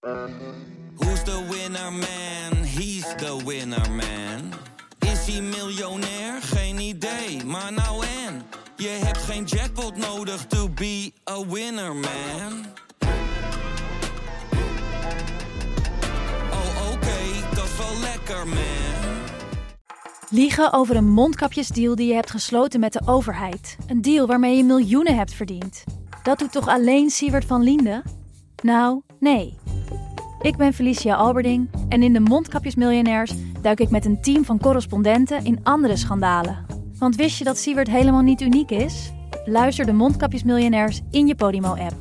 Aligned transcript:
Who's 0.00 1.22
the 1.24 1.46
winner 1.50 1.90
man? 1.92 2.64
He's 2.64 3.04
the 3.16 3.42
winner 3.44 3.90
man. 3.90 4.52
Is 4.98 5.26
hij 5.26 5.42
miljonair? 5.42 6.42
Geen 6.42 6.78
idee, 6.78 7.44
maar 7.44 7.72
nou 7.72 8.04
en. 8.26 8.42
Je 8.76 8.88
hebt 8.88 9.18
geen 9.18 9.44
jackpot 9.44 9.96
nodig 9.96 10.46
to 10.46 10.68
be 10.68 11.12
a 11.30 11.46
winner 11.46 11.94
man. 11.94 12.64
Oh 16.50 16.92
oké, 16.92 17.54
dat 17.54 17.64
is 17.64 17.76
wel 17.76 18.00
lekker 18.00 18.48
man. 18.48 19.24
Liegen 20.30 20.72
over 20.72 20.96
een 20.96 21.10
mondkapjesdeal 21.10 21.94
die 21.94 22.08
je 22.08 22.14
hebt 22.14 22.30
gesloten 22.30 22.80
met 22.80 22.92
de 22.92 23.02
overheid. 23.04 23.76
Een 23.86 24.02
deal 24.02 24.26
waarmee 24.26 24.56
je 24.56 24.64
miljoenen 24.64 25.16
hebt 25.16 25.34
verdiend. 25.34 25.84
Dat 26.22 26.38
doet 26.38 26.52
toch 26.52 26.68
alleen 26.68 27.10
Siewert 27.10 27.44
van 27.44 27.62
Liende? 27.62 28.02
Nou, 28.62 29.02
nee. 29.18 29.58
Ik 30.42 30.56
ben 30.56 30.72
Felicia 30.72 31.14
Alberding 31.14 31.70
en 31.88 32.02
in 32.02 32.12
de 32.12 32.20
Mondkapjesmiljonairs 32.20 33.32
duik 33.62 33.80
ik 33.80 33.90
met 33.90 34.04
een 34.04 34.22
team 34.22 34.44
van 34.44 34.58
correspondenten 34.58 35.44
in 35.44 35.60
andere 35.62 35.96
schandalen. 35.96 36.66
Want 36.98 37.16
wist 37.16 37.38
je 37.38 37.44
dat 37.44 37.58
Siewert 37.58 37.88
helemaal 37.88 38.22
niet 38.22 38.40
uniek 38.40 38.70
is? 38.70 39.12
Luister 39.44 39.86
de 39.86 39.92
Mondkapjesmiljonairs 39.92 41.00
in 41.10 41.26
je 41.26 41.34
Podimo-app. 41.34 41.94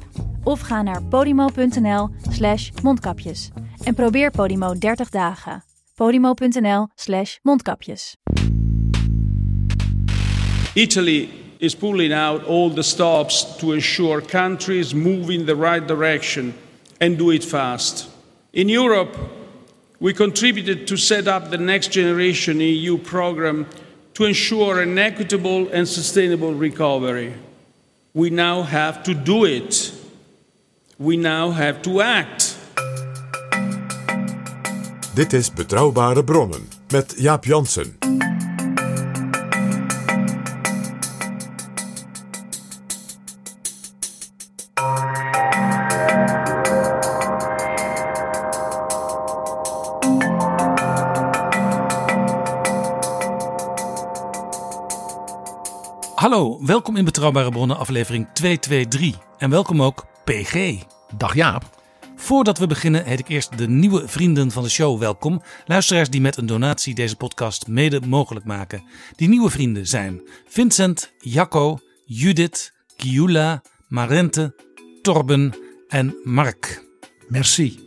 Of 0.44 0.60
ga 0.60 0.82
naar 0.82 1.04
podimo.nl 1.04 2.10
slash 2.30 2.70
mondkapjes. 2.84 3.50
En 3.84 3.94
probeer 3.94 4.32
Podimo 4.32 4.74
30 4.74 5.10
dagen. 5.10 5.64
podimo.nl 5.96 6.88
slash 6.96 7.38
mondkapjes. 7.42 8.16
Italy 10.74 11.30
is 11.58 11.76
pulling 11.76 12.14
out 12.14 12.46
all 12.46 12.74
the 12.74 12.82
stops 12.82 13.58
to 13.58 13.72
ensure 13.72 14.22
countries 14.22 14.94
move 14.94 15.34
in 15.34 15.46
the 15.46 15.56
right 15.56 15.88
direction 15.88 16.54
and 16.98 17.18
do 17.18 17.32
it 17.32 17.46
fast. 17.46 18.19
In 18.52 18.68
Europe, 18.68 19.16
we 20.00 20.12
contributed 20.12 20.88
to 20.88 20.98
set 20.98 21.28
up 21.28 21.52
the 21.52 21.58
Next 21.58 21.92
Generation 21.92 22.60
EU 22.60 22.98
program 22.98 23.68
to 24.16 24.26
ensure 24.26 24.82
an 24.82 24.98
equitable 24.98 25.68
and 25.72 25.88
sustainable 25.88 26.56
recovery. 26.56 27.34
We 28.14 28.32
now 28.32 28.64
have 28.64 29.04
to 29.04 29.14
do 29.14 29.46
it. 29.46 29.94
We 30.98 31.16
now 31.16 31.52
have 31.52 31.82
to 31.84 32.02
act. 32.02 32.56
Dit 35.14 35.34
is 35.34 35.52
Betrouwbare 35.54 36.24
Bronnen 36.24 36.68
met 36.92 37.16
Jaap 37.18 37.46
Jansen. 37.46 37.99
Welkom 56.70 56.96
in 56.96 57.06
Betrouwbare 57.06 57.50
Bronnen 57.50 57.78
aflevering 57.78 58.28
223 58.34 59.22
en 59.38 59.50
welkom 59.50 59.82
ook 59.82 60.06
PG. 60.24 60.84
Dag 61.18 61.34
Jaap. 61.36 61.82
Voordat 62.16 62.58
we 62.58 62.68
beginnen 62.68 63.06
heet 63.06 63.20
ik 63.20 63.28
eerst 63.28 63.58
de 63.58 63.68
nieuwe 63.68 64.08
vrienden 64.08 64.52
van 64.52 64.64
de 64.64 64.70
show 64.70 65.00
welkom. 65.00 65.42
Luisteraars 65.66 66.10
die 66.10 66.22
met 66.22 66.38
een 66.38 66.46
donatie 66.46 66.96
deze 66.96 67.16
podcast 67.16 67.68
mede 67.68 68.02
mogelijk 68.08 68.46
maken. 68.46 68.84
Die 69.16 69.30
nieuwe 69.30 69.50
vrienden 69.50 69.88
zijn 69.88 70.22
Vincent, 70.48 71.12
Jacco, 71.18 71.80
Judith, 72.06 72.74
Giula, 72.98 73.62
Marente, 73.88 74.56
Torben 75.02 75.54
en 75.88 76.16
Mark. 76.24 76.86
Merci. 77.28 77.80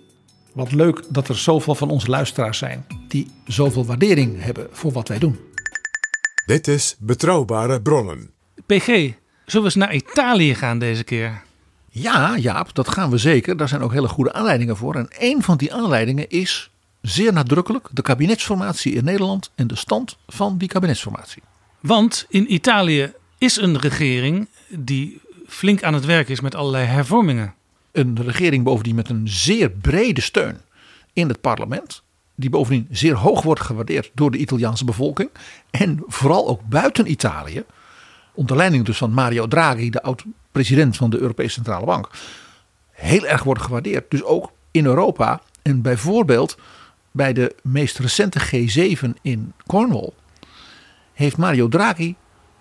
Wat 0.53 0.73
leuk 0.73 1.03
dat 1.09 1.29
er 1.29 1.39
zoveel 1.39 1.75
van 1.75 1.91
onze 1.91 2.09
luisteraars 2.09 2.59
zijn 2.59 2.87
die 3.09 3.31
zoveel 3.47 3.85
waardering 3.85 4.43
hebben 4.43 4.69
voor 4.71 4.93
wat 4.93 5.09
wij 5.09 5.19
doen. 5.19 5.39
Dit 6.47 6.69
is 6.69 6.97
Betrouwbare 6.99 7.83
Bronnen. 7.83 8.32
PG, 8.67 8.86
zullen 8.86 9.14
we 9.46 9.63
eens 9.63 9.74
naar 9.74 9.95
Italië 9.95 10.55
gaan 10.55 10.79
deze 10.79 11.05
keer? 11.05 11.42
Ja, 11.89 12.39
Jaap, 12.39 12.74
dat 12.74 12.89
gaan 12.89 13.11
we 13.11 13.18
zeker. 13.18 13.57
Daar 13.57 13.68
zijn 13.68 13.83
ook 13.83 13.92
hele 13.92 14.08
goede 14.08 14.33
aanleidingen 14.33 14.77
voor. 14.77 14.95
En 14.95 15.08
een 15.18 15.42
van 15.42 15.57
die 15.57 15.74
aanleidingen 15.74 16.29
is 16.29 16.70
zeer 17.01 17.33
nadrukkelijk 17.33 17.89
de 17.91 18.02
kabinetsformatie 18.02 18.92
in 18.92 19.05
Nederland 19.05 19.51
en 19.55 19.67
de 19.67 19.77
stand 19.77 20.17
van 20.27 20.58
die 20.58 20.68
kabinetsformatie. 20.68 21.42
Want 21.80 22.27
in 22.29 22.52
Italië 22.52 23.12
is 23.39 23.57
een 23.57 23.79
regering 23.79 24.48
die 24.68 25.20
flink 25.46 25.83
aan 25.83 25.95
het 25.95 26.05
werk 26.05 26.29
is 26.29 26.41
met 26.41 26.55
allerlei 26.55 26.86
hervormingen. 26.86 27.55
Een 27.92 28.23
regering 28.23 28.64
bovendien 28.64 28.95
met 28.95 29.08
een 29.08 29.29
zeer 29.29 29.70
brede 29.70 30.20
steun 30.20 30.61
in 31.12 31.29
het 31.29 31.41
parlement. 31.41 32.02
Die 32.35 32.51
bovendien 32.51 32.89
zeer 32.91 33.14
hoog 33.14 33.42
wordt 33.42 33.61
gewaardeerd 33.61 34.11
door 34.14 34.30
de 34.30 34.39
Italiaanse 34.39 34.85
bevolking. 34.85 35.30
En 35.70 36.02
vooral 36.07 36.48
ook 36.48 36.61
buiten 36.68 37.11
Italië. 37.11 37.64
Onder 38.35 38.57
leiding 38.57 38.85
dus 38.85 38.97
van 38.97 39.13
Mario 39.13 39.48
Draghi, 39.48 39.91
de 39.91 40.03
oud-president 40.03 40.97
van 40.97 41.11
de 41.11 41.19
Europese 41.19 41.53
Centrale 41.53 41.87
Bank. 41.87 42.09
Heel 42.91 43.27
erg 43.27 43.43
wordt 43.43 43.63
gewaardeerd. 43.63 44.11
Dus 44.11 44.23
ook 44.23 44.53
in 44.70 44.85
Europa. 44.85 45.41
En 45.63 45.83
bijvoorbeeld 45.83 46.59
bij 47.11 47.33
de 47.33 47.55
meest 47.63 47.98
recente 47.98 48.41
G7 48.41 49.21
in 49.23 49.53
Cornwall. 49.67 50.11
Heeft 51.13 51.37
Mario 51.37 51.69
Draghi 51.69 52.15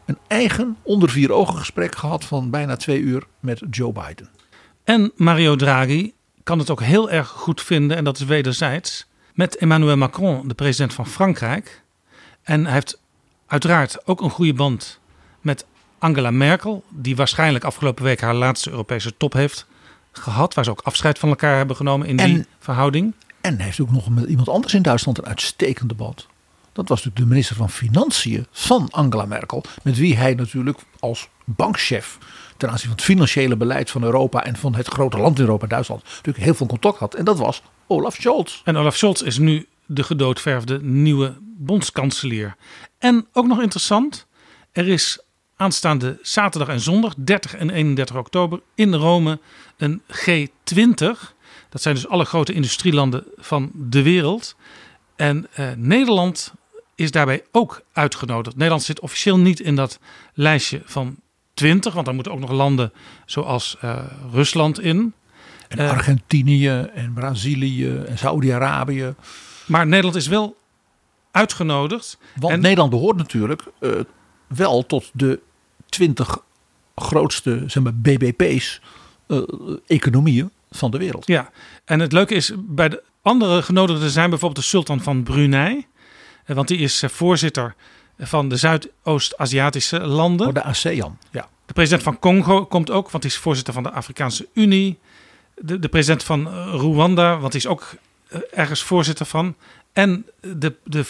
een 0.05 0.17
eigen 0.27 0.77
onder 0.81 1.09
vier 1.09 1.31
ogen 1.31 1.57
gesprek 1.57 1.95
gehad 1.95 2.25
van 2.25 2.49
bijna 2.49 2.75
twee 2.75 2.99
uur 2.99 3.23
met 3.39 3.61
Joe 3.69 3.91
Biden. 3.91 4.29
En 4.83 5.11
Mario 5.15 5.55
Draghi 5.55 6.13
kan 6.43 6.59
het 6.59 6.69
ook 6.69 6.81
heel 6.81 7.09
erg 7.09 7.27
goed 7.27 7.61
vinden, 7.61 7.97
en 7.97 8.03
dat 8.03 8.19
is 8.19 8.25
wederzijds, 8.25 9.07
met 9.33 9.55
Emmanuel 9.55 9.97
Macron, 9.97 10.47
de 10.47 10.53
president 10.53 10.93
van 10.93 11.07
Frankrijk. 11.07 11.83
En 12.43 12.63
hij 12.63 12.73
heeft 12.73 13.01
uiteraard 13.47 14.07
ook 14.07 14.21
een 14.21 14.29
goede 14.29 14.53
band 14.53 14.99
met 15.41 15.65
Angela 15.99 16.31
Merkel, 16.31 16.83
die 16.89 17.15
waarschijnlijk 17.15 17.63
afgelopen 17.63 18.03
week 18.03 18.21
haar 18.21 18.35
laatste 18.35 18.69
Europese 18.69 19.17
top 19.17 19.33
heeft 19.33 19.65
gehad, 20.11 20.53
waar 20.53 20.63
ze 20.63 20.71
ook 20.71 20.81
afscheid 20.81 21.19
van 21.19 21.29
elkaar 21.29 21.57
hebben 21.57 21.75
genomen 21.75 22.07
in 22.07 22.17
die 22.17 22.45
verhouding. 22.59 23.13
En 23.41 23.59
heeft 23.59 23.79
ook 23.81 23.91
nog 23.91 24.09
met 24.09 24.25
iemand 24.25 24.49
anders 24.49 24.73
in 24.73 24.81
Duitsland 24.81 25.17
een 25.17 25.25
uitstekende 25.25 25.93
band. 25.93 26.27
Dat 26.73 26.87
was 26.87 26.97
natuurlijk 26.97 27.25
de 27.25 27.31
minister 27.31 27.55
van 27.55 27.69
Financiën 27.69 28.47
van 28.51 28.87
Angela 28.91 29.25
Merkel. 29.25 29.63
Met 29.83 29.97
wie 29.97 30.17
hij 30.17 30.33
natuurlijk 30.33 30.79
als 30.99 31.29
bankchef 31.45 32.17
ten 32.57 32.69
aanzien 32.69 32.87
van 32.87 32.95
het 32.95 33.05
financiële 33.05 33.55
beleid 33.55 33.91
van 33.91 34.03
Europa 34.03 34.43
en 34.43 34.55
van 34.55 34.75
het 34.75 34.87
grote 34.87 35.17
land 35.17 35.37
in 35.37 35.43
Europa, 35.43 35.67
Duitsland, 35.67 36.03
natuurlijk 36.03 36.43
heel 36.45 36.53
veel 36.53 36.67
contact 36.67 36.97
had. 36.97 37.13
En 37.13 37.25
dat 37.25 37.37
was 37.37 37.61
Olaf 37.87 38.15
Scholz. 38.15 38.61
En 38.63 38.77
Olaf 38.77 38.95
Scholz 38.95 39.21
is 39.21 39.37
nu 39.37 39.67
de 39.85 40.03
gedoodverfde 40.03 40.79
nieuwe 40.81 41.37
bondskanselier. 41.41 42.55
En 42.97 43.27
ook 43.33 43.47
nog 43.47 43.61
interessant, 43.61 44.27
er 44.71 44.87
is 44.87 45.19
aanstaande 45.61 46.19
zaterdag 46.21 46.67
en 46.69 46.79
zondag, 46.79 47.13
30 47.17 47.55
en 47.55 47.69
31 47.69 48.15
oktober, 48.15 48.61
in 48.75 48.93
Rome 48.93 49.39
een 49.77 50.01
G20. 50.07 51.33
Dat 51.69 51.81
zijn 51.81 51.95
dus 51.95 52.07
alle 52.07 52.25
grote 52.25 52.53
industrielanden 52.53 53.23
van 53.37 53.71
de 53.73 54.01
wereld. 54.01 54.55
En 55.15 55.47
eh, 55.53 55.71
Nederland 55.77 56.53
is 56.95 57.11
daarbij 57.11 57.43
ook 57.51 57.81
uitgenodigd. 57.93 58.55
Nederland 58.55 58.83
zit 58.83 58.99
officieel 58.99 59.37
niet 59.37 59.59
in 59.59 59.75
dat 59.75 59.99
lijstje 60.33 60.81
van 60.85 61.15
20, 61.53 61.93
want 61.93 62.05
daar 62.05 62.15
moeten 62.15 62.33
ook 62.33 62.39
nog 62.39 62.51
landen 62.51 62.93
zoals 63.25 63.77
eh, 63.81 63.97
Rusland 64.31 64.79
in. 64.81 65.13
En 65.67 65.77
Eh. 65.79 65.89
Argentinië 65.89 66.69
en 66.93 67.13
Brazilië 67.13 67.95
en 67.97 68.17
Saudi-Arabië. 68.17 69.15
Maar 69.65 69.87
Nederland 69.87 70.15
is 70.15 70.27
wel 70.27 70.57
uitgenodigd. 71.31 72.17
Want 72.35 72.53
En- 72.53 72.61
Nederland 72.61 72.89
behoort 72.89 73.17
natuurlijk 73.17 73.63
eh, 73.79 73.89
wel 74.47 74.85
tot 74.85 75.09
de 75.13 75.39
20 75.91 76.43
grootste 76.95 77.63
zeg 77.67 77.83
maar, 77.83 77.95
BBP's, 77.95 78.81
eh, 79.27 79.37
economieën 79.87 80.51
van 80.71 80.91
de 80.91 80.97
wereld. 80.97 81.27
Ja, 81.27 81.49
en 81.85 81.99
het 81.99 82.11
leuke 82.11 82.33
is, 82.33 82.51
bij 82.57 82.89
de 82.89 83.03
andere 83.21 83.61
genodigden 83.61 84.09
zijn 84.09 84.29
bijvoorbeeld 84.29 84.63
de 84.63 84.69
sultan 84.69 85.01
van 85.01 85.23
Brunei. 85.23 85.85
Eh, 86.45 86.55
Want 86.55 86.67
die 86.67 86.77
is 86.77 87.03
eh, 87.03 87.09
voorzitter 87.09 87.75
van 88.19 88.49
de 88.49 88.55
Zuidoost-Aziatische 88.55 89.99
landen. 89.99 90.45
Voor 90.45 90.53
de 90.53 90.63
ASEAN. 90.63 91.17
Ja. 91.31 91.49
De 91.65 91.73
president 91.73 92.03
van 92.03 92.19
Congo 92.19 92.65
komt 92.65 92.89
ook, 92.91 93.09
want 93.09 93.23
hij 93.23 93.31
is 93.31 93.37
voorzitter 93.37 93.73
van 93.73 93.83
de 93.83 93.91
Afrikaanse 93.91 94.47
Unie. 94.53 94.99
De, 95.55 95.79
de 95.79 95.89
president 95.89 96.23
van 96.23 96.47
Rwanda, 96.71 97.39
want 97.39 97.53
hij 97.53 97.61
is 97.61 97.67
ook 97.67 97.93
ergens 98.51 98.83
voorzitter 98.83 99.25
van. 99.25 99.55
En 99.93 100.25
de, 100.39 100.75
de 100.83 101.05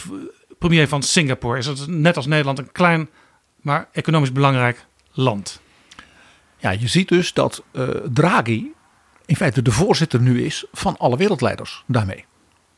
premier 0.59 0.87
van 0.87 1.03
Singapore 1.03 1.57
is 1.57 1.65
dat 1.65 1.87
net 1.87 2.17
als 2.17 2.25
Nederland 2.25 2.59
een 2.59 2.71
klein, 2.71 3.09
maar 3.61 3.87
economisch 3.91 4.31
belangrijk 4.31 4.85
land. 5.11 5.61
ja, 6.57 6.69
je 6.69 6.87
ziet 6.87 7.07
dus 7.07 7.33
dat 7.33 7.63
eh, 7.71 7.87
Draghi 8.13 8.71
in 9.25 9.35
feite 9.35 9.61
de 9.61 9.71
voorzitter 9.71 10.21
nu 10.21 10.43
is 10.43 10.65
van 10.73 10.97
alle 10.97 11.17
wereldleiders 11.17 11.83
daarmee. 11.87 12.25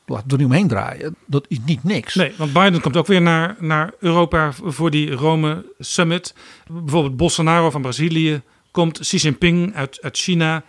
Laten 0.06 0.28
we 0.28 0.34
er 0.34 0.38
niet 0.38 0.48
omheen 0.48 0.68
draaien. 0.68 1.16
Dat 1.26 1.46
is 1.48 1.60
niet 1.66 1.84
niks. 1.84 2.16
Nee, 2.16 2.34
want 2.38 2.54
Biden 2.54 2.82
komt 2.82 2.98
ook 2.98 3.08
weer 3.08 3.22
naar, 3.22 3.56
naar 3.60 3.94
Europa 4.00 4.52
voor 4.52 4.92
die 4.92 5.12
Rome 5.12 5.66
Summit. 5.80 6.36
Bijvoorbeeld 6.68 7.18
Bolsonaro 7.18 7.70
van 7.70 7.82
Brazilië 7.82 8.42
komt, 8.72 9.00
Xi 9.00 9.18
Jinping 9.18 9.76
uit, 9.76 10.02
uit 10.02 10.18
China, 10.18 10.64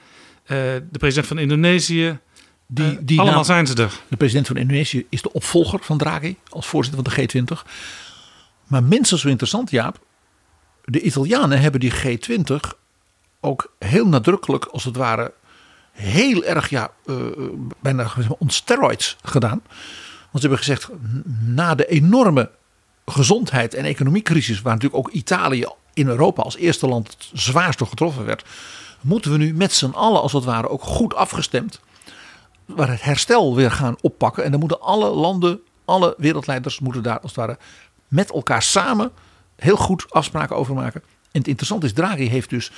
eh, 0.44 0.56
de 0.90 0.99
president 0.99 1.26
van 1.26 1.38
Indonesië, 1.38 2.19
Die, 2.66 2.84
Eh, 2.84 2.96
die 3.00 3.20
allemaal 3.20 3.44
zijn 3.44 3.66
ze 3.66 3.75
er. 3.75 4.00
De 4.08 4.16
president 4.16 4.46
van 4.46 4.56
Indonesië 4.56 5.06
is 5.08 5.22
de 5.22 5.32
opvolger 5.32 5.78
van 5.82 5.99
Draghi 5.99 6.37
als 6.49 6.66
voorzitter 6.66 7.02
van 7.05 7.14
de 7.14 7.22
G20. 7.22 7.66
Maar 8.75 8.85
minstens 8.85 9.21
zo 9.21 9.29
interessant, 9.29 9.71
Jaap. 9.71 9.99
De 10.85 11.00
Italianen 11.00 11.61
hebben 11.61 11.81
die 11.81 11.93
G20 11.93 12.56
ook 13.41 13.73
heel 13.79 14.06
nadrukkelijk, 14.06 14.65
als 14.65 14.85
het 14.85 14.97
ware, 14.97 15.32
heel 15.93 16.44
erg, 16.44 16.69
ja, 16.69 16.91
eh, 17.06 17.17
bijna 17.81 18.03
zeg 18.03 18.29
maar, 18.29 18.38
on 18.38 18.50
steroids 18.50 19.17
gedaan. 19.23 19.62
Want 20.31 20.32
ze 20.32 20.41
hebben 20.41 20.59
gezegd, 20.59 20.88
na 21.44 21.75
de 21.75 21.87
enorme 21.87 22.50
gezondheid 23.06 23.75
en 23.75 23.85
economiecrisis, 23.85 24.62
waar 24.62 24.73
natuurlijk 24.73 25.06
ook 25.06 25.12
Italië 25.12 25.67
in 25.93 26.06
Europa 26.06 26.43
als 26.43 26.56
eerste 26.56 26.87
land 26.87 27.09
het 27.09 27.31
zwaarst 27.32 27.79
door 27.79 27.88
getroffen 27.88 28.25
werd, 28.25 28.44
moeten 29.00 29.31
we 29.31 29.38
nu 29.38 29.55
met 29.55 29.73
z'n 29.73 29.91
allen, 29.91 30.23
als 30.23 30.32
het 30.32 30.44
ware, 30.44 30.69
ook 30.69 30.82
goed 30.82 31.15
afgestemd 31.15 31.81
waar 32.65 32.91
het 32.91 33.03
herstel 33.03 33.55
weer 33.55 33.71
gaan 33.71 33.97
oppakken. 34.00 34.44
En 34.44 34.50
dan 34.50 34.61
moeten 34.61 34.81
alle 34.81 35.11
landen, 35.11 35.61
alle 35.85 36.15
wereldleiders 36.19 36.81
moeten 36.81 37.03
daar 37.03 37.21
als 37.21 37.37
het 37.37 37.47
ware 37.47 37.59
met 38.14 38.32
elkaar 38.32 38.62
samen 38.62 39.11
heel 39.56 39.76
goed 39.76 40.11
afspraken 40.11 40.56
over 40.56 40.75
maken. 40.75 41.02
En 41.32 41.40
het 41.40 41.49
interessante 41.49 41.87
is, 41.87 41.93
Draghi 41.93 42.28
heeft 42.28 42.50
dus 42.50 42.72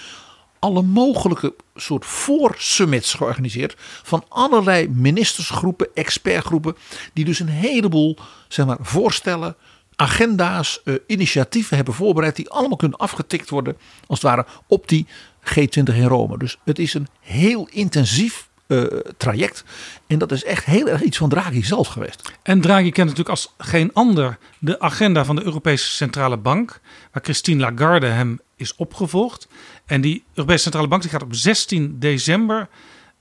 alle 0.58 0.82
mogelijke 0.82 1.54
soort 1.74 2.04
voorsummits 2.04 3.14
georganiseerd 3.14 3.74
van 4.02 4.24
allerlei 4.28 4.88
ministersgroepen, 4.88 5.88
expertgroepen, 5.94 6.76
die 7.12 7.24
dus 7.24 7.40
een 7.40 7.48
heleboel 7.48 8.16
zeg 8.48 8.66
maar, 8.66 8.76
voorstellen, 8.80 9.56
agenda's, 9.96 10.80
eh, 10.84 10.94
initiatieven 11.06 11.76
hebben 11.76 11.94
voorbereid, 11.94 12.36
die 12.36 12.50
allemaal 12.50 12.76
kunnen 12.76 12.98
afgetikt 12.98 13.50
worden 13.50 13.76
als 14.06 14.20
het 14.20 14.30
ware 14.30 14.46
op 14.66 14.88
die 14.88 15.06
G20 15.40 15.94
in 15.94 16.06
Rome. 16.06 16.38
Dus 16.38 16.58
het 16.64 16.78
is 16.78 16.94
een 16.94 17.08
heel 17.20 17.68
intensief 17.70 18.48
eh, 18.66 18.84
traject. 19.16 19.64
En 20.06 20.18
dat 20.18 20.32
is 20.32 20.44
echt 20.44 20.64
heel 20.64 20.88
erg 20.88 21.02
iets 21.02 21.16
van 21.16 21.28
Draghi 21.28 21.62
zelf 21.62 21.88
geweest. 21.88 22.32
En 22.42 22.60
Draghi 22.60 22.90
kent 22.90 23.08
natuurlijk 23.08 23.28
als 23.28 23.54
geen 23.58 23.90
ander 23.92 24.38
de 24.58 24.80
agenda 24.80 25.24
van 25.24 25.36
de 25.36 25.44
Europese 25.44 25.90
Centrale 25.90 26.36
Bank, 26.36 26.80
waar 27.12 27.22
Christine 27.22 27.60
Lagarde 27.60 28.06
hem 28.06 28.40
is 28.56 28.74
opgevolgd. 28.74 29.48
En 29.86 30.00
die 30.00 30.24
Europese 30.34 30.62
Centrale 30.62 30.88
Bank 30.88 31.02
die 31.02 31.10
gaat 31.10 31.22
op 31.22 31.34
16 31.34 31.98
december 31.98 32.68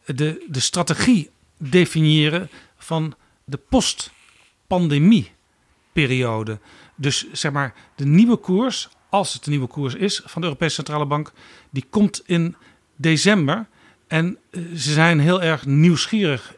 de, 0.05 0.45
de 0.47 0.59
strategie 0.59 1.29
definiëren 1.57 2.49
van 2.77 3.13
de 3.43 3.59
post-pandemie-periode. 3.69 6.59
Dus 6.95 7.25
zeg 7.31 7.51
maar 7.51 7.73
de 7.95 8.05
nieuwe 8.05 8.37
koers, 8.37 8.89
als 9.09 9.33
het 9.33 9.43
de 9.43 9.49
nieuwe 9.49 9.67
koers 9.67 9.95
is 9.95 10.21
van 10.25 10.41
de 10.41 10.47
Europese 10.47 10.75
Centrale 10.75 11.05
Bank, 11.05 11.31
die 11.69 11.85
komt 11.89 12.21
in 12.25 12.55
december. 12.95 13.67
En 14.07 14.37
eh, 14.49 14.61
ze 14.75 14.93
zijn 14.93 15.19
heel 15.19 15.41
erg 15.41 15.65
nieuwsgierig 15.65 16.55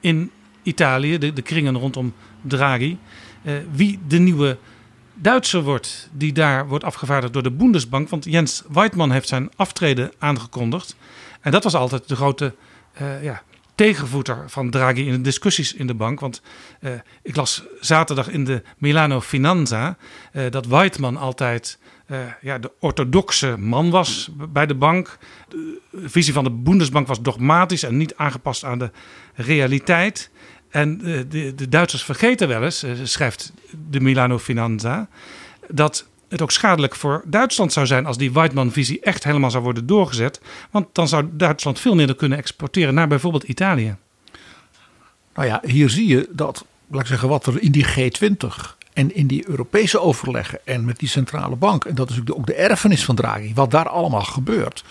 in 0.00 0.30
Italië, 0.62 1.18
de, 1.18 1.32
de 1.32 1.42
kringen 1.42 1.78
rondom 1.78 2.14
Draghi, 2.42 2.98
eh, 3.42 3.54
wie 3.72 3.98
de 4.08 4.18
nieuwe 4.18 4.58
Duitser 5.14 5.62
wordt 5.62 6.08
die 6.12 6.32
daar 6.32 6.68
wordt 6.68 6.84
afgevaardigd 6.84 7.32
door 7.32 7.42
de 7.42 7.50
Bundesbank. 7.50 8.08
Want 8.08 8.24
Jens 8.24 8.62
Weidmann 8.68 9.12
heeft 9.12 9.28
zijn 9.28 9.50
aftreden 9.56 10.12
aangekondigd. 10.18 10.96
En 11.40 11.50
dat 11.50 11.64
was 11.64 11.74
altijd 11.74 12.08
de 12.08 12.16
grote 12.16 12.54
eh, 12.92 13.22
ja, 13.22 13.42
tegenvoeter 13.74 14.44
van 14.46 14.70
Draghi 14.70 15.06
in 15.06 15.12
de 15.12 15.20
discussies 15.20 15.74
in 15.74 15.86
de 15.86 15.94
bank. 15.94 16.20
Want 16.20 16.42
ik 17.22 17.36
las 17.36 17.62
zaterdag 17.80 18.28
in 18.28 18.44
de 18.44 18.62
Milano 18.78 19.20
Finanza 19.20 19.96
dat 20.50 20.66
Weidmann 20.66 21.16
altijd 21.16 21.78
eh, 22.06 22.18
ja, 22.40 22.58
de 22.58 22.70
orthodoxe 22.80 23.56
man 23.58 23.90
was 23.90 24.30
bij 24.50 24.66
de 24.66 24.74
bank. 24.74 25.18
De 25.48 25.80
visie 25.90 26.32
van 26.32 26.44
de 26.44 26.50
Bundesbank 26.50 27.06
was 27.06 27.22
dogmatisch 27.22 27.82
en 27.82 27.96
niet 27.96 28.16
aangepast 28.16 28.64
aan 28.64 28.78
de 28.78 28.90
realiteit. 29.34 30.30
En 30.68 31.00
eh, 31.04 31.20
de, 31.28 31.54
de 31.54 31.68
Duitsers 31.68 32.04
vergeten 32.04 32.48
wel 32.48 32.62
eens, 32.62 32.82
eh, 32.82 32.92
schrijft 33.02 33.52
de 33.88 34.00
Milano 34.00 34.38
Finanza, 34.38 35.08
dat 35.68 36.06
het 36.28 36.42
ook 36.42 36.50
schadelijk 36.50 36.94
voor 36.94 37.22
Duitsland 37.26 37.72
zou 37.72 37.86
zijn 37.86 38.06
als 38.06 38.18
die 38.18 38.32
Weidmann-visie 38.32 39.00
echt 39.00 39.24
helemaal 39.24 39.50
zou 39.50 39.62
worden 39.62 39.86
doorgezet. 39.86 40.40
Want 40.70 40.86
dan 40.92 41.08
zou 41.08 41.28
Duitsland 41.32 41.80
veel 41.80 41.94
minder 41.94 42.16
kunnen 42.16 42.38
exporteren 42.38 42.94
naar 42.94 43.08
bijvoorbeeld 43.08 43.44
Italië. 43.44 43.96
Nou 45.34 45.48
ja, 45.48 45.62
hier 45.64 45.90
zie 45.90 46.06
je 46.06 46.28
dat, 46.32 46.64
laat 46.90 47.00
ik 47.00 47.06
zeggen, 47.06 47.28
wat 47.28 47.46
er 47.46 47.62
in 47.62 47.72
die 47.72 47.86
G20 47.86 48.75
en 48.96 49.14
in 49.14 49.26
die 49.26 49.48
Europese 49.48 50.00
overleggen 50.00 50.58
en 50.64 50.84
met 50.84 50.98
die 50.98 51.08
centrale 51.08 51.56
bank, 51.56 51.84
en 51.84 51.94
dat 51.94 52.10
is 52.10 52.20
ook 52.32 52.46
de, 52.46 52.54
erfenis 52.54 53.04
van 53.04 53.14
Draghi, 53.14 53.52
wat 53.54 53.70
daar 53.70 53.88
allemaal 53.88 54.22
gebeurt, 54.22 54.84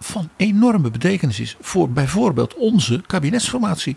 van 0.00 0.28
enorme 0.36 0.90
betekenis 0.90 1.40
is 1.40 1.56
voor 1.60 1.90
bijvoorbeeld 1.90 2.54
onze 2.54 3.02
kabinetsformatie. 3.06 3.96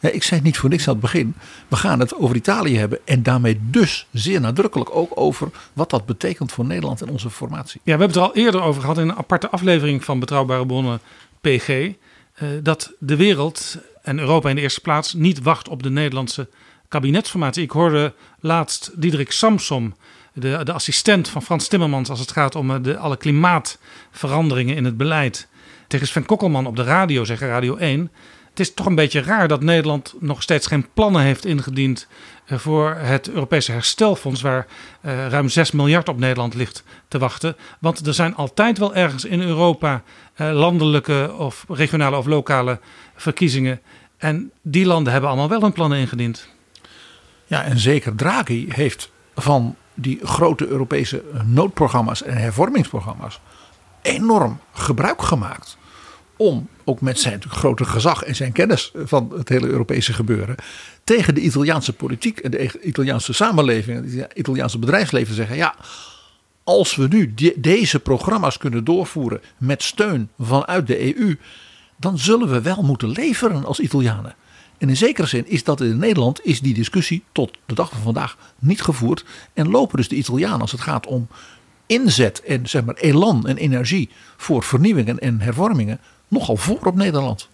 Ik 0.00 0.22
zei 0.22 0.34
het 0.34 0.42
niet 0.42 0.58
voor 0.58 0.68
niks 0.68 0.86
aan 0.86 0.92
het 0.92 1.02
begin. 1.02 1.34
We 1.68 1.76
gaan 1.76 2.00
het 2.00 2.14
over 2.14 2.36
Italië 2.36 2.78
hebben 2.78 2.98
en 3.04 3.22
daarmee 3.22 3.60
dus 3.62 4.06
zeer 4.12 4.40
nadrukkelijk 4.40 4.94
ook 4.94 5.10
over 5.14 5.50
wat 5.72 5.90
dat 5.90 6.06
betekent 6.06 6.52
voor 6.52 6.64
Nederland 6.64 7.02
en 7.02 7.08
onze 7.08 7.30
formatie. 7.30 7.80
Ja, 7.84 7.96
we 7.96 8.04
hebben 8.04 8.08
het 8.08 8.16
er 8.16 8.22
al 8.22 8.44
eerder 8.44 8.62
over 8.62 8.80
gehad 8.80 8.98
in 8.98 9.08
een 9.08 9.16
aparte 9.16 9.50
aflevering 9.50 10.04
van 10.04 10.18
Betrouwbare 10.18 10.66
Bronnen 10.66 11.00
PG. 11.40 11.68
eh, 11.68 12.48
dat 12.62 12.92
de 12.98 13.16
wereld 13.16 13.78
en 14.02 14.18
Europa 14.18 14.48
in 14.48 14.54
de 14.54 14.62
eerste 14.62 14.80
plaats 14.80 15.14
niet 15.14 15.42
wacht 15.42 15.68
op 15.68 15.82
de 15.82 15.90
Nederlandse 15.90 16.48
kabinetsformatie. 16.88 17.62
Ik 17.62 17.70
hoorde 17.70 18.14
laatst 18.40 18.90
Diederik 18.94 19.30
Samsom, 19.30 19.94
de, 20.32 20.60
de 20.64 20.72
assistent 20.72 21.28
van 21.28 21.42
Frans 21.42 21.68
Timmermans, 21.68 22.10
als 22.10 22.20
het 22.20 22.32
gaat 22.32 22.54
om 22.54 22.70
eh, 22.70 22.76
de, 22.82 22.96
alle 22.96 23.16
klimaatveranderingen 23.16 24.76
in 24.76 24.84
het 24.84 24.96
beleid. 24.96 25.48
Tegen 25.86 26.06
Sven 26.06 26.26
Kokkelman 26.26 26.66
op 26.66 26.76
de 26.76 26.82
radio 26.82 27.24
zeggen, 27.24 27.48
Radio 27.48 27.76
1. 27.76 28.10
Het 28.50 28.60
is 28.60 28.74
toch 28.74 28.86
een 28.86 28.94
beetje 28.94 29.22
raar 29.22 29.48
dat 29.48 29.62
Nederland 29.62 30.14
nog 30.20 30.42
steeds 30.42 30.66
geen 30.66 30.86
plannen 30.94 31.22
heeft 31.22 31.44
ingediend 31.44 32.06
eh, 32.44 32.58
voor 32.58 32.94
het 32.94 33.28
Europese 33.30 33.72
herstelfonds, 33.72 34.42
waar 34.42 34.66
eh, 35.00 35.28
ruim 35.28 35.48
6 35.48 35.70
miljard 35.70 36.08
op 36.08 36.18
Nederland 36.18 36.54
ligt 36.54 36.84
te 37.08 37.18
wachten. 37.18 37.56
Want 37.78 38.06
er 38.06 38.14
zijn 38.14 38.34
altijd 38.34 38.78
wel 38.78 38.94
ergens 38.94 39.24
in 39.24 39.40
Europa 39.40 40.02
landelijke 40.36 41.34
of 41.38 41.64
regionale 41.68 42.16
of 42.16 42.26
lokale 42.26 42.80
verkiezingen. 43.16 43.80
En 44.16 44.50
die 44.62 44.86
landen 44.86 45.12
hebben 45.12 45.30
allemaal 45.30 45.48
wel 45.48 45.60
hun 45.60 45.72
plannen 45.72 45.98
ingediend. 45.98 46.48
Ja, 47.48 47.64
en 47.64 47.78
zeker 47.78 48.14
Draghi 48.14 48.66
heeft 48.68 49.10
van 49.34 49.76
die 49.94 50.18
grote 50.22 50.66
Europese 50.66 51.22
noodprogramma's 51.44 52.22
en 52.22 52.36
hervormingsprogramma's 52.36 53.40
enorm 54.02 54.60
gebruik 54.72 55.22
gemaakt. 55.22 55.76
Om 56.36 56.68
ook 56.84 57.00
met 57.00 57.20
zijn 57.20 57.42
grote 57.48 57.84
gezag 57.84 58.22
en 58.22 58.36
zijn 58.36 58.52
kennis 58.52 58.92
van 58.94 59.32
het 59.36 59.48
hele 59.48 59.66
Europese 59.66 60.12
gebeuren. 60.12 60.56
tegen 61.04 61.34
de 61.34 61.40
Italiaanse 61.40 61.92
politiek 61.92 62.38
en 62.38 62.50
de 62.50 62.80
Italiaanse 62.82 63.32
samenleving 63.32 63.96
en 63.96 64.18
het 64.20 64.32
Italiaanse 64.34 64.78
bedrijfsleven 64.78 65.34
zeggen: 65.34 65.56
ja, 65.56 65.74
als 66.64 66.96
we 66.96 67.06
nu 67.08 67.34
de- 67.34 67.54
deze 67.56 68.00
programma's 68.00 68.58
kunnen 68.58 68.84
doorvoeren 68.84 69.40
met 69.58 69.82
steun 69.82 70.30
vanuit 70.38 70.86
de 70.86 71.16
EU. 71.18 71.36
dan 71.96 72.18
zullen 72.18 72.48
we 72.50 72.60
wel 72.62 72.82
moeten 72.82 73.08
leveren 73.08 73.64
als 73.64 73.78
Italianen. 73.80 74.34
En 74.78 74.88
in 74.88 74.96
zekere 74.96 75.26
zin 75.26 75.48
is 75.48 75.64
dat 75.64 75.80
in 75.80 75.98
Nederland 75.98 76.44
is 76.44 76.60
die 76.60 76.74
discussie 76.74 77.24
tot 77.32 77.58
de 77.66 77.74
dag 77.74 77.90
van 77.90 78.02
vandaag 78.02 78.36
niet 78.58 78.82
gevoerd. 78.82 79.24
En 79.52 79.70
lopen 79.70 79.96
dus 79.96 80.08
de 80.08 80.16
Italianen 80.16 80.60
als 80.60 80.72
het 80.72 80.80
gaat 80.80 81.06
om 81.06 81.28
inzet 81.86 82.42
en 82.42 82.68
zeg 82.68 82.84
maar 82.84 82.94
elan 82.94 83.46
en 83.46 83.56
energie 83.56 84.10
voor 84.36 84.62
vernieuwingen 84.62 85.18
en 85.18 85.40
hervormingen 85.40 86.00
nogal 86.28 86.56
voor 86.56 86.80
op 86.86 86.94
Nederland. 86.94 87.48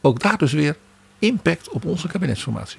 Ook 0.00 0.20
daar 0.20 0.38
dus 0.38 0.52
weer 0.52 0.76
impact 1.18 1.68
op 1.68 1.84
onze 1.84 2.08
kabinetsformatie. 2.08 2.78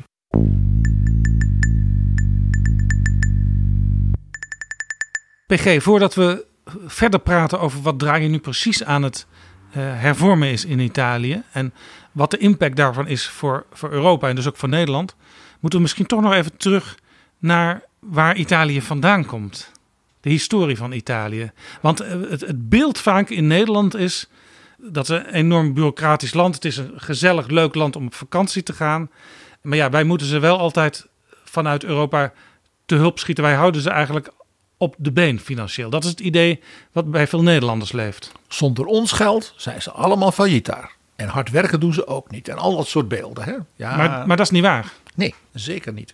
PG, 5.47 5.83
voordat 5.83 6.15
we 6.15 6.45
verder 6.85 7.19
praten 7.19 7.59
over 7.59 7.81
wat 7.81 7.99
Draghi 7.99 8.27
nu 8.27 8.39
precies 8.39 8.83
aan 8.83 9.03
het 9.03 9.25
eh, 9.71 9.81
hervormen 9.83 10.47
is 10.47 10.65
in 10.65 10.79
Italië 10.79 11.43
en 11.51 11.73
wat 12.11 12.31
de 12.31 12.37
impact 12.37 12.75
daarvan 12.75 13.07
is 13.07 13.27
voor, 13.27 13.65
voor 13.73 13.91
Europa 13.91 14.27
en 14.27 14.35
dus 14.35 14.47
ook 14.47 14.57
voor 14.57 14.69
Nederland, 14.69 15.15
moeten 15.59 15.79
we 15.79 15.85
misschien 15.85 16.05
toch 16.05 16.21
nog 16.21 16.33
even 16.33 16.57
terug 16.57 16.97
naar 17.37 17.83
waar 17.99 18.35
Italië 18.35 18.81
vandaan 18.81 19.25
komt. 19.25 19.71
De 20.21 20.29
historie 20.29 20.77
van 20.77 20.91
Italië. 20.91 21.51
Want 21.81 21.99
eh, 21.99 22.09
het, 22.29 22.41
het 22.41 22.69
beeld 22.69 22.97
vaak 22.99 23.29
in 23.29 23.47
Nederland 23.47 23.95
is 23.95 24.29
dat 24.77 25.07
het 25.07 25.25
een 25.25 25.33
enorm 25.33 25.73
bureaucratisch 25.73 26.33
land. 26.33 26.55
Het 26.55 26.65
is 26.65 26.77
een 26.77 26.91
gezellig, 26.95 27.47
leuk 27.47 27.75
land 27.75 27.95
om 27.95 28.05
op 28.05 28.13
vakantie 28.13 28.63
te 28.63 28.73
gaan. 28.73 29.09
Maar 29.61 29.77
ja, 29.77 29.89
wij 29.89 30.03
moeten 30.03 30.27
ze 30.27 30.39
wel 30.39 30.57
altijd 30.57 31.07
vanuit 31.43 31.83
Europa 31.83 32.33
te 32.85 32.95
hulp 32.95 33.19
schieten. 33.19 33.43
Wij 33.43 33.53
houden 33.53 33.81
ze 33.81 33.89
eigenlijk 33.89 34.31
op 34.77 34.95
de 34.97 35.11
been 35.11 35.39
financieel. 35.39 35.89
Dat 35.89 36.03
is 36.03 36.09
het 36.09 36.19
idee 36.19 36.59
wat 36.91 37.11
bij 37.11 37.27
veel 37.27 37.41
Nederlanders 37.41 37.91
leeft. 37.91 38.31
Zonder 38.47 38.85
ons 38.85 39.11
geld 39.11 39.53
zijn 39.57 39.81
ze 39.81 39.91
allemaal 39.91 40.31
failliet 40.31 40.65
daar. 40.65 40.95
En 41.21 41.27
hard 41.27 41.49
werken 41.49 41.79
doen 41.79 41.93
ze 41.93 42.07
ook 42.07 42.31
niet. 42.31 42.47
En 42.47 42.57
al 42.57 42.75
dat 42.75 42.87
soort 42.87 43.07
beelden. 43.07 43.43
Hè? 43.43 43.55
Ja, 43.75 43.95
Maar, 43.95 44.27
maar 44.27 44.37
dat 44.37 44.45
is 44.45 44.51
niet 44.51 44.63
waar. 44.63 44.93
Nee, 45.15 45.35
zeker 45.53 45.93
niet. 45.93 46.13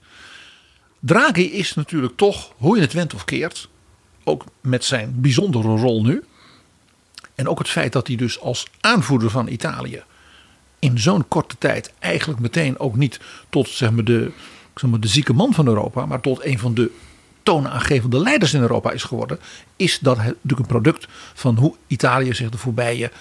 Draghi 0.99 1.51
is 1.51 1.73
natuurlijk 1.73 2.15
toch, 2.15 2.51
hoe 2.57 2.75
je 2.75 2.81
het 2.81 2.93
went 2.93 3.13
of 3.13 3.25
keert, 3.25 3.69
ook 4.23 4.43
met 4.61 4.85
zijn 4.85 5.13
bijzondere 5.15 5.67
rol 5.67 6.03
nu. 6.03 6.23
En 7.35 7.47
ook 7.47 7.59
het 7.59 7.69
feit 7.69 7.93
dat 7.93 8.07
hij 8.07 8.15
dus 8.15 8.39
als 8.39 8.67
aanvoerder 8.81 9.29
van 9.29 9.47
Italië 9.47 10.03
in 10.79 10.99
zo'n 10.99 11.27
korte 11.27 11.55
tijd 11.57 11.93
eigenlijk 11.99 12.39
meteen 12.39 12.79
ook 12.79 12.95
niet 12.95 13.19
tot 13.49 13.67
zeg 13.67 13.91
maar, 13.91 14.03
de, 14.03 14.31
zeg 14.75 14.89
maar, 14.89 14.99
de 14.99 15.07
zieke 15.07 15.33
man 15.33 15.53
van 15.53 15.67
Europa, 15.67 16.05
maar 16.05 16.21
tot 16.21 16.45
een 16.45 16.59
van 16.59 16.73
de 16.73 16.91
toonaangevende 17.43 18.19
leiders 18.19 18.53
in 18.53 18.61
Europa 18.61 18.91
is 18.91 19.03
geworden, 19.03 19.39
is 19.75 19.99
dat 19.99 20.17
natuurlijk 20.17 20.59
een 20.59 20.65
product 20.65 21.07
van 21.33 21.55
hoe 21.55 21.75
Italië 21.87 22.33
zich 22.33 22.49
de 22.49 22.57
voorbije 22.57 23.11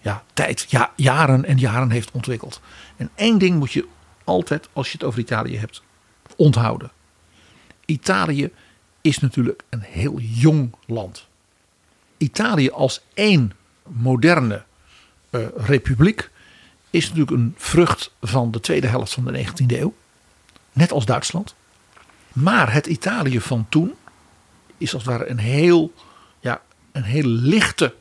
ja, 0.00 0.24
tijd, 0.32 0.66
ja, 0.68 0.92
jaren 0.96 1.44
en 1.44 1.58
jaren 1.58 1.90
heeft 1.90 2.10
ontwikkeld. 2.10 2.60
En 2.96 3.10
één 3.14 3.38
ding 3.38 3.58
moet 3.58 3.72
je 3.72 3.86
altijd, 4.24 4.68
als 4.72 4.86
je 4.86 4.92
het 4.92 5.06
over 5.06 5.20
Italië 5.20 5.58
hebt, 5.58 5.82
onthouden. 6.36 6.90
Italië 7.84 8.50
is 9.00 9.18
natuurlijk 9.18 9.62
een 9.68 9.80
heel 9.80 10.18
jong 10.18 10.74
land. 10.86 11.26
Italië 12.16 12.70
als 12.70 13.00
één 13.14 13.52
moderne 13.82 14.62
uh, 15.30 15.46
republiek 15.56 16.30
is 16.90 17.04
natuurlijk 17.04 17.36
een 17.36 17.54
vrucht 17.56 18.14
van 18.20 18.50
de 18.50 18.60
tweede 18.60 18.86
helft 18.86 19.12
van 19.12 19.24
de 19.24 19.46
19e 19.46 19.66
eeuw. 19.66 19.94
Net 20.72 20.92
als 20.92 21.04
Duitsland. 21.04 21.54
Maar 22.32 22.72
het 22.72 22.86
Italië 22.86 23.40
van 23.40 23.66
toen 23.68 23.94
is 24.78 24.94
als 24.94 25.04
het 25.04 25.12
ware 25.12 25.28
een 25.28 25.38
heel, 25.38 25.92
ja, 26.40 26.62
een 26.92 27.02
heel 27.02 27.26
lichte, 27.26 27.94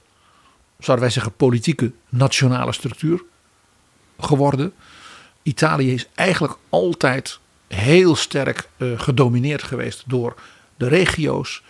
zouden 0.80 1.06
wij 1.06 1.14
zeggen, 1.14 1.36
politieke 1.36 1.92
nationale 2.10 2.72
structuur 2.72 3.24
geworden. 4.20 4.74
Italië 5.44 5.94
is 5.94 6.08
eigenlijk 6.16 6.58
altijd 6.70 7.40
heel 7.68 8.16
sterk 8.16 8.70
uh, 8.78 9.00
gedomineerd 9.00 9.64
geweest 9.64 10.04
door 10.08 10.36
de 10.78 10.88
regio's. 10.88 11.64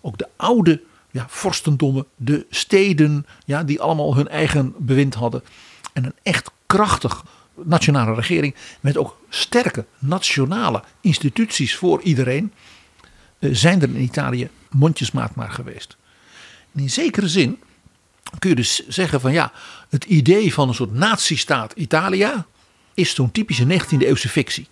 Ook 0.00 0.18
de 0.18 0.28
oude 0.36 0.82
ja, 1.10 1.26
vorstendommen, 1.28 2.06
de 2.16 2.46
steden, 2.50 3.26
ja, 3.44 3.64
die 3.64 3.80
allemaal 3.80 4.16
hun 4.16 4.28
eigen 4.28 4.74
bewind 4.78 5.14
hadden. 5.14 5.42
En 5.92 6.04
een 6.04 6.14
echt 6.22 6.50
krachtig 6.66 7.24
nationale 7.54 8.14
regering 8.14 8.54
met 8.80 8.96
ook 8.96 9.18
sterke 9.28 9.84
nationale 9.98 10.82
instituties 11.00 11.76
voor 11.76 12.02
iedereen, 12.02 12.52
eh, 13.38 13.50
zijn 13.52 13.82
er 13.82 13.88
in 13.88 14.02
Italië 14.02 14.48
mondjesmaat 14.70 15.34
maar 15.34 15.50
geweest. 15.50 15.96
in 16.74 16.90
zekere 16.90 17.28
zin 17.28 17.58
kun 18.38 18.50
je 18.50 18.56
dus 18.56 18.86
zeggen 18.88 19.20
van 19.20 19.32
ja, 19.32 19.52
het 19.88 20.04
idee 20.04 20.52
van 20.52 20.68
een 20.68 20.74
soort 20.74 20.94
nazistaat 20.94 21.72
Italia 21.72 22.46
is 22.94 23.14
zo'n 23.14 23.30
typische 23.30 23.66
19e 23.66 23.98
eeuwse 23.98 24.28
fictie. 24.28 24.66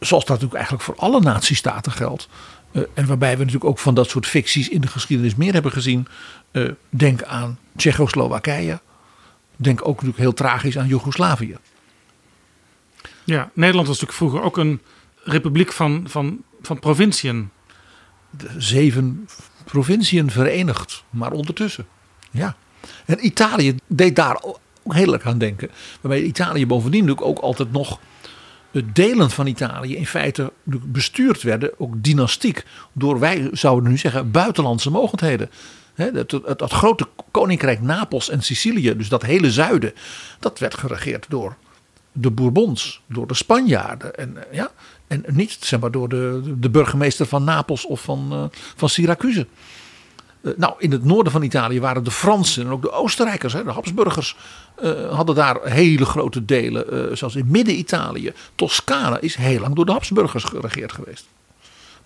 Zoals 0.00 0.24
dat 0.24 0.40
natuurlijk 0.40 0.54
eigenlijk 0.54 0.84
voor 0.84 0.96
alle 0.96 1.20
nazistaten 1.20 1.92
geldt. 1.92 2.28
Uh, 2.72 2.82
en 2.94 3.06
waarbij 3.06 3.32
we 3.32 3.38
natuurlijk 3.38 3.64
ook 3.64 3.78
van 3.78 3.94
dat 3.94 4.10
soort 4.10 4.26
ficties 4.26 4.68
in 4.68 4.80
de 4.80 4.86
geschiedenis 4.86 5.34
meer 5.34 5.52
hebben 5.52 5.72
gezien. 5.72 6.06
Uh, 6.52 6.70
denk 6.88 7.22
aan 7.22 7.58
Tsjechoslowakije. 7.76 8.80
Denk 9.56 9.80
ook 9.80 9.94
natuurlijk 9.94 10.18
heel 10.18 10.34
tragisch 10.34 10.78
aan 10.78 10.86
Joegoslavië. 10.86 11.56
Ja, 13.24 13.50
Nederland 13.54 13.88
was 13.88 14.00
natuurlijk 14.00 14.12
vroeger 14.12 14.42
ook 14.42 14.56
een 14.56 14.80
republiek 15.24 15.72
van, 15.72 16.04
van, 16.08 16.42
van 16.62 16.78
provinciën. 16.78 17.50
De 18.30 18.50
zeven 18.58 19.28
provinciën 19.64 20.30
verenigd, 20.30 21.04
maar 21.10 21.32
ondertussen. 21.32 21.86
Ja. 22.30 22.56
En 23.04 23.26
Italië 23.26 23.74
deed 23.86 24.16
daar 24.16 24.38
ook 24.42 24.58
heel 24.94 25.20
aan 25.20 25.38
denken. 25.38 25.70
Waarbij 26.00 26.22
Italië 26.22 26.66
bovendien 26.66 27.04
natuurlijk 27.04 27.26
ook 27.26 27.44
altijd 27.44 27.72
nog 27.72 27.98
delen 28.92 29.30
van 29.30 29.46
Italië 29.46 29.96
in 29.96 30.06
feite 30.06 30.52
bestuurd 30.64 31.42
werden, 31.42 31.80
ook 31.80 32.02
dynastiek, 32.02 32.64
door 32.92 33.18
wij 33.18 33.48
zouden 33.52 33.90
nu 33.90 33.98
zeggen 33.98 34.30
buitenlandse 34.30 34.90
mogendheden. 34.90 35.50
Het, 35.94 36.30
het, 36.30 36.42
het, 36.60 36.72
grote 36.72 37.06
koninkrijk 37.30 37.80
Napels 37.80 38.30
en 38.30 38.42
Sicilië, 38.42 38.96
dus 38.96 39.08
dat 39.08 39.22
hele 39.22 39.50
zuiden, 39.50 39.92
dat 40.40 40.58
werd 40.58 40.74
geregeerd 40.74 41.26
door 41.28 41.56
de 42.12 42.30
Bourbons, 42.30 43.02
door 43.06 43.26
de 43.26 43.34
Spanjaarden. 43.34 44.14
En, 44.14 44.50
eh, 44.50 44.56
ja, 44.56 44.70
en 45.06 45.24
niet 45.26 45.56
zeg 45.60 45.80
maar, 45.80 45.90
door 45.90 46.08
de, 46.08 46.54
de 46.58 46.70
burgemeester 46.70 47.26
van 47.26 47.44
Napels 47.44 47.86
of 47.86 48.00
van, 48.00 48.28
uh, 48.32 48.44
van 48.76 48.88
Syracuse. 48.88 49.46
Uh, 50.44 50.52
nou, 50.56 50.74
in 50.78 50.92
het 50.92 51.04
noorden 51.04 51.32
van 51.32 51.42
Italië 51.42 51.80
waren 51.80 52.04
de 52.04 52.10
Fransen 52.10 52.64
en 52.64 52.70
ook 52.70 52.82
de 52.82 52.90
Oostenrijkers, 52.90 53.52
de 53.52 53.70
Habsburgers, 53.70 54.36
uh, 54.82 55.12
hadden 55.14 55.34
daar 55.34 55.64
hele 55.64 56.04
grote 56.04 56.44
delen. 56.44 57.16
zoals 57.16 57.36
in 57.36 57.46
Midden-Italië. 57.50 58.32
Toscane 58.54 59.20
is 59.20 59.34
heel 59.34 59.60
lang 59.60 59.74
door 59.74 59.86
de 59.86 59.92
Habsburgers 59.92 60.44
geregeerd 60.44 60.92
geweest. 60.92 61.26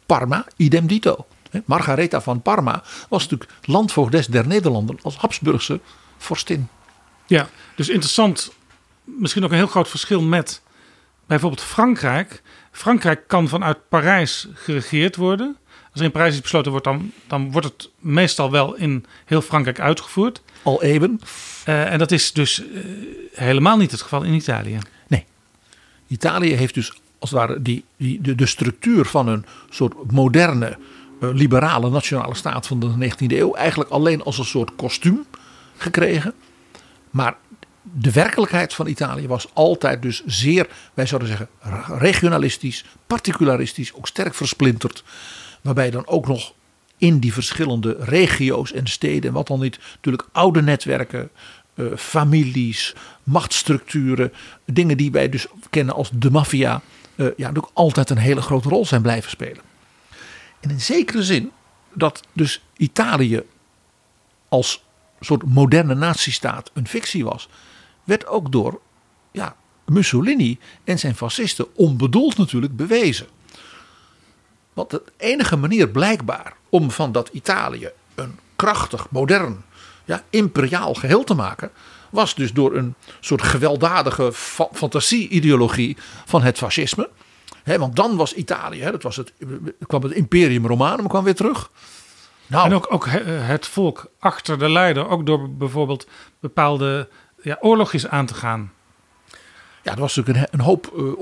Parma, 0.06 0.46
idem 0.56 0.86
dito. 0.86 1.26
Margaretha 1.64 2.20
van 2.20 2.42
Parma 2.42 2.82
was 3.08 3.22
natuurlijk 3.22 3.50
landvoogdes 3.62 4.26
der 4.26 4.46
Nederlanden 4.46 4.98
als 5.02 5.16
Habsburgse 5.16 5.80
vorstin. 6.18 6.68
Ja, 7.26 7.48
dus 7.74 7.88
interessant 7.88 8.52
misschien 9.04 9.44
ook 9.44 9.50
een 9.50 9.56
heel 9.56 9.66
groot 9.66 9.88
verschil 9.88 10.22
met 10.22 10.62
bijvoorbeeld 11.26 11.62
Frankrijk. 11.62 12.42
Frankrijk 12.72 13.24
kan 13.26 13.48
vanuit 13.48 13.88
Parijs 13.88 14.48
geregeerd 14.54 15.16
worden. 15.16 15.56
Als 15.98 16.06
er 16.06 16.12
in 16.12 16.18
Parijs 16.18 16.34
iets 16.34 16.42
besloten 16.42 16.70
wordt, 16.70 16.86
dan, 16.86 17.12
dan 17.26 17.52
wordt 17.52 17.66
het 17.66 17.90
meestal 17.98 18.50
wel 18.50 18.74
in 18.74 19.04
heel 19.24 19.40
Frankrijk 19.40 19.80
uitgevoerd. 19.80 20.42
Al 20.62 20.82
even. 20.82 21.20
Uh, 21.68 21.92
en 21.92 21.98
dat 21.98 22.10
is 22.10 22.32
dus 22.32 22.62
uh, 22.62 22.84
helemaal 23.32 23.76
niet 23.76 23.90
het 23.90 24.02
geval 24.02 24.22
in 24.22 24.32
Italië. 24.32 24.78
Nee. 25.06 25.24
Italië 26.06 26.54
heeft 26.54 26.74
dus 26.74 26.92
als 27.18 27.30
het 27.30 27.38
ware 27.38 27.62
die, 27.62 27.84
die, 27.96 28.20
de, 28.20 28.34
de 28.34 28.46
structuur 28.46 29.04
van 29.04 29.28
een 29.28 29.44
soort 29.70 30.12
moderne, 30.12 30.78
uh, 31.20 31.30
liberale 31.32 31.90
nationale 31.90 32.34
staat 32.34 32.66
van 32.66 32.80
de 32.80 33.10
19e 33.10 33.26
eeuw 33.26 33.54
eigenlijk 33.54 33.90
alleen 33.90 34.22
als 34.22 34.38
een 34.38 34.44
soort 34.44 34.70
kostuum 34.76 35.24
gekregen. 35.76 36.34
Maar 37.10 37.36
de 37.82 38.12
werkelijkheid 38.12 38.74
van 38.74 38.86
Italië 38.86 39.26
was 39.26 39.48
altijd 39.52 40.02
dus 40.02 40.22
zeer, 40.26 40.68
wij 40.94 41.06
zouden 41.06 41.28
zeggen, 41.28 41.48
regionalistisch, 41.98 42.84
particularistisch, 43.06 43.94
ook 43.94 44.06
sterk 44.06 44.34
versplinterd. 44.34 45.04
Waarbij 45.68 45.90
dan 45.90 46.06
ook 46.06 46.26
nog 46.26 46.52
in 46.96 47.18
die 47.18 47.32
verschillende 47.32 47.96
regio's 48.00 48.72
en 48.72 48.86
steden, 48.86 49.32
wat 49.32 49.46
dan 49.46 49.60
niet, 49.60 49.78
natuurlijk 49.94 50.28
oude 50.32 50.62
netwerken, 50.62 51.30
uh, 51.74 51.96
families, 51.96 52.94
machtsstructuren, 53.22 54.32
dingen 54.64 54.96
die 54.96 55.10
wij 55.10 55.28
dus 55.28 55.46
kennen 55.70 55.94
als 55.94 56.10
de 56.12 56.30
maffia, 56.30 56.82
uh, 57.16 57.26
ja, 57.26 57.46
natuurlijk 57.46 57.74
altijd 57.74 58.10
een 58.10 58.18
hele 58.18 58.40
grote 58.40 58.68
rol 58.68 58.86
zijn 58.86 59.02
blijven 59.02 59.30
spelen. 59.30 59.62
En 60.60 60.70
in 60.70 60.80
zekere 60.80 61.22
zin 61.22 61.50
dat 61.92 62.22
dus 62.32 62.62
Italië 62.76 63.42
als 64.48 64.84
soort 65.20 65.42
moderne 65.42 65.94
nazistaat 65.94 66.70
een 66.74 66.88
fictie 66.88 67.24
was, 67.24 67.48
werd 68.04 68.26
ook 68.26 68.52
door 68.52 68.80
ja, 69.32 69.56
Mussolini 69.86 70.58
en 70.84 70.98
zijn 70.98 71.14
fascisten 71.14 71.76
onbedoeld 71.76 72.36
natuurlijk 72.36 72.76
bewezen. 72.76 73.26
Want 74.78 74.90
de 74.90 75.02
enige 75.16 75.56
manier 75.56 75.88
blijkbaar 75.88 76.56
om 76.68 76.90
van 76.90 77.12
dat 77.12 77.28
Italië 77.28 77.90
een 78.14 78.38
krachtig, 78.56 79.06
modern, 79.10 79.64
ja, 80.04 80.22
imperiaal 80.30 80.94
geheel 80.94 81.24
te 81.24 81.34
maken, 81.34 81.70
was 82.10 82.34
dus 82.34 82.52
door 82.52 82.76
een 82.76 82.94
soort 83.20 83.42
gewelddadige 83.42 84.32
fa 84.32 84.68
fantasie-ideologie 84.72 85.96
van 86.24 86.42
het 86.42 86.58
fascisme. 86.58 87.10
want 87.64 87.96
dan 87.96 88.16
was 88.16 88.34
Italië, 88.34 88.80
dat 88.80 89.02
was 89.02 89.16
het, 89.16 89.32
kwam 89.86 90.02
het 90.02 90.12
Imperium 90.12 90.66
Romanum 90.66 91.08
kwam 91.08 91.24
weer 91.24 91.34
terug. 91.34 91.70
Nou, 92.46 92.66
en 92.66 92.74
ook, 92.74 92.86
ook 92.92 93.06
het 93.26 93.66
volk 93.66 94.10
achter 94.18 94.58
de 94.58 94.68
leider, 94.70 95.08
ook 95.08 95.26
door 95.26 95.50
bijvoorbeeld 95.50 96.06
bepaalde 96.40 97.08
ja, 97.42 97.56
oorlogjes 97.60 98.08
aan 98.08 98.26
te 98.26 98.34
gaan. 98.34 98.72
Ja, 99.88 99.94
er 99.94 100.00
was 100.00 100.16
natuurlijk 100.16 100.52
een, 100.52 100.60
hoop 100.60 100.92
uh, 100.96 101.12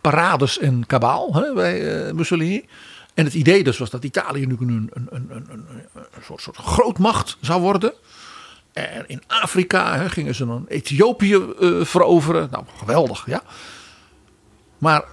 parades 0.00 0.58
en 0.58 0.86
kabaal 0.86 1.34
hè, 1.34 1.52
bij 1.52 2.06
uh, 2.06 2.12
Mussolini. 2.12 2.64
En 3.14 3.24
het 3.24 3.34
idee 3.34 3.64
dus 3.64 3.78
was 3.78 3.90
dat 3.90 4.04
Italië 4.04 4.46
nu 4.46 4.56
een, 4.60 4.90
een, 4.92 5.08
een, 5.10 5.30
een, 5.50 5.66
soort, 6.22 6.40
soort 6.40 6.56
grootmacht 6.56 7.36
zou 7.40 7.60
worden. 7.60 7.92
En 8.72 9.04
in 9.06 9.22
Afrika 9.26 9.96
hè, 9.96 10.08
gingen 10.08 10.34
ze 10.34 10.46
dan 10.46 10.64
Ethiopië 10.68 11.34
uh, 11.60 11.84
veroveren. 11.84 12.48
Nou, 12.50 12.64
geweldig, 12.78 13.26
ja. 13.26 13.42
Maar 14.78 15.04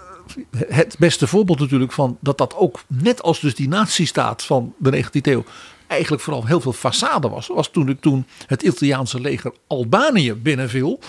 het 0.68 0.96
beste 1.00 1.28
voorbeeld 1.28 1.60
natuurlijk 1.60 1.92
van 1.92 2.18
dat 2.20 2.38
dat 2.38 2.56
ook, 2.56 2.84
net 2.88 3.22
als 3.22 3.40
dus 3.40 3.56
die 3.56 3.68
nazistaat 3.68 4.44
van 4.44 4.74
de 4.78 5.06
19e 5.06 5.22
eeuw, 5.22 5.44
eigenlijk 5.88 6.24
vooral 6.24 6.46
heel 6.46 6.62
veel 6.62 6.76
façade 6.76 7.30
was. 7.30 7.48
Was 7.48 7.70
toen, 7.72 7.98
toen 8.00 8.26
het 8.46 8.62
Italiaanse 8.62 9.22
leger 9.22 9.54
Albanië 9.68 10.34
binnenviel. 10.34 11.00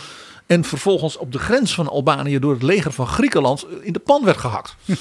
En 0.52 0.64
vervolgens 0.64 1.16
op 1.16 1.32
de 1.32 1.38
grens 1.38 1.74
van 1.74 1.88
Albanië 1.88 2.38
door 2.38 2.52
het 2.52 2.62
leger 2.62 2.92
van 2.92 3.06
Griekenland 3.06 3.66
in 3.80 3.92
de 3.92 3.98
pan 3.98 4.24
werd 4.24 4.36
gehakt. 4.36 4.76
uh, 4.86 4.96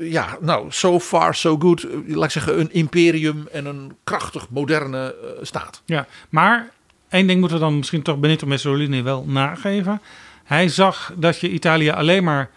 ja, 0.16 0.38
nou, 0.40 0.66
so 0.68 1.00
far 1.00 1.34
so 1.34 1.58
good. 1.58 1.86
laat 2.06 2.24
ik 2.24 2.30
zeggen, 2.30 2.60
een 2.60 2.72
imperium 2.72 3.48
en 3.52 3.66
een 3.66 3.96
krachtig 4.04 4.46
moderne 4.50 5.16
uh, 5.22 5.28
staat. 5.42 5.82
Ja, 5.84 6.06
maar 6.28 6.70
één 7.08 7.26
ding 7.26 7.40
moeten 7.40 7.58
we 7.58 7.64
dan 7.64 7.76
misschien 7.76 8.02
toch 8.02 8.18
Benito 8.18 8.46
Mussolini 8.46 9.02
wel 9.02 9.24
nageven. 9.26 10.00
Hij 10.44 10.68
zag 10.68 11.12
dat 11.16 11.40
je 11.40 11.50
Italië 11.50 11.90
alleen 11.90 12.24
maar 12.24 12.50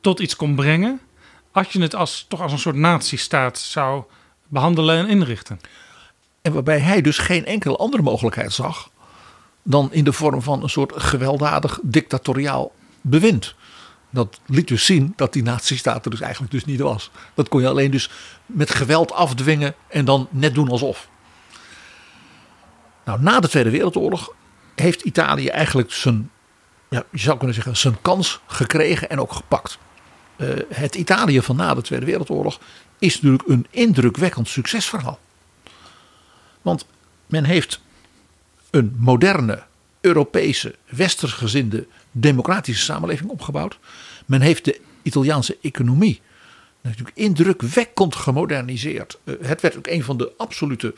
tot 0.00 0.20
iets 0.20 0.36
kon 0.36 0.54
brengen. 0.54 1.00
Als 1.52 1.72
je 1.72 1.80
het 1.80 1.94
als, 1.94 2.24
toch 2.28 2.40
als 2.40 2.52
een 2.52 2.58
soort 2.58 2.76
nazistaat 2.76 3.58
zou 3.58 4.04
behandelen 4.48 4.98
en 4.98 5.08
inrichten. 5.08 5.60
En 6.42 6.52
waarbij 6.52 6.78
hij 6.78 7.00
dus 7.00 7.18
geen 7.18 7.46
enkele 7.46 7.76
andere 7.76 8.02
mogelijkheid 8.02 8.52
zag 8.52 8.90
dan 9.68 9.92
in 9.92 10.04
de 10.04 10.12
vorm 10.12 10.42
van 10.42 10.62
een 10.62 10.68
soort 10.68 10.92
gewelddadig 10.96 11.78
dictatoriaal 11.82 12.72
bewind. 13.00 13.54
Dat 14.10 14.40
liet 14.46 14.68
dus 14.68 14.84
zien 14.84 15.12
dat 15.16 15.32
die 15.32 15.42
nazistaat 15.42 16.04
er 16.04 16.10
dus 16.10 16.20
eigenlijk 16.20 16.52
dus 16.52 16.64
niet 16.64 16.80
was. 16.80 17.10
Dat 17.34 17.48
kon 17.48 17.60
je 17.60 17.68
alleen 17.68 17.90
dus 17.90 18.10
met 18.46 18.70
geweld 18.70 19.12
afdwingen 19.12 19.74
en 19.88 20.04
dan 20.04 20.28
net 20.30 20.54
doen 20.54 20.68
alsof. 20.68 21.08
Nou, 23.04 23.20
na 23.22 23.40
de 23.40 23.48
Tweede 23.48 23.70
Wereldoorlog 23.70 24.32
heeft 24.74 25.02
Italië 25.02 25.48
eigenlijk 25.48 25.92
zijn, 25.92 26.30
ja, 26.88 27.04
je 27.10 27.18
zou 27.18 27.36
kunnen 27.36 27.54
zeggen, 27.54 27.76
zijn 27.76 28.00
kans 28.02 28.40
gekregen 28.46 29.10
en 29.10 29.20
ook 29.20 29.32
gepakt. 29.32 29.78
Uh, 30.36 30.48
het 30.68 30.94
Italië 30.94 31.42
van 31.42 31.56
na 31.56 31.74
de 31.74 31.82
Tweede 31.82 32.06
Wereldoorlog 32.06 32.60
is 32.98 33.14
natuurlijk 33.14 33.48
een 33.48 33.66
indrukwekkend 33.70 34.48
succesverhaal. 34.48 35.18
Want 36.62 36.86
men 37.26 37.44
heeft 37.44 37.80
een 38.70 38.96
moderne, 38.98 39.62
Europese, 40.00 40.74
westersgezinde, 40.88 41.86
democratische 42.10 42.84
samenleving 42.84 43.30
opgebouwd. 43.30 43.78
Men 44.26 44.40
heeft 44.40 44.64
de 44.64 44.80
Italiaanse 45.02 45.56
economie 45.62 46.20
natuurlijk 46.86 47.16
indrukwekkend 47.16 48.14
gemoderniseerd. 48.14 49.18
Uh, 49.24 49.34
het 49.40 49.60
werd 49.60 49.76
ook 49.76 49.86
een 49.86 50.04
van 50.04 50.16
de 50.16 50.32
absolute 50.36 50.94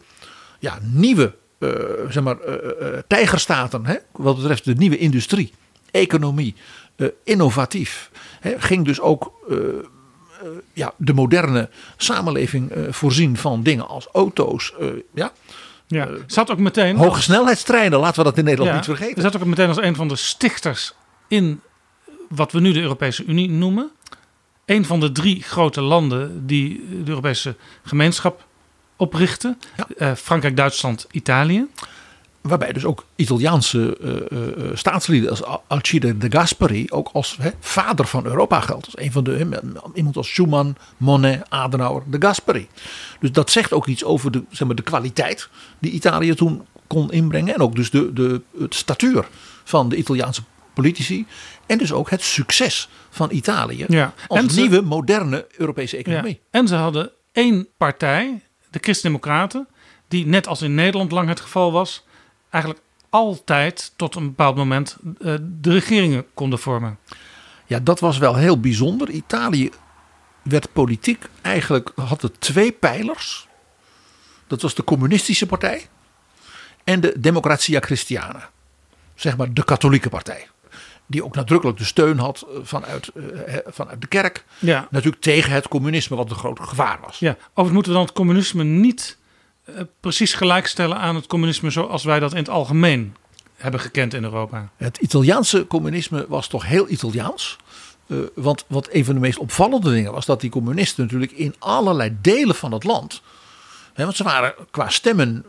ja, 0.58 0.78
nieuwe 0.82 1.34
uh, 1.58 1.70
zeg 2.08 2.22
maar, 2.22 2.36
uh, 2.46 2.98
tijgerstaten 3.06 3.86
hè, 3.86 3.96
wat 4.12 4.36
betreft 4.36 4.64
de 4.64 4.74
nieuwe 4.74 4.98
industrie, 4.98 5.52
economie, 5.90 6.54
innovatief. 7.24 8.10
Hè, 8.40 8.60
ging 8.60 8.84
dus 8.84 9.00
ook 9.00 9.32
ja, 10.72 10.94
de 10.96 11.12
moderne 11.12 11.68
samenleving 11.96 12.72
voorzien 12.90 13.36
van 13.36 13.62
dingen 13.62 13.88
als 13.88 14.06
auto's. 14.12 14.74
ja. 15.14 15.32
Ja, 15.88 16.08
zat 16.26 16.50
ook 16.50 16.58
meteen. 16.58 16.96
Hoge 16.96 17.22
snelheidstreinen, 17.22 17.98
laten 17.98 18.18
we 18.18 18.28
dat 18.28 18.38
in 18.38 18.44
Nederland 18.44 18.74
niet 18.74 18.84
vergeten. 18.84 19.16
Er 19.16 19.22
zat 19.22 19.36
ook 19.36 19.44
meteen 19.44 19.68
als 19.68 19.82
een 19.82 19.96
van 19.96 20.08
de 20.08 20.16
stichters 20.16 20.94
in 21.28 21.60
wat 22.28 22.52
we 22.52 22.60
nu 22.60 22.72
de 22.72 22.80
Europese 22.80 23.24
Unie 23.24 23.50
noemen. 23.50 23.90
Een 24.64 24.84
van 24.84 25.00
de 25.00 25.12
drie 25.12 25.42
grote 25.42 25.80
landen 25.80 26.46
die 26.46 26.84
de 27.04 27.10
Europese 27.10 27.56
gemeenschap 27.84 28.46
oprichten. 28.96 29.58
Ja. 29.76 29.86
Uh, 29.96 30.14
Frankrijk, 30.14 30.56
Duitsland, 30.56 31.06
Italië. 31.10 31.66
Waarbij 32.40 32.72
dus 32.72 32.84
ook 32.84 33.04
Italiaanse 33.16 33.98
uh, 34.00 34.38
uh, 34.38 34.76
staatslieden 34.76 35.30
als 35.30 35.42
Alcide 35.66 36.18
de 36.18 36.30
Gasperi 36.30 36.86
ook 36.88 37.10
als 37.12 37.36
he, 37.40 37.50
vader 37.60 38.06
van 38.06 38.26
Europa 38.26 38.60
geldt. 38.60 38.84
Als 38.84 38.98
een 38.98 39.12
van 39.12 39.24
de, 39.24 39.60
iemand 39.94 40.16
als 40.16 40.28
Schuman, 40.28 40.76
Monet, 40.96 41.42
Adenauer, 41.48 42.02
de 42.06 42.16
Gasperi. 42.20 42.68
Dus 43.20 43.32
dat 43.32 43.50
zegt 43.50 43.72
ook 43.72 43.86
iets 43.86 44.04
over 44.04 44.30
de, 44.30 44.42
zeg 44.50 44.66
maar, 44.66 44.76
de 44.76 44.82
kwaliteit 44.82 45.48
die 45.78 45.90
Italië 45.90 46.34
toen 46.34 46.66
kon 46.86 47.12
inbrengen. 47.12 47.54
En 47.54 47.60
ook 47.60 47.76
dus 47.76 47.90
de, 47.90 48.12
de, 48.12 48.42
het 48.58 48.74
statuur 48.74 49.28
van 49.64 49.88
de 49.88 49.96
Italiaanse 49.96 50.42
politici. 50.74 51.26
En 51.66 51.78
dus 51.78 51.92
ook 51.92 52.10
het 52.10 52.22
succes 52.22 52.88
van 53.10 53.30
Italië 53.30 53.84
ja. 53.88 54.14
als 54.26 54.40
en 54.40 54.54
nieuwe, 54.54 54.80
moderne 54.80 55.46
Europese 55.56 55.96
economie. 55.96 56.40
Ja. 56.42 56.58
En 56.58 56.68
ze 56.68 56.74
hadden 56.74 57.10
één 57.32 57.68
partij, 57.76 58.42
de 58.70 58.78
Christen-Democraten, 58.80 59.68
die 60.08 60.26
net 60.26 60.46
als 60.46 60.62
in 60.62 60.74
Nederland 60.74 61.12
lang 61.12 61.28
het 61.28 61.40
geval 61.40 61.72
was, 61.72 62.06
eigenlijk 62.50 62.84
altijd 63.10 63.92
tot 63.96 64.14
een 64.14 64.26
bepaald 64.26 64.56
moment 64.56 64.96
uh, 65.02 65.34
de 65.40 65.72
regeringen 65.72 66.26
konden 66.34 66.58
vormen. 66.58 66.98
Ja, 67.66 67.78
dat 67.78 68.00
was 68.00 68.18
wel 68.18 68.34
heel 68.34 68.60
bijzonder. 68.60 69.10
Italië 69.10 69.70
werd 70.42 70.72
politiek 70.72 71.24
eigenlijk 71.42 71.92
had 71.94 72.22
het 72.22 72.40
twee 72.40 72.72
pijlers. 72.72 73.48
Dat 74.46 74.62
was 74.62 74.74
de 74.74 74.84
communistische 74.84 75.46
partij 75.46 75.88
en 76.84 77.00
de 77.00 77.20
Democratia 77.20 77.80
Christiana. 77.80 78.50
Zeg 79.14 79.36
maar 79.36 79.52
de 79.52 79.64
katholieke 79.64 80.08
partij 80.08 80.48
die 81.08 81.24
ook 81.24 81.34
nadrukkelijk 81.34 81.78
de 81.78 81.84
steun 81.84 82.18
had 82.18 82.46
eh, 82.48 82.58
vanuit, 82.62 83.10
uh, 83.14 83.24
vanuit 83.66 84.00
de 84.00 84.06
kerk. 84.06 84.44
Ja. 84.58 84.88
Natuurlijk 84.90 85.22
tegen 85.22 85.52
het 85.52 85.68
communisme, 85.68 86.16
wat 86.16 86.30
een 86.30 86.36
groot 86.36 86.60
gevaar 86.60 86.98
was. 87.00 87.18
Ja, 87.18 87.30
overigens 87.30 87.72
moeten 87.72 87.92
we 87.92 87.98
dan 87.98 88.06
het 88.06 88.16
communisme 88.16 88.64
niet 88.64 89.17
precies 90.00 90.34
gelijkstellen 90.34 90.98
aan 90.98 91.14
het 91.14 91.26
communisme 91.26 91.70
zoals 91.70 92.04
wij 92.04 92.20
dat 92.20 92.30
in 92.32 92.38
het 92.38 92.48
algemeen 92.48 93.14
hebben 93.56 93.80
gekend 93.80 94.14
in 94.14 94.24
Europa. 94.24 94.68
Het 94.76 94.96
Italiaanse 94.96 95.66
communisme 95.66 96.26
was 96.28 96.48
toch 96.48 96.66
heel 96.66 96.88
Italiaans. 96.88 97.56
Uh, 98.06 98.18
want 98.34 98.64
wat 98.66 98.88
een 98.92 99.04
van 99.04 99.14
de 99.14 99.20
meest 99.20 99.38
opvallende 99.38 99.90
dingen 99.90 100.12
was 100.12 100.26
dat 100.26 100.40
die 100.40 100.50
communisten 100.50 101.04
natuurlijk 101.04 101.32
in 101.32 101.54
allerlei 101.58 102.16
delen 102.20 102.54
van 102.54 102.72
het 102.72 102.84
land. 102.84 103.22
Hè, 103.94 104.04
want 104.04 104.16
ze 104.16 104.24
waren 104.24 104.54
qua 104.70 104.88
stemmen 104.88 105.44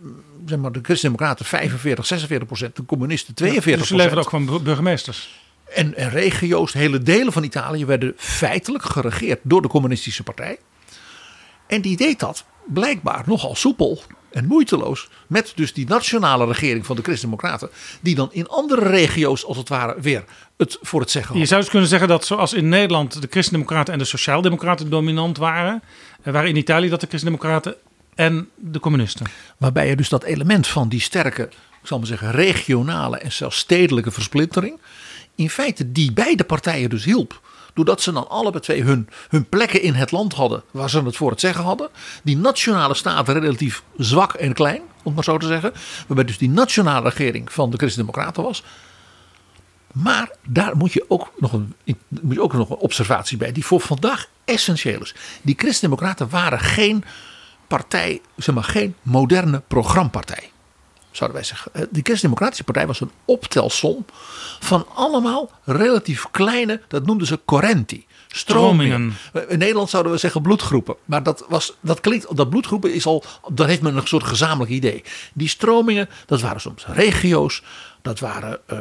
zeg 0.46 0.60
maar, 0.60 0.72
de 0.72 0.80
Christen-Democraten 0.82 1.46
45, 1.46 2.06
46 2.06 2.48
procent, 2.48 2.76
de 2.76 2.86
communisten 2.86 3.34
42 3.34 3.74
ja, 3.74 3.80
dus 3.80 3.88
ze 3.88 3.96
leverden 3.96 4.24
ook 4.24 4.30
van 4.30 4.64
burgemeesters. 4.64 5.40
En, 5.74 5.96
en 5.96 6.10
regio's, 6.10 6.74
hele 6.74 7.02
delen 7.02 7.34
van 7.34 7.44
Italië 7.44 7.86
werden 7.86 8.14
feitelijk 8.18 8.84
geregeerd 8.84 9.40
door 9.44 9.62
de 9.62 9.68
communistische 9.68 10.24
partij. 10.24 10.58
En 11.68 11.82
die 11.82 11.98
deed 11.98 12.20
dat 12.20 12.46
blijkbaar 12.74 13.24
nogal 13.26 13.56
soepel 13.56 14.02
en 14.32 14.46
moeiteloos 14.46 15.10
met 15.28 15.52
dus 15.56 15.74
die 15.74 15.88
nationale 15.88 16.46
regering 16.46 16.86
van 16.86 16.96
de 16.96 17.02
Christen-Democraten, 17.02 17.70
die 18.02 18.16
dan 18.16 18.30
in 18.32 18.48
andere 18.48 18.90
regio's 18.90 19.46
als 19.46 19.58
het 19.58 19.70
ware 19.70 20.02
weer 20.02 20.24
het 20.58 20.78
voor 20.82 21.00
het 21.00 21.12
zeggen 21.12 21.32
had. 21.32 21.42
Je 21.42 21.48
zou 21.48 21.62
dus 21.62 21.70
kunnen 21.70 21.90
zeggen 21.90 22.08
dat 22.08 22.26
zoals 22.26 22.54
in 22.54 22.70
Nederland 22.70 23.22
de 23.22 23.28
Christen-Democraten 23.30 23.94
en 23.94 24.00
de 24.00 24.06
Sociaaldemocraten 24.06 24.90
dominant 24.90 25.38
waren, 25.38 25.84
eh, 26.22 26.34
waren 26.34 26.50
in 26.50 26.56
Italië 26.56 26.90
dat 26.90 27.02
de 27.02 27.08
Christen-Democraten 27.08 27.76
en 28.16 28.50
de 28.56 28.80
communisten. 28.80 29.26
Waarbij 29.58 29.88
je 29.88 29.96
dus 29.96 30.10
dat 30.10 30.24
element 30.24 30.68
van 30.68 30.90
die 30.90 31.02
sterke, 31.02 31.44
ik 31.82 31.88
zal 31.88 31.98
maar 31.98 32.08
zeggen, 32.08 32.32
regionale 32.32 33.18
en 33.18 33.32
zelfs 33.32 33.58
stedelijke 33.58 34.12
versplintering, 34.12 34.80
in 35.36 35.50
feite 35.50 35.92
die 35.92 36.12
beide 36.12 36.44
partijen 36.44 36.90
dus 36.90 37.06
hielp. 37.06 37.42
Doordat 37.80 38.02
ze 38.02 38.12
dan 38.12 38.30
allebei 38.30 38.64
twee 38.64 38.84
hun, 38.84 39.10
hun 39.30 39.50
plekken 39.50 39.82
in 39.82 39.94
het 39.94 40.12
land 40.12 40.34
hadden 40.34 40.64
waar 40.72 40.90
ze 40.90 41.04
het 41.04 41.16
voor 41.16 41.30
het 41.32 41.40
zeggen 41.40 41.64
hadden. 41.64 41.90
Die 42.24 42.38
nationale 42.38 42.94
staten 42.94 43.40
relatief 43.40 43.84
zwak 43.98 44.34
en 44.34 44.54
klein, 44.54 44.82
om 45.04 45.14
maar 45.14 45.24
zo 45.24 45.38
te 45.38 45.48
zeggen. 45.48 45.74
Waarbij 46.08 46.26
dus 46.26 46.38
die 46.38 46.50
nationale 46.50 47.10
regering 47.10 47.52
van 47.52 47.70
de 47.70 47.78
Christen-Democraten 47.78 48.44
was. 48.44 48.64
Maar 49.94 50.32
daar 50.48 50.78
moet 50.78 50.94
je, 50.94 51.06
ook 51.08 51.32
nog 51.38 51.54
een, 51.54 51.76
moet 52.22 52.40
ook 52.40 52.54
nog 52.54 52.70
een 52.70 52.76
observatie 52.76 53.38
bij, 53.38 53.52
die 53.52 53.66
voor 53.66 53.82
vandaag 53.82 54.30
essentieel 54.46 55.02
is. 55.02 55.16
Die 55.42 55.56
Christen-Democraten 55.58 56.30
waren 56.30 56.60
geen 56.60 57.04
partij, 57.68 58.22
zeg 58.36 58.56
maar 58.56 58.64
geen 58.64 58.96
moderne 59.02 59.62
programmapartij 59.68 60.52
zouden 61.12 61.40
wij 61.40 61.48
zeggen. 61.48 61.74
Eh, 61.74 61.82
de 61.82 62.00
Christen-Democratische 62.04 62.64
Partij 62.64 62.88
was 62.88 63.02
een 63.02 63.12
optelsom 63.26 64.06
van 64.60 64.86
allemaal 64.94 65.52
relatief 65.64 66.26
kleine, 66.32 66.82
dat 66.88 67.06
noemden 67.06 67.28
ze 67.28 67.40
correnti. 67.46 68.08
Stromingen. 68.28 69.14
In 69.48 69.58
Nederland 69.58 69.90
zouden 69.90 70.12
we 70.12 70.18
zeggen 70.18 70.42
bloedgroepen. 70.42 70.96
Maar 71.06 71.24
dat, 71.24 71.46
was, 71.48 71.74
dat 71.80 72.00
klinkt, 72.00 72.38
dat 72.38 72.50
bloedgroepen 72.50 72.94
is 72.94 73.06
al, 73.06 73.24
dan 73.52 73.68
heeft 73.68 73.82
men 73.82 73.96
een 73.96 74.08
soort 74.08 74.24
gezamenlijk 74.24 74.72
idee. 74.72 75.04
Die 75.34 75.48
stromingen, 75.48 76.10
dat 76.26 76.42
waren 76.42 76.62
soms 76.62 76.86
regio's, 76.86 77.64
dat 78.02 78.20
waren 78.20 78.60
uh, 78.72 78.80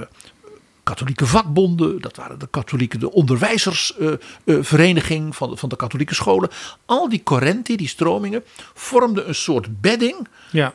katholieke 0.82 1.26
vakbonden, 1.26 2.00
dat 2.00 2.16
waren 2.16 2.38
de 2.38 2.48
katholieke 2.50 2.98
de 2.98 3.12
onderwijzersvereniging 3.12 5.22
uh, 5.22 5.28
uh, 5.28 5.32
van, 5.32 5.58
van 5.58 5.68
de 5.68 5.76
katholieke 5.76 6.14
scholen. 6.14 6.50
Al 6.86 7.08
die 7.08 7.22
correnti, 7.22 7.76
die 7.76 7.88
stromingen, 7.88 8.44
vormden 8.74 9.28
een 9.28 9.34
soort 9.34 9.80
bedding 9.80 10.28
ja 10.50 10.72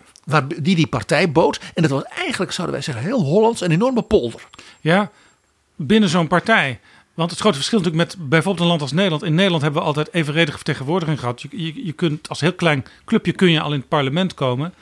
die 0.62 0.76
die 0.76 0.88
partij 0.88 1.32
bood. 1.32 1.60
En 1.74 1.82
dat 1.82 1.92
was 1.92 2.04
eigenlijk, 2.04 2.52
zouden 2.52 2.76
wij 2.76 2.86
zeggen, 2.86 3.04
heel 3.04 3.22
Hollands, 3.22 3.62
een 3.62 3.72
enorme 3.72 4.02
polder. 4.02 4.42
Ja, 4.82 5.12
binnen 5.76 6.10
zo'n 6.10 6.28
partij. 6.28 6.80
Want 7.14 7.32
het 7.32 7.40
grote 7.40 7.56
verschil 7.56 7.80
natuurlijk 7.80 8.10
met 8.10 8.30
bijvoorbeeld 8.30 8.64
een 8.64 8.70
land 8.70 8.82
als 8.82 8.92
Nederland. 8.92 9.24
In 9.24 9.36
Nederland 9.36 9.62
hebben 9.62 9.82
we 9.82 9.88
altijd 9.88 10.14
evenredige 10.14 10.58
vertegenwoordiging 10.58 11.20
gehad. 11.20 11.42
Je, 11.42 11.48
je, 11.52 11.86
je 11.86 11.92
kunt 11.92 12.30
als 12.30 12.40
heel 12.40 12.54
klein 12.54 12.86
clubje 13.06 13.32
kun 13.32 13.52
je 13.52 13.62
al 13.62 13.74
in 13.74 13.80
het 13.80 13.88
parlement 13.88 14.34
komen. 14.34 14.74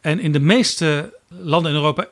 En 0.00 0.20
in 0.20 0.32
de 0.32 0.40
meeste 0.40 1.18
landen 1.28 1.70
in 1.70 1.76
Europa 1.76 2.06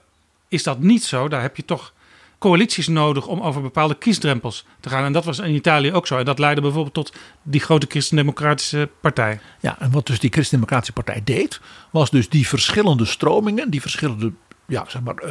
is 0.49 0.62
dat 0.62 0.79
niet 0.79 1.05
zo. 1.05 1.29
Daar 1.29 1.43
heb 1.43 1.57
je 1.57 1.64
toch 1.64 1.93
coalities 2.40 2.88
nodig 2.88 3.26
om 3.26 3.40
over 3.40 3.62
bepaalde 3.62 3.94
kiesdrempels 3.94 4.64
te 4.81 4.88
gaan. 4.88 5.05
En 5.05 5.12
dat 5.12 5.24
was 5.24 5.38
in 5.38 5.55
Italië 5.55 5.92
ook 5.92 6.07
zo. 6.07 6.18
En 6.18 6.24
dat 6.24 6.38
leidde 6.38 6.61
bijvoorbeeld 6.61 6.94
tot 6.94 7.12
die 7.42 7.61
grote 7.61 7.87
Christendemocratische 7.88 8.88
partij. 9.00 9.40
Ja, 9.61 9.76
en 9.81 9.90
wat 9.90 10.07
dus 10.07 10.20
die 10.20 10.31
Christendemocratische 10.31 10.92
partij 10.92 11.20
deed, 11.24 11.61
was 11.90 12.11
dus 12.11 12.29
die 12.29 12.48
verschillende 12.48 13.05
stromingen, 13.05 13.70
die 13.70 13.81
verschillende 13.81 14.33
ja, 14.66 14.85
zeg 14.88 15.03
maar, 15.03 15.24
uh, 15.24 15.31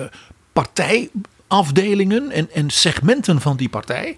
partijafdelingen 0.53 2.31
en, 2.31 2.51
en 2.51 2.69
segmenten 2.69 3.41
van 3.41 3.57
die 3.57 3.69
partij 3.69 4.17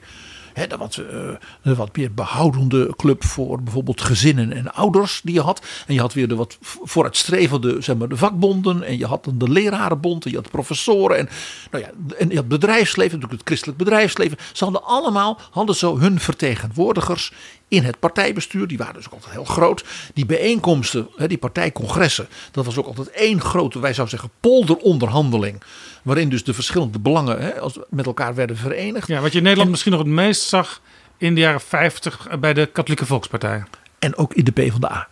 Dat 0.54 0.80
wat, 0.80 0.96
uh, 0.98 1.30
een 1.62 1.76
wat 1.76 1.98
meer 1.98 2.14
behoudende 2.14 2.94
club 2.96 3.24
voor 3.24 3.64
bijvoorbeeld 3.64 4.02
gezinnen 4.02 4.54
en 4.54 4.74
ouders 4.74 5.22
die 5.24 5.34
je 5.34 5.42
had. 5.42 5.66
En 5.88 5.94
je 5.94 6.00
had 6.00 6.14
weer 6.14 6.28
de 6.28 6.36
wat 6.36 6.58
vooruitstrevende 6.62 7.82
zeg 7.82 7.96
maar, 7.98 8.10
de 8.10 8.18
vakbonden. 8.18 8.84
En 8.84 8.98
je 8.98 9.06
had 9.06 9.28
de 9.34 9.50
lerarenbond. 9.50 10.26
En 10.26 10.32
je 10.32 10.38
had 10.38 10.52
professoren. 10.52 11.18
En, 11.18 11.30
nou 11.72 11.84
ja, 11.84 11.90
en 12.18 12.30
je 12.30 12.36
had 12.36 12.48
bedrijfsleven, 12.48 13.14
natuurlijk 13.14 13.40
het 13.40 13.48
christelijk 13.48 13.78
bedrijfsleven. 13.78 14.38
Ze 14.54 14.64
hadden 14.64 14.84
allemaal 14.84 15.40
hadden 15.52 15.76
zo 15.76 16.00
hun 16.00 16.20
vertegenwoordigers 16.20 17.34
in 17.72 17.84
het 17.84 18.00
partijbestuur. 18.00 18.68
Die 18.68 18.78
waren 18.78 18.94
dus 18.94 19.06
ook 19.06 19.14
altijd 19.14 19.32
heel 19.32 19.44
groot. 19.44 19.84
Die 20.14 20.26
bijeenkomsten, 20.26 21.08
die 21.28 21.38
partijcongressen, 21.38 22.28
dat 22.52 22.66
was 22.66 22.78
ook 22.78 22.86
altijd 22.86 23.10
één 23.10 23.42
grote, 23.42 23.80
wij 23.80 23.94
zouden 23.94 24.20
zeggen, 24.20 24.38
polderonderhandeling. 24.40 25.62
Waarin 26.02 26.30
dus 26.30 26.44
de 26.44 26.54
verschillende 26.54 27.00
belangen 27.00 27.60
als, 27.62 27.80
met 27.90 28.06
elkaar 28.06 28.36
werden 28.36 28.58
verenigd. 28.58 29.08
Ja, 29.08 29.22
wat 29.22 29.32
je 29.32 29.38
in 29.38 29.44
Nederland 29.44 29.70
misschien 29.70 29.92
nog 29.92 30.02
het 30.02 30.10
meest 30.10 30.42
zag 30.42 30.82
in 31.18 31.36
de 31.36 31.42
jaren 31.42 31.62
50 31.62 32.28
bij 32.40 32.54
de 32.54 32.66
Katholieke 32.66 33.06
Volkspartij. 33.06 33.64
En 34.00 34.16
ook 34.16 34.34
in 34.34 34.44
de 34.44 34.52
PvdA. 34.52 35.08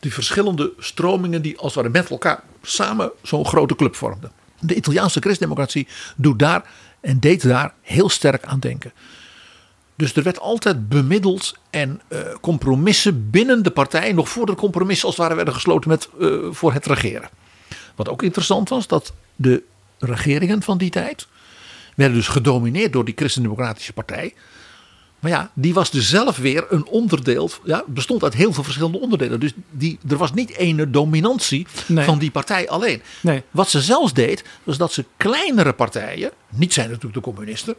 Die 0.00 0.12
verschillende 0.12 0.72
stromingen 0.78 1.42
die 1.42 1.58
als 1.58 1.74
het 1.74 1.84
ware 1.84 1.98
met 1.98 2.10
elkaar 2.10 2.42
samen 2.62 3.10
zo'n 3.22 3.46
grote 3.46 3.76
club 3.76 3.96
vormden. 3.96 4.32
De 4.60 4.74
Italiaanse 4.74 5.20
christendemocratie 5.20 5.88
doet 6.16 6.38
daar 6.38 6.64
en 7.00 7.20
deed 7.20 7.42
daar 7.42 7.72
heel 7.82 8.08
sterk 8.08 8.44
aan 8.44 8.60
denken. 8.60 8.92
Dus 9.96 10.14
er 10.14 10.22
werd 10.22 10.40
altijd 10.40 10.88
bemiddeld 10.88 11.54
en 11.70 12.00
uh, 12.08 12.18
compromissen 12.40 13.30
binnen 13.30 13.62
de 13.62 13.70
partij, 13.70 14.12
nog 14.12 14.28
voor 14.28 14.46
de 14.46 14.54
compromissen 14.54 15.06
als 15.06 15.16
het 15.16 15.24
ware 15.24 15.36
werden 15.36 15.54
gesloten 15.54 15.90
met, 15.90 16.08
uh, 16.18 16.38
voor 16.50 16.72
het 16.72 16.86
regeren. 16.86 17.28
Wat 17.94 18.08
ook 18.08 18.22
interessant 18.22 18.68
was, 18.68 18.86
dat 18.86 19.12
de 19.36 19.62
regeringen 19.98 20.62
van 20.62 20.78
die 20.78 20.90
tijd 20.90 21.26
werden 21.96 22.16
dus 22.16 22.28
gedomineerd 22.28 22.92
door 22.92 23.04
die 23.04 23.14
Christendemocratische 23.16 23.92
Partij. 23.92 24.34
Maar 25.20 25.30
ja, 25.30 25.50
die 25.54 25.74
was 25.74 25.90
dus 25.90 26.08
zelf 26.08 26.36
weer 26.36 26.66
een 26.68 26.86
onderdeel, 26.86 27.50
ja, 27.64 27.84
bestond 27.86 28.22
uit 28.22 28.34
heel 28.34 28.52
veel 28.52 28.62
verschillende 28.62 28.98
onderdelen. 29.00 29.40
Dus 29.40 29.52
die, 29.70 29.98
er 30.08 30.16
was 30.16 30.32
niet 30.32 30.50
ene 30.56 30.90
dominantie 30.90 31.66
Nee. 31.86 32.04
van 32.04 32.18
die 32.18 32.30
partij 32.30 32.68
alleen. 32.68 33.02
Nee. 33.20 33.42
Wat 33.50 33.70
ze 33.70 33.80
zelfs 33.80 34.12
deed, 34.12 34.44
was 34.62 34.76
dat 34.76 34.92
ze 34.92 35.04
kleinere 35.16 35.72
partijen, 35.72 36.30
niet 36.48 36.72
zijn 36.72 36.86
natuurlijk 36.88 37.14
de 37.14 37.20
communisten, 37.20 37.74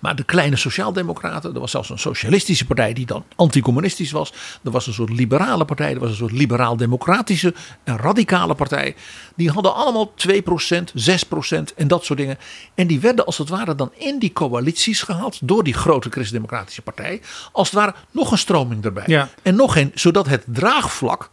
maar 0.00 0.16
de 0.16 0.22
kleine 0.22 0.56
sociaaldemocraten, 0.56 1.54
er 1.54 1.60
was 1.60 1.70
zelfs 1.70 1.90
een 1.90 1.98
socialistische 1.98 2.66
partij 2.66 2.92
die 2.92 3.06
dan 3.06 3.24
anticommunistisch 3.36 4.10
was. 4.10 4.32
Er 4.64 4.70
was 4.70 4.86
een 4.86 4.92
soort 4.92 5.10
liberale 5.10 5.64
partij, 5.64 5.92
er 5.92 6.00
was 6.00 6.10
een 6.10 6.16
soort 6.16 6.32
liberaal-democratische 6.32 7.54
en 7.84 7.96
radicale 7.96 8.54
partij. 8.54 8.94
Die 9.36 9.50
hadden 9.50 9.74
allemaal 9.74 10.12
2%, 10.28 10.34
6% 10.34 11.74
en 11.76 11.88
dat 11.88 12.04
soort 12.04 12.18
dingen. 12.18 12.38
En 12.74 12.86
die 12.86 13.00
werden 13.00 13.26
als 13.26 13.38
het 13.38 13.48
ware 13.48 13.74
dan 13.74 13.92
in 13.96 14.18
die 14.18 14.32
coalities 14.32 15.02
gehaald 15.02 15.38
door 15.42 15.64
die 15.64 15.74
grote 15.74 16.10
christendemocratische 16.10 16.82
partij. 16.82 17.20
Als 17.52 17.70
het 17.70 17.78
ware 17.78 17.94
nog 18.10 18.30
een 18.30 18.38
stroming 18.38 18.84
erbij. 18.84 19.04
Ja. 19.06 19.28
En 19.42 19.54
nog 19.54 19.76
een, 19.76 19.92
zodat 19.94 20.28
het 20.28 20.44
draagvlak 20.46 21.30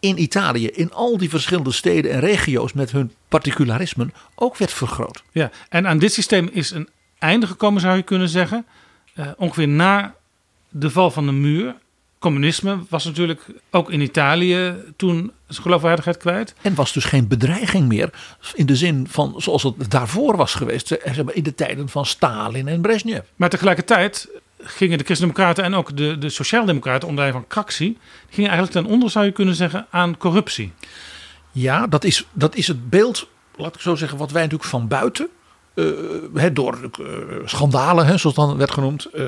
in 0.00 0.22
Italië, 0.22 0.66
in 0.66 0.92
al 0.92 1.18
die 1.18 1.30
verschillende 1.30 1.72
steden 1.72 2.10
en 2.10 2.20
regio's 2.20 2.72
met 2.72 2.90
hun 2.90 3.12
particularismen 3.28 4.14
ook 4.34 4.56
werd 4.56 4.72
vergroot. 4.72 5.22
Ja, 5.32 5.50
en 5.68 5.86
aan 5.86 5.98
dit 5.98 6.12
systeem 6.12 6.48
is 6.52 6.70
een 6.70 6.88
einde 7.22 7.46
gekomen, 7.46 7.80
zou 7.80 7.96
je 7.96 8.02
kunnen 8.02 8.28
zeggen. 8.28 8.66
Eh, 9.14 9.26
ongeveer 9.36 9.68
na 9.68 10.14
de 10.68 10.90
val 10.90 11.10
van 11.10 11.26
de 11.26 11.32
muur. 11.32 11.74
Communisme 12.18 12.78
was 12.88 13.04
natuurlijk 13.04 13.46
ook 13.70 13.90
in 13.90 14.00
Italië 14.00 14.74
toen 14.96 15.32
zijn 15.46 15.62
geloofwaardigheid 15.62 16.16
kwijt. 16.16 16.54
En 16.62 16.74
was 16.74 16.92
dus 16.92 17.04
geen 17.04 17.28
bedreiging 17.28 17.88
meer 17.88 18.10
in 18.54 18.66
de 18.66 18.76
zin 18.76 19.06
van 19.10 19.34
zoals 19.36 19.62
het 19.62 19.90
daarvoor 19.90 20.36
was 20.36 20.54
geweest. 20.54 20.90
eh, 20.90 21.14
zeg 21.14 21.24
maar, 21.24 21.34
In 21.34 21.42
de 21.42 21.54
tijden 21.54 21.88
van 21.88 22.06
Stalin 22.06 22.68
en 22.68 22.80
Brezhnev. 22.80 23.20
Maar 23.36 23.50
tegelijkertijd 23.50 24.28
gingen 24.58 24.98
de 24.98 25.04
Christendemocraten 25.04 25.64
en 25.64 25.74
ook 25.74 25.96
de, 25.96 26.18
de 26.18 26.28
Sociaaldemocraten 26.28 27.08
onder 27.08 27.24
leiding 27.24 27.44
van 27.44 27.62
Craxi... 27.62 27.98
gingen 28.30 28.50
eigenlijk 28.50 28.86
ten 28.86 28.94
onder, 28.94 29.10
zou 29.10 29.24
je 29.24 29.32
kunnen 29.32 29.54
zeggen, 29.54 29.86
aan 29.90 30.16
corruptie. 30.16 30.72
Ja, 31.52 31.86
dat 31.86 32.04
is, 32.04 32.26
dat 32.32 32.54
is 32.54 32.68
het 32.68 32.90
beeld, 32.90 33.28
laat 33.56 33.74
ik 33.74 33.80
zo 33.80 33.94
zeggen, 33.94 34.18
wat 34.18 34.30
wij 34.30 34.42
natuurlijk 34.42 34.70
van 34.70 34.88
buiten. 34.88 35.28
Eh, 35.74 35.84
hè, 36.34 36.52
door 36.52 36.90
eh, 37.00 37.06
schandalen, 37.44 38.18
zoals 38.18 38.36
dan 38.36 38.56
werd 38.56 38.70
genoemd, 38.70 39.04
eh, 39.04 39.24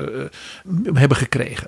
hebben 0.93 1.17
gekregen. 1.17 1.67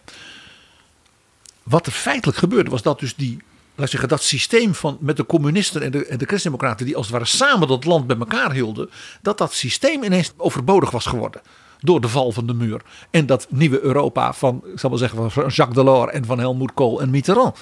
Wat 1.64 1.86
er 1.86 1.92
feitelijk 1.92 2.38
gebeurde, 2.38 2.70
was 2.70 2.82
dat 2.82 3.00
dus 3.00 3.16
die, 3.16 3.38
laat 3.76 3.90
zeggen, 3.90 4.10
dat 4.10 4.24
systeem 4.24 4.74
van 4.74 4.98
met 5.00 5.18
de 5.18 5.26
communisten 5.26 5.82
en 5.82 5.92
de, 5.92 6.06
en 6.06 6.18
de 6.18 6.26
christendemocraten, 6.26 6.86
die 6.86 6.96
als 6.96 7.06
het 7.06 7.16
ware 7.16 7.28
samen 7.28 7.68
dat 7.68 7.86
land 7.86 8.08
bij 8.08 8.18
elkaar 8.18 8.52
hielden, 8.52 8.90
dat 9.22 9.38
dat 9.38 9.54
systeem 9.54 10.04
ineens 10.04 10.34
overbodig 10.38 10.92
was 10.92 11.06
geworden. 11.06 11.42
Door 11.80 12.02
de 12.02 12.08
val 12.08 12.32
van 12.32 12.48
de 12.48 12.54
muur. 12.54 12.82
En 13.12 13.26
dat 13.26 13.48
nieuwe 13.50 13.82
Europa 13.82 14.34
van, 14.34 14.64
ik 14.74 14.80
zal 14.80 14.90
maar 14.90 15.00
zeggen, 15.00 15.32
van 15.32 15.48
Jacques 15.48 15.78
Delors 15.78 16.12
en 16.12 16.26
van 16.26 16.40
Helmut 16.40 16.74
Kohl 16.74 17.02
en 17.02 17.10
Mitterrand. 17.10 17.58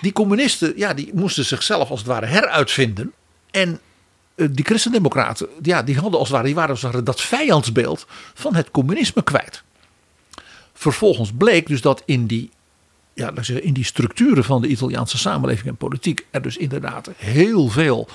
Die 0.00 0.12
communisten, 0.12 0.72
ja, 0.76 0.94
die 0.94 1.10
moesten 1.14 1.44
zichzelf 1.44 1.90
als 1.90 1.98
het 1.98 2.08
ware 2.08 2.26
heruitvinden. 2.26 3.12
En 3.50 3.70
eh, 3.70 3.89
die 4.50 4.64
christendemocraten, 4.64 5.48
ja, 5.62 5.82
die 5.82 5.98
hadden 5.98 6.18
als 6.18 6.28
het 6.28 6.36
ware, 6.36 6.46
die 6.46 6.54
waren 6.54 6.70
als 6.70 6.82
het 6.82 6.92
ware 6.92 7.04
dat 7.04 7.20
vijandsbeeld 7.20 8.06
van 8.34 8.54
het 8.54 8.70
communisme 8.70 9.22
kwijt. 9.22 9.62
Vervolgens 10.74 11.32
bleek 11.38 11.66
dus 11.66 11.80
dat 11.80 12.02
in 12.04 12.26
die, 12.26 12.50
ja, 13.14 13.32
in 13.60 13.72
die 13.72 13.84
structuren 13.84 14.44
van 14.44 14.60
de 14.62 14.68
Italiaanse 14.68 15.18
samenleving 15.18 15.68
en 15.68 15.76
politiek 15.76 16.26
er 16.30 16.42
dus 16.42 16.56
inderdaad 16.56 17.10
heel 17.16 17.68
veel, 17.68 18.08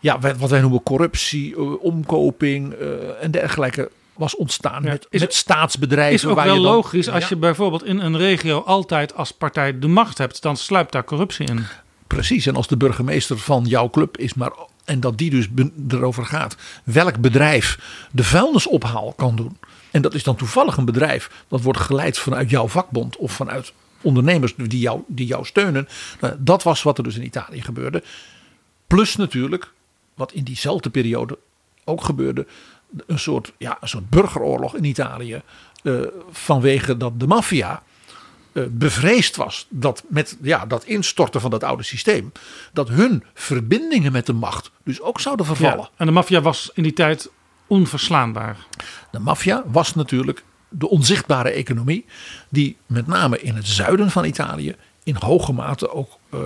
ja, 0.00 0.18
wat 0.38 0.50
wij 0.50 0.60
noemen 0.60 0.82
corruptie, 0.82 1.56
eh, 1.56 1.82
omkoping 1.82 2.72
eh, 2.72 2.86
en 3.22 3.30
dergelijke 3.30 3.90
was 4.14 4.36
ontstaan. 4.36 4.82
Ja, 4.82 4.88
met, 4.90 5.06
is- 5.10 5.20
met 5.20 5.34
staatsbedrijven. 5.34 6.14
Is 6.14 6.24
ook 6.26 6.34
waar 6.36 6.44
wel 6.46 6.54
je 6.54 6.60
dan- 6.62 6.70
logisch, 6.72 7.08
als 7.08 7.22
Ja. 7.22 7.28
je 7.28 7.36
bijvoorbeeld 7.36 7.84
in 7.84 7.98
een 7.98 8.16
regio 8.16 8.60
altijd 8.60 9.14
als 9.14 9.32
partij 9.32 9.78
de 9.78 9.88
macht 9.88 10.18
hebt... 10.18 10.42
dan 10.42 10.56
sluipt 10.56 10.92
daar 10.92 11.04
corruptie 11.04 11.46
in. 11.46 11.64
Precies, 12.06 12.46
en 12.46 12.56
als 12.56 12.66
de 12.68 12.76
burgemeester 12.76 13.38
van 13.38 13.64
jouw 13.64 13.90
club 13.90 14.16
is, 14.18 14.34
maar, 14.34 14.52
en 14.86 15.00
dat 15.00 15.18
die 15.18 15.30
dus 15.30 15.48
erover 15.88 16.24
gaat 16.24 16.56
welk 16.84 17.18
bedrijf 17.18 17.78
de 18.12 18.24
vuilnisophaal 18.24 19.12
kan 19.12 19.36
doen. 19.36 19.58
En 19.90 20.02
dat 20.02 20.14
is 20.14 20.22
dan 20.22 20.36
toevallig 20.36 20.76
een 20.76 20.84
bedrijf 20.84 21.44
dat 21.48 21.60
wordt 21.62 21.80
geleid 21.80 22.18
vanuit 22.18 22.50
jouw 22.50 22.68
vakbond 22.68 23.16
of 23.16 23.32
vanuit 23.32 23.72
ondernemers 24.00 24.54
die 24.56 24.78
jou, 24.78 25.02
die 25.06 25.26
jou 25.26 25.44
steunen. 25.44 25.88
Nou, 26.20 26.34
dat 26.38 26.62
was 26.62 26.82
wat 26.82 26.98
er 26.98 27.04
dus 27.04 27.16
in 27.16 27.24
Italië 27.24 27.62
gebeurde. 27.62 28.02
Plus 28.86 29.16
natuurlijk, 29.16 29.72
wat 30.14 30.32
in 30.32 30.44
diezelfde 30.44 30.90
periode 30.90 31.38
ook 31.84 32.04
gebeurde, 32.04 32.46
een 33.06 33.18
soort, 33.18 33.52
ja, 33.58 33.78
een 33.80 33.88
soort 33.88 34.10
burgeroorlog 34.10 34.76
in 34.76 34.84
Italië. 34.84 35.42
eh, 35.82 35.92
vanwege 36.30 36.96
dat 36.96 37.20
de 37.20 37.26
maffia 37.26 37.82
bevreesd 38.70 39.36
was 39.36 39.66
dat 39.70 40.04
met 40.08 40.36
ja, 40.42 40.66
dat 40.66 40.84
instorten 40.84 41.40
van 41.40 41.50
dat 41.50 41.64
oude 41.64 41.82
systeem, 41.82 42.32
dat 42.72 42.88
hun 42.88 43.24
verbindingen 43.34 44.12
met 44.12 44.26
de 44.26 44.32
macht 44.32 44.70
dus 44.84 45.00
ook 45.00 45.20
zouden 45.20 45.46
vervallen. 45.46 45.78
Ja, 45.78 45.90
en 45.96 46.06
de 46.06 46.12
maffia 46.12 46.40
was 46.40 46.70
in 46.74 46.82
die 46.82 46.92
tijd 46.92 47.30
onverslaanbaar. 47.66 48.56
De 49.10 49.18
maffia 49.18 49.62
was 49.66 49.94
natuurlijk 49.94 50.44
de 50.68 50.88
onzichtbare 50.88 51.50
economie, 51.50 52.04
die 52.50 52.76
met 52.86 53.06
name 53.06 53.40
in 53.40 53.54
het 53.54 53.66
zuiden 53.66 54.10
van 54.10 54.24
Italië 54.24 54.74
in 55.04 55.16
hoge 55.18 55.52
mate 55.52 55.90
ook 55.90 56.18
eh, 56.30 56.38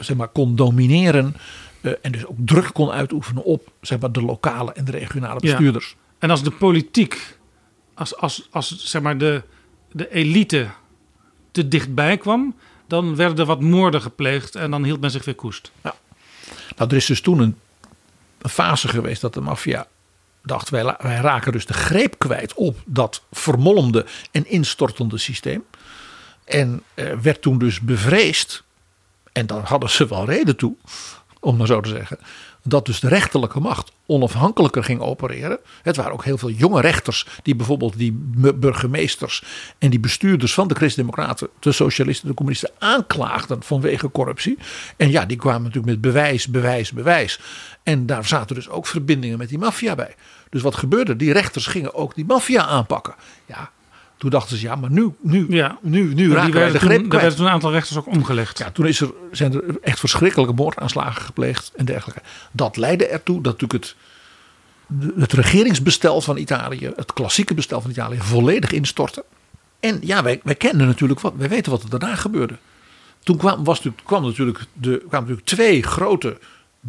zeg 0.00 0.16
maar, 0.16 0.28
kon 0.28 0.56
domineren. 0.56 1.34
eh, 1.80 1.92
en 2.02 2.12
dus 2.12 2.26
ook 2.26 2.36
druk 2.38 2.70
kon 2.72 2.90
uitoefenen 2.90 3.44
op 3.44 3.72
zeg 3.80 3.98
maar, 4.00 4.12
de 4.12 4.22
lokale 4.22 4.72
en 4.72 4.84
de 4.84 4.90
regionale 4.92 5.38
Ja. 5.42 5.50
bestuurders. 5.50 5.96
En 6.18 6.30
als 6.30 6.42
de 6.42 6.50
politiek, 6.50 7.38
als, 7.94 8.16
als, 8.16 8.48
als 8.50 8.84
zeg 8.84 9.02
maar 9.02 9.18
de, 9.18 9.42
de 9.92 10.10
elite 10.12 10.66
te 11.58 11.68
dichtbij 11.68 12.16
kwam, 12.16 12.56
dan 12.86 13.16
werden 13.16 13.38
er 13.38 13.44
wat 13.44 13.60
moorden 13.60 14.02
gepleegd 14.02 14.54
en 14.54 14.70
dan 14.70 14.84
hield 14.84 15.00
men 15.00 15.10
zich 15.10 15.24
weer 15.24 15.34
koest. 15.34 15.70
Nou, 16.76 16.90
er 16.90 16.96
is 16.96 17.06
dus 17.06 17.20
toen 17.20 17.38
een, 17.38 17.56
fase 18.48 18.88
geweest 18.88 19.20
dat 19.20 19.34
de 19.34 19.40
maffia 19.40 19.86
dacht: 20.42 20.70
wij, 20.70 20.84
wij 20.98 21.16
raken 21.16 21.52
dus 21.52 21.66
de 21.66 21.72
greep 21.72 22.18
kwijt 22.18 22.54
op 22.54 22.78
dat 22.84 23.22
vermolmde 23.30 24.06
en 24.30 24.46
instortende 24.46 25.18
systeem. 25.18 25.64
En 26.44 26.82
eh, 26.94 27.12
werd 27.12 27.42
toen 27.42 27.58
dus 27.58 27.80
bevreesd, 27.80 28.62
en 29.32 29.46
daar 29.46 29.68
hadden 29.68 29.90
ze 29.90 30.08
wel 30.08 30.24
reden 30.24 30.56
toe, 30.56 30.76
om 31.40 31.56
maar 31.56 31.66
zo 31.66 31.80
te 31.80 31.88
zeggen, 31.88 32.18
dat 32.68 32.86
dus 32.86 33.00
de 33.00 33.08
rechterlijke 33.08 33.60
macht 33.60 33.92
onafhankelijker 34.06 34.84
ging 34.84 35.00
opereren. 35.00 35.58
Het 35.82 35.96
waren 35.96 36.12
ook 36.12 36.24
heel 36.24 36.38
veel 36.38 36.50
jonge 36.50 36.80
rechters 36.80 37.26
die 37.42 37.56
bijvoorbeeld 37.56 37.98
die 37.98 38.12
bu- 38.12 38.52
burgemeesters 38.52 39.42
en 39.78 39.90
die 39.90 40.00
bestuurders 40.00 40.54
van 40.54 40.68
de 40.68 40.74
Christen-Democraten, 40.74 41.48
de 41.60 41.72
Socialisten, 41.72 42.28
de 42.28 42.34
Communisten 42.34 42.70
aanklaagden 42.78 43.62
vanwege 43.62 44.10
corruptie. 44.10 44.58
En 44.96 45.10
ja, 45.10 45.24
die 45.24 45.36
kwamen 45.36 45.62
natuurlijk 45.62 45.92
met 45.92 46.00
bewijs, 46.00 46.46
bewijs, 46.46 46.92
bewijs. 46.92 47.40
En 47.82 48.06
daar 48.06 48.24
zaten 48.24 48.54
dus 48.54 48.68
ook 48.68 48.86
verbindingen 48.86 49.38
met 49.38 49.48
die 49.48 49.58
maffia 49.58 49.94
bij. 49.94 50.14
Dus 50.50 50.62
wat 50.62 50.76
gebeurde? 50.76 51.16
Die 51.16 51.32
rechters 51.32 51.66
gingen 51.66 51.94
ook 51.94 52.14
die 52.14 52.24
maffia 52.24 52.66
aanpakken. 52.66 53.14
Ja, 53.46 53.70
toen 54.18 54.30
dachten 54.30 54.56
ze, 54.56 54.66
ja, 54.66 54.74
maar 54.74 54.90
nu, 54.90 55.14
nu, 55.20 55.46
Ja. 55.48 55.78
nu, 55.82 56.14
nu 56.14 56.32
raken 56.32 56.52
wij 56.52 56.66
de 56.66 56.72
werden 56.72 56.80
toen, 56.80 57.08
kwijt. 57.08 57.10
werden 57.10 57.36
toen 57.36 57.46
een 57.46 57.52
aantal 57.52 57.72
rechters 57.72 57.98
ook 57.98 58.06
omgelegd. 58.06 58.58
Ja, 58.58 58.70
toen 58.70 58.86
is 58.86 59.00
er, 59.00 59.10
zijn 59.30 59.52
er 59.52 59.62
echt 59.80 59.98
verschrikkelijke 59.98 60.54
moordaanslagen 60.54 61.22
gepleegd 61.22 61.72
en 61.76 61.84
dergelijke. 61.84 62.22
Dat 62.52 62.76
leidde 62.76 63.06
ertoe 63.06 63.42
dat 63.42 63.60
natuurlijk 63.60 63.84
het, 63.84 63.96
het 65.18 65.32
regeringsbestel 65.32 66.20
van 66.20 66.36
Italië, 66.36 66.92
het 66.96 67.12
klassieke 67.12 67.54
bestel 67.54 67.80
van 67.80 67.90
Italië, 67.90 68.18
volledig 68.20 68.72
instortte. 68.72 69.24
En 69.80 69.98
ja, 70.02 70.22
wij, 70.22 70.40
wij 70.42 70.54
kennen 70.54 70.86
natuurlijk 70.86 71.20
wat, 71.20 71.32
wij 71.36 71.48
weten 71.48 71.72
wat 71.72 71.82
er 71.82 71.90
daarna 71.90 72.14
gebeurde. 72.14 72.56
Toen 73.22 73.36
kwam, 73.36 73.64
was, 73.64 73.82
kwam 74.04 74.22
natuurlijk 74.22 74.58
de, 74.72 74.98
kwamen 74.98 75.28
natuurlijk 75.28 75.46
twee 75.46 75.82
grote 75.82 76.38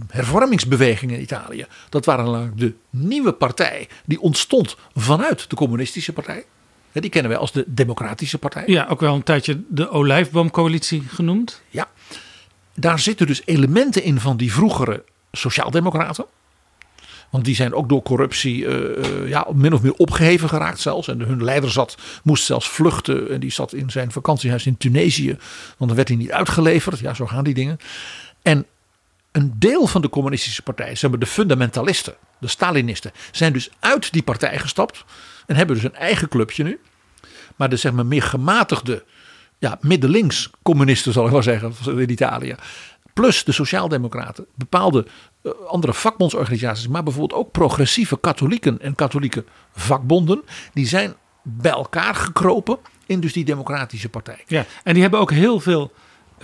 hervormingsbewegingen 0.08 1.16
in 1.16 1.22
Italië. 1.22 1.66
Dat 1.90 2.06
waren 2.06 2.54
de 2.56 2.74
nieuwe 2.90 3.32
partij 3.32 3.88
die 4.06 4.22
ontstond 4.22 4.76
vanuit 4.96 5.50
de 5.50 5.56
communistische 5.56 6.14
partij. 6.14 6.46
Die 6.94 7.10
kennen 7.10 7.32
wij 7.32 7.40
als 7.40 7.52
de 7.52 7.64
Democratische 7.68 8.38
Partij. 8.38 8.64
Ja, 8.66 8.88
ook 8.90 9.00
wel 9.00 9.16
een 9.16 9.24
tijdje 9.24 9.62
de 9.68 9.90
Olijfboomcoalitie 9.90 11.04
genoemd. 11.08 11.62
Ja. 11.70 11.88
Daar 12.76 13.00
zitten 13.00 13.28
dus 13.28 13.42
elementen 13.46 14.04
in 14.04 14.20
van 14.20 14.38
die 14.38 14.54
vroegere 14.54 15.04
Sociaaldemocraten. 15.32 16.26
Want 17.30 17.46
die 17.46 17.56
zijn 17.56 17.74
ook 17.74 17.90
door 17.90 18.02
corruptie 18.02 18.66
eh, 18.66 19.06
eh, 19.06 19.30
ja, 19.30 19.48
min 19.54 19.74
of 19.74 19.82
meer 19.82 19.94
opgeheven 19.94 20.50
geraakt 20.50 20.80
zelfs. 20.80 21.08
En 21.08 21.20
hun 21.20 21.44
leider 21.44 21.72
zat, 21.72 21.98
moest 22.24 22.44
zelfs 22.44 22.70
vluchten. 22.70 23.30
En 23.30 23.40
die 23.40 23.52
zat 23.52 23.74
in 23.74 23.90
zijn 23.90 24.12
vakantiehuis 24.12 24.66
in 24.66 24.78
Tunesië. 24.78 25.38
Want 25.78 25.90
dan 25.90 25.96
werd 25.96 26.08
hij 26.08 26.18
niet 26.18 26.32
uitgeleverd. 26.32 27.00
Ja, 27.00 27.14
zo 27.14 27.26
gaan 27.26 27.44
die 27.44 27.54
dingen. 27.54 27.78
En 28.42 28.66
een 29.32 29.54
deel 29.56 29.88
van 29.88 30.02
de 30.02 30.10
communistische 30.10 30.62
partij, 30.62 30.96
zeg 30.96 31.10
maar 31.10 31.20
de 31.20 31.26
fundamentalisten, 31.26 32.16
de 32.40 32.48
Stalinisten, 32.48 33.12
zijn 33.32 33.54
dus 33.54 33.70
uit 33.80 34.14
die 34.14 34.24
partij 34.24 34.60
gestapt. 34.60 35.06
En 35.50 35.56
hebben 35.56 35.76
dus 35.76 35.84
een 35.84 35.96
eigen 35.96 36.30
clubje 36.30 36.64
nu. 36.64 36.80
Maar 37.56 37.70
de 37.70 37.76
zeg 37.76 37.92
maar 37.92 38.06
meer 38.06 38.22
gematigde, 38.22 39.04
ja, 39.58 39.78
middenlinks 39.82 40.50
communisten 40.62 41.14
zal 41.14 41.26
ik 41.26 41.32
wel 41.32 41.44
zeggen 41.44 41.74
in 41.86 42.10
Italië. 42.10 42.56
Plus 43.14 43.44
de 43.44 43.52
sociaaldemocraten, 43.52 44.46
bepaalde 44.56 45.06
eh, 45.42 45.52
andere 45.68 45.94
vakbondsorganisaties, 45.94 46.88
maar 46.88 47.04
bijvoorbeeld 47.04 47.40
ook 47.40 47.52
progressieve 47.52 48.20
katholieken 48.20 48.82
en 48.82 48.96
katholieke 48.96 49.44
vakbonden. 49.76 50.42
Die 50.74 50.88
zijn 50.88 51.16
bij 51.42 51.72
elkaar 51.72 52.16
gekropen 52.16 52.78
in 53.06 53.20
dus 53.20 53.34
die 53.34 53.46
democratische 53.46 54.10
partij. 54.10 54.44
Ja, 54.48 54.66
en 54.84 54.94
die 54.94 55.02
hebben 55.02 55.20
ook 55.20 55.32
heel 55.32 55.60
veel 55.60 55.92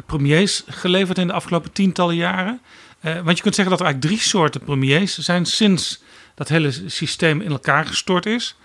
premiers 0.05 0.63
geleverd 0.67 1.17
in 1.17 1.27
de 1.27 1.33
afgelopen 1.33 1.71
tientallen 1.71 2.15
jaren. 2.15 2.61
Eh, 2.99 3.21
want 3.21 3.37
je 3.37 3.43
kunt 3.43 3.55
zeggen 3.55 3.77
dat 3.77 3.85
er 3.85 3.85
eigenlijk 3.85 4.15
drie 4.15 4.29
soorten 4.29 4.61
premiers 4.61 5.17
zijn 5.17 5.45
sinds 5.45 6.03
dat 6.35 6.47
hele 6.47 6.71
systeem 6.85 7.41
in 7.41 7.51
elkaar 7.51 7.85
gestort 7.85 8.25
is. 8.25 8.55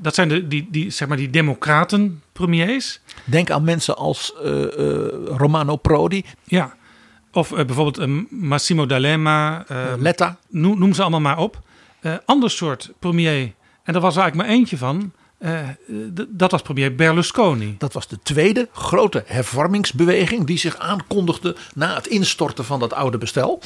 Dat 0.00 0.14
zijn 0.14 0.28
de, 0.28 0.48
die, 0.48 0.68
die, 0.70 0.90
zeg 0.90 1.08
maar 1.08 1.16
die 1.16 1.30
democraten-premiers. 1.30 3.00
Denk 3.24 3.50
aan 3.50 3.64
mensen 3.64 3.96
als 3.96 4.34
eh, 4.42 4.62
eh, 4.62 5.08
Romano 5.36 5.76
Prodi, 5.76 6.24
Ja. 6.44 6.74
Of 7.32 7.52
eh, 7.52 7.64
bijvoorbeeld 7.64 8.30
Massimo 8.30 8.86
D'Alema. 8.86 9.64
Letta. 9.98 10.38
noem, 10.48 10.78
noem 10.78 10.92
ze 10.92 11.02
allemaal 11.02 11.20
maar 11.20 11.38
op. 11.38 11.64
Ander 12.24 12.50
soort 12.50 12.92
premier. 12.98 13.52
En 13.82 13.94
er 13.94 14.00
was 14.00 14.16
eigenlijk 14.16 14.48
maar 14.48 14.56
eentje 14.56 14.76
van. 14.76 15.12
dat 16.28 16.50
was 16.50 16.62
premier 16.62 16.94
Berlusconi. 16.94 17.74
Dat 17.78 17.92
was 17.92 18.08
de 18.08 18.18
tweede 18.22 18.68
grote 18.72 19.22
hervormingsbeweging 19.26 20.46
die 20.46 20.58
zich 20.58 20.76
aankondigde 20.76 21.56
na 21.74 21.94
het 21.94 22.06
instorten 22.06 22.64
van 22.64 22.80
dat 22.80 22.92
oude 22.92 23.18
bestel. 23.18 23.62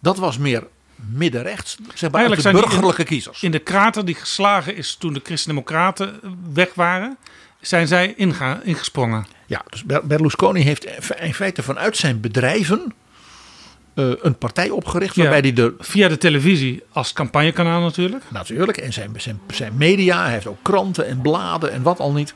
Dat 0.00 0.18
was 0.18 0.38
meer 0.38 0.66
middenrechts, 1.12 1.76
zeg 1.94 2.10
maar 2.10 2.20
Eigenlijk 2.20 2.42
de 2.42 2.48
die 2.48 2.58
in- 2.58 2.64
burgerlijke 2.68 3.04
kiezers. 3.04 3.42
In 3.42 3.50
de 3.50 3.58
krater 3.58 4.04
die 4.04 4.14
geslagen 4.14 4.76
is 4.76 4.94
toen 4.94 5.12
de 5.12 5.20
Christen-Democraten 5.24 6.20
weg 6.52 6.74
waren, 6.74 7.16
zijn 7.60 7.86
zij 7.86 8.14
inga- 8.16 8.60
ingesprongen. 8.62 9.26
Ja, 9.46 9.62
dus 9.70 9.84
Ber- 9.84 10.06
Berlusconi 10.06 10.60
heeft 10.62 10.86
in 11.20 11.34
feite 11.34 11.62
vanuit 11.62 11.96
zijn 11.96 12.20
bedrijven 12.20 12.94
eh, 13.94 14.10
een 14.20 14.38
partij 14.38 14.70
opgericht 14.70 15.14
Ja. 15.14 15.22
waarbij 15.22 15.40
hij 15.40 15.52
de 15.52 15.74
Via 15.78 16.08
de 16.08 16.18
televisie 16.18 16.82
als 16.92 17.12
campagnekanaal 17.12 17.80
natuurlijk. 17.80 18.24
Natuurlijk, 18.30 18.78
en 18.78 18.92
zijn, 18.92 19.10
zijn, 19.16 19.40
zijn 19.50 19.76
media, 19.76 20.22
hij 20.22 20.32
heeft 20.32 20.46
ook 20.46 20.62
kranten 20.62 21.06
en 21.06 21.20
bladen 21.20 21.72
en 21.72 21.82
wat 21.82 21.98
al 22.00 22.12
niet. 22.12 22.34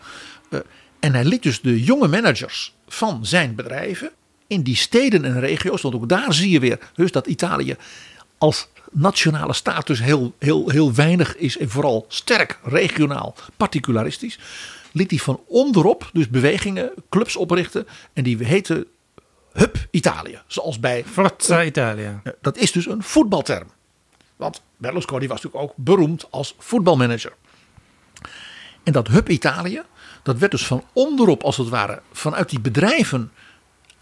Eh, 0.51 0.59
en 1.01 1.13
hij 1.15 1.25
liet 1.25 1.43
dus 1.43 1.61
de 1.61 1.83
jonge 1.83 2.09
managers 2.09 2.75
van 2.89 3.27
zijn 3.27 3.55
bedrijven 3.55 4.11
in 4.47 4.63
die 4.63 4.77
steden 4.77 5.25
en 5.25 5.41
regio's, 5.41 5.83
want 5.83 5.95
ook 5.95 6.09
daar 6.09 6.33
zie 6.35 6.51
je 6.51 6.61
weer 6.61 6.79
dus 6.95 7.13
dat 7.13 7.27
Italië 7.27 7.77
als 8.43 8.69
nationale 8.91 9.53
staat 9.53 9.87
dus 9.87 10.01
heel, 10.01 10.35
heel, 10.39 10.69
heel 10.69 10.95
weinig 10.95 11.37
is 11.37 11.59
en 11.59 11.71
vooral 11.71 12.05
sterk 12.09 12.59
regionaal 12.63 13.35
particularistisch. 13.57 14.39
Liet 14.93 15.11
hij 15.11 15.19
van 15.19 15.41
onderop 15.47 16.11
dus 16.13 16.29
bewegingen, 16.29 16.93
clubs 17.09 17.37
oprichten 17.37 17.87
en 18.13 18.23
die 18.23 18.45
heten 18.45 18.87
Hub 19.53 19.77
Italië. 19.91 20.41
Zoals 20.47 20.81
bij 20.81 21.05
Forza 21.05 21.65
Italia. 21.65 22.23
Dat 22.41 22.57
is 22.57 22.73
dus 22.73 22.87
een 22.87 23.03
voetbalterm. 23.03 23.69
Want 24.37 24.63
Berlusconi 24.77 25.27
was 25.27 25.43
natuurlijk 25.43 25.71
ook 25.71 25.77
beroemd 25.77 26.27
als 26.31 26.55
voetbalmanager. 26.59 27.33
En 28.83 28.93
dat 28.93 29.09
Hub 29.09 29.29
Italië, 29.29 29.83
dat 30.23 30.39
werd 30.39 30.53
dus 30.53 30.67
van 30.67 30.85
onderop 30.93 31.43
als 31.43 31.57
het 31.57 31.69
ware 31.69 32.03
vanuit 32.13 32.49
die 32.49 32.61
bedrijven 32.61 33.33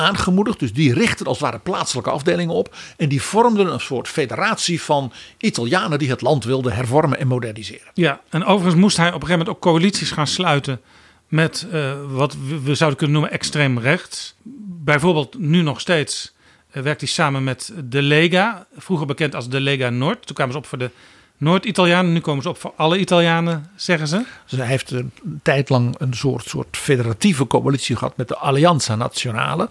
aangemoedigd. 0.01 0.59
Dus 0.59 0.73
die 0.73 0.95
richtten 0.95 1.27
als 1.27 1.39
het 1.39 1.47
ware 1.47 1.63
plaatselijke 1.63 2.11
afdelingen 2.11 2.55
op. 2.55 2.77
En 2.97 3.09
die 3.09 3.23
vormden 3.23 3.73
een 3.73 3.81
soort 3.81 4.09
federatie 4.09 4.83
van 4.83 5.13
Italianen 5.39 5.99
die 5.99 6.11
het 6.11 6.21
land 6.21 6.45
wilden 6.45 6.73
hervormen 6.73 7.19
en 7.19 7.27
moderniseren. 7.27 7.91
Ja, 7.95 8.21
en 8.29 8.45
overigens 8.45 8.81
moest 8.81 8.97
hij 8.97 9.07
op 9.07 9.15
een 9.15 9.21
gegeven 9.21 9.39
moment 9.39 9.57
ook 9.57 9.63
coalities 9.63 10.11
gaan 10.11 10.27
sluiten 10.27 10.81
met 11.29 11.67
eh, 11.73 11.93
wat 12.09 12.37
we, 12.63 12.75
zouden 12.75 12.99
kunnen 12.99 13.17
noemen 13.17 13.39
extreem 13.39 13.79
rechts. 13.79 14.35
Bijvoorbeeld 14.83 15.39
nu 15.39 15.63
nog 15.63 15.81
steeds 15.81 16.35
eh, 16.71 16.83
werkt 16.83 17.01
hij 17.01 17.09
samen 17.09 17.45
met 17.45 17.73
de 17.85 18.03
Lega, 18.03 18.67
vroeger 18.77 19.07
bekend 19.07 19.35
als 19.35 19.49
de 19.49 19.61
Lega 19.61 19.91
Noord. 19.91 20.27
Toen 20.27 20.35
kwamen 20.35 20.53
ze 20.53 20.59
op 20.59 20.67
voor 20.67 20.79
de 20.79 20.91
Noord-Italianen, 21.41 22.13
nu 22.13 22.21
komen 22.21 22.43
ze 22.43 22.49
op 22.49 22.59
voor 22.59 22.73
alle 22.77 22.99
Italianen, 22.99 23.71
zeggen 23.77 24.09
ze. 24.09 24.23
Hij 24.47 24.67
heeft 24.67 24.91
een 24.91 25.13
tijd 25.43 25.69
lang 25.69 25.95
een 25.99 26.15
soort, 26.15 26.45
soort 26.49 26.77
federatieve 26.77 27.47
coalitie 27.47 27.97
gehad 27.97 28.17
met 28.17 28.29
de 28.29 28.37
Alleanza 28.37 28.95
Nazionale. 28.95 29.69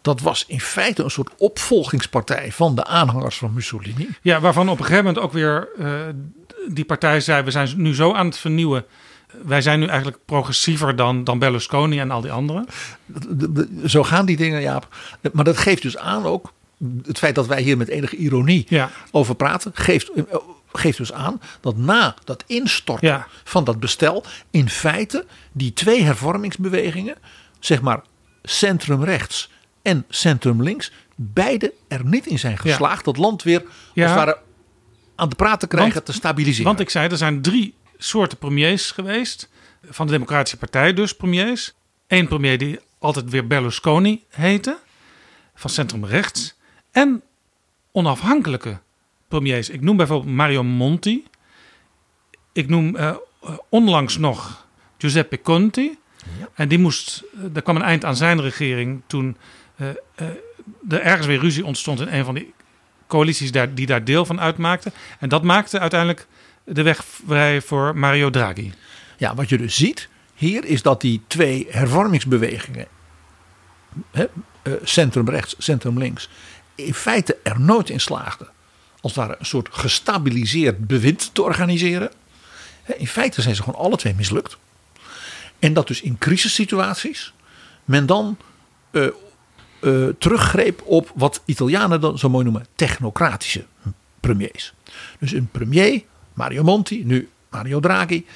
Dat 0.00 0.20
was 0.20 0.44
in 0.46 0.60
feite 0.60 1.02
een 1.02 1.10
soort 1.10 1.30
opvolgingspartij 1.38 2.52
van 2.52 2.74
de 2.74 2.84
aanhangers 2.84 3.36
van 3.36 3.52
Mussolini. 3.52 4.08
Ja, 4.22 4.40
waarvan 4.40 4.68
op 4.68 4.78
een 4.78 4.84
gegeven 4.84 5.04
moment 5.04 5.24
ook 5.24 5.32
weer 5.32 5.68
eh, 5.78 5.90
die 6.68 6.84
partij 6.84 7.20
zei: 7.20 7.42
we 7.42 7.50
zijn 7.50 7.68
nu 7.76 7.94
zo 7.94 8.12
aan 8.12 8.26
het 8.26 8.38
vernieuwen. 8.38 8.84
Wij 9.44 9.60
zijn 9.62 9.78
nu 9.80 9.86
eigenlijk 9.86 10.18
progressiever 10.24 10.96
dan, 10.96 11.24
dan 11.24 11.38
Berlusconi 11.38 11.98
en 12.00 12.10
al 12.10 12.20
die 12.20 12.30
anderen. 12.32 12.66
De- 13.06 13.52
de- 13.52 13.88
Zo 13.88 14.02
gaan 14.04 14.26
die 14.26 14.36
dingen, 14.36 14.60
Jaap. 14.60 14.88
Maar 15.32 15.44
dat 15.44 15.56
geeft 15.58 15.82
dus 15.82 15.96
aan 15.96 16.24
ook. 16.24 16.52
Het 17.06 17.18
feit 17.18 17.34
dat 17.34 17.46
wij 17.46 17.62
hier 17.62 17.76
met 17.76 17.88
enige 17.88 18.16
ironie 18.16 18.66
Ja. 18.68 18.90
over 19.10 19.34
praten, 19.34 19.70
geeft, 19.74 20.10
eh, 20.12 20.22
geeft 20.78 20.98
dus 20.98 21.12
aan 21.12 21.40
dat 21.60 21.76
na 21.76 22.14
dat 22.24 22.44
instorten 22.46 23.08
Ja. 23.08 23.26
van 23.44 23.64
dat 23.64 23.80
bestel, 23.80 24.24
in 24.50 24.68
feite 24.68 25.26
die 25.52 25.72
twee 25.72 26.02
hervormingsbewegingen, 26.02 27.16
zeg 27.60 27.80
maar 27.80 28.00
centrum-rechts 28.42 29.50
en 29.82 30.04
centrum-links, 30.08 30.92
beide 31.14 31.72
er 31.88 32.04
niet 32.04 32.26
in 32.26 32.38
zijn 32.38 32.58
geslaagd 32.58 33.04
dat 33.04 33.16
land 33.16 33.42
weer 33.42 33.62
Ja. 33.92 34.02
als 34.02 34.14
het 34.14 34.24
ware 34.24 34.38
aan 35.14 35.28
de 35.28 35.34
praat 35.36 35.60
te 35.60 35.66
krijgen, 35.66 35.92
Want- 35.94 36.06
te 36.06 36.12
stabiliseren. 36.12 36.64
Want 36.64 36.80
ik 36.80 36.90
zei, 36.90 37.08
er 37.08 37.16
zijn 37.16 37.42
drie 37.42 37.74
soorten 37.98 38.38
premiers 38.38 38.90
geweest. 38.90 39.48
Van 39.90 40.06
de 40.06 40.12
Democratische 40.12 40.56
Partij 40.56 40.94
dus 40.94 41.14
premiers. 41.14 41.72
Eén 42.06 42.28
premier 42.28 42.58
die 42.58 42.78
altijd 42.98 43.30
weer 43.30 43.46
Berlusconi 43.46 44.24
heette. 44.28 44.78
Van 45.54 45.70
centrum 45.70 46.04
rechts. 46.04 46.54
En 46.90 47.22
onafhankelijke 47.92 48.78
premiers. 49.28 49.70
Ik 49.70 49.80
noem 49.80 49.96
bijvoorbeeld 49.96 50.34
Mario 50.34 50.62
Monti. 50.62 51.24
Ik 52.52 52.68
noem 52.68 52.96
eh, 52.96 53.16
onlangs 53.68 54.18
nog 54.18 54.66
Giuseppe 54.98 55.40
Conti. 55.40 55.98
Ja. 56.38 56.48
En 56.54 56.68
die 56.68 56.78
moest, 56.78 57.24
er 57.54 57.62
kwam 57.62 57.76
een 57.76 57.82
eind 57.82 58.04
aan 58.04 58.16
zijn 58.16 58.40
regering 58.40 59.02
toen 59.06 59.36
eh, 59.76 59.88
eh, 59.88 60.26
er 60.88 61.00
ergens 61.00 61.26
weer 61.26 61.40
ruzie 61.40 61.64
ontstond 61.64 62.00
in 62.00 62.08
een 62.08 62.24
van 62.24 62.34
die 62.34 62.54
coalities 63.06 63.52
daar, 63.52 63.74
die 63.74 63.86
daar 63.86 64.04
deel 64.04 64.24
van 64.24 64.40
uitmaakten. 64.40 64.92
En 65.18 65.28
dat 65.28 65.42
maakte 65.42 65.78
uiteindelijk 65.78 66.26
de 66.64 66.82
weg 66.82 67.04
vrij 67.26 67.62
voor 67.62 67.96
Mario 67.96 68.30
Draghi. 68.30 68.72
Ja, 69.16 69.34
wat 69.34 69.48
je 69.48 69.58
dus 69.58 69.76
ziet 69.76 70.08
hier 70.34 70.64
is 70.64 70.82
dat 70.82 71.00
die 71.00 71.22
twee 71.26 71.66
hervormingsbewegingen, 71.70 72.86
hè, 74.10 74.26
eh, 74.62 74.72
centrum 74.82 75.28
rechts, 75.28 75.54
centrum 75.58 75.98
links, 75.98 76.28
in 76.74 76.94
feite 76.94 77.36
er 77.42 77.60
nooit 77.60 77.90
in 77.90 78.00
slaagden 78.00 78.48
als 79.06 79.28
het 79.28 79.38
een 79.38 79.46
soort 79.46 79.68
gestabiliseerd 79.70 80.86
bewind 80.86 81.34
te 81.34 81.42
organiseren. 81.42 82.10
In 82.96 83.06
feite 83.06 83.42
zijn 83.42 83.54
ze 83.54 83.62
gewoon 83.62 83.80
alle 83.80 83.96
twee 83.96 84.14
mislukt. 84.14 84.56
En 85.58 85.72
dat 85.72 85.86
dus 85.86 86.00
in 86.00 86.18
crisissituaties 86.18 87.32
men 87.84 88.06
dan 88.06 88.36
eh, 88.90 89.06
eh, 89.06 90.08
teruggreep 90.18 90.82
op 90.84 91.12
wat 91.14 91.42
Italianen 91.44 92.00
dan 92.00 92.18
zo 92.18 92.28
mooi 92.28 92.44
noemen 92.44 92.66
technocratische 92.74 93.64
premiers. 94.20 94.72
Dus 95.18 95.32
een 95.32 95.48
premier, 95.50 96.02
Mario 96.32 96.62
Monti, 96.62 97.04
nu 97.04 97.28
Mario 97.50 97.80
Draghi, 97.80 98.26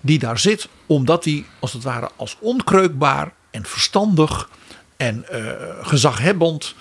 die 0.00 0.18
daar 0.18 0.38
zit 0.38 0.68
omdat 0.86 1.24
hij 1.24 1.44
als 1.58 1.72
het 1.72 1.82
ware 1.82 2.10
als 2.16 2.36
onkreukbaar 2.40 3.32
en 3.50 3.64
verstandig 3.64 4.48
en 4.96 5.28
eh, 5.28 5.86
gezaghebbend 5.86 6.74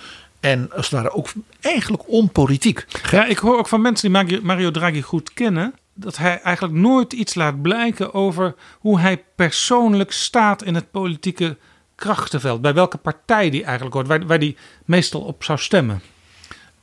en 0.46 0.72
als 0.72 0.90
het 0.90 1.02
ware 1.02 1.12
ook 1.12 1.28
eigenlijk 1.62 2.04
onpolitiek. 2.08 2.86
Ja, 3.12 3.26
ik 3.26 3.38
hoor 3.38 3.58
ook 3.58 3.68
van 3.68 3.82
mensen 3.82 4.26
die 4.26 4.42
Mario- 4.42 4.72
Draghi 4.72 5.02
goed 5.02 5.34
kennen. 5.34 5.74
dat 5.94 6.18
hij 6.18 6.42
eigenlijk 6.42 6.76
nooit 6.76 7.14
iets 7.14 7.36
laat 7.36 7.62
blijken 7.62 8.14
over 8.14 8.56
hoe 8.80 9.00
hij 9.00 9.24
persoonlijk 9.36 10.12
staat 10.12 10.64
in 10.64 10.76
het 10.76 10.92
politieke 10.92 11.58
krachtenveld. 11.96 12.62
Bij 12.62 12.74
welke 12.74 12.98
partij 12.98 13.50
die 13.50 13.64
eigenlijk 13.64 13.96
hoort, 13.96 14.08
waar, 14.08 14.26
waar 14.26 14.40
die 14.40 14.58
meestal 14.86 15.22
op 15.22 15.44
zou 15.44 15.60
stemmen. 15.60 16.02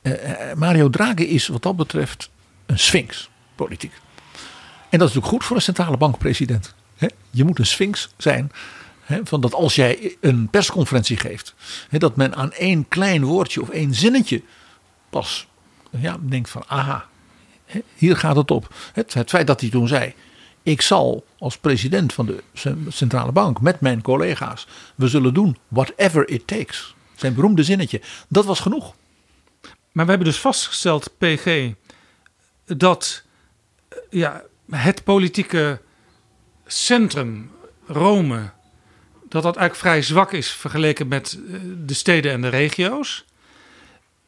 Eh, 0.01 0.11
Mario 0.55 0.89
Draghi 0.89 1.23
is 1.23 1.47
wat 1.47 1.61
dat 1.61 1.75
betreft 1.75 2.29
een 2.65 2.79
sphinx, 2.79 3.29
politiek. 3.55 3.93
En 4.89 4.99
dat 4.99 5.09
is 5.09 5.13
natuurlijk 5.15 5.27
goed 5.27 5.43
voor 5.43 5.55
een 5.55 5.61
centrale 5.61 5.97
bankpresident. 5.97 6.75
Je 7.29 7.43
moet 7.43 7.59
een 7.59 7.65
sphinx 7.65 8.09
zijn. 8.17 8.51
Van 9.23 9.41
dat 9.41 9.53
als 9.53 9.75
jij 9.75 10.17
een 10.19 10.49
persconferentie 10.49 11.17
geeft, 11.17 11.53
dat 11.89 12.15
men 12.15 12.35
aan 12.35 12.51
één 12.51 12.87
klein 12.87 13.23
woordje 13.23 13.61
of 13.61 13.69
één 13.69 13.93
zinnetje 13.93 14.43
pas 15.09 15.47
ja, 15.89 16.17
denkt 16.21 16.49
van 16.49 16.63
aha, 16.67 17.05
hier 17.95 18.17
gaat 18.17 18.35
het 18.35 18.51
op. 18.51 18.75
Het, 18.93 19.13
het 19.13 19.29
feit 19.29 19.47
dat 19.47 19.61
hij 19.61 19.69
toen 19.69 19.87
zei, 19.87 20.13
ik 20.63 20.81
zal 20.81 21.25
als 21.39 21.57
president 21.57 22.13
van 22.13 22.25
de 22.25 22.43
centrale 22.87 23.31
bank 23.31 23.61
met 23.61 23.79
mijn 23.79 24.01
collega's, 24.01 24.67
we 24.95 25.07
zullen 25.07 25.33
doen 25.33 25.57
whatever 25.67 26.29
it 26.29 26.47
takes. 26.47 26.95
Zijn 27.15 27.33
beroemde 27.33 27.63
zinnetje, 27.63 28.01
dat 28.27 28.45
was 28.45 28.59
genoeg. 28.59 28.95
Maar 29.91 30.05
we 30.05 30.09
hebben 30.11 30.29
dus 30.29 30.39
vastgesteld, 30.39 31.17
PG, 31.17 31.71
dat 32.65 33.23
eh, 33.87 33.97
ja, 34.09 34.43
het 34.69 35.03
politieke 35.03 35.81
centrum, 36.65 37.51
Rome, 37.87 38.51
dat 39.33 39.43
dat 39.43 39.55
eigenlijk 39.55 39.75
vrij 39.75 40.01
zwak 40.01 40.31
is 40.31 40.51
vergeleken 40.51 41.07
met 41.07 41.39
eh, 41.47 41.59
de 41.85 41.93
steden 41.93 42.31
en 42.31 42.41
de 42.41 42.47
regio's. 42.47 43.25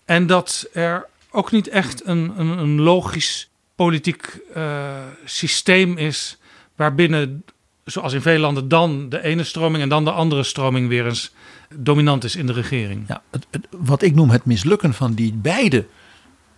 En 0.05 0.27
dat 0.27 0.67
er 0.73 1.07
ook 1.31 1.51
niet 1.51 1.67
echt 1.67 2.07
een, 2.07 2.33
een, 2.37 2.47
een 2.47 2.81
logisch 2.81 3.49
politiek 3.75 4.39
uh, 4.55 4.93
systeem 5.25 5.97
is 5.97 6.37
waarbinnen, 6.75 7.43
zoals 7.83 8.13
in 8.13 8.21
veel 8.21 8.39
landen, 8.39 8.67
dan 8.67 9.09
de 9.09 9.23
ene 9.23 9.43
stroming 9.43 9.83
en 9.83 9.89
dan 9.89 10.03
de 10.03 10.11
andere 10.11 10.43
stroming 10.43 10.87
weer 10.87 11.05
eens 11.05 11.33
dominant 11.75 12.23
is 12.23 12.35
in 12.35 12.45
de 12.45 12.53
regering. 12.53 13.05
Ja, 13.07 13.21
wat 13.69 14.01
ik 14.01 14.15
noem 14.15 14.29
het 14.29 14.45
mislukken 14.45 14.93
van 14.93 15.13
die 15.13 15.33
beide 15.33 15.85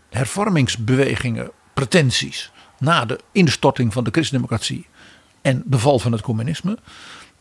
hervormingsbewegingen, 0.09 1.51
pretenties, 1.73 2.51
na 2.79 3.05
de 3.05 3.19
instorting 3.31 3.93
van 3.93 4.03
de 4.03 4.11
christendemocratie 4.11 4.87
en 5.41 5.63
de 5.65 5.79
val 5.79 5.99
van 5.99 6.11
het 6.11 6.21
communisme, 6.21 6.77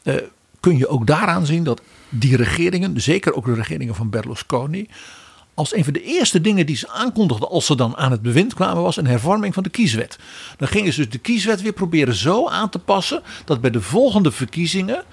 uh, 0.02 0.14
kun 0.60 0.78
je 0.78 0.88
ook 0.88 1.06
daaraan 1.06 1.46
zien 1.46 1.64
dat 1.64 1.80
die 2.08 2.36
regeringen, 2.36 3.00
zeker 3.00 3.34
ook 3.34 3.44
de 3.44 3.54
regeringen 3.54 3.94
van 3.94 4.10
Berlusconi, 4.10 4.88
als 5.54 5.74
een 5.74 5.84
van 5.84 5.92
de 5.92 6.02
eerste 6.02 6.40
dingen 6.40 6.66
die 6.66 6.76
ze 6.76 6.88
aankondigden 6.88 7.48
als 7.48 7.66
ze 7.66 7.76
dan 7.76 7.96
aan 7.96 8.10
het 8.10 8.22
bewind 8.22 8.54
kwamen 8.54 8.82
was 8.82 8.96
een 8.96 9.06
hervorming 9.06 9.54
van 9.54 9.62
de 9.62 9.68
kieswet. 9.68 10.18
Dan 10.56 10.68
gingen 10.68 10.92
ze 10.92 11.00
dus 11.00 11.10
de 11.10 11.18
kieswet 11.18 11.62
weer 11.62 11.72
proberen 11.72 12.14
zo 12.14 12.48
aan 12.48 12.68
te 12.68 12.78
passen 12.78 13.22
dat 13.44 13.60
bij 13.60 13.70
de 13.70 13.80
volgende 13.80 14.32
verkiezingen 14.32 15.04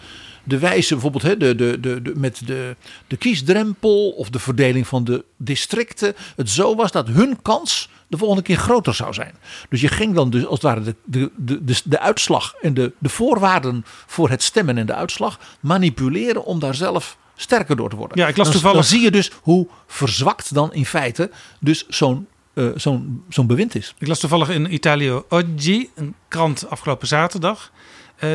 de 0.43 0.59
wijze 0.59 0.93
bijvoorbeeld 0.93 1.39
de, 1.39 1.55
de, 1.55 1.79
de, 1.79 2.01
de, 2.01 2.13
met 2.15 2.41
de, 2.45 2.75
de 3.07 3.17
kiesdrempel 3.17 4.09
of 4.09 4.29
de 4.29 4.39
verdeling 4.39 4.87
van 4.87 5.03
de 5.03 5.25
districten 5.37 6.13
het 6.35 6.49
zo 6.49 6.75
was 6.75 6.91
dat 6.91 7.07
hun 7.07 7.41
kans 7.41 7.89
de 8.13 8.19
volgende 8.19 8.43
keer 8.43 8.57
groter 8.57 8.93
zou 8.93 9.13
zijn. 9.13 9.35
Dus 9.69 9.81
je 9.81 9.87
ging 9.87 10.15
dan 10.15 10.29
dus 10.29 10.45
als 10.45 10.53
het 10.53 10.61
ware 10.61 10.81
de, 10.81 10.95
de, 11.03 11.31
de, 11.35 11.63
de, 11.63 11.81
de 11.83 11.99
uitslag 11.99 12.53
en 12.61 12.73
de, 12.73 12.91
de 12.97 13.09
voorwaarden 13.09 13.85
voor 14.05 14.29
het 14.29 14.43
stemmen 14.43 14.77
en 14.77 14.85
de 14.85 14.93
uitslag 14.93 15.39
manipuleren 15.59 16.45
om 16.45 16.59
daar 16.59 16.75
zelf 16.75 17.17
sterker 17.35 17.75
door 17.75 17.89
te 17.89 17.95
worden. 17.95 18.17
Ja, 18.17 18.27
ik 18.27 18.37
las 18.37 18.45
dan, 18.45 18.55
toevallig. 18.55 18.77
dan 18.77 18.89
zie 18.89 19.01
je 19.01 19.11
dus 19.11 19.31
hoe 19.41 19.67
verzwakt 19.87 20.53
dan 20.53 20.73
in 20.73 20.85
feite 20.85 21.31
dus 21.59 21.87
zo'n 21.87 22.27
uh, 22.53 22.69
zo'n 22.75 23.23
zo'n 23.29 23.47
bewind 23.47 23.75
is. 23.75 23.93
Ik 23.97 24.07
las 24.07 24.19
toevallig 24.19 24.49
in 24.49 24.73
Italia 24.73 25.21
Oggi, 25.29 25.89
een 25.95 26.15
krant 26.27 26.69
afgelopen 26.69 27.07
zaterdag, 27.07 27.71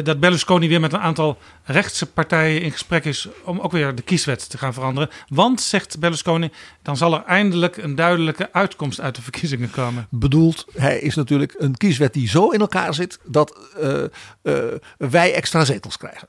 dat 0.05 0.21
Berlusconi 0.21 0.69
weer 0.69 0.81
met 0.81 0.93
een 0.93 0.99
aantal 1.01 1.39
rechtse 1.65 2.07
partijen 2.07 2.63
in 2.63 2.73
gesprek 2.73 3.05
is 3.05 3.29
om 3.45 3.61
ook 3.61 3.73
weer 3.73 3.95
de 3.95 4.03
kieswet 4.03 4.51
te 4.51 4.59
gaan 4.59 4.75
veranderen. 4.75 5.11
Want, 5.29 5.61
zegt 5.61 5.99
Berlusconi, 5.99 6.51
dan 6.83 6.97
zal 6.97 7.15
er 7.15 7.23
eindelijk 7.25 7.77
een 7.77 7.95
duidelijke 7.95 8.53
uitkomst 8.53 9.01
uit 9.01 9.15
de 9.15 9.23
verkiezingen 9.23 9.71
komen. 9.71 10.07
Bedoeld, 10.11 10.67
hij 10.77 10.99
is 10.99 11.15
natuurlijk 11.15 11.55
een 11.59 11.77
kieswet 11.77 12.13
die 12.13 12.29
zo 12.29 12.49
in 12.49 12.61
elkaar 12.61 12.95
zit 12.95 13.19
dat 13.25 13.59
uh, 13.83 14.65
wij 14.99 15.35
extra 15.35 15.65
zetels 15.65 15.97
krijgen. 15.97 16.29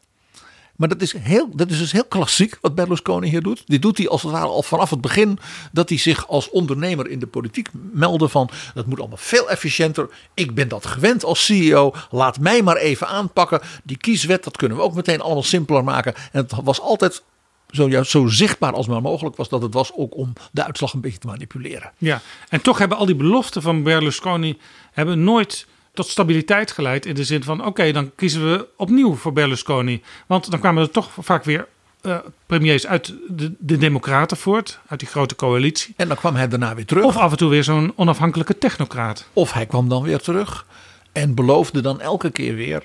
Maar 0.79 0.87
dat 0.87 1.01
is, 1.01 1.13
heel, 1.17 1.49
dat 1.55 1.69
is 1.69 1.77
dus 1.77 1.91
heel 1.91 2.05
klassiek 2.05 2.57
wat 2.61 2.75
Berlusconi 2.75 3.29
hier 3.29 3.41
doet. 3.41 3.63
Dit 3.65 3.81
doet 3.81 3.97
hij 3.97 4.07
als 4.07 4.21
het 4.21 4.31
ware 4.31 4.45
al 4.45 4.63
vanaf 4.63 4.89
het 4.89 5.01
begin 5.01 5.39
dat 5.71 5.89
hij 5.89 5.97
zich 5.97 6.27
als 6.27 6.49
ondernemer 6.49 7.09
in 7.09 7.19
de 7.19 7.27
politiek 7.27 7.69
meldde 7.73 8.29
van 8.29 8.49
dat 8.73 8.85
moet 8.85 8.99
allemaal 8.99 9.17
veel 9.17 9.49
efficiënter. 9.49 10.09
Ik 10.33 10.55
ben 10.55 10.67
dat 10.67 10.85
gewend 10.85 11.23
als 11.23 11.45
CEO. 11.45 11.93
Laat 12.11 12.39
mij 12.39 12.61
maar 12.63 12.75
even 12.75 13.07
aanpakken. 13.07 13.61
Die 13.83 13.97
kieswet, 13.97 14.43
dat 14.43 14.57
kunnen 14.57 14.77
we 14.77 14.83
ook 14.83 14.93
meteen 14.93 15.21
allemaal 15.21 15.43
simpeler 15.43 15.83
maken. 15.83 16.13
En 16.15 16.41
het 16.41 16.53
was 16.63 16.81
altijd 16.81 17.23
zo, 17.69 18.03
zo 18.03 18.27
zichtbaar 18.27 18.73
als 18.73 18.87
maar 18.87 19.01
mogelijk 19.01 19.35
was 19.35 19.49
dat 19.49 19.61
het 19.61 19.73
was 19.73 19.91
ook 19.93 20.15
om 20.15 20.33
de 20.51 20.65
uitslag 20.65 20.93
een 20.93 21.01
beetje 21.01 21.19
te 21.19 21.27
manipuleren. 21.27 21.91
Ja, 21.97 22.21
en 22.49 22.61
toch 22.61 22.77
hebben 22.77 22.97
al 22.97 23.05
die 23.05 23.15
beloften 23.15 23.61
van 23.61 23.83
Berlusconi 23.83 24.57
hebben 24.91 25.23
nooit 25.23 25.67
tot 25.99 26.07
stabiliteit 26.07 26.71
geleid. 26.71 27.05
In 27.05 27.15
de 27.15 27.23
zin 27.23 27.43
van: 27.43 27.59
oké, 27.59 27.67
okay, 27.67 27.91
dan 27.91 28.11
kiezen 28.15 28.51
we 28.51 28.67
opnieuw 28.77 29.15
voor 29.15 29.33
Berlusconi. 29.33 30.01
Want 30.27 30.51
dan 30.51 30.59
kwamen 30.59 30.83
er 30.83 30.91
toch 30.91 31.09
vaak 31.19 31.43
weer 31.43 31.67
uh, 32.01 32.17
premiers 32.45 32.87
uit 32.87 33.13
de, 33.27 33.53
de 33.59 33.77
Democraten 33.77 34.37
voort, 34.37 34.79
uit 34.87 34.99
die 34.99 35.09
grote 35.09 35.35
coalitie. 35.35 35.93
En 35.97 36.07
dan 36.07 36.17
kwam 36.17 36.35
hij 36.35 36.47
daarna 36.47 36.75
weer 36.75 36.85
terug. 36.85 37.03
Of 37.03 37.17
af 37.17 37.31
en 37.31 37.37
toe 37.37 37.49
weer 37.49 37.63
zo'n 37.63 37.93
onafhankelijke 37.95 38.57
technocraat. 38.57 39.27
Of 39.33 39.53
hij 39.53 39.65
kwam 39.65 39.89
dan 39.89 40.03
weer 40.03 40.19
terug 40.19 40.65
en 41.11 41.35
beloofde 41.35 41.81
dan 41.81 42.01
elke 42.01 42.29
keer 42.29 42.55
weer: 42.55 42.83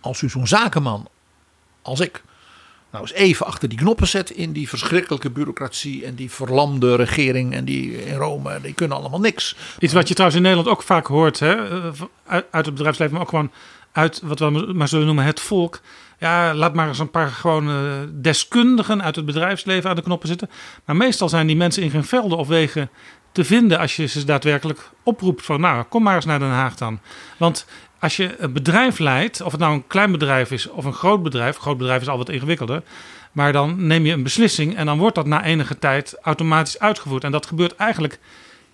als 0.00 0.22
u 0.22 0.28
zo'n 0.28 0.46
zakenman 0.46 1.08
als 1.82 2.00
ik 2.00 2.22
nou 2.90 3.04
eens 3.04 3.12
even 3.12 3.46
achter 3.46 3.68
die 3.68 3.78
knoppen 3.78 4.08
zet 4.08 4.30
in 4.30 4.52
die 4.52 4.68
verschrikkelijke 4.68 5.30
bureaucratie 5.30 6.04
en 6.04 6.14
die 6.14 6.30
verlamde 6.30 6.94
regering 6.94 7.54
en 7.54 7.64
die 7.64 8.04
in 8.04 8.16
Rome, 8.16 8.60
die 8.62 8.74
kunnen 8.74 8.96
allemaal 8.96 9.20
niks. 9.20 9.56
Iets 9.78 9.92
wat 9.92 10.08
je 10.08 10.14
trouwens 10.14 10.40
in 10.40 10.46
Nederland 10.48 10.76
ook 10.76 10.82
vaak 10.82 11.06
hoort, 11.06 11.38
hè? 11.38 11.56
uit 12.50 12.66
het 12.66 12.74
bedrijfsleven, 12.74 13.12
maar 13.12 13.22
ook 13.22 13.28
gewoon 13.28 13.50
uit 13.92 14.20
wat 14.24 14.38
we 14.38 14.50
maar 14.50 14.88
zullen 14.88 15.06
noemen 15.06 15.24
het 15.24 15.40
volk. 15.40 15.80
Ja, 16.18 16.54
laat 16.54 16.74
maar 16.74 16.88
eens 16.88 16.98
een 16.98 17.10
paar 17.10 17.28
gewone 17.28 18.08
deskundigen 18.12 19.02
uit 19.02 19.16
het 19.16 19.24
bedrijfsleven 19.24 19.90
aan 19.90 19.96
de 19.96 20.02
knoppen 20.02 20.28
zitten. 20.28 20.50
Maar 20.84 20.96
meestal 20.96 21.28
zijn 21.28 21.46
die 21.46 21.56
mensen 21.56 21.82
in 21.82 21.90
geen 21.90 22.04
velden 22.04 22.38
of 22.38 22.48
wegen 22.48 22.90
te 23.32 23.44
vinden 23.44 23.78
als 23.78 23.96
je 23.96 24.06
ze 24.06 24.24
daadwerkelijk 24.24 24.90
oproept 25.02 25.44
van 25.44 25.60
nou, 25.60 25.82
kom 25.82 26.02
maar 26.02 26.14
eens 26.14 26.24
naar 26.24 26.38
Den 26.38 26.48
Haag 26.48 26.76
dan. 26.76 27.00
Want 27.36 27.66
als 28.00 28.16
je 28.16 28.34
een 28.38 28.52
bedrijf 28.52 28.98
leidt, 28.98 29.40
of 29.40 29.52
het 29.52 29.60
nou 29.60 29.74
een 29.74 29.86
klein 29.86 30.12
bedrijf 30.12 30.50
is 30.50 30.68
of 30.68 30.84
een 30.84 30.92
groot 30.92 31.22
bedrijf, 31.22 31.56
een 31.56 31.62
groot 31.62 31.78
bedrijf 31.78 32.00
is 32.00 32.08
al 32.08 32.16
wat 32.16 32.28
ingewikkelder, 32.28 32.82
maar 33.32 33.52
dan 33.52 33.86
neem 33.86 34.06
je 34.06 34.12
een 34.12 34.22
beslissing 34.22 34.76
en 34.76 34.86
dan 34.86 34.98
wordt 34.98 35.14
dat 35.14 35.26
na 35.26 35.44
enige 35.44 35.78
tijd 35.78 36.16
automatisch 36.22 36.78
uitgevoerd. 36.78 37.24
En 37.24 37.30
dat 37.30 37.46
gebeurt 37.46 37.76
eigenlijk 37.76 38.18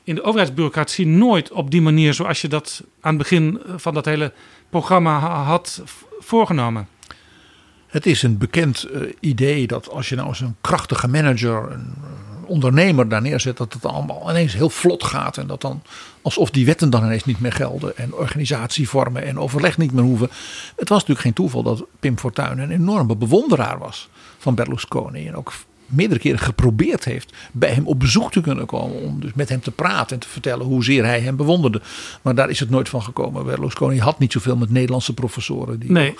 in 0.04 0.14
de 0.14 0.22
overheidsbureaucratie 0.22 1.06
nooit 1.06 1.50
op 1.50 1.70
die 1.70 1.82
manier 1.82 2.14
zoals 2.14 2.40
je 2.40 2.48
dat 2.48 2.82
aan 3.00 3.14
het 3.14 3.18
begin 3.22 3.60
van 3.76 3.94
dat 3.94 4.04
hele 4.04 4.32
programma 4.70 5.18
had 5.42 5.82
voorgenomen. 6.18 6.88
Het 7.86 8.06
is 8.06 8.22
een 8.22 8.38
bekend 8.38 8.88
uh, 8.92 9.12
idee 9.20 9.66
dat 9.66 9.90
als 9.90 10.08
je 10.08 10.16
nou 10.16 10.28
eens 10.28 10.40
een 10.40 10.56
krachtige 10.60 11.08
manager, 11.08 11.70
een 11.72 11.94
ondernemer 12.46 13.09
daar 13.09 13.22
neerzet, 13.22 13.56
dat 13.56 13.72
het 13.72 13.85
allemaal 13.85 14.30
ineens 14.30 14.52
heel 14.52 14.70
vlot 14.70 15.04
gaat. 15.04 15.37
En 15.37 15.46
dat 15.46 15.61
dan 15.61 15.82
alsof 16.22 16.50
die 16.50 16.66
wetten 16.66 16.90
dan 16.90 17.04
ineens 17.04 17.24
niet 17.24 17.40
meer 17.40 17.52
gelden. 17.52 17.96
En 17.96 18.14
organisatievormen 18.14 19.24
en 19.24 19.38
overleg 19.38 19.78
niet 19.78 19.92
meer 19.92 20.04
hoeven. 20.04 20.30
Het 20.76 20.88
was 20.88 20.98
natuurlijk 20.98 21.20
geen 21.20 21.32
toeval 21.32 21.62
dat 21.62 21.85
Pim 22.00 22.18
Fortuyn 22.18 22.59
een 22.59 22.70
enorme 22.70 23.16
bewonderaar 23.16 23.78
was 23.78 24.09
van 24.38 24.54
Berlusconi. 24.54 25.26
En 25.26 25.37
ook 25.37 25.52
meerdere 25.87 26.20
keren 26.20 26.38
geprobeerd 26.38 27.04
heeft 27.04 27.32
bij 27.52 27.70
hem 27.70 27.87
op 27.87 27.98
bezoek 27.98 28.32
te 28.32 28.40
kunnen 28.40 28.66
komen. 28.66 29.02
Om 29.02 29.20
dus 29.20 29.35
met 29.35 29.48
hem 29.48 29.61
te 29.61 29.70
praten 29.70 30.16
en 30.16 30.22
te 30.22 30.28
vertellen 30.28 30.66
hoezeer 30.66 31.04
hij 31.04 31.20
hem 31.20 31.37
bewonderde. 31.37 31.80
Maar 32.22 32.35
daar 32.35 32.50
is 32.50 32.61
het 32.61 32.70
nooit 32.70 32.88
van 32.88 33.02
gekomen. 33.02 33.44
Berlusconi 33.44 33.98
had 33.98 34.18
niet 34.18 34.32
zoveel 34.32 34.56
met 34.56 34.70
Nederlandse 34.70 35.14
professoren. 35.14 35.78
Die 35.78 35.92
nee. 35.92 36.14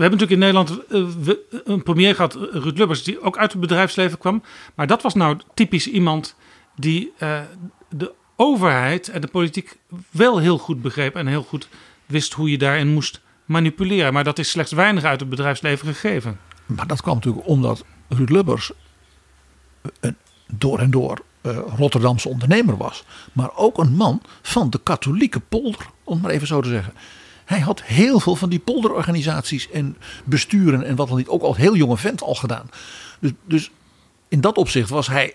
We 0.00 0.06
hebben 0.06 0.28
natuurlijk 0.28 0.54
in 0.54 0.64
Nederland 0.64 1.28
uh, 1.28 1.34
een 1.64 1.82
premier 1.82 2.14
gehad, 2.14 2.34
Ruud 2.34 2.78
Lubbers, 2.78 3.02
die 3.02 3.20
ook 3.20 3.38
uit 3.38 3.52
het 3.52 3.60
bedrijfsleven 3.60 4.18
kwam. 4.18 4.42
Maar 4.74 4.86
dat 4.86 5.02
was 5.02 5.14
nou 5.14 5.38
typisch 5.54 5.86
iemand 5.86 6.36
die 6.76 7.12
uh, 7.18 7.40
de 7.88 8.12
overheid 8.36 9.08
en 9.08 9.20
de 9.20 9.26
politiek 9.26 9.78
wel 10.10 10.38
heel 10.38 10.58
goed 10.58 10.82
begreep 10.82 11.16
en 11.16 11.26
heel 11.26 11.42
goed 11.42 11.68
wist 12.06 12.32
hoe 12.32 12.50
je 12.50 12.58
daarin 12.58 12.88
moest 12.88 13.20
manipuleren. 13.44 14.12
Maar 14.12 14.24
dat 14.24 14.38
is 14.38 14.50
slechts 14.50 14.72
weinig 14.72 15.04
uit 15.04 15.20
het 15.20 15.28
bedrijfsleven 15.28 15.86
gegeven. 15.86 16.40
Maar 16.66 16.86
dat 16.86 17.02
kwam 17.02 17.14
natuurlijk 17.14 17.46
omdat 17.46 17.84
Ruud 18.08 18.30
Lubbers 18.30 18.72
een 20.00 20.16
door 20.46 20.78
en 20.78 20.90
door 20.90 21.22
uh, 21.42 21.58
Rotterdamse 21.76 22.28
ondernemer 22.28 22.76
was. 22.76 23.04
Maar 23.32 23.56
ook 23.56 23.78
een 23.78 23.96
man 23.96 24.22
van 24.42 24.70
de 24.70 24.80
katholieke 24.82 25.40
polder, 25.40 25.86
om 26.04 26.20
maar 26.20 26.30
even 26.30 26.46
zo 26.46 26.60
te 26.60 26.68
zeggen. 26.68 26.92
Hij 27.50 27.60
had 27.60 27.82
heel 27.82 28.20
veel 28.20 28.36
van 28.36 28.48
die 28.48 28.58
polderorganisaties 28.58 29.70
en 29.70 29.96
besturen 30.24 30.84
en 30.84 30.96
wat 30.96 31.08
dan 31.08 31.16
niet 31.16 31.28
ook 31.28 31.42
al 31.42 31.54
heel 31.54 31.76
jonge 31.76 31.96
vent 31.96 32.22
al 32.22 32.34
gedaan. 32.34 32.70
Dus, 33.18 33.32
dus 33.44 33.70
in 34.28 34.40
dat 34.40 34.56
opzicht 34.56 34.88
was 34.88 35.06
hij 35.06 35.34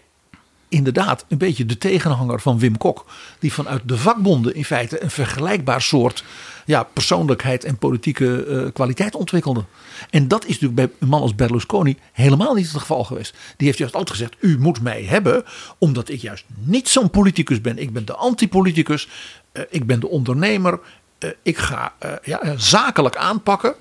inderdaad 0.69 1.25
een 1.27 1.37
beetje 1.37 1.65
de 1.65 1.77
tegenhanger 1.77 2.41
van 2.41 2.59
Wim 2.59 2.77
Kok. 2.77 3.05
Die 3.39 3.53
vanuit 3.53 3.81
de 3.85 3.97
vakbonden 3.97 4.55
in 4.55 4.65
feite 4.65 5.03
een 5.03 5.11
vergelijkbaar 5.11 5.81
soort 5.81 6.23
ja, 6.65 6.83
persoonlijkheid 6.83 7.63
en 7.63 7.77
politieke 7.77 8.45
uh, 8.47 8.71
kwaliteit 8.73 9.15
ontwikkelde. 9.15 9.63
En 10.09 10.27
dat 10.27 10.45
is 10.45 10.59
natuurlijk 10.59 10.75
bij 10.75 10.89
een 10.99 11.07
man 11.07 11.21
als 11.21 11.35
Berlusconi 11.35 11.97
helemaal 12.11 12.53
niet 12.53 12.71
het 12.71 12.81
geval 12.81 13.03
geweest. 13.03 13.35
Die 13.57 13.67
heeft 13.67 13.79
juist 13.79 13.93
altijd 13.95 14.17
gezegd: 14.17 14.35
U 14.39 14.59
moet 14.59 14.81
mij 14.81 15.03
hebben, 15.03 15.43
omdat 15.77 16.09
ik 16.09 16.21
juist 16.21 16.45
niet 16.63 16.87
zo'n 16.87 17.09
politicus 17.09 17.61
ben. 17.61 17.77
Ik 17.77 17.93
ben 17.93 18.05
de 18.05 18.15
antipoliticus, 18.15 19.07
uh, 19.53 19.63
ik 19.69 19.85
ben 19.85 19.99
de 19.99 20.07
ondernemer. 20.07 20.79
Uh, 21.19 21.29
ik 21.43 21.57
ga 21.57 21.93
ja, 22.23 22.53
zakelijk 22.57 23.15
aanpakken. 23.15 23.75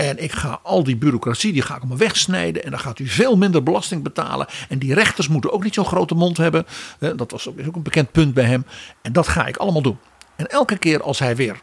En 0.00 0.22
ik 0.22 0.32
ga 0.32 0.60
al 0.62 0.84
die 0.84 0.96
bureaucratie, 0.96 1.52
die 1.52 1.62
ga 1.62 1.74
ik 1.74 1.80
allemaal 1.80 1.98
wegsnijden. 1.98 2.64
En 2.64 2.70
dan 2.70 2.80
gaat 2.80 2.98
u 2.98 3.06
veel 3.06 3.36
minder 3.36 3.62
belasting 3.62 4.02
betalen. 4.02 4.46
En 4.68 4.78
die 4.78 4.94
rechters 4.94 5.28
moeten 5.28 5.52
ook 5.52 5.64
niet 5.64 5.74
zo'n 5.74 5.84
grote 5.84 6.14
mond 6.14 6.36
hebben. 6.36 6.66
Eh, 6.98 7.10
Dat 7.16 7.30
was 7.30 7.48
ook, 7.48 7.58
is 7.58 7.66
ook 7.66 7.76
een 7.76 7.82
bekend 7.82 8.12
punt 8.12 8.34
bij 8.34 8.44
hem. 8.44 8.64
En 9.02 9.12
dat 9.12 9.28
ga 9.28 9.46
ik 9.46 9.56
allemaal 9.56 9.82
doen. 9.82 9.98
En 10.36 10.46
elke 10.46 10.78
keer 10.78 11.02
als 11.02 11.18
hij 11.18 11.36
weer 11.36 11.60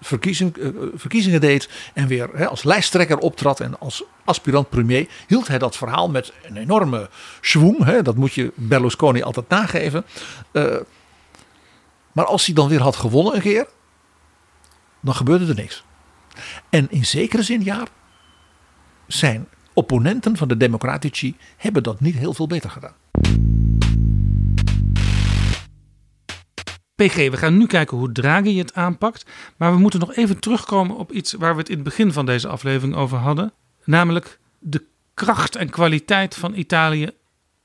verkiezing, 0.00 0.56
eh, 0.56 0.68
verkiezingen 0.94 1.40
deed. 1.40 1.68
En 1.94 2.06
weer 2.06 2.48
als 2.48 2.62
lijsttrekker 2.62 3.18
optrad 3.18 3.60
en 3.60 3.78
als 3.78 4.04
aspirant 4.24 4.68
premier. 4.68 5.08
Hield 5.26 5.48
hij 5.48 5.58
dat 5.58 5.76
verhaal 5.76 6.10
met 6.10 6.32
een 6.42 6.56
enorme 6.56 7.08
schwung. 7.40 8.00
Dat 8.00 8.16
moet 8.16 8.34
je 8.34 8.52
Berlusconi 8.54 9.22
altijd 9.22 9.48
nageven. 9.48 10.04
Eh, 10.52 10.76
maar 12.12 12.24
als 12.24 12.46
hij 12.46 12.54
dan 12.54 12.68
weer 12.68 12.82
had 12.82 12.96
gewonnen 12.96 13.34
een 13.34 13.40
keer. 13.40 13.66
Dan 15.06 15.14
gebeurde 15.14 15.46
er 15.46 15.54
niks. 15.54 15.84
En 16.70 16.90
in 16.90 17.04
zekere 17.04 17.42
zin 17.42 17.64
ja. 17.64 17.86
Zijn 19.06 19.48
opponenten 19.72 20.36
van 20.36 20.48
de 20.48 20.56
Democratici 20.56 21.36
hebben 21.56 21.82
dat 21.82 22.00
niet 22.00 22.16
heel 22.16 22.34
veel 22.34 22.46
beter 22.46 22.70
gedaan. 22.70 22.94
PG, 26.94 27.14
we 27.14 27.36
gaan 27.36 27.56
nu 27.56 27.66
kijken 27.66 27.96
hoe 27.96 28.12
Draghi 28.12 28.58
het 28.58 28.74
aanpakt. 28.74 29.30
Maar 29.56 29.72
we 29.72 29.78
moeten 29.78 30.00
nog 30.00 30.14
even 30.14 30.38
terugkomen 30.38 30.96
op 30.96 31.12
iets 31.12 31.32
waar 31.32 31.52
we 31.52 31.60
het 31.60 31.68
in 31.68 31.74
het 31.74 31.84
begin 31.84 32.12
van 32.12 32.26
deze 32.26 32.48
aflevering 32.48 32.96
over 32.96 33.18
hadden. 33.18 33.52
Namelijk 33.84 34.38
de 34.58 34.84
kracht 35.14 35.56
en 35.56 35.70
kwaliteit 35.70 36.34
van 36.34 36.54
Italië, 36.54 37.10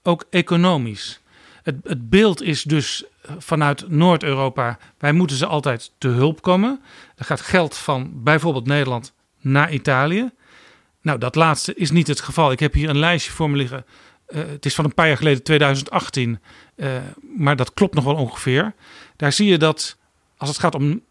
ook 0.04 0.26
economisch. 0.30 1.22
Het, 1.64 1.76
het 1.84 2.10
beeld 2.10 2.42
is 2.42 2.64
dus 2.64 3.06
vanuit 3.38 3.90
Noord-Europa, 3.90 4.78
wij 4.98 5.12
moeten 5.12 5.38
ze 5.38 5.46
altijd 5.46 5.92
te 5.98 6.08
hulp 6.08 6.42
komen. 6.42 6.82
Er 7.16 7.26
gaat 7.26 7.42
geld 7.42 7.78
van 7.78 8.24
bijvoorbeeld 8.24 8.68
Nederland 8.68 9.14
naar 9.40 9.72
Italië. 9.74 10.30
Nou, 11.02 11.20
dat 11.20 11.36
laatste 11.36 11.74
is 11.74 11.92
niet 11.92 12.08
het 12.08 12.22
geval. 12.22 12.52
Ik 12.52 12.60
heb 12.60 12.74
hier 12.74 12.90
een 12.90 13.00
lijstje 13.00 13.32
voor 13.32 13.50
me 13.50 13.58
liggen. 13.58 13.86
Uh, 14.28 14.42
het 14.48 14.66
is 14.66 14.76
van 14.76 14.86
een 14.86 14.94
paar 14.94 15.08
jaar 15.08 15.18
geleden, 15.18 15.44
2018. 15.44 16.40
Uh, 16.76 16.88
maar 17.38 17.56
dat 17.56 17.74
klopt 17.74 17.96
nog 17.96 18.04
wel 18.04 18.16
ongeveer. 18.16 18.74
Daar 19.16 19.32
zie 19.32 19.48
je 19.50 19.58
dat 19.58 19.98
als 20.38 20.50
het 20.50 20.60
gaat 20.60 20.76
om 20.76 21.02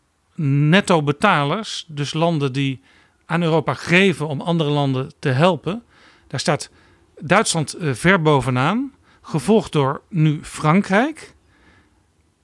netto 0.44 1.02
betalers, 1.02 1.84
dus 1.88 2.12
landen 2.12 2.52
die 2.52 2.80
aan 3.26 3.42
Europa 3.42 3.74
geven 3.74 4.26
om 4.26 4.40
andere 4.40 4.70
landen 4.70 5.12
te 5.18 5.28
helpen, 5.28 5.82
daar 6.26 6.40
staat 6.40 6.70
Duitsland 7.18 7.76
uh, 7.80 7.94
ver 7.94 8.22
bovenaan, 8.22 8.92
gevolgd 9.22 9.72
door 9.72 10.02
nu 10.08 10.38
Frankrijk. 10.42 11.34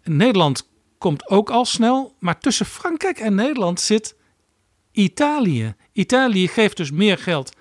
Nederland 0.06 0.68
komt 0.98 1.28
ook 1.28 1.50
al 1.50 1.64
snel, 1.64 2.14
maar 2.18 2.38
tussen 2.38 2.66
Frankrijk 2.66 3.18
en 3.18 3.34
Nederland 3.34 3.80
zit 3.80 4.14
Italië. 4.92 5.74
Italië 5.92 6.48
geeft 6.48 6.76
dus 6.76 6.90
meer 6.90 7.18
geld 7.18 7.56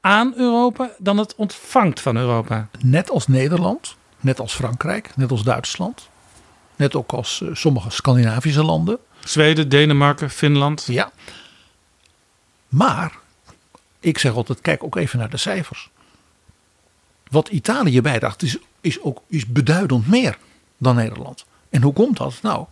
aan 0.00 0.32
Europa 0.36 0.90
dan 0.98 1.18
het 1.18 1.34
ontvangt 1.34 2.00
van 2.00 2.16
Europa. 2.16 2.68
Net 2.78 3.10
als 3.10 3.26
Nederland, 3.26 3.96
net 4.20 4.40
als 4.40 4.54
Frankrijk, 4.54 5.16
net 5.16 5.30
als 5.30 5.42
Duitsland. 5.42 6.08
Net 6.76 6.94
ook 6.94 7.12
als 7.12 7.40
uh, 7.40 7.54
sommige 7.54 7.90
Scandinavische 7.90 8.64
landen. 8.64 8.98
Zweden, 9.24 9.68
Denemarken, 9.68 10.30
Finland. 10.30 10.84
Ja. 10.86 11.12
Maar, 12.68 13.18
ik 14.00 14.18
zeg 14.18 14.34
altijd, 14.34 14.60
kijk 14.60 14.84
ook 14.84 14.96
even 14.96 15.18
naar 15.18 15.30
de 15.30 15.36
cijfers. 15.36 15.90
Wat 17.30 17.48
Italië 17.48 18.00
bijdraagt 18.00 18.42
is, 18.42 18.58
is 18.80 19.00
ook 19.00 19.22
is 19.28 19.46
beduidend 19.46 20.08
meer 20.08 20.38
dan 20.78 20.94
Nederland. 20.94 21.44
En 21.76 21.82
hoe 21.82 21.92
komt 21.92 22.16
dat? 22.16 22.38
Nou, 22.42 22.66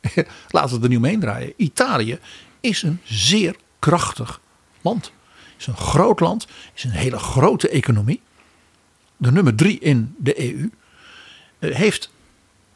laten 0.48 0.76
we 0.76 0.82
er 0.82 0.88
nu 0.88 0.96
omheen 0.96 1.20
draaien. 1.20 1.52
Italië 1.56 2.18
is 2.60 2.82
een 2.82 3.00
zeer 3.04 3.56
krachtig 3.78 4.40
land. 4.80 5.12
is 5.58 5.66
een 5.66 5.76
groot 5.76 6.20
land, 6.20 6.46
is 6.74 6.84
een 6.84 6.90
hele 6.90 7.18
grote 7.18 7.68
economie. 7.68 8.20
De 9.16 9.32
nummer 9.32 9.54
drie 9.54 9.78
in 9.78 10.14
de 10.18 10.54
EU. 10.54 10.70
Heeft 11.58 12.10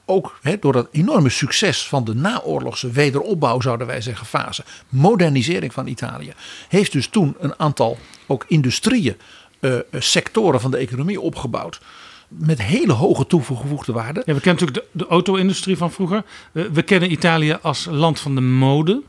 ook 0.04 0.38
door 0.60 0.72
dat 0.72 0.88
enorme 0.90 1.28
succes 1.28 1.86
van 1.86 2.04
de 2.04 2.14
naoorlogse 2.14 2.90
wederopbouw, 2.90 3.60
zouden 3.60 3.86
wij 3.86 4.00
zeggen, 4.00 4.26
fase, 4.26 4.64
modernisering 4.88 5.72
van 5.72 5.86
Italië, 5.86 6.32
heeft 6.68 6.92
dus 6.92 7.08
toen 7.08 7.36
een 7.40 7.58
aantal 7.58 7.98
ook 8.26 8.44
industrieën, 8.48 9.16
uh, 9.60 9.78
sectoren 9.92 10.60
van 10.60 10.70
de 10.70 10.76
economie 10.76 11.20
opgebouwd. 11.20 11.80
Met 12.28 12.62
hele 12.62 12.92
hoge 12.92 13.26
toegevoegde 13.26 13.92
waarde. 13.92 14.22
Ja, 14.26 14.34
we 14.34 14.40
kennen 14.40 14.64
natuurlijk 14.64 14.92
de, 14.92 15.04
de 15.04 15.10
auto-industrie 15.10 15.76
van 15.76 15.92
vroeger. 15.92 16.24
We, 16.52 16.70
we 16.72 16.82
kennen 16.82 17.12
Italië 17.12 17.58
als 17.62 17.86
land 17.90 18.20
van 18.20 18.34
de 18.34 18.40
mode. 18.40 19.02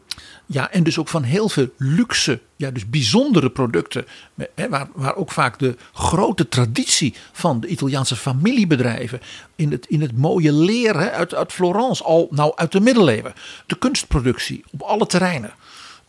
Ja, 0.45 0.71
en 0.71 0.83
dus 0.83 0.97
ook 0.97 1.07
van 1.07 1.23
heel 1.23 1.49
veel 1.49 1.69
luxe, 1.77 2.39
ja, 2.55 2.71
dus 2.71 2.89
bijzondere 2.89 3.49
producten. 3.49 4.05
Hè, 4.55 4.69
waar, 4.69 4.87
waar 4.93 5.15
ook 5.15 5.31
vaak 5.31 5.59
de 5.59 5.75
grote 5.93 6.47
traditie 6.47 7.13
van 7.31 7.59
de 7.59 7.67
Italiaanse 7.67 8.15
familiebedrijven. 8.15 9.21
in 9.55 9.71
het, 9.71 9.85
in 9.85 10.01
het 10.01 10.17
mooie 10.17 10.53
leer 10.53 10.99
hè, 10.99 11.11
uit, 11.11 11.33
uit 11.33 11.53
Florence, 11.53 12.03
al 12.03 12.27
nou 12.31 12.51
uit 12.55 12.71
de 12.71 12.79
middeleeuwen. 12.79 13.33
De 13.65 13.77
kunstproductie 13.77 14.63
op 14.71 14.81
alle 14.81 15.05
terreinen 15.05 15.51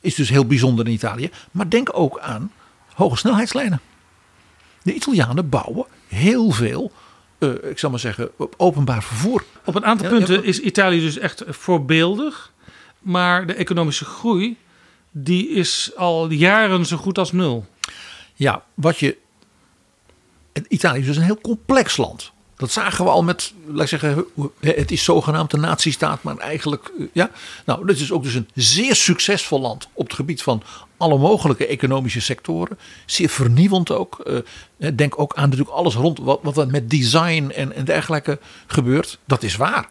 is 0.00 0.14
dus 0.14 0.28
heel 0.28 0.46
bijzonder 0.46 0.86
in 0.86 0.92
Italië. 0.92 1.30
Maar 1.50 1.68
denk 1.68 1.88
ook 1.92 2.18
aan 2.18 2.52
hoge 2.94 3.16
snelheidslijnen. 3.16 3.80
De 4.82 4.94
Italianen 4.94 5.48
bouwen 5.48 5.86
heel 6.10 6.50
veel. 6.50 6.92
Uh, 7.38 7.50
ik 7.62 7.78
zal 7.78 7.90
maar 7.90 7.98
zeggen, 7.98 8.30
op 8.36 8.54
openbaar 8.56 9.02
vervoer. 9.02 9.44
Op 9.64 9.74
een 9.74 9.84
aantal 9.84 10.08
punten 10.08 10.34
ja, 10.34 10.42
is 10.42 10.60
Italië 10.60 11.00
dus 11.00 11.18
echt 11.18 11.42
voorbeeldig. 11.46 12.52
Maar 12.98 13.46
de 13.46 13.54
economische 13.54 14.04
groei, 14.04 14.56
die 15.10 15.48
is 15.48 15.90
al 15.96 16.30
jaren 16.30 16.86
zo 16.86 16.96
goed 16.96 17.18
als 17.18 17.32
nul. 17.32 17.66
Ja, 18.34 18.64
wat 18.74 18.98
je. 18.98 19.16
Italië 20.68 21.00
is 21.00 21.06
dus 21.06 21.16
een 21.16 21.22
heel 21.22 21.40
complex 21.40 21.96
land. 21.96 22.32
Dat 22.56 22.70
zagen 22.70 23.04
we 23.04 23.10
al 23.10 23.22
met, 23.22 23.52
laat 23.66 23.82
ik 23.82 23.88
zeggen, 23.88 24.24
het 24.60 24.90
is 24.90 25.04
zogenaamd 25.04 25.52
een 25.52 25.60
nazistaat, 25.60 26.22
maar 26.22 26.36
eigenlijk, 26.36 26.92
ja. 27.12 27.30
Nou, 27.64 27.86
dit 27.86 28.00
is 28.00 28.12
ook 28.12 28.22
dus 28.22 28.34
een 28.34 28.48
zeer 28.54 28.94
succesvol 28.94 29.60
land 29.60 29.88
op 29.92 30.06
het 30.06 30.14
gebied 30.14 30.42
van 30.42 30.62
alle 31.00 31.18
mogelijke 31.18 31.66
economische 31.66 32.20
sectoren. 32.20 32.78
Zeer 33.06 33.28
vernieuwend 33.28 33.90
ook. 33.90 34.42
Denk 34.94 35.18
ook 35.18 35.34
aan 35.34 35.48
natuurlijk 35.48 35.76
alles 35.76 35.94
rond 35.94 36.18
wat, 36.18 36.40
wat 36.42 36.56
er 36.56 36.66
met 36.66 36.90
design 36.90 37.50
en, 37.54 37.72
en 37.72 37.84
dergelijke 37.84 38.38
gebeurt. 38.66 39.18
Dat 39.24 39.42
is 39.42 39.56
waar. 39.56 39.88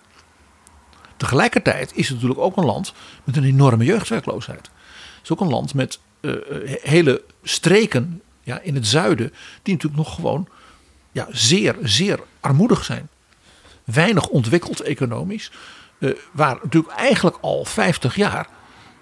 Tegelijkertijd 1.17 1.91
is 1.95 2.05
het 2.05 2.13
natuurlijk 2.13 2.39
ook 2.39 2.57
een 2.57 2.65
land 2.65 2.93
met 3.23 3.37
een 3.37 3.43
enorme 3.43 3.83
jeugdwerkloosheid. 3.83 4.61
Het 4.61 5.23
is 5.23 5.31
ook 5.31 5.41
een 5.41 5.49
land 5.49 5.73
met 5.73 5.99
uh, 6.21 6.35
hele 6.81 7.23
streken 7.43 8.21
ja, 8.43 8.59
in 8.59 8.75
het 8.75 8.87
zuiden 8.87 9.33
die 9.63 9.73
natuurlijk 9.73 10.03
nog 10.03 10.15
gewoon 10.15 10.47
ja, 11.11 11.27
zeer, 11.31 11.75
zeer 11.81 12.19
armoedig 12.39 12.85
zijn. 12.85 13.09
Weinig 13.83 14.27
ontwikkeld 14.27 14.81
economisch. 14.81 15.51
Waar 16.31 16.57
natuurlijk 16.63 16.93
eigenlijk 16.93 17.37
al 17.41 17.65
50 17.65 18.15
jaar 18.15 18.47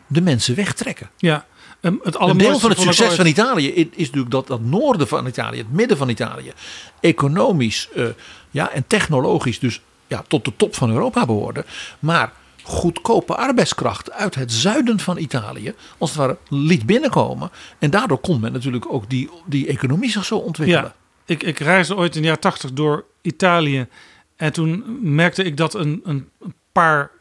de 0.07 0.21
mensen 0.21 0.55
wegtrekken. 0.55 1.09
Ja, 1.17 1.45
um, 1.81 1.99
het 2.03 2.19
een 2.19 2.37
deel 2.37 2.59
van 2.59 2.69
het 2.69 2.79
succes 2.79 3.15
van 3.15 3.25
Italië 3.25 3.73
is 3.73 4.05
natuurlijk 4.05 4.31
dat 4.31 4.47
dat 4.47 4.61
noorden 4.61 5.07
van 5.07 5.27
Italië, 5.27 5.57
het 5.57 5.71
midden 5.71 5.97
van 5.97 6.09
Italië, 6.09 6.51
economisch 6.99 7.89
uh, 7.95 8.07
ja, 8.51 8.71
en 8.71 8.87
technologisch 8.87 9.59
dus 9.59 9.81
ja, 10.07 10.23
tot 10.27 10.45
de 10.45 10.53
top 10.55 10.75
van 10.75 10.89
Europa 10.89 11.25
behoorde. 11.25 11.65
Maar 11.99 12.31
goedkope 12.63 13.35
arbeidskracht 13.35 14.11
uit 14.11 14.35
het 14.35 14.51
zuiden 14.51 14.99
van 14.99 15.17
Italië, 15.17 15.73
als 15.97 16.09
het 16.09 16.19
ware, 16.19 16.37
liet 16.49 16.85
binnenkomen. 16.85 17.51
En 17.79 17.89
daardoor 17.89 18.19
kon 18.19 18.39
men 18.39 18.51
natuurlijk 18.51 18.93
ook 18.93 19.09
die, 19.09 19.29
die 19.45 19.67
economie 19.67 20.11
zich 20.11 20.25
zo 20.25 20.37
ontwikkelen. 20.37 20.83
Ja, 20.83 20.95
ik, 21.25 21.43
ik 21.43 21.59
reisde 21.59 21.95
ooit 21.95 22.15
in 22.15 22.21
de 22.21 22.27
jaren 22.27 22.41
tachtig 22.41 22.73
door 22.73 23.05
Italië. 23.21 23.87
En 24.35 24.53
toen 24.53 24.99
merkte 25.01 25.43
ik 25.43 25.57
dat 25.57 25.73
een, 25.73 26.01
een 26.03 26.29
paar 26.71 27.11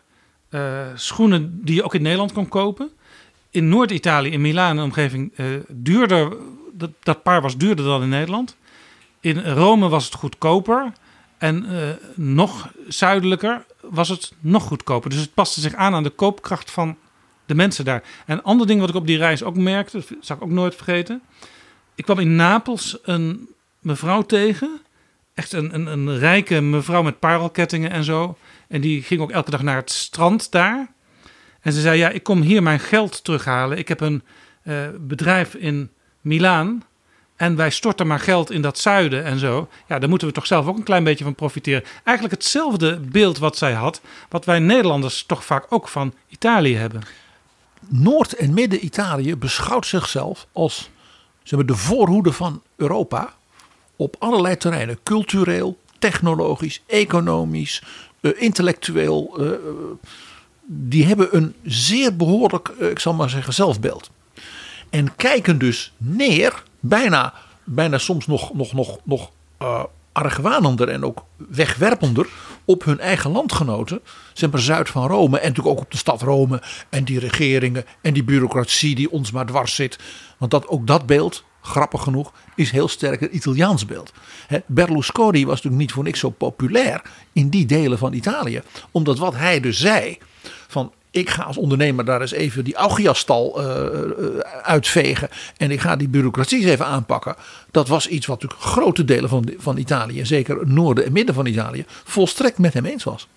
uh, 0.51 0.87
schoenen 0.95 1.61
die 1.65 1.75
je 1.75 1.83
ook 1.85 1.95
in 1.95 2.03
Nederland 2.03 2.33
kon 2.33 2.49
kopen. 2.49 2.91
In 3.57 3.69
Noord-Italië, 3.69 4.31
in 4.31 4.41
Milaan 4.41 4.79
en 4.79 4.85
omgeving, 4.85 5.33
uh, 5.37 5.47
duurder. 5.69 6.37
Dat, 6.73 6.91
dat 7.03 7.23
paar 7.23 7.43
was 7.43 7.57
duurder 7.57 7.85
dan 7.85 8.03
in 8.03 8.09
Nederland. 8.09 8.57
In 9.21 9.45
Rome 9.45 9.89
was 9.89 10.05
het 10.05 10.15
goedkoper. 10.15 10.93
En 11.39 11.67
uh, 11.71 11.79
nog 12.15 12.73
zuidelijker 12.89 13.65
was 13.81 14.09
het 14.09 14.33
nog 14.41 14.63
goedkoper. 14.63 15.11
Dus 15.11 15.21
het 15.21 15.35
paste 15.35 15.61
zich 15.61 15.75
aan 15.75 15.95
aan 15.95 16.03
de 16.03 16.11
koopkracht 16.11 16.71
van 16.71 16.97
de 17.47 17.55
mensen 17.55 17.85
daar. 17.85 18.03
En 18.27 18.37
een 18.37 18.43
ander 18.43 18.67
ding 18.67 18.81
wat 18.81 18.89
ik 18.89 18.95
op 18.95 19.07
die 19.07 19.19
reis 19.19 19.43
ook 19.43 19.57
merkte, 19.57 20.05
dat 20.21 20.37
ik 20.37 20.43
ook 20.43 20.51
nooit 20.51 20.75
vergeten. 20.75 21.23
Ik 21.95 22.05
kwam 22.05 22.19
in 22.19 22.37
Napels 22.37 22.99
een 23.03 23.49
mevrouw 23.81 24.23
tegen. 24.23 24.81
Echt 25.35 25.53
een, 25.53 25.75
een, 25.75 25.87
een 25.87 26.19
rijke 26.19 26.61
mevrouw 26.61 27.03
met 27.03 27.19
parelkettingen 27.19 27.91
en 27.91 28.05
zo. 28.05 28.37
En 28.69 28.81
die 28.81 29.03
ging 29.03 29.21
ook 29.21 29.31
elke 29.31 29.51
dag 29.51 29.63
naar 29.63 29.77
het 29.77 29.91
strand 29.91 30.51
daar. 30.51 30.95
En 31.67 31.73
ze 31.73 31.81
zei: 31.81 31.99
Ja, 31.99 32.09
ik 32.09 32.23
kom 32.23 32.41
hier 32.41 32.63
mijn 32.63 32.81
geld 32.81 33.25
terughalen. 33.25 33.79
Ik 33.79 33.89
heb 33.89 34.01
een 34.01 34.23
uh, 34.65 34.89
bedrijf 34.99 35.55
in 35.55 35.91
Milaan. 36.21 36.85
En 37.37 37.57
wij 37.57 37.71
storten 37.71 38.07
maar 38.07 38.21
geld 38.21 38.51
in 38.51 38.63
dat 38.63 38.79
zuiden 38.79 39.25
en 39.25 39.39
zo. 39.39 39.69
Ja, 39.89 39.99
daar 39.99 40.09
moeten 40.09 40.29
we 40.29 40.35
toch 40.35 40.47
zelf 40.47 40.67
ook 40.67 40.77
een 40.77 40.83
klein 40.83 41.05
beetje 41.05 41.25
van 41.25 41.35
profiteren. 41.35 41.85
Eigenlijk 42.05 42.37
hetzelfde 42.37 42.99
beeld 42.99 43.39
wat 43.39 43.57
zij 43.57 43.73
had. 43.73 44.01
Wat 44.29 44.45
wij 44.45 44.59
Nederlanders 44.59 45.23
toch 45.23 45.45
vaak 45.45 45.67
ook 45.69 45.89
van 45.89 46.15
Italië 46.29 46.77
hebben. 46.77 47.03
Noord- 47.89 48.35
en 48.35 48.55
Midden-Italië 48.55 49.37
beschouwt 49.37 49.87
zichzelf 49.87 50.47
als 50.53 50.91
Ze 51.43 51.55
hebben 51.57 51.75
de 51.77 51.83
voorhoede 51.83 52.33
van 52.33 52.63
Europa 52.77 53.35
op 53.97 54.17
allerlei 54.19 54.57
terreinen. 54.57 54.99
Cultureel, 55.03 55.79
technologisch, 55.99 56.83
economisch, 56.87 57.83
eh, 58.21 58.31
intellectueel. 58.37 59.35
eh, 59.39 59.53
eh, 59.53 59.59
die 60.67 61.07
hebben 61.07 61.37
een 61.37 61.55
zeer 61.63 62.17
behoorlijk, 62.17 62.69
eh, 62.69 62.91
ik 62.91 62.99
zal 62.99 63.15
maar 63.15 63.31
zeggen, 63.31 63.55
zelfbeeld. 63.55 64.11
En 64.91 65.17
kijken 65.17 65.59
dus 65.59 65.93
neer, 65.97 66.63
bijna, 66.81 67.35
bijna 67.65 67.99
soms 67.99 68.27
nog, 68.27 68.55
nog, 68.55 68.73
nog, 68.73 68.99
nog 69.05 69.31
eh, 69.59 69.85
argwanender 70.13 70.89
en 70.89 71.05
ook 71.05 71.25
wegwerpender 71.37 72.27
op 72.65 72.85
hun 72.85 73.01
eigen 73.01 73.31
landgenoten. 73.31 74.01
Zeg 74.33 74.51
maar 74.51 74.61
zuid 74.61 74.89
van 74.89 75.07
Rome 75.07 75.39
en 75.39 75.49
natuurlijk 75.49 75.77
ook 75.77 75.85
op 75.85 75.91
de 75.91 75.97
stad 75.97 76.23
Rome 76.23 76.63
en 76.89 77.05
die 77.05 77.19
regeringen 77.19 77.85
en 78.01 78.15
die 78.15 78.25
bureaucratie 78.25 78.95
die 78.95 79.11
ons 79.11 79.31
maar 79.31 79.47
dwars 79.47 79.75
zit. 79.75 79.99
Want 80.39 80.51
dat, 80.51 80.69
ook 80.69 80.87
dat 80.87 81.07
beeld, 81.07 81.45
grappig 81.67 82.03
genoeg, 82.03 82.33
is 82.55 82.71
heel 82.71 82.89
sterk 82.89 83.21
een 83.21 83.37
Italiaans 83.37 83.87
beeld. 83.87 84.13
Berlusconi 84.67 85.47
was 85.47 85.55
natuurlijk 85.55 85.83
niet 85.83 85.93
voor 85.93 86.05
niks 86.05 86.21
zo 86.21 86.31
populair 86.31 87.03
in 87.33 87.49
die 87.49 87.67
delen 87.67 87.99
van 87.99 88.13
Italië. 88.13 88.63
Omdat 88.91 89.19
wat 89.19 89.35
hij 89.35 89.61
dus 89.61 89.79
zei, 89.81 90.19
van 90.69 90.93
ik 91.11 91.31
ga 91.31 91.43
als 91.43 91.57
ondernemer 91.57 92.05
daar 92.05 92.21
eens 92.21 92.33
even 92.33 92.65
die 92.65 92.75
Augiasstal 92.75 93.63
eh, 93.63 93.87
eh, 93.87 94.39
uitvegen. 94.63 95.29
En 95.57 95.71
ik 95.71 95.81
ga 95.81 95.97
die 95.97 96.09
bureaucratie 96.09 96.61
eens 96.61 96.71
even 96.71 96.87
aanpakken. 96.87 97.37
Dat 97.71 97.89
was 97.89 98.09
iets 98.09 98.27
wat 98.27 98.43
natuurlijk 98.43 98.69
grote 98.69 99.05
delen 99.05 99.29
van, 99.29 99.51
van 99.59 99.77
Italië, 99.77 100.27
zeker 100.27 100.59
het 100.59 100.69
noorden 100.69 101.05
en 101.05 101.13
midden 101.13 101.35
van 101.35 101.47
Italië, 101.47 101.85
volstrekt 102.05 102.59
met 102.59 102.73
hem 102.73 102.85
eens 102.85 103.05
was. 103.05 103.29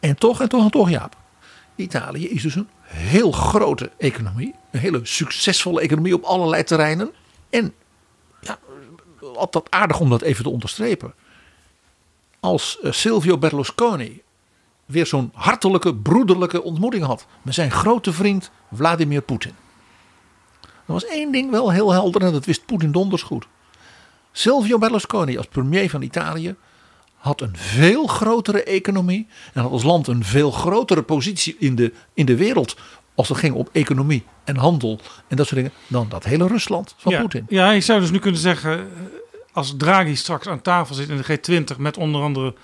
En 0.00 0.16
toch, 0.16 0.40
en 0.40 0.48
toch, 0.48 0.64
en 0.64 0.70
toch, 0.70 0.90
Jaap. 0.90 1.16
Italië 1.76 2.28
is 2.28 2.42
dus 2.42 2.54
een 2.54 2.68
heel 2.92 3.32
grote 3.32 3.90
economie. 3.98 4.54
Een 4.70 4.80
hele 4.80 5.00
succesvolle 5.02 5.80
economie 5.80 6.14
op 6.14 6.22
allerlei 6.22 6.64
terreinen. 6.64 7.10
En 7.50 7.74
ja, 8.40 8.58
altijd 9.34 9.70
aardig 9.70 10.00
om 10.00 10.10
dat 10.10 10.22
even 10.22 10.44
te 10.44 10.50
onderstrepen. 10.50 11.14
Als 12.40 12.80
eh, 12.80 12.92
Silvio 12.92 13.38
Berlusconi 13.38 14.22
weer 14.86 15.06
zo'n 15.06 15.30
hartelijke, 15.34 15.94
broederlijke 15.94 16.62
ontmoeting 16.62 17.04
had 17.04 17.26
met 17.42 17.54
zijn 17.54 17.70
grote 17.70 18.12
vriend 18.12 18.50
Vladimir 18.72 19.22
Poetin. 19.22 19.54
Er 20.60 20.92
was 20.92 21.06
één 21.06 21.32
ding 21.32 21.50
wel 21.50 21.72
heel 21.72 21.92
helder 21.92 22.22
en 22.22 22.32
dat 22.32 22.44
wist 22.44 22.66
Poetin 22.66 22.92
donders 22.92 23.22
goed. 23.22 23.46
Silvio 24.32 24.78
Berlusconi 24.78 25.36
als 25.36 25.46
premier 25.46 25.90
van 25.90 26.02
Italië 26.02 26.54
had 27.22 27.40
een 27.40 27.56
veel 27.56 28.06
grotere 28.06 28.62
economie 28.64 29.26
en 29.52 29.62
had 29.62 29.70
als 29.70 29.82
land 29.82 30.06
een 30.06 30.24
veel 30.24 30.50
grotere 30.50 31.02
positie 31.02 31.56
in 31.58 31.74
de, 31.74 31.92
in 32.14 32.26
de 32.26 32.36
wereld 32.36 32.76
als 33.14 33.28
het 33.28 33.38
ging 33.38 33.54
om 33.54 33.68
economie 33.72 34.24
en 34.44 34.56
handel 34.56 35.00
en 35.28 35.36
dat 35.36 35.46
soort 35.46 35.56
dingen 35.60 35.72
dan 35.86 36.08
dat 36.08 36.24
hele 36.24 36.46
Rusland 36.46 36.94
van 36.96 37.12
ja, 37.12 37.20
Poetin. 37.20 37.46
Ja, 37.48 37.70
je 37.70 37.80
zou 37.80 38.00
dus 38.00 38.10
nu 38.10 38.18
kunnen 38.18 38.40
zeggen, 38.40 38.78
eh, 38.78 38.84
als 39.52 39.74
Draghi 39.76 40.16
straks 40.16 40.46
aan 40.46 40.62
tafel 40.62 40.94
zit 40.94 41.08
in 41.08 41.22
de 41.26 41.38
G20 41.74 41.76
met 41.78 41.96
onder 41.96 42.22
andere 42.22 42.54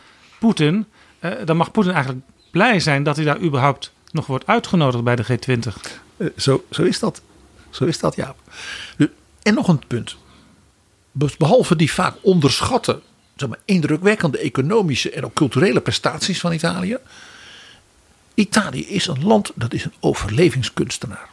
Poetin, 0.40 0.86
eh, 1.18 1.30
dan 1.44 1.56
mag 1.56 1.70
Poetin 1.70 1.92
eigenlijk 1.92 2.24
blij 2.50 2.80
zijn 2.80 3.02
dat 3.02 3.16
hij 3.16 3.24
daar 3.24 3.40
überhaupt 3.40 3.92
nog 4.10 4.26
wordt 4.26 4.46
uitgenodigd 4.46 5.04
bij 5.04 5.16
de 5.16 5.24
G20. 5.24 6.00
Eh, 6.16 6.26
zo, 6.36 6.64
zo 6.70 6.82
is 6.82 6.98
dat. 6.98 7.22
Zo 7.70 7.84
is 7.84 7.98
dat, 7.98 8.16
ja. 8.16 8.34
En 9.42 9.54
nog 9.54 9.68
een 9.68 9.86
punt. 9.86 10.16
Be- 11.12 11.34
Behalve 11.38 11.76
die 11.76 11.92
vaak 11.92 12.14
onderschatte, 12.22 13.00
zeg 13.40 13.48
maar, 13.48 13.58
indrukwekkende 13.64 14.38
economische 14.38 15.10
en 15.10 15.24
ook 15.24 15.34
culturele 15.34 15.80
prestaties 15.80 16.40
van 16.40 16.52
Italië. 16.52 16.98
Italië 18.34 18.86
is 18.86 19.06
een 19.06 19.24
land 19.24 19.52
dat 19.54 19.72
is 19.72 19.84
een 19.84 19.94
overlevingskunstenaar. 20.00 21.28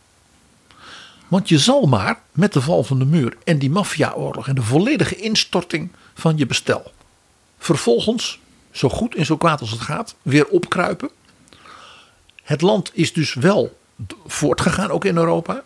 Want 1.27 1.49
je 1.49 1.59
zal 1.59 1.85
maar 1.85 2.21
met 2.31 2.53
de 2.53 2.61
val 2.61 2.83
van 2.83 2.99
de 2.99 3.05
muur 3.05 3.37
en 3.43 3.59
die 3.59 3.69
maffiaoorlog 3.69 4.47
en 4.47 4.55
de 4.55 4.61
volledige 4.61 5.15
instorting 5.15 5.89
van 6.13 6.37
je 6.37 6.45
bestel. 6.45 6.91
Vervolgens, 7.57 8.39
zo 8.71 8.89
goed 8.89 9.15
en 9.15 9.25
zo 9.25 9.37
kwaad 9.37 9.61
als 9.61 9.71
het 9.71 9.81
gaat, 9.81 10.15
weer 10.21 10.47
opkruipen. 10.47 11.09
Het 12.43 12.61
land 12.61 12.91
is 12.93 13.13
dus 13.13 13.33
wel 13.33 13.77
voortgegaan, 14.25 14.89
ook 14.89 15.05
in 15.05 15.17
Europa. 15.17 15.63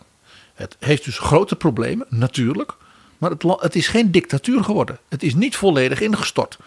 Het 0.54 0.76
heeft 0.80 1.06
dus 1.06 1.18
grote 1.18 1.56
problemen, 1.56 2.08
natuurlijk. 2.10 2.76
Maar 3.20 3.30
het, 3.30 3.44
het 3.44 3.76
is 3.76 3.88
geen 3.88 4.12
dictatuur 4.12 4.64
geworden. 4.64 5.00
Het 5.10 5.24
is 5.24 5.36
niet 5.36 5.56
volledig 5.56 6.02
ingestort. 6.02 6.58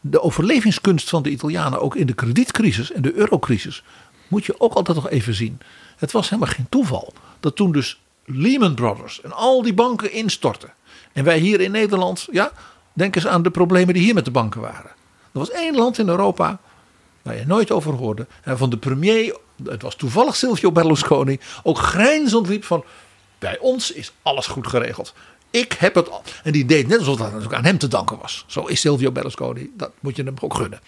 De 0.00 0.22
overlevingskunst 0.22 1.08
van 1.08 1.22
de 1.22 1.30
Italianen, 1.30 1.80
ook 1.80 1.96
in 1.96 2.06
de 2.06 2.12
kredietcrisis 2.12 2.92
en 2.92 3.02
de 3.02 3.14
eurocrisis, 3.14 3.82
moet 4.28 4.44
je 4.44 4.60
ook 4.60 4.74
altijd 4.74 4.96
nog 4.96 5.08
even 5.08 5.34
zien. 5.34 5.60
Het 5.96 6.12
was 6.12 6.28
helemaal 6.28 6.54
geen 6.54 6.66
toeval 6.68 7.12
dat 7.40 7.56
toen 7.56 7.72
dus 7.72 8.00
Lehman 8.24 8.74
Brothers 8.74 9.20
en 9.20 9.32
al 9.32 9.62
die 9.62 9.74
banken 9.74 10.12
instortten. 10.12 10.72
En 11.12 11.24
wij 11.24 11.38
hier 11.38 11.60
in 11.60 11.70
Nederland, 11.70 12.28
ja, 12.32 12.52
denk 12.92 13.16
eens 13.16 13.26
aan 13.26 13.42
de 13.42 13.50
problemen 13.50 13.94
die 13.94 14.02
hier 14.02 14.14
met 14.14 14.24
de 14.24 14.30
banken 14.30 14.60
waren. 14.60 14.90
Er 15.32 15.38
was 15.38 15.50
één 15.50 15.76
land 15.76 15.98
in 15.98 16.08
Europa 16.08 16.60
waar 17.22 17.36
je 17.36 17.46
nooit 17.46 17.70
over 17.70 17.92
hoorde. 17.92 18.26
En 18.42 18.58
van 18.58 18.70
de 18.70 18.76
premier, 18.76 19.36
het 19.64 19.82
was 19.82 19.94
toevallig 19.94 20.36
Silvio 20.36 20.72
Berlusconi, 20.72 21.38
ook 21.62 21.78
grijnzend 21.78 22.48
riep 22.48 22.64
van... 22.64 22.84
bij 23.38 23.58
ons 23.58 23.92
is 23.92 24.12
alles 24.22 24.46
goed 24.46 24.66
geregeld. 24.66 25.14
Ik 25.50 25.72
heb 25.72 25.94
het 25.94 26.10
al. 26.10 26.22
En 26.42 26.52
die 26.52 26.64
deed 26.64 26.88
net 26.88 26.98
alsof 26.98 27.16
dat 27.16 27.52
aan 27.52 27.64
hem 27.64 27.78
te 27.78 27.88
danken 27.88 28.18
was. 28.18 28.44
Zo 28.46 28.66
is 28.66 28.80
Silvio 28.80 29.12
Berlusconi, 29.12 29.70
dat 29.76 29.90
moet 30.00 30.16
je 30.16 30.22
hem 30.22 30.34
ook 30.40 30.54
gunnen. 30.54 30.80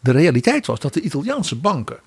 De 0.00 0.12
realiteit 0.12 0.66
was 0.66 0.80
dat 0.80 0.94
de 0.94 1.00
Italiaanse 1.00 1.56
banken 1.56 1.98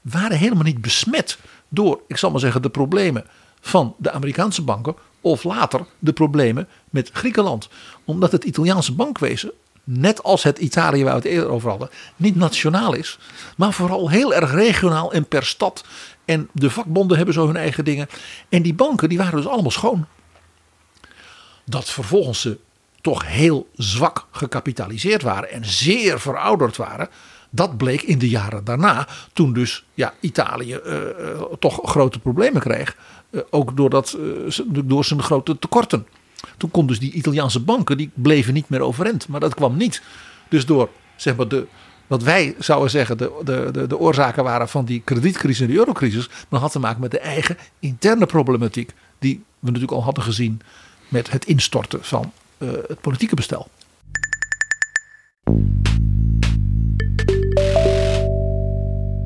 waren 0.00 0.36
helemaal 0.36 0.62
niet 0.62 0.80
besmet 0.80 1.38
door, 1.68 2.00
ik 2.08 2.16
zal 2.16 2.30
maar 2.30 2.40
zeggen, 2.40 2.62
de 2.62 2.70
problemen 2.70 3.26
van 3.60 3.94
de 3.98 4.10
Amerikaanse 4.10 4.62
banken 4.62 4.94
of 5.20 5.44
later 5.44 5.86
de 5.98 6.12
problemen 6.12 6.68
met 6.90 7.10
Griekenland. 7.12 7.68
Omdat 8.04 8.32
het 8.32 8.44
Italiaanse 8.44 8.94
bankwezen, 8.94 9.52
net 9.84 10.22
als 10.22 10.42
het 10.42 10.58
Italië 10.58 11.04
waar 11.04 11.12
we 11.12 11.18
het 11.18 11.28
eerder 11.28 11.50
over 11.50 11.70
hadden, 11.70 11.90
niet 12.16 12.36
nationaal 12.36 12.94
is, 12.94 13.18
maar 13.56 13.72
vooral 13.72 14.10
heel 14.10 14.34
erg 14.34 14.52
regionaal 14.52 15.12
en 15.12 15.26
per 15.26 15.44
stad. 15.44 15.84
En 16.24 16.48
de 16.52 16.70
vakbonden 16.70 17.16
hebben 17.16 17.34
zo 17.34 17.46
hun 17.46 17.56
eigen 17.56 17.84
dingen. 17.84 18.08
En 18.48 18.62
die 18.62 18.74
banken 18.74 19.08
die 19.08 19.18
waren 19.18 19.36
dus 19.36 19.46
allemaal 19.46 19.70
schoon. 19.70 20.06
Dat 21.72 21.90
vervolgens 21.90 22.40
ze 22.40 22.58
toch 23.00 23.26
heel 23.26 23.68
zwak 23.74 24.26
gecapitaliseerd 24.30 25.22
waren 25.22 25.50
en 25.50 25.64
zeer 25.64 26.20
verouderd 26.20 26.76
waren. 26.76 27.08
Dat 27.50 27.76
bleek 27.76 28.02
in 28.02 28.18
de 28.18 28.28
jaren 28.28 28.64
daarna, 28.64 29.08
toen 29.32 29.52
dus 29.52 29.84
ja, 29.94 30.14
Italië 30.20 30.74
eh, 30.74 31.30
eh, 31.30 31.42
toch 31.58 31.80
grote 31.84 32.18
problemen 32.18 32.60
kreeg. 32.60 32.96
eh, 33.30 33.40
ook 33.50 33.76
doordat, 33.76 34.18
door 34.84 35.04
zijn 35.04 35.22
grote 35.22 35.58
tekorten. 35.58 36.06
Toen 36.56 36.70
kon 36.70 36.86
dus 36.86 36.98
die 36.98 37.12
Italiaanse 37.12 37.60
banken, 37.60 37.96
die 37.96 38.10
bleven 38.14 38.54
niet 38.54 38.68
meer 38.68 38.80
overeind. 38.80 39.28
Maar 39.28 39.40
dat 39.40 39.54
kwam 39.54 39.76
niet. 39.76 40.02
Dus 40.48 40.66
door, 40.66 40.88
zeg 41.16 41.36
maar, 41.36 41.48
de, 41.48 41.66
wat 42.06 42.22
wij 42.22 42.54
zouden 42.58 42.90
zeggen, 42.90 43.18
de, 43.18 43.40
de, 43.44 43.68
de, 43.72 43.86
de 43.86 43.98
oorzaken 43.98 44.44
waren 44.44 44.68
van 44.68 44.84
die 44.84 45.02
kredietcrisis 45.04 45.60
en 45.60 45.66
de 45.72 45.78
eurocrisis. 45.78 46.28
Maar 46.48 46.60
had 46.60 46.72
te 46.72 46.78
maken 46.78 47.00
met 47.00 47.10
de 47.10 47.18
eigen 47.18 47.56
interne 47.78 48.26
problematiek. 48.26 48.92
Die 49.18 49.44
we 49.58 49.66
natuurlijk 49.66 49.92
al 49.92 50.04
hadden 50.04 50.24
gezien 50.24 50.60
met 51.12 51.30
het 51.30 51.44
instorten 51.44 52.04
van 52.04 52.32
eh, 52.58 52.68
het 52.86 53.00
politieke 53.00 53.34
bestel. 53.34 53.68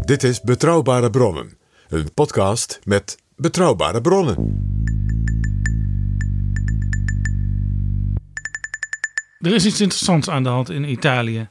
Dit 0.01 0.23
is 0.23 0.41
Betrouwbare 0.41 1.11
Bronnen, 1.11 1.57
een 1.89 2.13
podcast 2.15 2.81
met 2.85 3.19
betrouwbare 3.37 4.01
bronnen. 4.01 4.65
Er 9.39 9.55
is 9.55 9.67
iets 9.67 9.81
interessants 9.81 10.29
aan 10.29 10.43
de 10.43 10.49
hand 10.49 10.71
in 10.71 10.91
Italië. 10.91 11.49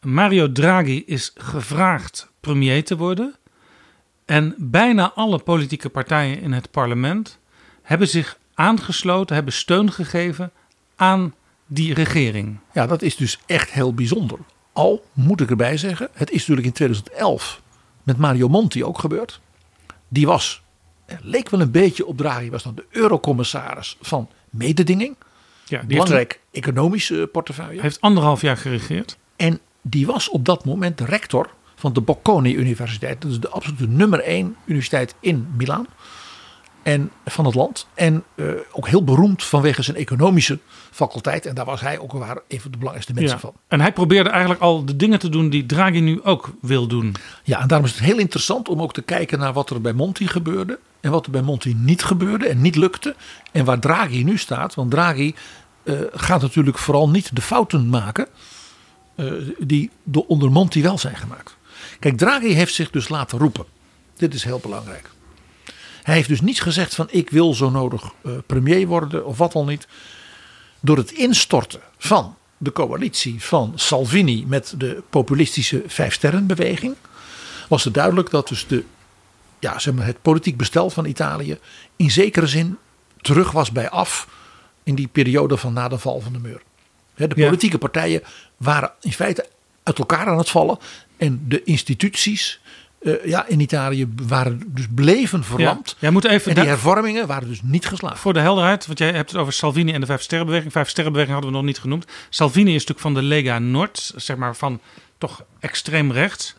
Mario 0.00 0.52
Draghi 0.52 1.02
is 1.06 1.30
gevraagd 1.34 2.30
premier 2.40 2.84
te 2.84 2.96
worden. 2.96 3.34
En 4.24 4.54
bijna 4.58 5.12
alle 5.12 5.38
politieke 5.38 5.88
partijen 5.88 6.40
in 6.40 6.52
het 6.52 6.70
parlement 6.70 7.38
hebben 7.82 8.08
zich 8.08 8.38
aangesloten, 8.60 9.34
hebben 9.34 9.52
steun 9.52 9.92
gegeven 9.92 10.50
aan 10.96 11.34
die 11.66 11.94
regering. 11.94 12.58
Ja, 12.72 12.86
dat 12.86 13.02
is 13.02 13.16
dus 13.16 13.38
echt 13.46 13.70
heel 13.70 13.94
bijzonder. 13.94 14.38
Al 14.72 15.04
moet 15.12 15.40
ik 15.40 15.50
erbij 15.50 15.76
zeggen, 15.76 16.08
het 16.12 16.30
is 16.30 16.38
natuurlijk 16.38 16.66
in 16.66 16.72
2011 16.72 17.60
met 18.02 18.16
Mario 18.16 18.48
Monti 18.48 18.84
ook 18.84 18.98
gebeurd. 18.98 19.40
Die 20.08 20.26
was, 20.26 20.62
eh, 21.06 21.16
leek 21.22 21.48
wel 21.50 21.60
een 21.60 21.70
beetje 21.70 22.06
op 22.06 22.16
Draghi, 22.16 22.50
was 22.50 22.62
dan 22.62 22.74
de 22.74 22.86
eurocommissaris 22.90 23.96
van 24.00 24.28
mededinging. 24.50 25.16
Ja, 25.18 25.24
die 25.66 25.76
heeft, 25.78 25.88
Belangrijk 25.88 26.40
economische 26.50 27.28
portefeuille. 27.32 27.80
heeft 27.80 28.00
anderhalf 28.00 28.40
jaar 28.40 28.56
geregeerd. 28.56 29.16
En 29.36 29.60
die 29.82 30.06
was 30.06 30.28
op 30.28 30.44
dat 30.44 30.64
moment 30.64 31.00
rector 31.00 31.50
van 31.74 31.92
de 31.92 32.00
Bocconi 32.00 32.54
Universiteit. 32.54 33.22
Dat 33.22 33.30
is 33.30 33.40
de 33.40 33.48
absolute 33.48 33.88
nummer 33.88 34.20
één 34.20 34.56
universiteit 34.64 35.14
in 35.20 35.48
Milaan. 35.56 35.86
En 36.82 37.10
van 37.24 37.44
het 37.44 37.54
land. 37.54 37.86
En 37.94 38.24
eh, 38.34 38.46
ook 38.72 38.88
heel 38.88 39.04
beroemd 39.04 39.44
vanwege 39.44 39.82
zijn 39.82 39.96
economische 39.96 40.58
faculteit. 40.90 41.46
En 41.46 41.54
daar 41.54 41.64
was 41.64 41.80
hij 41.80 41.98
ook 41.98 42.12
waar 42.12 42.38
een 42.48 42.60
van 42.60 42.70
de 42.70 42.76
belangrijkste 42.76 43.12
mensen 43.14 43.34
Ja. 43.34 43.40
van. 43.40 43.52
En 43.68 43.80
hij 43.80 43.92
probeerde 43.92 44.30
eigenlijk 44.30 44.60
al 44.60 44.84
de 44.84 44.96
dingen 44.96 45.18
te 45.18 45.28
doen 45.28 45.50
die 45.50 45.66
Draghi 45.66 46.00
nu 46.00 46.22
ook 46.22 46.50
wil 46.60 46.86
doen. 46.86 47.14
Ja, 47.44 47.60
en 47.60 47.68
daarom 47.68 47.86
is 47.86 47.92
het 47.94 48.04
heel 48.04 48.18
interessant 48.18 48.68
om 48.68 48.82
ook 48.82 48.92
te 48.92 49.02
kijken 49.02 49.38
naar 49.38 49.52
wat 49.52 49.70
er 49.70 49.80
bij 49.80 49.92
Monti 49.92 50.26
gebeurde. 50.26 50.78
En 51.00 51.10
wat 51.10 51.24
er 51.26 51.30
bij 51.32 51.42
Monti 51.42 51.74
niet 51.74 52.02
gebeurde 52.04 52.48
en 52.48 52.60
niet 52.60 52.76
lukte. 52.76 53.14
En 53.52 53.64
waar 53.64 53.78
Draghi 53.78 54.24
nu 54.24 54.38
staat. 54.38 54.74
Want 54.74 54.90
Draghi 54.90 55.34
eh, 55.82 55.94
gaat 56.12 56.42
natuurlijk 56.42 56.78
vooral 56.78 57.08
niet 57.10 57.36
de 57.36 57.42
fouten 57.42 57.88
maken. 57.88 58.26
eh, 59.14 59.32
die 59.58 59.90
door 60.04 60.24
onder 60.26 60.50
Monti 60.52 60.82
wel 60.82 60.98
zijn 60.98 61.16
gemaakt. 61.16 61.56
Kijk, 61.98 62.16
Draghi 62.16 62.52
heeft 62.52 62.74
zich 62.74 62.90
dus 62.90 63.08
laten 63.08 63.38
roepen. 63.38 63.64
Dit 64.16 64.34
is 64.34 64.44
heel 64.44 64.58
belangrijk. 64.58 65.10
Hij 66.02 66.14
heeft 66.14 66.28
dus 66.28 66.40
niet 66.40 66.62
gezegd 66.62 66.94
van 66.94 67.06
ik 67.10 67.30
wil 67.30 67.54
zo 67.54 67.70
nodig 67.70 68.02
eh, 68.24 68.32
premier 68.46 68.86
worden 68.86 69.26
of 69.26 69.38
wat 69.38 69.54
al 69.54 69.64
niet. 69.64 69.86
Door 70.80 70.96
het 70.96 71.12
instorten 71.12 71.80
van 71.98 72.36
de 72.56 72.72
coalitie 72.72 73.42
van 73.42 73.72
Salvini 73.74 74.44
met 74.46 74.74
de 74.78 75.02
populistische 75.10 75.82
Vijfsterrenbeweging. 75.86 76.94
Was 77.68 77.84
het 77.84 77.94
duidelijk 77.94 78.30
dat 78.30 78.48
dus 78.48 78.66
de, 78.66 78.84
ja, 79.58 79.78
zeg 79.78 79.94
maar 79.94 80.06
het 80.06 80.22
politiek 80.22 80.56
bestel 80.56 80.90
van 80.90 81.04
Italië 81.04 81.58
in 81.96 82.10
zekere 82.10 82.46
zin 82.46 82.78
terug 83.20 83.50
was 83.50 83.72
bij 83.72 83.90
af 83.90 84.28
in 84.82 84.94
die 84.94 85.08
periode 85.08 85.56
van 85.56 85.72
na 85.72 85.88
de 85.88 85.98
val 85.98 86.20
van 86.20 86.32
de 86.32 86.38
muur. 86.38 86.62
De 87.14 87.28
Ja. 87.34 87.44
politieke 87.44 87.78
partijen 87.78 88.22
waren 88.56 88.92
in 89.00 89.12
feite 89.12 89.48
uit 89.82 89.98
elkaar 89.98 90.26
aan 90.26 90.38
het 90.38 90.50
vallen. 90.50 90.78
En 91.16 91.44
de 91.48 91.64
instituties 91.64 92.60
eh, 93.00 93.24
ja, 93.24 93.46
in 93.46 93.60
Italië 93.60 94.08
waren 94.26 94.62
dus 94.66 94.86
bleven 94.94 95.44
verlamd. 95.44 95.88
Ja, 95.88 95.96
jij 95.98 96.10
moet 96.10 96.24
even 96.24 96.54
En 96.54 96.60
die 96.60 96.68
hervormingen 96.68 97.26
waren 97.26 97.48
dus 97.48 97.60
niet 97.62 97.86
geslaagd. 97.86 98.18
Voor 98.18 98.32
de 98.32 98.40
helderheid, 98.40 98.86
want 98.86 98.98
jij 98.98 99.12
hebt 99.12 99.30
het 99.30 99.40
over 99.40 99.52
Salvini 99.52 99.92
en 99.92 100.00
de 100.00 100.06
Vijf 100.06 100.22
Sterrenbeweging. 100.22 100.72
Vijf 100.72 100.88
Sterrenbeweging 100.88 101.34
hadden 101.34 101.52
we 101.52 101.56
nog 101.56 101.66
niet 101.66 101.78
genoemd. 101.78 102.06
Salvini 102.28 102.68
is 102.74 102.86
natuurlijk 102.86 103.00
van 103.00 103.14
de 103.14 103.22
Lega 103.22 103.58
Nord, 103.58 104.12
zeg 104.16 104.36
maar 104.36 104.56
van 104.56 104.80
toch 105.18 105.44
extreem 105.60 106.12
rechts. 106.12 106.54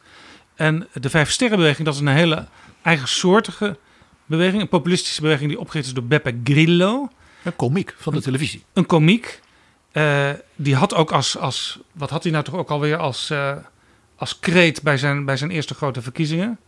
En 0.55 0.87
de 0.93 1.09
Vijf 1.09 1.31
Sterrenbeweging, 1.31 1.85
dat 1.85 1.93
is 1.95 1.99
een 1.99 2.07
hele 2.07 2.47
eigensoortige 2.81 3.77
beweging. 4.25 4.61
Een 4.61 4.67
populistische 4.67 5.21
beweging 5.21 5.49
die 5.49 5.59
opgericht 5.59 5.87
is 5.87 5.93
door 5.93 6.03
Beppe 6.03 6.39
Grillo. 6.43 7.09
Een 7.43 7.55
komiek 7.55 7.95
van 7.97 8.13
de 8.13 8.21
televisie. 8.21 8.63
Een 8.73 8.85
komiek. 8.85 9.41
Eh, 9.91 10.29
die 10.55 10.75
had 10.75 10.93
ook 10.93 11.11
als, 11.11 11.37
als, 11.37 11.79
wat 11.91 12.09
had 12.09 12.23
hij 12.23 12.31
nou 12.31 12.43
toch 12.43 12.55
ook 12.55 12.69
alweer 12.69 12.97
als, 12.97 13.29
eh, 13.29 13.55
als 14.21 14.39
kreet 14.39 14.81
bij 14.81 14.97
zijn, 14.97 15.25
bij 15.25 15.37
zijn 15.37 15.51
eerste 15.51 15.73
grote 15.73 16.01
verkiezingen? 16.01 16.59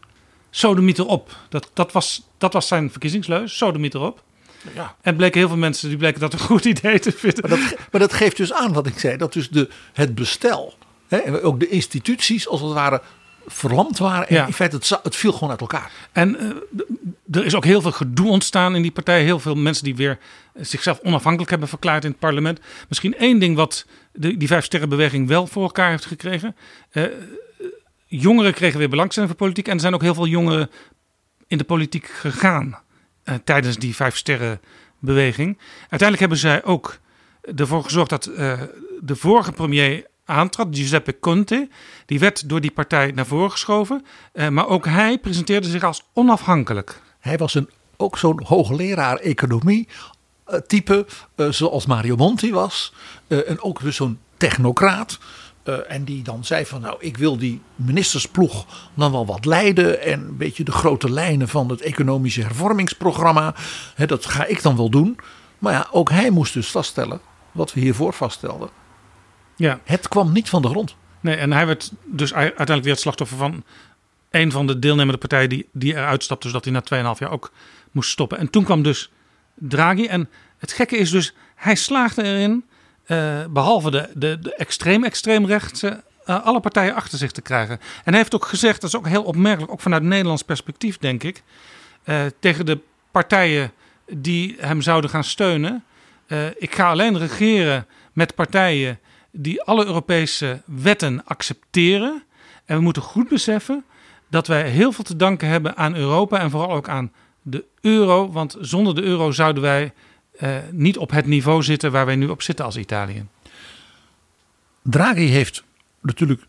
Sodemiet 0.50 1.00
erop. 1.00 1.38
Dat, 1.50 1.70
dat, 1.74 1.92
was, 1.92 2.28
dat 2.38 2.54
was 2.54 2.68
zijn 2.68 2.92
verkiezingsleus. 2.92 3.58
Sodemiet 3.58 3.94
erop. 3.94 4.24
Ja. 4.76 4.96
En 5.02 5.16
bleken 5.16 5.40
heel 5.40 5.48
veel 5.48 5.58
mensen 5.58 5.90
die 5.90 5.98
bleken 5.98 6.20
dat 6.20 6.34
een 6.34 6.40
goed 6.40 6.66
idee 6.66 7.00
te 7.00 7.12
vinden. 7.12 7.50
Maar 7.50 7.60
dat, 7.60 7.76
maar 7.92 8.02
dat 8.02 8.14
geeft 8.14 8.38
dus 8.38 8.54
aan 8.54 8.74
wat 8.74 8.88
ik 8.88 9.00
zei. 9.00 9.18
Dat 9.18 9.34
dus 9.34 9.50
de, 9.50 9.70
het 9.94 10.16
bestel. 10.16 10.74
Hè, 11.08 11.18
en 11.18 11.42
ook 11.42 11.60
de 11.60 11.68
instituties 11.70 12.48
als 12.48 12.62
het 12.62 12.74
ware 12.74 13.02
verlamd 13.48 13.98
waren. 13.98 14.28
En 14.28 14.36
Ja. 14.36 14.46
in 14.48 14.54
feite 14.54 14.76
het, 14.76 15.00
het 15.04 15.16
viel 15.16 15.34
gewoon 15.34 15.50
uit 15.50 15.62
elkaar. 15.62 15.92
En 16.12 16.40
eh, 16.40 16.50
er 17.32 17.46
is 17.46 17.56
ook 17.56 17.66
heel 17.66 17.82
veel 17.82 17.92
gedoe 17.92 18.30
ontstaan 18.30 18.76
in 18.76 18.82
die 18.82 18.92
partij. 18.92 19.24
Heel 19.24 19.40
veel 19.40 19.56
mensen 19.56 19.84
die 19.84 19.96
weer 19.96 20.18
eh, 20.54 20.64
zichzelf 20.66 21.00
onafhankelijk 21.04 21.50
hebben 21.50 21.68
verklaard 21.70 22.04
in 22.04 22.10
het 22.10 22.20
parlement. 22.20 22.60
Misschien 22.88 23.18
één 23.18 23.40
ding 23.40 23.56
wat 23.56 23.86
de, 24.14 24.38
die 24.38 24.48
Vijf 24.48 24.66
Sterrenbeweging 24.66 25.28
wel 25.28 25.48
voor 25.48 25.64
elkaar 25.64 25.90
heeft 25.90 26.06
gekregen. 26.06 26.56
Eh, 26.92 27.04
jongeren 28.20 28.54
kregen 28.54 28.80
weer 28.80 28.90
belangstelling 28.90 29.32
voor 29.32 29.42
politiek. 29.42 29.68
En 29.68 29.74
er 29.74 29.80
zijn 29.80 29.94
ook 29.94 30.02
heel 30.02 30.14
veel 30.14 30.28
jongeren 30.28 30.70
in 31.48 31.58
de 31.58 31.64
politiek 31.64 32.06
gegaan 32.06 32.80
eh, 33.24 33.36
tijdens 33.44 33.78
die 33.78 33.96
Vijf 33.96 34.18
Sterrenbeweging. 34.18 35.58
Uiteindelijk 35.80 36.20
hebben 36.20 36.38
zij 36.38 36.64
ook 36.64 37.00
ervoor 37.56 37.84
gezorgd 37.84 38.10
dat 38.10 38.26
eh, 38.26 38.62
de 39.00 39.16
vorige 39.16 39.52
premier 39.52 40.06
aantrad, 40.26 40.68
Giuseppe 40.72 41.20
Conte. 41.20 41.70
Die 42.06 42.20
werd 42.20 42.50
door 42.50 42.62
die 42.62 42.72
partij 42.72 43.12
naar 43.12 43.26
voren 43.26 43.52
geschoven. 43.52 44.06
Eh, 44.34 44.48
maar 44.48 44.68
ook 44.68 44.86
hij 44.86 45.18
presenteerde 45.18 45.68
zich 45.68 45.84
als 45.84 46.04
onafhankelijk. 46.14 47.02
Hij 47.20 47.38
was 47.38 47.54
een, 47.54 47.70
ook 47.98 48.18
zo'n 48.18 48.44
hoogleraar 48.46 49.18
economie 49.18 49.88
type. 50.68 51.06
zoals 51.36 51.86
Mario 51.86 52.16
Monti 52.16 52.52
was. 52.52 52.94
En 53.28 53.62
ook 53.62 53.82
dus 53.82 53.96
zo'n 53.96 54.20
technocraat. 54.38 55.20
Eh, 55.64 55.76
en 55.88 56.04
die 56.04 56.24
dan 56.24 56.46
zei 56.46 56.66
van 56.66 56.82
nou 56.82 56.96
ik 57.00 57.18
wil 57.18 57.38
die 57.38 57.62
ministersploeg 57.76 58.66
dan 58.94 59.12
wel 59.12 59.26
wat 59.26 59.46
leiden. 59.46 60.02
En 60.02 60.20
een 60.20 60.38
beetje 60.38 60.64
de 60.64 60.72
grote 60.72 61.12
lijnen 61.12 61.48
van 61.48 61.70
het 61.70 61.82
economische 61.82 62.42
hervormingsprogramma. 62.42 63.56
Hè, 63.96 64.06
dat 64.06 64.26
ga 64.26 64.46
ik 64.46 64.62
dan 64.62 64.76
wel 64.78 64.90
doen. 64.90 65.18
Maar 65.60 65.74
ja, 65.74 65.88
ook 65.92 66.10
hij 66.10 66.30
moest 66.30 66.54
dus 66.54 66.72
vaststellen. 66.72 67.22
Wat 67.52 67.74
we 67.74 67.80
hiervoor 67.80 68.14
vaststelden. 68.14 68.70
Ja, 69.56 69.80
Het 69.84 70.08
kwam 70.08 70.32
niet 70.32 70.50
van 70.50 70.62
de 70.62 70.68
grond. 70.68 70.96
nee, 71.20 71.36
en 71.36 71.52
hij 71.52 71.66
werd 71.66 71.92
dus 72.04 72.34
uiteindelijk 72.34 72.84
weer 72.84 72.92
het 72.94 73.02
slachtoffer 73.02 73.38
van 73.38 73.64
een 74.32 74.52
van 74.52 74.68
de 74.68 74.80
deelnemende 74.80 75.18
partijen 75.20 75.50
die, 75.50 75.70
die 75.72 75.94
eruit 75.94 76.24
stapte, 76.24 76.48
zodat 76.48 76.66
hij 76.66 76.74
na 76.74 77.14
2,5 77.16 77.20
jaar 77.20 77.32
ook 77.32 77.52
moest 77.92 78.10
stoppen. 78.10 78.38
En 78.38 78.50
toen 78.50 78.64
kwam 78.64 78.84
dus 78.84 79.12
Draghi. 79.56 80.06
En 80.06 80.30
het 80.58 80.72
gekke 80.72 80.98
is 80.98 81.10
dus, 81.12 81.34
hij 81.56 81.76
slaagde 81.76 82.24
erin, 82.24 82.66
eh, 83.04 83.46
behalve 83.50 83.92
de, 83.92 84.10
de, 84.14 84.40
de 84.40 84.56
extreem-extreem 84.56 85.46
rechtse, 85.46 86.04
eh, 86.26 86.46
alle 86.46 86.60
partijen 86.60 86.96
achter 86.96 87.18
zich 87.18 87.32
te 87.32 87.42
krijgen. 87.42 87.80
En 87.80 88.12
hij 88.12 88.18
heeft 88.18 88.36
ook 88.36 88.46
gezegd, 88.46 88.82
dat 88.82 88.90
is 88.90 88.96
ook 88.96 89.08
heel 89.08 89.24
opmerkelijk, 89.24 89.72
ook 89.72 89.82
vanuit 89.82 90.04
Nederlands 90.04 90.42
perspectief 90.42 90.98
denk 90.98 91.24
ik, 91.24 91.44
eh, 92.04 92.22
tegen 92.40 92.66
de 92.66 92.80
partijen 93.12 93.72
die 94.08 94.56
hem 94.60 94.82
zouden 94.82 95.10
gaan 95.10 95.24
steunen. 95.24 95.84
ik 96.58 96.76
ga 96.76 96.90
alleen 96.90 97.18
regeren 97.18 97.86
met 98.14 98.36
partijen 98.36 99.00
die 99.32 99.62
alle 99.62 99.86
Europese 99.86 100.62
wetten 100.66 101.22
accepteren. 101.26 102.24
En 102.66 102.78
we 102.78 102.82
moeten 102.82 103.02
goed 103.02 103.30
beseffen 103.30 103.84
dat 104.30 104.48
wij 104.48 104.70
heel 104.70 104.92
veel 104.92 105.04
te 105.04 105.16
danken 105.16 105.48
hebben 105.48 105.78
aan 105.78 105.96
Europa 105.96 106.40
en 106.40 106.50
vooral 106.50 106.72
ook 106.72 106.90
aan 106.90 107.12
de 107.42 107.66
euro. 107.82 108.32
Want 108.32 108.56
zonder 108.60 108.96
de 108.96 109.02
euro 109.02 109.32
zouden 109.32 109.64
wij 109.64 109.94
eh, 110.38 110.58
niet 110.72 110.98
op 110.98 111.12
het 111.12 111.26
niveau 111.26 111.64
zitten 111.64 111.92
waar 111.92 112.06
wij 112.06 112.16
nu 112.16 112.28
op 112.28 112.42
zitten 112.42 112.66
als 112.66 112.78
Italië. 112.78 113.26
Draghi 114.82 115.26
heeft 115.28 115.64
natuurlijk 116.02 116.46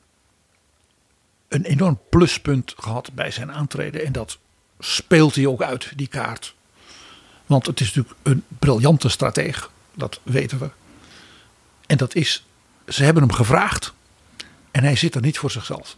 een 1.48 1.64
enorm 1.64 2.00
pluspunt 2.10 2.74
gehad 2.76 3.12
bij 3.14 3.30
zijn 3.30 3.52
aantreden. 3.52 4.04
En 4.04 4.12
dat 4.12 4.38
speelt 4.78 5.34
hij 5.34 5.46
ook 5.46 5.62
uit, 5.62 5.92
die 5.96 6.06
kaart. 6.06 6.54
Want 7.46 7.66
het 7.66 7.80
is 7.80 7.86
natuurlijk 7.86 8.16
een 8.22 8.44
briljante 8.58 9.08
strateeg. 9.08 9.70
Dat 9.94 10.20
weten 10.22 10.58
we. 10.58 10.70
En 11.86 11.96
dat 11.96 12.14
is, 12.14 12.46
ze 12.88 13.04
hebben 13.04 13.22
hem 13.22 13.32
gevraagd. 13.32 13.94
En 14.70 14.82
hij 14.82 14.96
zit 14.96 15.14
er 15.14 15.20
niet 15.20 15.38
voor 15.38 15.50
zichzelf. 15.50 15.96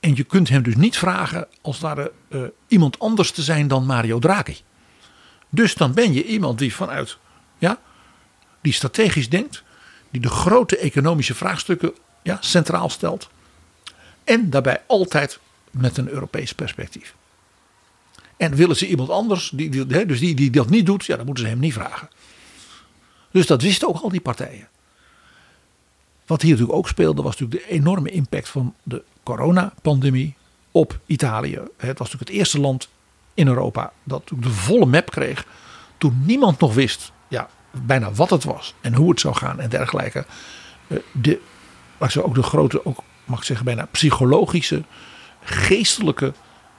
En 0.00 0.16
je 0.16 0.24
kunt 0.24 0.48
hem 0.48 0.62
dus 0.62 0.76
niet 0.76 0.98
vragen 0.98 1.46
als 1.60 1.80
daar 1.80 1.98
eh, 1.98 2.42
iemand 2.68 2.98
anders 2.98 3.30
te 3.30 3.42
zijn 3.42 3.68
dan 3.68 3.86
Mario 3.86 4.18
Draghi. 4.18 4.56
Dus 5.48 5.74
dan 5.74 5.92
ben 5.92 6.12
je 6.12 6.24
iemand 6.24 6.58
die 6.58 6.74
vanuit, 6.74 7.16
ja, 7.58 7.80
die 8.60 8.72
strategisch 8.72 9.28
denkt, 9.28 9.62
die 10.10 10.20
de 10.20 10.28
grote 10.28 10.78
economische 10.78 11.34
vraagstukken 11.34 11.94
ja, 12.22 12.38
centraal 12.40 12.90
stelt. 12.90 13.28
En 14.24 14.50
daarbij 14.50 14.82
altijd 14.86 15.38
met 15.70 15.96
een 15.96 16.08
Europees 16.08 16.52
perspectief. 16.52 17.14
En 18.36 18.54
willen 18.54 18.76
ze 18.76 18.86
iemand 18.86 19.10
anders, 19.10 19.50
die, 19.54 19.70
die, 19.70 20.06
dus 20.06 20.18
die, 20.18 20.34
die 20.34 20.50
dat 20.50 20.70
niet 20.70 20.86
doet, 20.86 21.04
ja, 21.04 21.16
dan 21.16 21.26
moeten 21.26 21.44
ze 21.44 21.50
hem 21.50 21.58
niet 21.58 21.72
vragen. 21.72 22.08
Dus 23.30 23.46
dat 23.46 23.62
wisten 23.62 23.88
ook 23.88 24.00
al 24.00 24.08
die 24.08 24.20
partijen. 24.20 24.68
Wat 26.26 26.42
hier 26.42 26.50
natuurlijk 26.50 26.78
ook 26.78 26.88
speelde, 26.88 27.22
was 27.22 27.36
natuurlijk 27.36 27.68
de 27.68 27.74
enorme 27.74 28.10
impact 28.10 28.48
van 28.48 28.74
de 28.82 29.02
coronapandemie 29.22 30.34
op 30.70 30.98
Italië. 31.06 31.60
Het 31.76 31.98
was 31.98 32.10
natuurlijk 32.10 32.30
het 32.30 32.38
eerste 32.38 32.60
land 32.60 32.88
in 33.38 33.48
Europa 33.48 33.92
dat 34.02 34.22
de 34.40 34.50
volle 34.50 34.86
map 34.86 35.10
kreeg. 35.10 35.46
Toen 35.98 36.22
niemand 36.24 36.60
nog 36.60 36.74
wist, 36.74 37.12
ja, 37.28 37.48
bijna 37.70 38.12
wat 38.12 38.30
het 38.30 38.44
was 38.44 38.74
en 38.80 38.94
hoe 38.94 39.10
het 39.10 39.20
zou 39.20 39.34
gaan 39.34 39.60
en 39.60 39.68
dergelijke. 39.68 40.24
Eh, 40.86 40.98
De, 41.12 41.40
zo 42.08 42.20
ook 42.20 42.34
de 42.34 42.42
grote, 42.42 42.84
ook, 42.84 42.98
mag 43.24 43.38
ik 43.38 43.44
zeggen, 43.44 43.64
bijna 43.64 43.86
psychologische, 43.90 44.82
geestelijke 45.42 46.32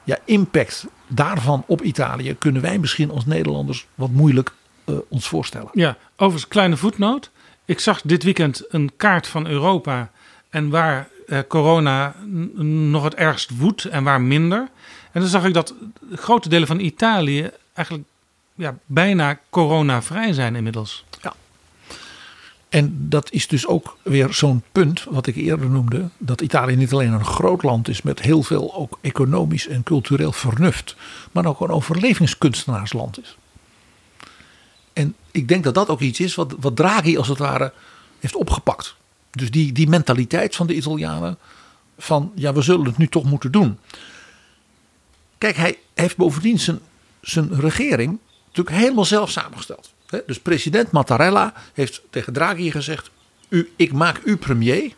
ja, 0.03 0.18
impact 0.26 0.86
daarvan 1.07 1.64
op 1.68 1.82
Italië 1.82 2.36
kunnen 2.36 2.62
wij 2.62 2.78
misschien 2.78 3.12
als 3.12 3.26
Nederlanders 3.26 3.88
wat 3.95 4.10
moeilijk 4.10 4.53
eh, 4.86 4.95
ons 5.10 5.28
voorstellen. 5.28 5.70
Ja, 5.74 5.97
overigens, 6.16 6.47
kleine 6.47 6.78
voetnoot. 6.78 7.32
Ik 7.66 7.80
zag 7.80 8.01
dit 8.01 8.24
weekend 8.24 8.64
een 8.68 8.91
kaart 8.97 9.28
van 9.28 9.47
Europa 9.47 10.10
en 10.49 10.70
waar 10.70 11.07
corona 11.47 12.15
n- 12.25 12.89
nog 12.89 13.03
het 13.03 13.15
ergst 13.15 13.57
woedt 13.57 13.86
en 13.86 14.03
waar 14.03 14.21
minder. 14.21 14.69
En 15.11 15.21
dan 15.21 15.30
zag 15.30 15.45
ik 15.45 15.53
dat 15.53 15.73
grote 16.15 16.49
delen 16.49 16.67
van 16.67 16.80
Italië 16.80 17.49
eigenlijk 17.73 18.07
ja, 18.55 18.75
bijna 18.86 19.39
coronavrij 19.49 20.34
zijn 20.34 20.55
inmiddels. 20.55 21.05
En 22.69 22.95
dat 23.09 23.32
is 23.32 23.47
dus 23.47 23.67
ook 23.67 23.97
weer 24.03 24.34
zo'n 24.34 24.63
punt 24.71 25.03
wat 25.03 25.27
ik 25.27 25.36
eerder 25.36 25.69
noemde. 25.69 26.09
Dat 26.17 26.41
Italië 26.41 26.75
niet 26.75 26.93
alleen 26.93 27.11
een 27.13 27.25
groot 27.25 27.63
land 27.63 27.88
is 27.88 28.01
met 28.01 28.21
heel 28.21 28.43
veel 28.43 28.75
ook 28.75 28.97
economisch 29.01 29.67
en 29.67 29.84
cultureel 29.84 30.32
vernuft. 30.32 30.95
Maar 31.32 31.45
ook 31.45 31.59
een 31.61 31.69
overlevingskunstenaarsland 31.69 33.21
is. 33.21 33.38
En 34.93 35.15
ik 35.32 35.47
denk 35.47 35.63
dat 35.63 35.73
dat 35.73 35.89
ook 35.89 35.99
iets 35.99 36.19
is 36.19 36.36
wat, 36.36 36.55
wat 36.59 36.75
Draghi 36.75 37.17
als 37.17 37.27
het 37.27 37.38
ware 37.38 37.73
heeft 38.19 38.36
opgepakt. 38.36 38.95
Dus 39.32 39.51
die, 39.51 39.71
die 39.71 39.89
mentaliteit 39.89 40.55
van 40.55 40.67
de 40.67 40.75
Italianen. 40.75 41.38
Van 41.97 42.32
ja 42.36 42.53
we 42.53 42.61
zullen 42.61 42.86
het 42.86 42.97
nu 42.97 43.07
toch 43.07 43.23
moeten 43.23 43.51
doen. 43.51 43.80
Kijk, 45.38 45.55
hij 45.55 45.77
heeft 45.93 46.17
bovendien 46.17 46.59
zijn, 46.59 46.80
zijn 47.21 47.59
regering 47.59 48.19
natuurlijk 48.47 48.75
helemaal 48.75 49.05
zelf 49.05 49.30
samengesteld. 49.30 49.93
Dus 50.25 50.39
president 50.39 50.91
Mattarella 50.91 51.53
heeft 51.73 52.01
tegen 52.09 52.34
Draghi 52.34 52.71
gezegd: 52.71 53.09
u, 53.49 53.71
Ik 53.75 53.93
maak 53.93 54.21
u 54.23 54.38
premier. 54.38 54.93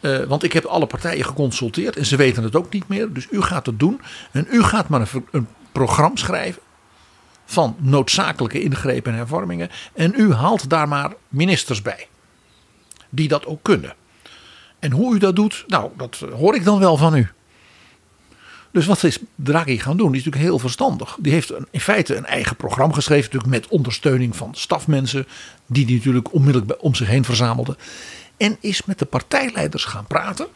Eh, 0.00 0.22
want 0.22 0.42
ik 0.42 0.52
heb 0.52 0.64
alle 0.64 0.86
partijen 0.86 1.24
geconsulteerd 1.24 1.96
en 1.96 2.06
ze 2.06 2.16
weten 2.16 2.42
het 2.42 2.56
ook 2.56 2.72
niet 2.72 2.88
meer. 2.88 3.12
Dus 3.12 3.26
u 3.30 3.42
gaat 3.42 3.66
het 3.66 3.78
doen. 3.78 4.00
En 4.30 4.46
u 4.50 4.62
gaat 4.62 4.88
maar 4.88 5.00
een, 5.00 5.26
een 5.30 5.48
programma 5.72 6.16
schrijven 6.16 6.62
van 7.44 7.76
noodzakelijke 7.78 8.62
ingrepen 8.62 9.12
en 9.12 9.18
hervormingen. 9.18 9.70
En 9.92 10.12
u 10.16 10.32
haalt 10.32 10.68
daar 10.68 10.88
maar 10.88 11.14
ministers 11.28 11.82
bij. 11.82 12.08
Die 13.14 13.28
dat 13.28 13.46
ook 13.46 13.62
kunnen. 13.62 13.94
En 14.78 14.90
hoe 14.90 15.14
u 15.14 15.18
dat 15.18 15.36
doet, 15.36 15.64
nou, 15.66 15.90
dat 15.96 16.24
hoor 16.36 16.54
ik 16.54 16.64
dan 16.64 16.78
wel 16.78 16.96
van 16.96 17.16
u. 17.16 17.28
Dus 18.72 18.86
wat 18.86 19.02
is 19.02 19.18
Draghi 19.34 19.78
gaan 19.78 19.96
doen? 19.96 20.10
Die 20.10 20.20
is 20.20 20.24
natuurlijk 20.24 20.50
heel 20.52 20.58
verstandig. 20.58 21.16
Die 21.20 21.32
heeft 21.32 21.52
in 21.70 21.80
feite 21.80 22.16
een 22.16 22.26
eigen 22.26 22.56
programma 22.56 22.94
geschreven, 22.94 23.24
natuurlijk 23.24 23.52
met 23.52 23.68
ondersteuning 23.68 24.36
van 24.36 24.54
stafmensen, 24.54 25.26
die 25.66 25.86
die 25.86 25.96
natuurlijk 25.96 26.32
onmiddellijk 26.32 26.82
om 26.82 26.94
zich 26.94 27.08
heen 27.08 27.24
verzamelden. 27.24 27.76
En 28.36 28.56
is 28.60 28.84
met 28.84 28.98
de 28.98 29.04
partijleiders 29.04 29.84
gaan 29.84 30.06
praten. 30.06 30.46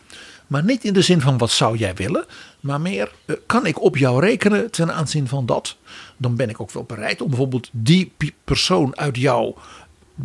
Maar 0.46 0.64
niet 0.64 0.84
in 0.84 0.92
de 0.92 1.02
zin 1.02 1.20
van 1.20 1.38
wat 1.38 1.50
zou 1.50 1.76
jij 1.76 1.94
willen, 1.94 2.24
maar 2.60 2.80
meer 2.80 3.12
eh, 3.24 3.36
kan 3.46 3.66
ik 3.66 3.82
op 3.82 3.96
jou 3.96 4.20
rekenen 4.20 4.70
ten 4.70 4.94
aanzien 4.94 5.28
van 5.28 5.46
dat. 5.46 5.76
Dan 6.16 6.36
ben 6.36 6.48
ik 6.48 6.60
ook 6.60 6.70
wel 6.70 6.84
bereid 6.84 7.20
om 7.20 7.28
bijvoorbeeld 7.28 7.68
die 7.72 8.12
persoon 8.44 8.96
uit 8.96 9.16
jouw 9.16 9.56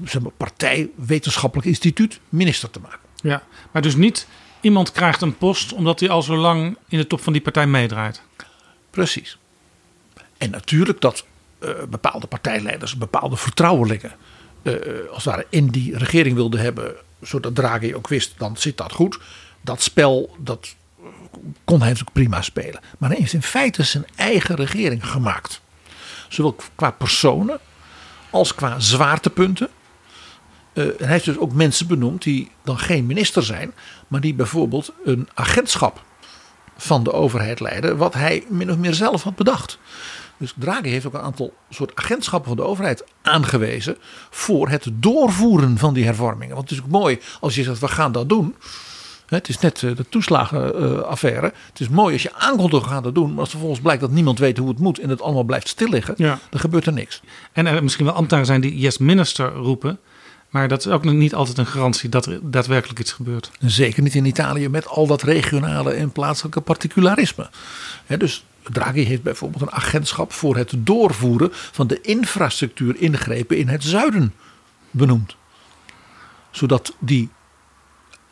zeg 0.06 0.22
maar, 0.22 0.32
partij, 0.38 0.89
wetenschappelijk 0.96 1.68
instituut, 1.68 2.20
minister 2.30 2.70
te 2.70 2.80
maken. 2.80 3.00
Ja, 3.16 3.44
maar 3.72 3.82
dus 3.82 3.96
niet 3.96 4.28
iemand 4.62 4.91
krijgt 4.91 5.22
een 5.22 5.38
post 5.38 5.74
omdat 5.74 6.00
hij 6.00 6.10
al 6.10 6.22
zo 6.22 6.36
lang 6.36 6.78
in 6.88 6.98
de 6.98 7.08
top 7.08 7.22
van 7.22 7.34
die 7.34 7.41
partij 7.41 7.68
meedraait. 7.68 8.22
Precies. 8.89 9.38
En 10.38 10.50
natuurlijk 10.50 11.02
dat 11.02 11.26
uh, 11.60 11.70
bepaalde 11.89 12.28
partijleiders, 12.28 12.98
bepaalde 12.98 13.36
vertrouwelingen, 13.36 14.12
uh, 14.62 14.74
als 15.10 15.26
het 15.26 15.34
ware 15.34 15.46
in 15.50 15.68
die 15.68 15.98
regering 15.98 16.36
wilden 16.36 16.60
hebben, 16.60 16.96
zodat 17.22 17.56
Draghi 17.56 17.96
ook 17.96 18.08
wist, 18.08 18.34
dan 18.38 18.58
zit 18.58 18.78
dat 18.78 18.91
goed. 18.91 19.20
Dat 19.62 19.82
spel, 19.82 20.36
dat 20.39 20.76
kon 21.64 21.80
hij 21.80 21.88
natuurlijk 21.88 22.14
prima 22.14 22.41
spelen. 22.41 22.82
Maar 22.98 23.10
hij 23.10 23.20
heeft 23.20 23.34
in 23.34 23.41
feite 23.41 23.84
zijn 23.84 24.06
eigen 24.16 24.56
regering 24.56 25.08
gemaakt. 25.08 25.62
Zowel 26.30 26.56
qua 26.76 26.91
personen 26.91 27.60
als 28.30 28.56
qua 28.56 28.80
zwaartepunten. 28.80 29.70
Uh, 30.74 30.86
hij 30.97 31.07
heeft 31.07 31.26
dus 31.26 31.38
ook 31.38 31.53
mensen 31.53 31.88
benoemd 31.88 32.24
die 32.24 32.51
dan 32.63 32.78
geen 32.78 33.05
minister 33.05 33.43
zijn, 33.43 33.74
maar 34.07 34.21
die 34.21 34.34
bijvoorbeeld 34.34 34.93
een 35.03 35.30
agentschap 35.34 36.03
van 36.78 37.03
de 37.03 37.11
overheid 37.11 37.59
leiden, 37.59 37.97
wat 37.97 38.13
hij 38.13 38.43
min 38.49 38.71
of 38.71 38.78
meer 38.78 38.93
zelf 38.93 39.24
had 39.24 39.36
bedacht. 39.36 39.80
Dus 40.38 40.53
Draghi 40.55 40.89
heeft 40.89 41.05
ook 41.05 41.13
een 41.13 41.19
aantal 41.19 41.53
soort 41.69 41.95
agentschappen 41.95 42.47
van 42.47 42.57
de 42.57 42.69
overheid 42.69 43.03
aangewezen 43.21 43.97
voor 44.30 44.69
het 44.69 44.88
doorvoeren 44.93 45.78
van 45.78 45.93
die 45.93 46.05
hervormingen. 46.05 46.55
Want 46.55 46.69
het 46.69 46.78
is 46.78 46.86
ook 46.86 46.91
mooi 46.91 47.19
als 47.39 47.55
je 47.55 47.63
zegt 47.63 47.80
we 47.80 47.88
gaan 47.88 48.11
dat 48.11 48.30
doen. 48.30 48.55
Het 49.26 49.49
is 49.49 49.59
net 49.59 49.84
eh, 49.84 49.95
de 49.95 50.09
toeslagenaffaire. 50.09 51.53
Het 51.69 51.80
is 51.80 51.89
mooi 51.89 52.13
als 52.13 52.24
je 52.24 52.34
aankondigt 52.34 52.86
gaan 52.86 53.03
dat 53.03 53.15
doen. 53.15 53.30
Maar 53.30 53.39
als 53.39 53.49
vervolgens 53.49 53.82
blijkt 53.82 54.01
dat 54.01 54.11
niemand 54.11 54.39
weet 54.39 54.57
hoe 54.57 54.67
het 54.67 54.80
moet. 54.80 54.99
En 54.99 55.09
het 55.09 55.21
allemaal 55.21 55.43
blijft 55.43 55.67
stil 55.67 55.89
liggen. 55.89 56.13
Ja. 56.17 56.39
Dan 56.49 56.59
gebeurt 56.59 56.86
er 56.86 56.93
niks. 56.93 57.21
En 57.51 57.65
er 57.65 57.84
misschien 57.84 58.05
wel 58.05 58.13
ambtenaren 58.13 58.47
zijn 58.47 58.61
die 58.61 58.78
yes 58.78 58.97
minister 58.97 59.53
roepen. 59.53 59.99
Maar 60.54 60.68
dat 60.68 60.80
is 60.80 60.88
ook 60.88 61.04
nog 61.04 61.14
niet 61.14 61.36
altijd 61.36 61.58
een 61.58 61.66
garantie 61.66 62.10
dat 62.10 62.26
er 62.26 62.39
daadwerkelijk 62.51 62.99
iets 62.99 63.12
gebeurt. 63.12 63.51
Zeker 63.60 64.04
niet 64.04 64.16
in 64.16 64.26
Italië 64.26 64.70
met 64.70 64.88
al 64.88 65.08
dat 65.08 65.22
regionale 65.22 65.91
en 65.91 66.12
plaatselijke 66.12 66.62
particularisme. 66.62 67.49
dus 68.18 68.45
Draghi 68.64 69.04
heeft 69.04 69.24
bijvoorbeeld 69.24 69.62
een 69.62 69.72
agentschap 69.72 70.34
voor 70.34 70.56
het 70.56 70.74
doorvoeren 70.78 71.49
van 71.51 71.88
de 71.88 72.01
infrastructuur 72.01 72.95
ingrepen 72.95 73.58
in 73.58 73.68
het 73.68 73.84
zuiden 73.84 74.34
benoemd. 74.91 75.36
Zodat 76.51 76.95
die, 76.99 77.30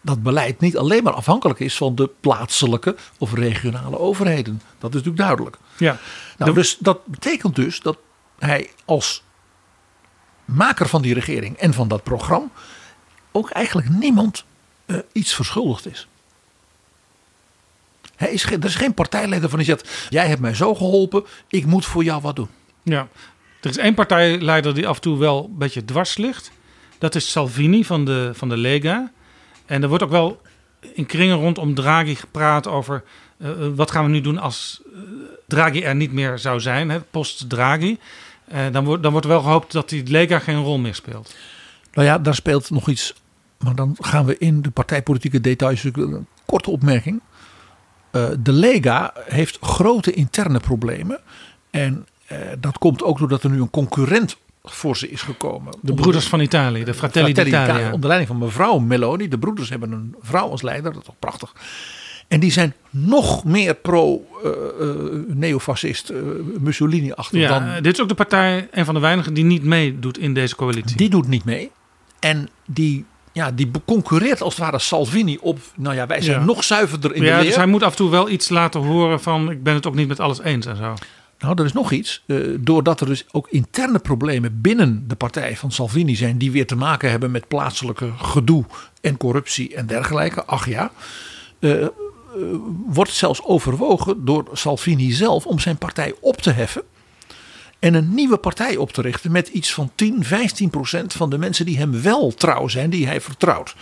dat 0.01 0.23
beleid 0.23 0.59
niet 0.59 0.77
alleen 0.77 1.03
maar 1.03 1.13
afhankelijk 1.13 1.59
is 1.59 1.77
van 1.77 1.95
de 1.95 2.09
plaatselijke 2.19 2.95
of 3.17 3.33
regionale 3.33 3.99
overheden. 3.99 4.61
Dat 4.79 4.89
is 4.89 4.95
natuurlijk 4.95 5.17
duidelijk. 5.17 5.57
Ja. 5.77 5.97
Nou, 6.37 6.53
dus 6.53 6.77
dat 6.79 7.05
betekent 7.05 7.55
dus 7.55 7.79
dat 7.79 7.97
hij 8.39 8.69
als 8.85 9.23
maker 10.51 10.87
van 10.87 11.01
die 11.01 11.13
regering 11.13 11.57
en 11.57 11.73
van 11.73 11.87
dat 11.87 12.03
programma 12.03 12.47
ook 13.31 13.49
eigenlijk 13.49 13.89
niemand 13.89 14.43
uh, 14.85 14.97
iets 15.11 15.33
verschuldigd 15.33 15.85
is. 15.85 16.07
Hij 18.15 18.31
is 18.31 18.43
er 18.43 18.65
is 18.65 18.75
geen 18.75 18.93
partijleider 18.93 19.49
van 19.49 19.59
die 19.59 19.67
zegt: 19.67 20.07
Jij 20.09 20.27
hebt 20.27 20.41
mij 20.41 20.53
zo 20.53 20.75
geholpen, 20.75 21.25
ik 21.47 21.65
moet 21.65 21.85
voor 21.85 22.03
jou 22.03 22.21
wat 22.21 22.35
doen. 22.35 22.49
Ja, 22.83 23.07
er 23.61 23.69
is 23.69 23.77
één 23.77 23.93
partijleider 23.93 24.73
die 24.73 24.87
af 24.87 24.95
en 24.95 25.01
toe 25.01 25.17
wel 25.17 25.43
een 25.43 25.57
beetje 25.57 25.85
dwars 25.85 26.17
ligt. 26.17 26.51
Dat 26.97 27.15
is 27.15 27.31
Salvini 27.31 27.85
van 27.85 28.05
de, 28.05 28.31
van 28.33 28.49
de 28.49 28.57
Lega. 28.57 29.11
En 29.65 29.83
er 29.83 29.89
wordt 29.89 30.03
ook 30.03 30.09
wel 30.09 30.41
in 30.93 31.05
kringen 31.05 31.35
rondom 31.35 31.73
Draghi 31.73 32.15
gepraat 32.15 32.67
over 32.67 33.03
uh, 33.37 33.49
wat 33.75 33.91
gaan 33.91 34.05
we 34.05 34.11
nu 34.11 34.21
doen 34.21 34.37
als 34.37 34.81
Draghi 35.47 35.81
er 35.81 35.95
niet 35.95 36.11
meer 36.11 36.39
zou 36.39 36.59
zijn, 36.59 36.89
hè, 36.89 36.99
post 36.99 37.49
Draghi. 37.49 37.91
Uh, 37.91 37.97
dan, 38.71 38.85
wordt, 38.85 39.03
dan 39.03 39.11
wordt 39.11 39.27
wel 39.27 39.41
gehoopt 39.41 39.71
dat 39.71 39.89
die 39.89 40.07
Lega 40.07 40.39
geen 40.39 40.63
rol 40.63 40.77
meer 40.77 40.95
speelt. 40.95 41.35
Nou 41.93 42.07
ja, 42.07 42.19
daar 42.19 42.35
speelt 42.35 42.69
nog 42.69 42.87
iets. 42.87 43.13
Maar 43.57 43.75
dan 43.75 43.95
gaan 43.99 44.25
we 44.25 44.37
in 44.37 44.61
de 44.61 44.71
partijpolitieke 44.71 45.41
details. 45.41 45.83
Een 45.83 46.27
korte 46.45 46.69
opmerking. 46.69 47.21
Uh, 48.11 48.29
de 48.39 48.51
Lega 48.51 49.13
heeft 49.25 49.57
grote 49.61 50.13
interne 50.13 50.59
problemen. 50.59 51.19
En 51.69 52.07
uh, 52.31 52.37
dat 52.59 52.77
komt 52.77 53.03
ook 53.03 53.17
doordat 53.19 53.43
er 53.43 53.49
nu 53.49 53.61
een 53.61 53.69
concurrent 53.69 54.37
voor 54.63 54.97
ze 54.97 55.09
is 55.09 55.21
gekomen. 55.21 55.73
De 55.81 55.93
Broeders 55.93 56.27
van 56.27 56.39
Italië, 56.39 56.83
de 56.83 56.93
Fratelli, 56.93 57.33
Fratelli 57.33 57.57
d'Italia. 57.57 57.91
Onder 57.91 58.07
leiding 58.07 58.29
van 58.29 58.39
mevrouw 58.39 58.79
Meloni. 58.79 59.27
De 59.27 59.37
broeders 59.39 59.69
hebben 59.69 59.91
een 59.91 60.15
vrouw 60.21 60.49
als 60.49 60.61
leider, 60.61 60.91
dat 60.91 61.01
is 61.01 61.07
toch 61.07 61.19
prachtig. 61.19 61.53
En 62.31 62.39
die 62.39 62.51
zijn 62.51 62.73
nog 62.89 63.43
meer 63.43 63.75
pro-neofascist, 63.75 66.09
uh, 66.09 66.17
uh, 66.17 66.23
Mussolini-achtig 66.59 67.39
ja, 67.39 67.59
dan... 67.59 67.83
Dit 67.83 67.93
is 67.93 68.01
ook 68.01 68.07
de 68.07 68.13
partij, 68.13 68.67
een 68.71 68.85
van 68.85 68.93
de 68.93 68.99
weinigen, 68.99 69.33
die 69.33 69.43
niet 69.43 69.63
meedoet 69.63 70.17
in 70.17 70.33
deze 70.33 70.55
coalitie. 70.55 70.97
Die 70.97 71.09
doet 71.09 71.27
niet 71.27 71.45
mee. 71.45 71.71
En 72.19 72.49
die, 72.65 73.05
ja, 73.31 73.51
die 73.51 73.71
concurreert 73.85 74.41
als 74.41 74.55
het 74.55 74.63
ware 74.63 74.79
Salvini 74.79 75.37
op... 75.41 75.59
Nou 75.75 75.95
ja, 75.95 76.07
wij 76.07 76.21
zijn 76.21 76.39
Ja. 76.39 76.45
nog 76.45 76.63
zuiverder 76.63 77.15
in 77.15 77.23
ja, 77.23 77.29
de 77.29 77.35
leer. 77.35 77.45
dus 77.45 77.55
hij 77.55 77.65
moet 77.65 77.83
af 77.83 77.91
en 77.91 77.97
toe 77.97 78.09
wel 78.09 78.29
iets 78.29 78.49
laten 78.49 78.81
horen 78.81 79.21
van... 79.21 79.51
ik 79.51 79.63
ben 79.63 79.73
het 79.73 79.87
ook 79.87 79.95
niet 79.95 80.07
met 80.07 80.19
alles 80.19 80.41
eens 80.41 80.65
en 80.65 80.75
zo. 80.75 80.93
Nou, 81.39 81.55
er 81.59 81.65
is 81.65 81.73
nog 81.73 81.91
iets. 81.91 82.23
Eh, 82.27 82.37
doordat 82.59 83.01
er 83.01 83.07
dus 83.07 83.25
ook 83.31 83.47
interne 83.49 83.99
problemen 83.99 84.61
binnen 84.61 85.03
de 85.07 85.15
partij 85.15 85.57
van 85.57 85.71
Salvini 85.71 86.15
zijn... 86.15 86.37
die 86.37 86.51
weer 86.51 86.67
te 86.67 86.75
maken 86.75 87.09
hebben 87.09 87.31
met 87.31 87.47
plaatselijke 87.47 88.09
gedoe 88.17 88.65
en 89.01 89.17
corruptie 89.17 89.75
en 89.75 89.85
dergelijke. 89.85 90.45
Ach 90.45 90.69
ja. 90.69 90.91
eh, 91.59 91.85
eh, 92.35 92.41
wordt 92.85 93.11
zelfs 93.11 93.43
overwogen 93.43 94.25
door 94.25 94.49
Salvini 94.53 95.11
zelf 95.11 95.45
om 95.45 95.59
zijn 95.59 95.77
partij 95.77 96.13
op 96.19 96.37
te 96.37 96.51
heffen. 96.51 96.83
En 97.79 97.93
een 97.93 98.13
nieuwe 98.13 98.37
partij 98.37 98.77
op 98.77 98.91
te 98.91 99.01
richten 99.01 99.31
met 99.31 99.47
iets 99.47 99.73
van 99.73 99.91
10, 99.95 100.23
15 100.23 100.69
procent 100.69 101.13
van 101.13 101.29
de 101.29 101.37
mensen 101.37 101.65
die 101.65 101.77
hem 101.77 102.01
wel 102.01 102.33
trouw 102.33 102.67
zijn, 102.67 102.89
die 102.89 103.07
hij 103.07 103.21
vertrouwt. 103.21 103.75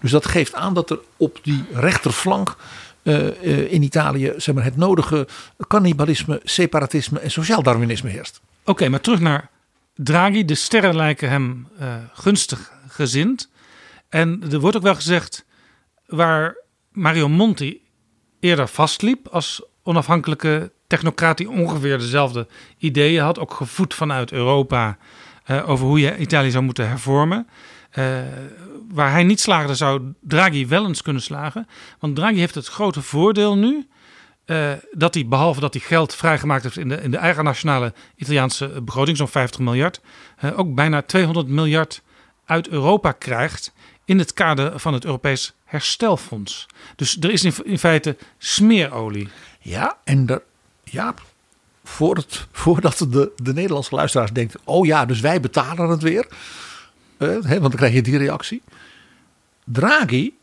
Dus 0.00 0.10
dat 0.10 0.26
geeft 0.26 0.54
aan 0.54 0.74
dat 0.74 0.90
er 0.90 0.98
op 1.16 1.38
die 1.42 1.64
rechterflank 1.72 2.56
eh, 3.02 3.26
eh, 3.26 3.72
in 3.72 3.82
Italië 3.82 4.32
zeg 4.36 4.54
maar, 4.54 4.64
het 4.64 4.76
nodige 4.76 5.28
cannibalisme, 5.68 6.40
separatisme 6.44 7.20
en 7.20 7.30
sociaal 7.30 7.62
darwinisme 7.62 8.10
heerst. 8.10 8.40
Oké, 8.64 8.88
maar 8.88 9.00
terug 9.00 9.20
naar 9.20 9.50
Draghi. 9.94 10.44
De 10.44 10.54
sterren 10.54 10.96
lijken 10.96 11.28
hem 11.28 11.68
gunstig 12.12 12.72
gezind. 12.88 13.50
En 14.08 14.42
er 14.50 14.60
wordt 14.60 14.76
ook 14.76 14.82
wel 14.82 14.94
gezegd... 14.94 15.44
waar 16.06 16.56
Mario 16.92 17.28
Monti 17.28 17.85
eerder 18.46 18.68
vastliep 18.68 19.28
als 19.28 19.62
onafhankelijke 19.82 20.72
technocraat... 20.86 21.36
die 21.36 21.50
ongeveer 21.50 21.98
dezelfde 21.98 22.46
ideeën 22.78 23.22
had, 23.22 23.38
ook 23.38 23.52
gevoed 23.52 23.94
vanuit 23.94 24.32
Europa... 24.32 24.98
eh, 25.44 25.68
over 25.70 25.86
hoe 25.86 26.00
je 26.00 26.16
Italië 26.16 26.50
zou 26.50 26.64
moeten 26.64 26.88
hervormen... 26.88 27.48
Eh, 27.90 28.04
waar 28.90 29.10
hij 29.10 29.24
niet 29.24 29.40
slaagde, 29.40 29.74
zou 29.74 30.02
Draghi 30.20 30.66
wel 30.66 30.86
eens 30.86 31.02
kunnen 31.02 31.22
slagen. 31.22 31.68
Want 31.98 32.16
Draghi 32.16 32.38
heeft 32.38 32.54
het 32.54 32.66
grote 32.66 33.02
voordeel 33.02 33.56
nu... 33.56 33.86
eh, 34.44 34.72
dat 34.92 35.14
hij, 35.14 35.26
behalve 35.26 35.60
dat 35.60 35.74
hij 35.74 35.82
geld 35.82 36.14
vrijgemaakt 36.14 36.62
heeft 36.62 36.78
in 36.78 36.88
de, 36.88 37.02
in 37.02 37.10
de 37.10 37.16
eigen 37.16 37.44
nationale 37.44 37.92
Italiaanse 38.16 38.82
begroting, 38.82 39.16
zo'n 39.16 39.28
50 39.28 39.60
miljard, 39.60 40.00
ook 40.56 40.74
bijna 40.74 41.02
200 41.02 41.48
miljard 41.48 42.02
uit 42.44 42.68
Europa 42.68 43.12
krijgt 43.12 43.72
in 44.06 44.18
het 44.18 44.32
kader 44.32 44.78
van 44.78 44.92
het 44.92 45.04
Europees 45.04 45.52
Herstelfonds. 45.64 46.66
Dus 46.96 47.16
er 47.20 47.30
is 47.30 47.44
in, 47.44 47.78
feite 47.78 48.16
smeerolie. 48.38 49.28
Ja, 49.60 49.98
en 50.04 50.26
er, 50.28 50.42
ja, 50.84 51.14
voordat 52.52 52.98
de, 52.98 53.32
de 53.42 53.52
Nederlandse 53.52 53.94
luisteraars 53.94 54.30
denkt: 54.30 54.56
oh 54.64 54.86
ja, 54.86 55.06
dus 55.06 55.20
wij 55.20 55.40
betalen 55.40 55.88
het 55.88 56.02
weer. 56.02 56.26
Eh, 57.16 57.28
want 57.28 57.60
dan 57.60 57.70
krijg 57.70 57.92
je 57.92 58.02
die 58.02 58.18
reactie. 58.18 58.62
Draghi 59.64 60.36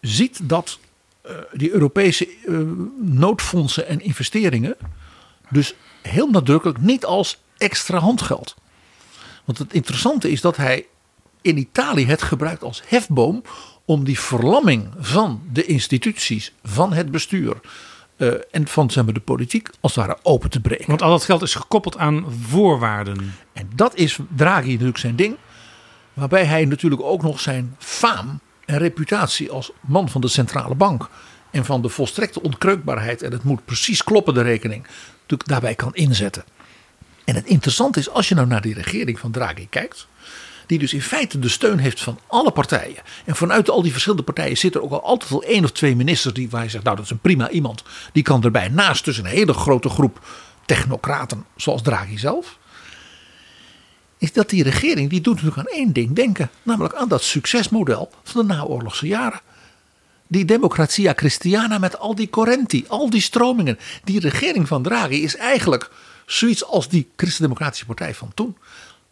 ziet 0.00 0.38
dat 0.42 0.78
eh, 1.22 1.34
die 1.52 1.70
Europese 1.70 2.28
eh, 2.46 2.58
noodfondsen 2.98 3.86
en 3.86 4.00
investeringen 4.00 4.76
dus 5.48 5.74
heel 6.02 6.30
nadrukkelijk 6.30 6.80
niet 6.80 7.04
als 7.04 7.38
extra 7.56 7.98
handgeld. 7.98 8.54
Want 9.44 9.58
het 9.58 9.72
interessante 9.72 10.30
is 10.30 10.40
dat 10.40 10.56
hij 10.56 10.86
in 11.42 11.58
Italië 11.58 12.06
het 12.06 12.22
gebruikt 12.22 12.62
als 12.62 12.82
hefboom 12.86 13.42
om 13.84 14.04
die 14.04 14.20
verlamming 14.20 14.88
van 14.98 15.42
de 15.52 15.64
instituties, 15.64 16.52
van 16.62 16.92
het 16.92 17.10
bestuur 17.10 17.60
eh, 18.16 18.32
en 18.50 18.68
van 18.68 18.90
zeg 18.90 19.04
maar, 19.04 19.14
de 19.14 19.20
politiek 19.20 19.70
als 19.80 19.94
het 19.94 20.06
ware 20.06 20.18
open 20.22 20.50
te 20.50 20.60
breken. 20.60 20.86
Want 20.86 21.02
al 21.02 21.10
dat 21.10 21.24
geld 21.24 21.42
is 21.42 21.54
gekoppeld 21.54 21.98
aan 21.98 22.24
voorwaarden. 22.48 23.34
En 23.52 23.70
dat 23.74 23.94
is 23.94 24.18
Draghi 24.36 24.70
natuurlijk 24.70 24.98
zijn 24.98 25.16
ding. 25.16 25.36
Waarbij 26.12 26.44
hij 26.44 26.64
natuurlijk 26.64 27.02
ook 27.02 27.22
nog 27.22 27.40
zijn 27.40 27.74
faam 27.78 28.40
en 28.64 28.78
reputatie 28.78 29.50
als 29.50 29.72
man 29.80 30.08
van 30.08 30.20
de 30.20 30.28
centrale 30.28 30.74
bank. 30.74 31.08
En 31.50 31.64
van 31.64 31.82
de 31.82 31.88
volstrekte 31.88 32.42
ontkreukbaarheid. 32.42 33.22
En 33.22 33.32
het 33.32 33.42
moet 33.42 33.64
precies 33.64 34.04
kloppen, 34.04 34.34
de 34.34 34.42
rekening. 34.42 34.82
Natuurlijk 34.82 35.48
daarbij 35.48 35.74
kan 35.74 35.94
inzetten. 35.94 36.44
En 37.24 37.34
het 37.34 37.46
interessante 37.46 37.98
is, 37.98 38.10
als 38.10 38.28
je 38.28 38.34
nou 38.34 38.46
naar 38.46 38.60
die 38.60 38.74
regering 38.74 39.18
van 39.18 39.30
Draghi 39.30 39.66
kijkt. 39.68 40.06
Die 40.70 40.78
dus 40.78 40.92
in 40.92 41.02
feite 41.02 41.38
de 41.38 41.48
steun 41.48 41.78
heeft 41.78 42.00
van 42.00 42.18
alle 42.26 42.50
partijen. 42.50 43.02
En 43.24 43.36
vanuit 43.36 43.70
al 43.70 43.82
die 43.82 43.92
verschillende 43.92 44.24
partijen 44.24 44.56
zit 44.56 44.74
er 44.74 44.82
ook 44.82 44.92
al 44.92 45.02
altijd 45.02 45.30
wel 45.30 45.42
één 45.42 45.64
of 45.64 45.72
twee 45.72 45.96
ministers. 45.96 46.34
Die, 46.34 46.50
waar 46.50 46.62
je 46.62 46.70
zegt, 46.70 46.84
nou 46.84 46.96
dat 46.96 47.04
is 47.04 47.10
een 47.10 47.18
prima 47.18 47.50
iemand. 47.50 47.82
Die 48.12 48.22
kan 48.22 48.42
erbij 48.44 48.68
naast 48.68 49.04
dus 49.04 49.18
een 49.18 49.24
hele 49.24 49.52
grote 49.52 49.88
groep 49.88 50.26
technocraten. 50.66 51.44
Zoals 51.56 51.82
Draghi 51.82 52.18
zelf 52.18 52.58
is 54.18 54.32
dat 54.32 54.50
die 54.50 54.62
regering 54.62 55.10
die 55.10 55.20
doet 55.20 55.34
natuurlijk 55.34 55.68
aan 55.68 55.74
één 55.74 55.92
ding 55.92 56.12
denken. 56.12 56.50
Namelijk 56.62 56.94
aan 56.94 57.08
dat 57.08 57.22
succesmodel 57.22 58.10
van 58.22 58.46
de 58.46 58.54
naoorlogse 58.54 59.06
jaren. 59.06 59.40
Die 60.26 60.44
democratia 60.44 61.12
christiana 61.16 61.78
met 61.78 61.98
al 61.98 62.14
die 62.14 62.30
correnti, 62.30 62.84
al 62.88 63.10
die 63.10 63.20
stromingen. 63.20 63.78
Die 64.04 64.20
regering 64.20 64.68
van 64.68 64.82
Draghi 64.82 65.22
is 65.22 65.36
eigenlijk 65.36 65.90
zoiets 66.26 66.64
als 66.64 66.88
die 66.88 67.10
christendemocratische 67.16 67.86
partij 67.86 68.14
van 68.14 68.32
toen. 68.34 68.56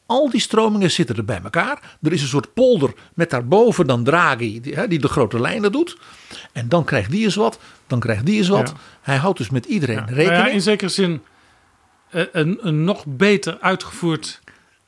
Al 0.09 0.30
die 0.30 0.40
stromingen 0.40 0.90
zitten 0.90 1.16
er 1.16 1.24
bij 1.24 1.40
elkaar. 1.42 1.96
Er 2.02 2.12
is 2.12 2.22
een 2.22 2.28
soort 2.28 2.54
polder 2.54 2.92
met 3.14 3.30
daarboven 3.30 3.86
dan 3.86 4.04
Draghi, 4.04 4.61
die, 4.61 4.88
die 4.88 4.98
de 4.98 5.09
grote 5.09 5.40
lijnen 5.40 5.72
doet. 5.72 5.96
En 6.52 6.68
dan 6.68 6.84
krijgt 6.84 7.11
die 7.11 7.24
eens 7.24 7.34
wat, 7.34 7.59
dan 7.86 8.00
krijgt 8.00 8.26
die 8.26 8.36
eens 8.36 8.48
wat. 8.48 8.68
Ja. 8.68 8.74
Hij 9.00 9.16
houdt 9.16 9.38
dus 9.38 9.50
met 9.50 9.66
iedereen 9.66 9.96
Ja. 9.96 10.04
rekening. 10.04 10.30
Nou 10.30 10.46
ja, 10.48 10.52
in 10.52 10.61
zekere 10.61 10.90
zin 10.90 11.22
eh, 12.11 12.22
een, 12.32 12.59
een 12.61 12.84
nog 12.84 13.04
beter 13.06 13.59
uitgevoerd 13.61 14.40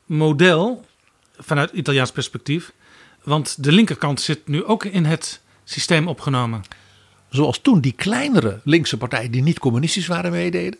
model 0.06 0.84
vanuit 1.38 1.70
Italiaans 1.72 2.12
perspectief. 2.12 2.72
Want 3.22 3.64
de 3.64 3.72
linkerkant 3.72 4.20
zit 4.20 4.48
nu 4.48 4.64
ook 4.64 4.84
in 4.84 5.04
het 5.04 5.40
systeem 5.64 6.08
opgenomen. 6.08 6.62
Zoals 7.28 7.58
toen 7.60 7.80
die 7.80 7.92
kleinere 7.92 8.60
linkse 8.64 8.96
partijen 8.96 9.30
die 9.30 9.42
niet 9.42 9.58
communistisch 9.58 10.06
waren 10.06 10.30
meededen. 10.30 10.78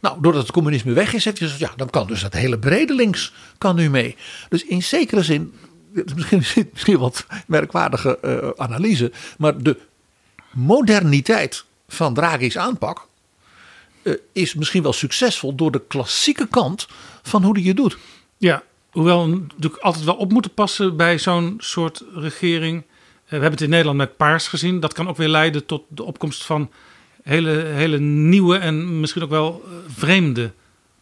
Nou, 0.00 0.20
doordat 0.20 0.42
het 0.42 0.52
communisme 0.52 0.92
weg 0.92 1.12
is, 1.12 1.24
heb 1.24 1.38
je 1.38 1.54
ja, 1.58 1.72
dan 1.76 1.90
kan 1.90 2.06
dus 2.06 2.20
dat 2.20 2.32
hele 2.32 2.58
brede 2.58 2.94
links 2.94 3.32
kan 3.58 3.76
nu 3.76 3.90
mee. 3.90 4.16
Dus 4.48 4.64
in 4.64 4.82
zekere 4.82 5.22
zin, 5.22 5.54
misschien, 6.14 6.44
misschien 6.72 6.98
wat 6.98 7.26
merkwaardige 7.46 8.18
eh, 8.18 8.48
analyse, 8.56 9.12
maar 9.38 9.62
de 9.62 9.76
moderniteit 10.52 11.64
van 11.88 12.14
Draghi's 12.14 12.56
aanpak 12.56 13.06
eh, 14.02 14.12
is 14.32 14.54
misschien 14.54 14.82
wel 14.82 14.92
succesvol 14.92 15.54
door 15.54 15.70
de 15.70 15.82
klassieke 15.88 16.46
kant 16.46 16.86
van 17.22 17.42
hoe 17.42 17.54
die 17.54 17.68
het 17.68 17.76
doet. 17.76 17.98
Ja, 18.36 18.62
hoewel 18.90 19.22
we 19.22 19.36
natuurlijk 19.36 19.82
altijd 19.82 20.04
wel 20.04 20.14
op 20.14 20.32
moeten 20.32 20.54
passen 20.54 20.96
bij 20.96 21.18
zo'n 21.18 21.54
soort 21.58 22.04
regering. 22.14 22.82
Eh, 22.82 22.86
We 23.24 23.30
hebben 23.30 23.50
het 23.50 23.60
in 23.60 23.70
Nederland 23.70 23.98
met 23.98 24.16
Paars 24.16 24.48
gezien. 24.48 24.80
Dat 24.80 24.92
kan 24.92 25.08
ook 25.08 25.16
weer 25.16 25.28
leiden 25.28 25.66
tot 25.66 25.82
de 25.88 26.02
opkomst 26.02 26.44
van 26.44 26.70
hele, 27.26 27.50
hele 27.50 27.98
nieuwe 27.98 28.56
en 28.56 29.00
misschien 29.00 29.22
ook 29.22 29.30
wel 29.30 29.62
eh, 29.64 29.70
vreemde 29.96 30.52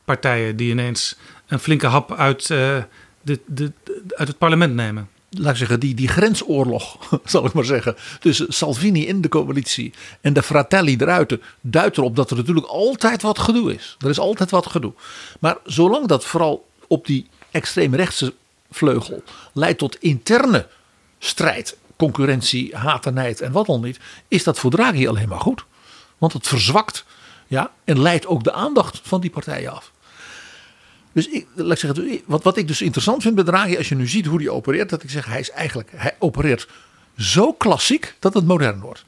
partijen 0.05 0.57
die 0.57 0.71
ineens 0.71 1.17
een 1.47 1.59
flinke 1.59 1.87
hap 1.87 2.13
uit, 2.13 2.41
eh, 2.51 2.83
de, 3.23 3.41
de, 3.47 3.73
de- 3.85 4.03
uit 4.17 4.29
het 4.29 4.39
parlement 4.39 4.75
nemen. 4.75 5.09
laat 5.31 5.51
ik 5.53 5.57
zeggen, 5.59 5.81
die, 5.81 5.95
die 5.95 6.09
grensoorlog, 6.09 6.99
zal 7.25 7.47
ik 7.47 7.53
maar 7.53 7.65
zeggen, 7.65 7.97
tussen 8.21 8.47
Salvini 8.53 9.07
in 9.07 9.21
de 9.21 9.29
coalitie 9.29 9.93
en 10.21 10.33
de 10.33 10.43
Fratelli 10.43 10.97
eruit, 10.97 11.39
duidt 11.61 11.97
erop 11.97 12.17
dat 12.17 12.31
er 12.31 12.37
natuurlijk 12.37 12.67
altijd 12.67 13.23
wat 13.23 13.39
gedoe 13.39 13.75
is. 13.75 13.97
Er 14.01 14.09
is 14.11 14.19
altijd 14.19 14.51
wat 14.51 14.67
gedoe. 14.67 14.93
Maar 15.41 15.57
zolang 15.65 16.07
dat 16.07 16.25
vooral 16.25 16.69
op 16.87 17.07
die 17.07 17.29
extreemrechtse 17.51 18.35
vleugel 18.71 19.23
leidt 19.53 19.79
tot 19.79 19.97
interne 20.01 20.67
strijd, 21.19 21.77
concurrentie, 21.97 22.77
haat 22.77 23.07
en 23.07 23.19
en 23.19 23.53
wat 23.53 23.67
dan 23.67 23.83
niet, 23.83 24.01
is 24.29 24.45
dat 24.45 24.59
voor 24.59 24.71
Draghi 24.71 25.07
alleen 25.09 25.29
maar 25.29 25.41
goed. 25.41 25.65
Want 26.25 26.37
het 26.37 26.49
verzwakt 26.49 27.05
ja, 27.47 27.73
en 27.85 28.01
leidt 28.01 28.27
ook 28.27 28.45
de 28.45 28.53
aandacht 28.53 29.01
van 29.03 29.21
die 29.21 29.31
partijen 29.31 29.73
af. 29.73 29.93
Dus 31.13 31.29
ik, 31.29 31.47
laat 31.55 31.73
ik 31.73 31.79
zeggen, 31.79 32.23
wat, 32.27 32.43
wat 32.43 32.57
ik 32.57 32.69
dus 32.69 32.83
interessant 32.83 33.23
vind 33.23 33.35
bij 33.35 33.45
Draghi, 33.45 33.77
als 33.77 33.89
je 33.89 33.95
nu 33.95 34.09
ziet 34.09 34.27
hoe 34.27 34.39
hij 34.39 34.49
opereert, 34.49 34.91
dat 34.91 35.03
ik 35.03 35.11
zeg, 35.11 35.27
hij 35.27 35.41
is 35.41 35.51
eigenlijk, 35.51 35.91
hij 35.95 36.17
opereert 36.19 36.69
zo 37.17 37.53
klassiek 37.53 38.15
dat 38.19 38.35
het 38.35 38.47
modern 38.47 38.81
wordt. 38.81 39.05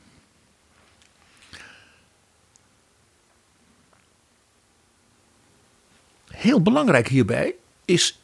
Heel 6.29 6.63
belangrijk 6.63 7.09
hierbij 7.09 7.55
is 7.85 8.19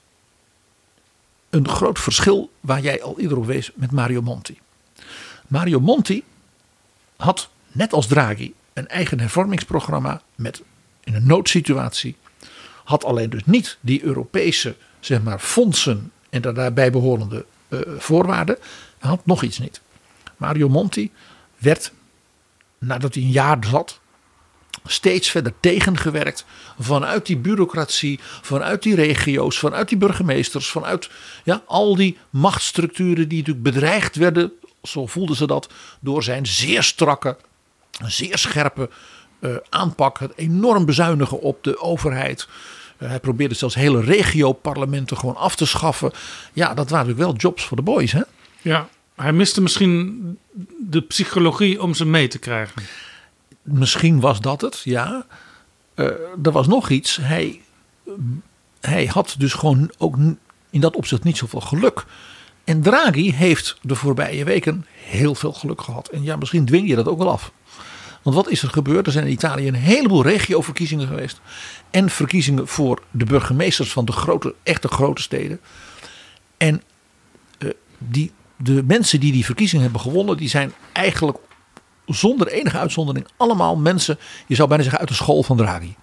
een 1.51 1.69
groot 1.69 1.99
verschil 1.99 2.51
waar 2.61 2.81
jij 2.81 3.03
al 3.03 3.21
eerder 3.21 3.39
op 3.39 3.47
wees 3.47 3.71
met 3.75 3.91
Mario 3.91 4.23
Monti. 4.23 4.59
Mario 5.47 5.81
Monti 5.81 6.25
had, 7.17 7.49
net 7.73 7.93
als 7.93 8.07
Draghi, 8.07 8.53
een 8.73 8.89
eigen 8.89 9.21
hervormingsprogramma 9.21 10.23
met 10.35 10.63
in 11.05 11.15
een 11.15 11.27
noodsituatie 11.27 12.17
had 12.85 13.05
alleen 13.05 13.31
dus 13.31 13.45
niet 13.45 13.79
die 13.81 14.03
Europese 14.03 14.77
zeg 15.01 15.23
maar, 15.23 15.39
fondsen 15.39 16.13
en 16.31 16.43
de 16.43 16.53
daarbij 16.53 16.91
behorende 16.91 17.45
eh, 17.69 17.81
voorwaarden. 17.99 18.59
Had 18.99 19.27
nog 19.27 19.43
iets 19.43 19.59
niet. 19.59 19.81
Mario 20.37 20.69
Monti 20.69 21.11
werd, 21.59 21.93
nadat 22.79 23.15
hij 23.15 23.23
een 23.23 23.31
jaar 23.31 23.59
zat, 23.71 24.01
steeds 24.85 25.31
verder 25.31 25.53
tegengewerkt 25.61 26.45
vanuit 26.79 27.27
die 27.27 27.37
bureaucratie, 27.37 28.21
vanuit 28.23 28.83
die 28.83 28.95
regio's, 28.95 29.59
vanuit 29.59 29.89
die 29.89 29.99
burgemeesters, 29.99 30.69
vanuit 30.69 31.11
ja, 31.45 31.63
al 31.67 31.97
die 31.97 32.19
machtsstructuren 32.31 33.29
die 33.29 33.39
natuurlijk 33.39 33.65
bedreigd 33.65 34.17
werden, 34.17 34.53
zo 34.83 35.07
voelden 35.07 35.37
ze 35.37 35.47
dat, 35.47 35.73
door 36.01 36.23
zijn 36.23 36.47
zeer 36.47 36.83
strakke, 36.83 37.37
zeer 38.07 38.39
scherpe 38.39 38.91
eh, 39.39 39.57
aanpak, 39.69 40.19
het 40.19 40.33
enorm 40.37 40.85
bezuinigen 40.85 41.41
op 41.41 41.65
de 41.65 41.81
overheid. 41.81 42.49
Eh, 42.97 43.09
hij 43.09 43.21
probeerde 43.21 43.55
zelfs 43.55 43.75
hele 43.75 44.01
regio-parlementen 44.01 45.17
gewoon 45.17 45.37
af 45.37 45.57
te 45.57 45.67
schaffen. 45.67 46.13
Ja, 46.53 46.75
dat 46.75 46.91
waren 46.91 47.07
natuurlijk 47.07 47.33
wel 47.33 47.51
jobs 47.51 47.65
voor 47.65 47.77
de 47.77 47.83
boys, 47.83 48.13
hè? 48.13 48.23
Ja, 48.63 48.89
hij 49.15 49.33
miste 49.33 49.63
misschien 49.63 50.39
de 50.79 51.01
psychologie 51.01 51.83
om 51.83 51.95
ze 51.95 52.05
mee 52.05 52.29
te 52.29 52.39
krijgen. 52.39 52.83
Misschien 53.63 54.21
was 54.21 54.41
dat 54.41 54.61
het, 54.61 54.81
ja. 54.85 55.27
Eh, 55.95 56.07
er 56.43 56.53
was 56.53 56.67
nog 56.67 56.91
iets. 56.91 57.17
Hij, 57.17 57.61
hij 58.81 59.07
had 59.07 59.35
dus 59.39 59.53
gewoon 59.53 59.91
ook 59.99 60.17
in 60.71 60.81
dat 60.81 60.97
opzicht 60.97 61.25
niet 61.25 61.37
zoveel 61.37 61.61
geluk. 61.61 62.05
En 62.65 62.83
Draghi 62.83 63.33
heeft 63.33 63.79
de 63.83 63.95
voorbije 63.95 64.45
weken 64.45 64.87
heel 64.93 65.35
veel 65.35 65.53
geluk 65.53 65.81
gehad. 65.81 66.09
En 66.09 66.23
ja, 66.23 66.37
misschien 66.37 66.65
dwing 66.65 66.89
je 66.89 66.95
dat 66.95 67.09
ook 67.09 67.19
wel 67.19 67.31
af. 67.31 67.53
Want 68.23 68.37
wat 68.37 68.49
is 68.49 68.63
er 68.63 68.69
gebeurd? 68.69 69.07
Er 69.07 69.13
zijn 69.13 69.27
in 69.27 69.33
Italië 69.33 69.69
een 69.69 69.75
heleboel 69.75 70.23
regioverkiezingen 70.23 71.07
geweest. 71.07 71.41
En 71.91 72.11
verkiezingen 72.11 72.69
voor 72.69 73.03
de 73.11 73.25
burgemeesters 73.25 73.93
van 73.93 74.05
de 74.05 74.13
grote, 74.13 74.55
echte 74.63 74.89
grote 74.89 75.23
steden. 75.23 75.61
En 76.57 76.83
eh, 77.59 77.69
die, 77.99 78.33
de 78.57 78.83
mensen 78.87 79.21
die 79.21 79.33
die 79.33 79.45
verkiezingen 79.45 79.85
hebben 79.85 80.01
gewonnen, 80.01 80.37
die 80.37 80.49
zijn 80.49 80.73
eigenlijk 80.93 81.39
zonder 82.07 82.49
enige 82.49 82.79
uitzondering 82.79 83.27
allemaal 83.37 83.77
mensen, 83.77 84.19
je 84.47 84.55
zou 84.55 84.69
bijna 84.69 84.83
zeggen 84.83 85.01
uit 85.01 85.11
de 85.11 85.15
school 85.15 85.43
van 85.43 85.57
Draghi. 85.57 85.95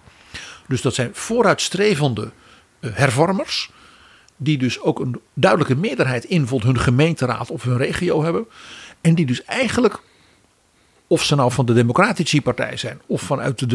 Dus 0.68 0.82
dat 0.82 0.94
zijn 0.94 1.10
vooruitstrevende 1.14 2.32
eh, 2.80 2.90
hervormers, 2.94 3.72
die 4.38 4.58
dus 4.58 4.82
ook 4.82 5.00
een 5.00 5.22
duidelijke 5.34 5.76
meerderheid 5.76 6.24
in 6.24 6.48
hun 6.50 6.80
gemeenteraad 6.80 7.50
of 7.50 7.64
hun 7.64 7.78
regio 7.78 8.24
hebben. 8.24 8.46
En 9.02 9.16
die 9.16 9.26
dus 9.26 9.44
eigenlijk, 9.44 10.02
of 11.10 11.24
ze 11.24 11.36
nou 11.36 11.52
van 11.52 11.66
de 11.66 11.74
Democratische 11.74 12.42
Partij 12.42 12.78
zijn, 12.78 13.02
of 13.06 13.22
vanuit 13.22 13.60
de, 13.60 13.66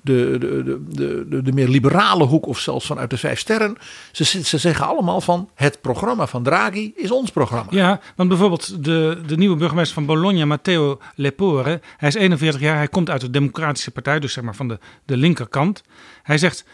de, 0.00 0.36
de, 0.38 0.80
de, 1.28 1.42
de, 1.42 1.52
meer 1.52 1.68
liberale 1.68 2.24
hoek, 2.24 2.46
of 2.46 2.58
zelfs 2.58 2.86
vanuit 2.86 3.10
de 3.10 3.16
Vijf 3.16 3.38
Sterren, 3.38 3.76
ze, 4.12 4.24
ze 4.24 4.58
zeggen 4.58 4.86
allemaal 4.86 5.20
van 5.20 5.50
het 5.54 5.80
programma 5.80 6.26
van 6.26 6.42
Draghi 6.42 6.92
is 6.96 7.10
ons 7.10 7.30
programma. 7.30 7.70
Ja, 7.70 8.00
want 8.16 8.28
bijvoorbeeld 8.28 8.84
de, 8.84 9.20
de 9.26 9.36
nieuwe 9.36 9.56
burgemeester 9.56 9.94
van 9.94 10.06
Bologna, 10.06 10.44
Matteo 10.44 11.00
Lepore, 11.14 11.80
hij 11.96 12.08
is 12.08 12.14
41 12.14 12.60
jaar, 12.60 12.76
hij 12.76 12.88
komt 12.88 13.10
uit 13.10 13.20
de 13.20 13.30
Democratische 13.30 13.90
Partij, 13.90 14.18
dus 14.18 14.32
zeg 14.32 14.44
maar 14.44 14.54
van 14.54 14.68
de, 14.68 14.78
de 15.04 15.16
linkerkant. 15.16 15.82
Hij 16.22 16.38
zegt, 16.38 16.64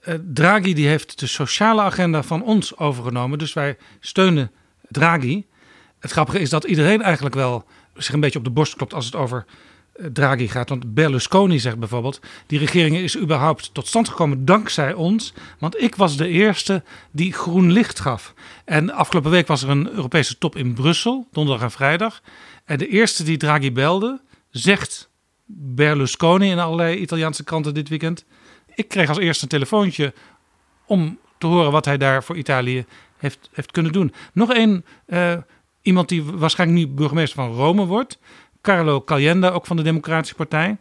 eh, 0.00 0.14
Draghi 0.32 0.74
die 0.74 0.88
heeft 0.88 1.18
de 1.18 1.26
sociale 1.26 1.82
agenda 1.82 2.22
van 2.22 2.42
ons 2.42 2.76
overgenomen, 2.78 3.38
dus 3.38 3.52
wij 3.52 3.76
steunen 4.00 4.50
Draghi. 4.88 5.44
Het 5.98 6.10
grappige 6.10 6.40
is 6.40 6.50
dat 6.50 6.64
iedereen 6.64 7.02
eigenlijk 7.02 7.34
wel 7.34 7.64
zich 7.96 8.14
een 8.14 8.20
beetje 8.20 8.38
op 8.38 8.44
de 8.44 8.50
borst 8.50 8.76
klopt 8.76 8.94
als 8.94 9.04
het 9.04 9.14
over 9.14 9.44
eh, 9.92 10.06
Draghi 10.06 10.48
gaat. 10.48 10.68
Want 10.68 10.94
Berlusconi 10.94 11.58
zegt 11.58 11.78
bijvoorbeeld: 11.78 12.20
die 12.46 12.58
regering 12.58 12.96
is 12.96 13.18
überhaupt 13.18 13.74
tot 13.74 13.86
stand 13.86 14.08
gekomen 14.08 14.44
dankzij 14.44 14.92
ons. 14.92 15.32
Want 15.58 15.82
ik 15.82 15.94
was 15.94 16.16
de 16.16 16.28
eerste 16.28 16.82
die 17.10 17.32
groen 17.32 17.72
licht 17.72 18.00
gaf. 18.00 18.34
En 18.64 18.92
afgelopen 18.92 19.30
week 19.30 19.46
was 19.46 19.62
er 19.62 19.68
een 19.68 19.90
Europese 19.90 20.38
top 20.38 20.56
in 20.56 20.74
Brussel, 20.74 21.26
donderdag 21.32 21.62
en 21.62 21.70
vrijdag. 21.70 22.20
En 22.64 22.78
de 22.78 22.88
eerste 22.88 23.24
die 23.24 23.36
Draghi 23.36 23.72
belde, 23.72 24.20
zegt 24.50 25.10
Berlusconi 25.46 26.50
in 26.50 26.58
allerlei 26.58 26.96
Italiaanse 26.96 27.44
kranten 27.44 27.74
dit 27.74 27.88
weekend. 27.88 28.24
Ik 28.74 28.88
kreeg 28.88 29.08
als 29.08 29.18
eerste 29.18 29.42
een 29.42 29.48
telefoontje 29.48 30.12
om 30.86 31.18
te 31.38 31.46
horen 31.46 31.72
wat 31.72 31.84
hij 31.84 31.96
daar 31.96 32.24
voor 32.24 32.36
Italië 32.36 32.84
heeft, 33.16 33.50
heeft 33.52 33.70
kunnen 33.70 33.92
doen. 33.92 34.12
Nog 34.32 34.52
één, 34.52 34.84
uh, 35.06 35.36
iemand 35.86 36.08
die 36.08 36.24
waarschijnlijk 36.24 36.80
nu 36.80 36.94
burgemeester 36.94 37.44
van 37.44 37.54
Rome 37.54 37.84
wordt. 37.84 38.18
Carlo 38.62 39.02
Calienda, 39.02 39.48
ook 39.48 39.66
van 39.66 39.76
de 39.76 39.82
Democratische 39.82 40.34
Partij. 40.34 40.76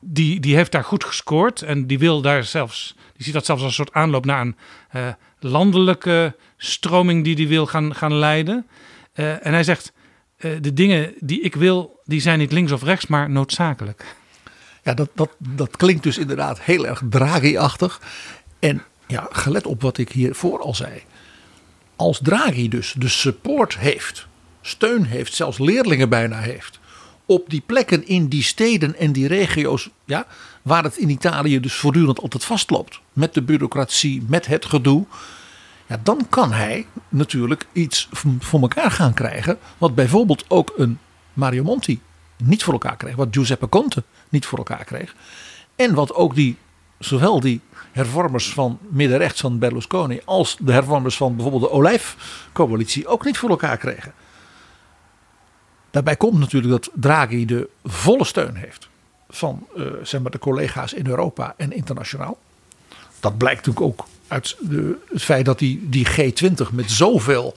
Die, 0.00 0.40
die 0.40 0.54
heeft 0.54 0.72
daar 0.72 0.84
goed 0.84 1.04
gescoord 1.04 1.62
en 1.62 1.86
die 1.86 1.98
wil 1.98 2.20
daar 2.20 2.44
zelfs, 2.44 2.94
die 3.14 3.24
ziet 3.24 3.34
dat 3.34 3.44
zelfs 3.44 3.62
als 3.62 3.70
een 3.70 3.84
soort 3.84 3.94
aanloop 3.94 4.24
naar 4.24 4.40
een 4.40 4.56
uh, 4.96 5.06
landelijke 5.38 6.36
stroming 6.56 7.24
die 7.24 7.34
hij 7.36 7.48
wil 7.48 7.66
gaan, 7.66 7.94
gaan 7.94 8.14
leiden. 8.14 8.66
Uh, 9.14 9.46
en 9.46 9.52
hij 9.52 9.64
zegt, 9.64 9.92
de 10.60 10.72
dingen 10.72 11.14
die 11.18 11.40
ik 11.40 11.54
wil, 11.54 12.00
die 12.04 12.20
zijn 12.20 12.38
niet 12.38 12.52
links 12.52 12.72
of 12.72 12.82
rechts, 12.82 13.06
maar 13.06 13.30
noodzakelijk. 13.30 14.04
Ja, 14.82 14.94
dat, 14.94 15.10
dat, 15.14 15.30
dat 15.38 15.76
klinkt 15.76 16.02
dus 16.02 16.18
inderdaad 16.18 16.60
heel 16.60 16.86
erg 16.86 17.02
Draghi-achtig. 17.10 18.00
En 18.58 18.82
ja, 19.06 19.28
gelet 19.30 19.66
op 19.66 19.82
wat 19.82 19.98
ik 19.98 20.08
hiervoor 20.08 20.60
al 20.60 20.74
zei. 20.74 21.02
Als 21.96 22.20
Draghi 22.22 22.68
dus 22.68 22.94
de 22.98 23.08
support 23.08 23.78
heeft, 23.78 24.26
steun 24.60 25.04
heeft, 25.04 25.34
zelfs 25.34 25.58
leerlingen 25.58 26.08
bijna 26.08 26.38
heeft. 26.38 26.78
Op 27.26 27.50
die 27.50 27.62
plekken 27.66 28.06
in 28.06 28.28
die 28.28 28.42
steden 28.42 28.96
en 28.96 29.12
die 29.12 29.26
regio's, 29.26 29.88
ja, 30.04 30.26
waar 30.62 30.84
het 30.84 30.96
in 30.96 31.08
Italië 31.08 31.60
dus 31.60 31.74
voortdurend 31.74 32.20
altijd 32.20 32.44
vastloopt. 32.44 33.00
Met 33.12 33.34
de 33.34 33.42
bureaucratie, 33.42 34.24
met 34.28 34.46
het 34.46 34.64
gedoe. 34.64 35.04
Ja, 35.86 36.00
dan 36.02 36.26
kan 36.28 36.52
hij 36.52 36.86
natuurlijk 37.08 37.66
iets 37.72 38.08
voor 38.38 38.60
elkaar 38.60 38.90
gaan 38.90 39.14
krijgen. 39.14 39.58
Wat 39.78 39.94
bijvoorbeeld 39.94 40.44
ook 40.48 40.72
een 40.76 40.98
Mario 41.32 41.62
Monti 41.62 42.00
niet 42.36 42.62
voor 42.62 42.72
elkaar 42.72 42.96
kreeg. 42.96 43.16
Wat 43.16 43.28
Giuseppe 43.30 43.68
Conte 43.68 44.02
niet 44.28 44.46
voor 44.46 44.58
elkaar 44.58 44.84
kreeg. 44.84 45.14
En 45.76 45.94
wat 45.94 46.14
ook 46.14 46.34
die, 46.34 46.56
zowel 46.98 47.40
die 47.40 47.60
hervormers 47.92 48.52
van 48.52 48.78
middenrechts 48.88 49.40
van 49.40 49.58
Berlusconi 49.58 50.20
als 50.24 50.56
de 50.60 50.72
hervormers 50.72 51.16
van 51.16 51.34
bijvoorbeeld 51.34 51.62
de 51.62 51.70
Olijfcoalitie 51.70 53.06
ook 53.06 53.24
niet 53.24 53.38
voor 53.38 53.50
elkaar 53.50 53.76
kregen. 53.76 54.12
Daarbij 55.90 56.16
komt 56.16 56.38
natuurlijk 56.38 56.72
dat 56.72 56.90
Draghi 56.94 57.44
de 57.44 57.68
volle 57.84 58.24
steun 58.24 58.54
heeft 58.54 58.88
van 59.28 59.66
uh, 59.76 59.86
zeg 60.02 60.20
maar 60.20 60.30
de 60.30 60.38
collega's 60.38 60.92
in 60.92 61.06
Europa 61.06 61.54
en 61.56 61.72
internationaal. 61.72 62.38
Dat 63.20 63.38
blijkt 63.38 63.66
natuurlijk 63.66 64.00
ook 64.00 64.06
uit 64.28 64.56
de, 64.60 64.96
het 65.12 65.22
feit 65.22 65.44
dat 65.44 65.60
hij 65.60 65.78
die 65.82 66.06
G20 66.06 66.72
met 66.72 66.90
zoveel 66.90 67.54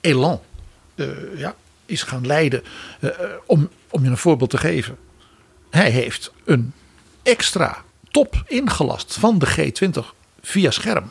elan 0.00 0.40
uh, 0.94 1.08
ja, 1.36 1.54
is 1.86 2.02
gaan 2.02 2.26
leiden. 2.26 2.62
Uh, 3.00 3.10
om, 3.46 3.68
om 3.90 4.04
je 4.04 4.10
een 4.10 4.16
voorbeeld 4.16 4.50
te 4.50 4.58
geven. 4.58 4.96
Hij 5.70 5.90
heeft 5.90 6.32
een 6.44 6.72
extra 7.22 7.84
top 8.10 8.42
ingelast 8.46 9.16
van 9.18 9.38
de 9.38 9.72
G20 9.72 10.00
via 10.40 10.70
scherm 10.70 11.10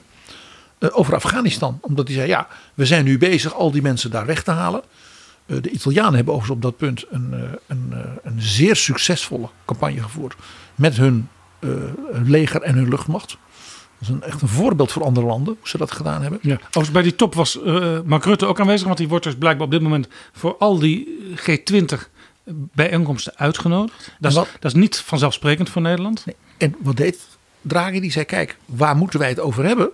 over 0.80 1.15
Afghanistan. 1.15 1.78
Omdat 1.82 2.07
hij 2.07 2.15
zei, 2.15 2.28
ja, 2.28 2.47
we 2.74 2.86
zijn 2.86 3.05
nu 3.05 3.17
bezig 3.17 3.53
al 3.53 3.71
die 3.71 3.82
mensen 3.82 4.11
daar 4.11 4.26
weg 4.26 4.43
te 4.43 4.51
halen. 4.51 4.82
De 5.62 5.70
Italianen 5.70 6.16
hebben 6.16 6.34
overigens 6.34 6.58
op 6.58 6.62
dat 6.62 6.78
punt 6.78 7.06
een, 7.10 7.34
een, 7.68 7.93
een 8.24 8.41
zeer 8.41 8.76
succesvolle 8.76 9.49
campagne 9.66 10.01
gevoerd. 10.01 10.36
Met 10.76 10.97
hun 10.97 11.30
leger 12.24 12.62
en 12.62 12.76
hun 12.76 12.89
luchtmacht. 12.89 13.38
Dat 13.99 14.01
is 14.01 14.08
een, 14.10 14.24
echt 14.24 14.41
een 14.41 14.47
voorbeeld 14.47 14.91
voor 14.91 15.04
andere 15.04 15.26
landen, 15.26 15.56
hoe 15.60 15.70
ze 15.70 15.78
dat 15.78 15.91
gedaan 15.91 16.22
hebben. 16.22 16.39
Ja. 16.41 16.54
Overigens 16.54 16.91
bij 16.91 17.01
die 17.01 17.16
top 17.16 17.36
was 17.36 17.60
uh, 17.66 17.99
Mark 18.06 18.24
Rutte 18.26 18.45
ook 18.45 18.60
aanwezig. 18.60 18.86
Want 18.86 18.97
die 18.97 19.08
wordt 19.08 19.24
dus 19.24 19.36
blijkbaar 19.36 19.66
op 19.66 19.72
dit 19.72 19.82
moment 19.82 20.08
voor 20.34 20.56
al 20.58 20.80
die 20.80 21.20
G20 21.36 21.99
bijeenkomsten 22.74 23.34
uitgenodigd. 23.36 24.12
Dat 24.20 24.32
is, 24.32 24.38
dat 24.38 24.47
is 24.62 24.74
niet 24.74 24.97
vanzelfsprekend 24.97 25.70
voor 25.70 25.82
Nederland. 25.82 26.26
Nee. 26.26 26.36
En 26.58 26.76
wat 26.80 26.97
deed 26.97 27.20
Draghi? 27.62 27.99
Die 27.99 28.12
zei, 28.12 28.26
kijk, 28.26 28.58
waar 28.66 28.95
moeten 28.95 29.20
wij 29.20 29.30
het 29.30 29.39
over 29.39 29.66
hebben? 29.66 29.89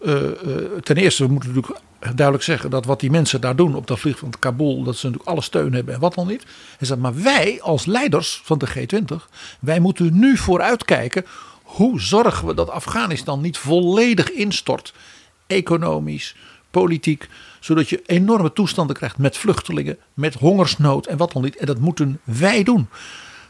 Uh, 0.00 0.14
uh, 0.14 0.30
ten 0.82 0.96
eerste, 0.96 1.26
we 1.26 1.32
moeten 1.32 1.54
natuurlijk 1.54 1.80
duidelijk 1.98 2.44
zeggen 2.44 2.70
dat 2.70 2.84
wat 2.84 3.00
die 3.00 3.10
mensen 3.10 3.40
daar 3.40 3.56
doen 3.56 3.74
op 3.74 3.86
dat 3.86 3.98
vliegveld 3.98 4.38
Kabul, 4.38 4.82
dat 4.82 4.96
ze 4.96 5.06
natuurlijk 5.06 5.30
alle 5.30 5.42
steun 5.42 5.72
hebben 5.72 5.94
en 5.94 6.00
wat 6.00 6.14
dan 6.14 6.26
niet. 6.26 6.44
Hij 6.78 6.86
zei, 6.86 7.00
maar 7.00 7.22
wij 7.22 7.58
als 7.62 7.86
leiders 7.86 8.40
van 8.44 8.58
de 8.58 8.68
G20, 8.68 9.14
wij 9.60 9.80
moeten 9.80 10.18
nu 10.18 10.36
vooruitkijken 10.36 11.24
hoe 11.68 12.00
zorgen 12.00 12.46
we 12.46 12.54
dat 12.54 12.70
Afghanistan 12.70 13.40
niet 13.40 13.58
volledig 13.58 14.30
instort? 14.30 14.94
Economisch, 15.46 16.36
politiek, 16.70 17.28
zodat 17.60 17.88
je 17.88 18.02
enorme 18.06 18.52
toestanden 18.52 18.96
krijgt 18.96 19.18
met 19.18 19.36
vluchtelingen, 19.36 19.98
met 20.14 20.34
hongersnood 20.34 21.06
en 21.06 21.16
wat 21.16 21.32
dan 21.32 21.42
niet. 21.42 21.56
En 21.56 21.66
dat 21.66 21.78
moeten 21.78 22.20
wij 22.24 22.62
doen. 22.62 22.88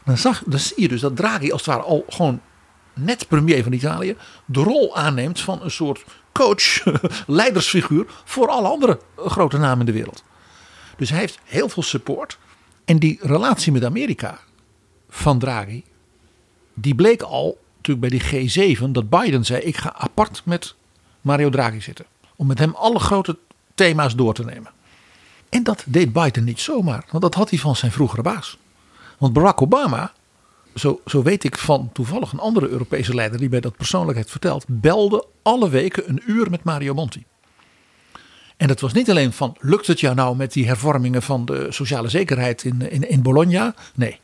Dan, 0.05 0.17
zag, 0.17 0.43
dan 0.45 0.59
zie 0.59 0.81
je 0.81 0.87
dus 0.87 1.01
dat 1.01 1.15
Draghi 1.15 1.51
als 1.51 1.65
het 1.65 1.75
ware 1.75 1.87
al 1.87 2.05
gewoon 2.09 2.41
net 2.93 3.27
premier 3.27 3.63
van 3.63 3.73
Italië 3.73 4.15
de 4.45 4.63
rol 4.63 4.95
aanneemt 4.95 5.39
van 5.39 5.61
een 5.61 5.71
soort 5.71 6.03
coach, 6.39 6.83
leidersfiguur 7.41 8.05
voor 8.23 8.47
alle 8.47 8.67
andere 8.67 8.99
grote 9.15 9.57
namen 9.57 9.79
in 9.79 9.85
de 9.85 9.91
wereld. 9.91 10.23
Dus 10.97 11.09
hij 11.09 11.19
heeft 11.19 11.39
heel 11.43 11.69
veel 11.69 11.83
support. 11.83 12.37
En 12.85 12.99
die 12.99 13.19
relatie 13.21 13.71
met 13.71 13.85
Amerika 13.85 14.39
van 15.09 15.39
Draghi, 15.39 15.83
die 16.73 16.95
bleek 16.95 17.21
al 17.21 17.57
natuurlijk 17.77 18.09
bij 18.09 18.19
die 18.19 18.77
G7 18.77 18.83
dat 18.91 19.09
Biden 19.09 19.45
zei: 19.45 19.61
ik 19.61 19.77
ga 19.77 19.93
apart 19.95 20.41
met 20.45 20.75
Mario 21.21 21.49
Draghi 21.49 21.81
zitten. 21.81 22.05
Om 22.35 22.47
met 22.47 22.59
hem 22.59 22.75
alle 22.75 22.99
grote 22.99 23.37
thema's 23.75 24.15
door 24.15 24.33
te 24.33 24.43
nemen. 24.43 24.71
En 25.49 25.63
dat 25.63 25.83
deed 25.85 26.13
Biden 26.13 26.43
niet 26.43 26.59
zomaar, 26.59 27.05
want 27.11 27.23
dat 27.23 27.33
had 27.33 27.49
hij 27.49 27.59
van 27.59 27.75
zijn 27.75 27.91
vroegere 27.91 28.21
baas. 28.21 28.57
Want 29.17 29.33
Barack 29.33 29.61
Obama, 29.61 30.13
zo, 30.79 31.01
zo 31.05 31.23
weet 31.23 31.43
ik 31.43 31.57
van 31.57 31.89
toevallig 31.93 32.31
een 32.31 32.39
andere 32.39 32.67
Europese 32.67 33.13
leider 33.13 33.39
die 33.39 33.49
mij 33.49 33.59
dat 33.59 33.77
persoonlijk 33.77 34.17
heeft 34.17 34.31
verteld, 34.31 34.65
belde 34.67 35.25
alle 35.41 35.69
weken 35.69 36.09
een 36.09 36.21
uur 36.27 36.49
met 36.49 36.63
Mario 36.63 36.93
Monti. 36.93 37.25
En 38.57 38.67
dat 38.67 38.79
was 38.79 38.93
niet 38.93 39.09
alleen 39.09 39.33
van, 39.33 39.55
lukt 39.59 39.87
het 39.87 39.99
jou 39.99 40.15
nou 40.15 40.35
met 40.35 40.53
die 40.53 40.67
hervormingen 40.67 41.21
van 41.21 41.45
de 41.45 41.67
sociale 41.69 42.09
zekerheid 42.09 42.63
in, 42.63 42.91
in, 42.91 43.09
in 43.09 43.21
Bologna? 43.21 43.75
Nee. 43.95 44.19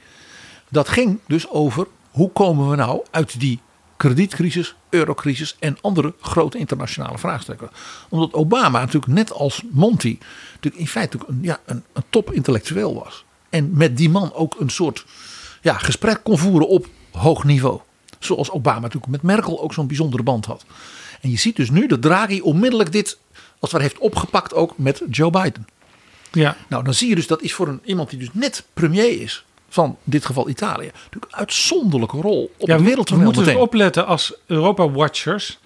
Dat 0.70 0.89
ging 0.89 1.20
dus 1.28 1.49
over 1.49 1.88
hoe 2.12 2.32
komen 2.32 2.70
we 2.70 2.76
nou 2.76 3.03
uit 3.12 3.39
die 3.39 3.60
kredietcrisis, 3.97 4.76
eurocrisis 4.89 5.56
en 5.60 5.78
andere 5.82 6.14
grote 6.22 6.58
internationale 6.58 7.18
vraagstukken. 7.18 7.70
Omdat 8.10 8.34
Obama 8.34 8.80
natuurlijk 8.80 9.14
net 9.14 9.32
als 9.32 9.64
Monti 9.72 10.20
natuurlijk 10.53 10.82
in 10.82 10.88
feite 10.88 11.18
een, 11.28 11.39
ja, 11.41 11.60
een, 11.66 11.84
een 11.93 12.03
top 12.10 12.32
intellectueel 12.32 12.93
was. 12.93 13.26
En 13.49 13.70
met 13.74 13.97
die 13.97 14.10
man 14.10 14.34
ook 14.34 14.56
een 14.60 14.70
soort 14.70 15.06
ja, 15.66 15.78
gesprek 15.78 16.20
kon 16.24 16.38
voeren 16.38 16.68
op 16.68 16.88
hoog 17.11 17.43
niveau. 17.43 17.80
Zoals 18.20 18.51
Obama 18.51 18.80
natuurlijk 18.80 19.11
met 19.11 19.22
Merkel 19.22 19.61
ook 19.61 19.74
zo'n 19.74 19.88
bijzondere 19.88 20.24
band 20.24 20.45
had. 20.45 20.66
En 21.22 21.30
je 21.30 21.38
ziet 21.38 21.55
dus 21.55 21.70
nu 21.70 21.88
dat 21.88 22.01
Draghi 22.01 22.41
onmiddellijk 22.41 22.91
dit 22.91 23.18
als 23.59 23.72
het 23.72 23.82
heeft 23.82 23.97
opgepakt 23.97 24.53
ook 24.53 24.78
met 24.78 25.01
Joe 25.09 25.30
Biden. 25.30 25.68
Ja. 26.32 26.55
Nou, 26.68 26.84
dan 26.84 26.93
zie 26.93 27.09
je 27.09 27.16
dus 27.16 27.28
dat 27.28 27.41
is 27.41 27.53
voor 27.53 27.68
een, 27.68 27.82
iemand 27.84 28.09
die 28.09 28.20
dus 28.20 28.30
net 28.34 28.66
premier 28.74 29.22
is 29.22 29.45
van 29.70 29.86
in 29.86 30.11
dit 30.11 30.26
geval 30.26 30.49
Italië. 30.49 30.91
Natuurlijk 30.93 31.32
een 31.32 31.39
uitzonderlijke 31.39 32.18
rol 32.18 32.51
op 32.57 32.68
ja, 32.68 32.78
de 32.78 32.84
wereld. 32.84 33.09
We 33.09 33.16
moeten 33.16 33.43
dus 33.43 33.55
opletten 33.55 34.05
als 34.05 34.34
Europa-watchers 34.45 35.59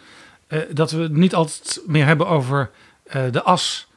uh, 0.48 0.62
dat 0.72 0.92
we 0.92 1.02
het 1.02 1.16
niet 1.16 1.36
altijd 1.36 1.82
meer 1.86 2.06
hebben 2.06 2.28
over 2.28 2.72
uh, 3.16 3.32
de 3.32 3.44
as 3.44 3.88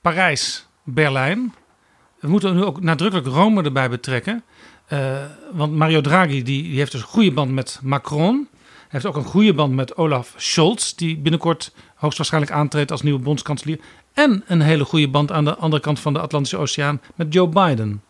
Parijs-Berlijn. 0.00 1.54
We 2.20 2.28
moeten 2.28 2.54
nu 2.54 2.64
ook 2.64 2.80
nadrukkelijk 2.82 3.28
Rome 3.28 3.62
erbij 3.62 3.90
betrekken. 3.90 4.42
Uh, 4.92 5.24
want 5.52 5.72
Mario 5.72 6.00
Draghi 6.00 6.42
die, 6.42 6.62
die, 6.62 6.78
heeft 6.78 6.92
dus 6.92 7.00
een 7.00 7.06
goede 7.06 7.32
band 7.32 7.52
met 7.52 7.80
Macron. 7.82 8.48
Hij 8.60 8.86
heeft 8.88 9.06
ook 9.06 9.16
een 9.16 9.30
goede 9.30 9.54
band 9.54 9.74
met 9.74 9.96
Olaf 9.96 10.34
Scholz, 10.36 10.92
die 10.92 11.16
binnenkort 11.16 11.72
hoogstwaarschijnlijk 11.94 12.52
aantreedt 12.52 12.90
als 12.90 13.02
nieuwe 13.02 13.18
bondskanselier. 13.18 13.78
En 14.12 14.44
een 14.46 14.60
hele 14.60 14.84
goede 14.84 15.08
band 15.08 15.32
aan 15.32 15.44
de 15.44 15.56
andere 15.56 15.82
kant 15.82 16.00
van 16.00 16.12
de 16.12 16.18
Atlantische 16.18 16.56
Oceaan 16.56 17.00
met 17.14 17.32
Joe 17.32 17.48
Biden. 17.48 18.02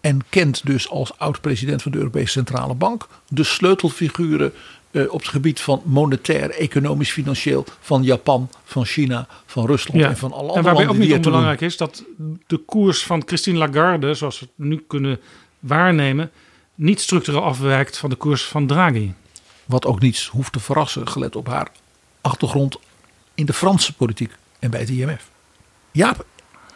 En 0.00 0.20
kent 0.28 0.66
dus 0.66 0.90
als 0.90 1.18
oud-president 1.18 1.82
van 1.82 1.92
de 1.92 1.98
Europese 1.98 2.32
Centrale 2.32 2.74
Bank 2.74 3.06
de 3.28 3.44
sleutelfiguren 3.44 4.52
uh, 4.90 5.12
op 5.12 5.18
het 5.18 5.28
gebied 5.28 5.60
van 5.60 5.82
monetair, 5.84 6.50
economisch, 6.50 7.10
financieel 7.10 7.64
van 7.80 8.02
Japan, 8.02 8.50
van 8.64 8.84
China, 8.84 9.26
van 9.46 9.66
Rusland 9.66 10.00
ja. 10.00 10.08
en 10.08 10.16
van 10.16 10.32
alle 10.32 10.40
andere 10.40 10.58
en 10.58 10.64
landen. 10.64 10.82
En 10.82 10.86
waarbij 10.88 11.04
ook 11.04 11.08
niet 11.08 11.26
onbelangrijk 11.26 11.60
is 11.60 11.76
dat 11.76 12.04
de 12.46 12.56
koers 12.56 13.02
van 13.04 13.22
Christine 13.26 13.58
Lagarde, 13.58 14.14
zoals 14.14 14.40
we 14.40 14.46
het 14.56 14.66
nu 14.66 14.84
kunnen 14.86 15.20
waarnemen, 15.58 16.30
niet 16.74 17.00
structureel 17.00 17.44
afwijkt 17.44 17.96
van 17.98 18.10
de 18.10 18.16
koers 18.16 18.44
van 18.44 18.66
Draghi. 18.66 19.12
Wat 19.64 19.86
ook 19.86 20.00
niets 20.00 20.26
hoeft 20.26 20.52
te 20.52 20.60
verrassen, 20.60 21.08
gelet 21.08 21.36
op 21.36 21.46
haar 21.46 21.68
achtergrond 22.20 22.76
in 23.34 23.46
de 23.46 23.52
Franse 23.52 23.94
politiek 23.94 24.32
en 24.58 24.70
bij 24.70 24.80
het 24.80 24.88
IMF. 24.88 25.30
Jaap, 25.90 26.26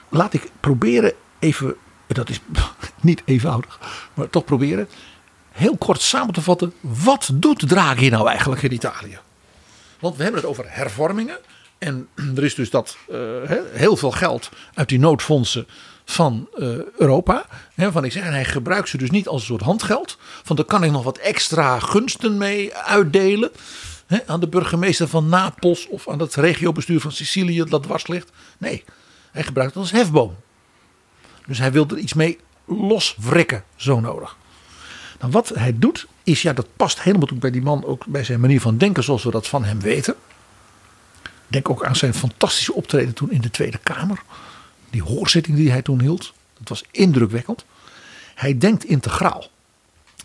laat 0.08 0.32
ik 0.32 0.50
proberen 0.60 1.12
even 1.38 1.76
dat 2.14 2.28
is 2.28 2.40
niet 3.00 3.22
eenvoudig, 3.24 3.80
maar 4.14 4.30
toch 4.30 4.44
proberen. 4.44 4.88
Heel 5.50 5.76
kort 5.76 6.00
samen 6.00 6.34
te 6.34 6.42
vatten, 6.42 6.72
wat 6.80 7.30
doet 7.34 7.68
Draghi 7.68 8.08
nou 8.08 8.28
eigenlijk 8.28 8.62
in 8.62 8.72
Italië? 8.72 9.18
Want 10.00 10.16
we 10.16 10.22
hebben 10.22 10.40
het 10.40 10.50
over 10.50 10.64
hervormingen. 10.68 11.38
En 11.78 12.08
er 12.36 12.44
is 12.44 12.54
dus 12.54 12.70
dat 12.70 12.96
uh, 13.10 13.16
heel 13.72 13.96
veel 13.96 14.10
geld 14.10 14.50
uit 14.74 14.88
die 14.88 14.98
noodfondsen 14.98 15.66
van 16.10 16.48
uh, 16.56 16.76
Europa. 16.98 17.46
Hè, 17.74 17.92
van 17.92 18.04
ik 18.04 18.12
zeg, 18.12 18.22
en 18.22 18.32
hij 18.32 18.44
gebruikt 18.44 18.88
ze 18.88 18.96
dus 18.96 19.10
niet 19.10 19.28
als 19.28 19.40
een 19.40 19.46
soort 19.46 19.62
handgeld. 19.62 20.18
Van 20.20 20.56
daar 20.56 20.64
kan 20.64 20.84
ik 20.84 20.90
nog 20.90 21.04
wat 21.04 21.18
extra 21.18 21.78
gunsten 21.78 22.38
mee 22.38 22.74
uitdelen. 22.74 23.50
Hè, 24.06 24.26
aan 24.26 24.40
de 24.40 24.48
burgemeester 24.48 25.08
van 25.08 25.28
Napels 25.28 25.88
of 25.88 26.08
aan 26.08 26.18
het 26.18 26.34
regiobestuur 26.34 27.00
van 27.00 27.12
Sicilië 27.12 27.64
dat 27.64 27.82
dwars 27.82 28.06
ligt. 28.06 28.30
Nee, 28.58 28.84
hij 29.30 29.42
gebruikt 29.42 29.74
het 29.74 29.82
als 29.82 29.92
hefboom. 29.92 30.36
Dus 31.46 31.58
hij 31.58 31.72
wil 31.72 31.86
er 31.88 31.98
iets 31.98 32.14
mee 32.14 32.38
loswrikken, 32.64 33.64
zo 33.76 34.00
nodig. 34.00 34.36
Nou, 35.20 35.32
wat 35.32 35.48
hij 35.48 35.78
doet, 35.78 36.06
is 36.22 36.42
ja, 36.42 36.52
dat 36.52 36.66
past 36.76 37.02
helemaal 37.02 37.26
toe 37.26 37.38
bij 37.38 37.50
die 37.50 37.62
man, 37.62 37.84
ook 37.84 38.06
bij 38.06 38.24
zijn 38.24 38.40
manier 38.40 38.60
van 38.60 38.78
denken 38.78 39.04
zoals 39.04 39.24
we 39.24 39.30
dat 39.30 39.48
van 39.48 39.64
hem 39.64 39.80
weten. 39.80 40.14
Denk 41.46 41.70
ook 41.70 41.84
aan 41.84 41.96
zijn 41.96 42.14
fantastische 42.14 42.74
optreden 42.74 43.14
toen 43.14 43.30
in 43.30 43.40
de 43.40 43.50
Tweede 43.50 43.78
Kamer. 43.78 44.22
Die 44.90 45.02
hoorzitting 45.02 45.56
die 45.56 45.70
hij 45.70 45.82
toen 45.82 46.00
hield. 46.00 46.32
Dat 46.58 46.68
was 46.68 46.84
indrukwekkend. 46.90 47.64
Hij 48.34 48.58
denkt 48.58 48.84
integraal. 48.84 49.48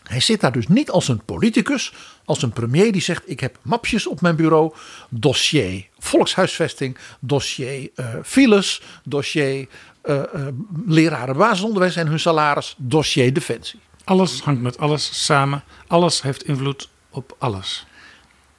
Hij 0.03 0.19
zit 0.19 0.41
daar 0.41 0.51
dus 0.51 0.67
niet 0.67 0.89
als 0.89 1.07
een 1.07 1.25
politicus, 1.25 1.93
als 2.25 2.41
een 2.41 2.51
premier 2.51 2.91
die 2.91 3.01
zegt: 3.01 3.23
Ik 3.25 3.39
heb 3.39 3.57
mapjes 3.61 4.07
op 4.07 4.21
mijn 4.21 4.35
bureau, 4.35 4.73
dossier 5.09 5.87
volkshuisvesting, 5.99 6.97
dossier 7.19 7.89
uh, 7.95 8.07
files, 8.23 8.81
dossier 9.03 9.67
uh, 10.03 10.21
uh, 10.35 10.47
leraren 10.85 11.37
basisonderwijs 11.37 11.95
en 11.95 12.07
hun 12.07 12.19
salaris, 12.19 12.75
dossier 12.77 13.33
defensie. 13.33 13.79
Alles 14.03 14.41
hangt 14.41 14.61
met 14.61 14.77
alles 14.77 15.25
samen, 15.25 15.63
alles 15.87 16.21
heeft 16.21 16.43
invloed 16.43 16.89
op 17.09 17.35
alles. 17.37 17.85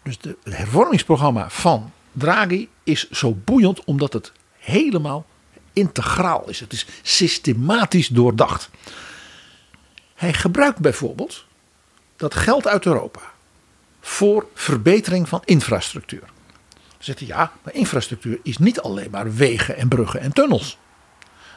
Dus 0.03 0.19
het 0.21 0.55
hervormingsprogramma 0.55 1.51
van 1.51 1.93
Draghi 2.13 2.69
is 2.85 3.11
zo 3.11 3.37
boeiend 3.45 3.85
omdat 3.85 4.13
het 4.13 4.33
helemaal 4.59 5.27
integraal 5.77 6.49
is. 6.49 6.61
Het 6.61 6.73
is 6.73 6.87
systematisch 7.03 8.09
doordacht. 8.09 8.71
Hij 10.15 10.33
gebruikt 10.33 10.79
bijvoorbeeld 10.79 11.45
dat 12.17 12.35
geld 12.35 12.67
uit 12.67 12.87
Europa 12.87 13.21
voor 14.01 14.47
verbetering 14.55 15.29
van 15.29 15.43
infrastructuur. 15.45 16.25
Dan 16.71 16.99
zegt 16.99 17.19
hij 17.19 17.29
ja, 17.29 17.53
maar 17.63 17.75
infrastructuur 17.75 18.39
is 18.43 18.59
niet 18.59 18.81
alleen 18.81 19.11
maar 19.11 19.35
wegen 19.35 19.77
en 19.77 19.89
bruggen 19.89 20.21
en 20.21 20.33
tunnels. 20.33 20.79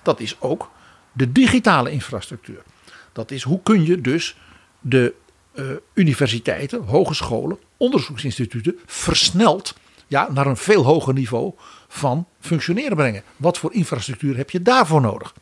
Dat 0.04 0.20
is 0.20 0.36
ook 0.40 0.72
de 1.12 1.32
digitale 1.32 1.92
infrastructuur. 1.92 2.64
Dat 3.12 3.32
is 3.32 3.44
hoe 3.44 3.60
kun 3.64 3.86
je 3.86 4.02
dus 4.02 4.38
de 4.80 5.14
uh, 5.54 5.66
universiteiten, 5.94 6.84
hogescholen, 6.84 7.60
onderzoeksinstituten 7.78 8.80
versneld 8.86 9.76
ja, 10.08 10.28
naar 10.32 10.48
een 10.48 10.58
veel 10.58 10.84
hoger 10.84 11.14
niveau 11.14 11.54
van 11.90 12.28
functioneren 12.40 12.96
brengen. 12.96 13.24
Wat 13.38 13.58
voor 13.58 13.74
infrastructuur 13.74 14.38
heb 14.38 14.50
je 14.50 14.62
daarvoor 14.62 15.02
nodig? 15.02 15.34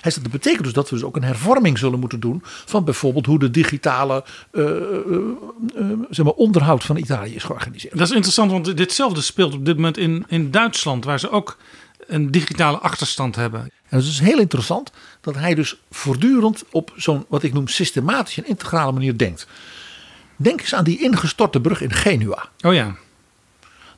Hij 0.00 0.10
zegt, 0.10 0.22
dat 0.22 0.32
betekent 0.32 0.64
dus 0.64 0.72
dat 0.72 0.90
we 0.90 0.94
dus 0.96 1.04
ook 1.04 1.16
een 1.16 1.24
hervorming 1.24 1.78
zullen 1.78 1.98
moeten 1.98 2.20
doen 2.20 2.42
van 2.44 2.84
bijvoorbeeld 2.84 3.26
hoe 3.26 3.38
de 3.38 3.50
digitale 3.50 4.24
uh, 4.52 4.64
uh, 4.64 5.18
uh, 5.76 5.86
zeg 6.10 6.24
maar 6.24 6.34
onderhoud 6.34 6.84
van 6.84 6.96
Italië 6.96 7.34
is 7.34 7.44
georganiseerd. 7.44 7.98
Dat 7.98 8.08
is 8.08 8.14
interessant, 8.14 8.50
want 8.50 8.76
ditzelfde 8.76 9.20
speelt 9.20 9.54
op 9.54 9.64
dit 9.64 9.74
moment 9.74 9.96
in, 9.96 10.24
in 10.28 10.50
Duitsland, 10.50 11.04
waar 11.04 11.20
ze 11.20 11.30
ook 11.30 11.58
een 12.06 12.30
digitale 12.30 12.78
achterstand 12.78 13.36
hebben. 13.36 13.60
En 13.60 13.98
het 13.98 14.06
is 14.06 14.20
heel 14.20 14.38
interessant 14.38 14.90
dat 15.20 15.34
hij 15.34 15.54
dus 15.54 15.76
voortdurend 15.90 16.64
op 16.70 16.92
zo'n 16.96 17.24
wat 17.28 17.42
ik 17.42 17.52
noem 17.52 17.68
systematische 17.68 18.42
en 18.42 18.48
integrale 18.48 18.92
manier 18.92 19.18
denkt. 19.18 19.46
Denk 20.36 20.60
eens 20.60 20.74
aan 20.74 20.84
die 20.84 21.02
ingestorte 21.02 21.60
brug 21.60 21.80
in 21.80 21.92
Genua. 21.92 22.48
Oh 22.60 22.74
ja. 22.74 22.96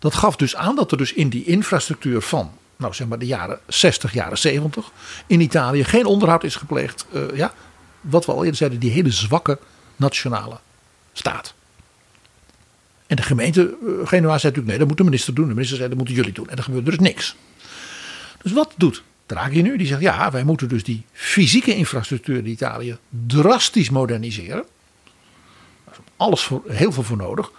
Dat 0.01 0.15
gaf 0.15 0.37
dus 0.37 0.57
aan 0.57 0.77
dat 0.77 0.93
er 0.93 0.99
dus 0.99 1.13
in 1.13 1.29
die 1.29 1.45
infrastructuur 1.45 2.21
van, 2.21 2.53
nou 2.77 2.95
zeg 2.95 3.07
maar 3.07 3.19
de 3.19 3.27
jaren 3.27 3.61
60, 3.67 4.13
jaren 4.13 4.39
70, 4.39 4.91
in 5.27 5.41
Italië 5.41 5.85
geen 5.85 6.07
onderhoud 6.07 6.45
is 6.45 6.57
gepleegd. 6.57 7.07
Uh, 7.13 7.23
ja, 7.35 7.55
wat 8.01 8.27
we 8.27 8.33
al 8.33 8.39
eerder 8.39 8.57
zeiden, 8.57 8.79
die 8.79 8.91
hele 8.91 9.11
zwakke 9.11 9.59
nationale 9.97 10.59
staat. 11.13 11.55
En 13.07 13.17
de 13.17 13.23
gemeente 13.23 13.77
Genua 14.05 14.39
zei 14.39 14.53
natuurlijk 14.53 14.67
nee, 14.67 14.79
dat 14.79 14.89
moet 14.89 14.97
de 14.97 15.05
minister 15.05 15.35
doen. 15.35 15.49
De 15.49 15.55
minister 15.55 15.77
zei 15.77 15.89
dat 15.89 15.99
moeten 15.99 16.15
jullie 16.15 16.33
doen. 16.33 16.49
En 16.49 16.57
er 16.57 16.63
gebeurde 16.63 16.91
dus 16.91 16.99
niks. 16.99 17.37
Dus 18.43 18.53
wat 18.53 18.73
doet 18.77 19.03
Draghi 19.27 19.63
nu? 19.63 19.77
Die 19.77 19.87
zegt 19.87 20.01
ja, 20.01 20.31
wij 20.31 20.45
moeten 20.45 20.69
dus 20.69 20.85
die 20.85 21.05
fysieke 21.13 21.75
infrastructuur 21.75 22.37
in 22.37 22.47
Italië 22.47 22.97
drastisch 23.27 23.91
moderniseren. 23.91 24.65
Daar 25.85 25.95
is 25.95 25.99
alles 26.17 26.43
voor, 26.43 26.63
heel 26.67 26.93
veel 26.93 27.03
voor 27.03 27.17
nodig. 27.17 27.51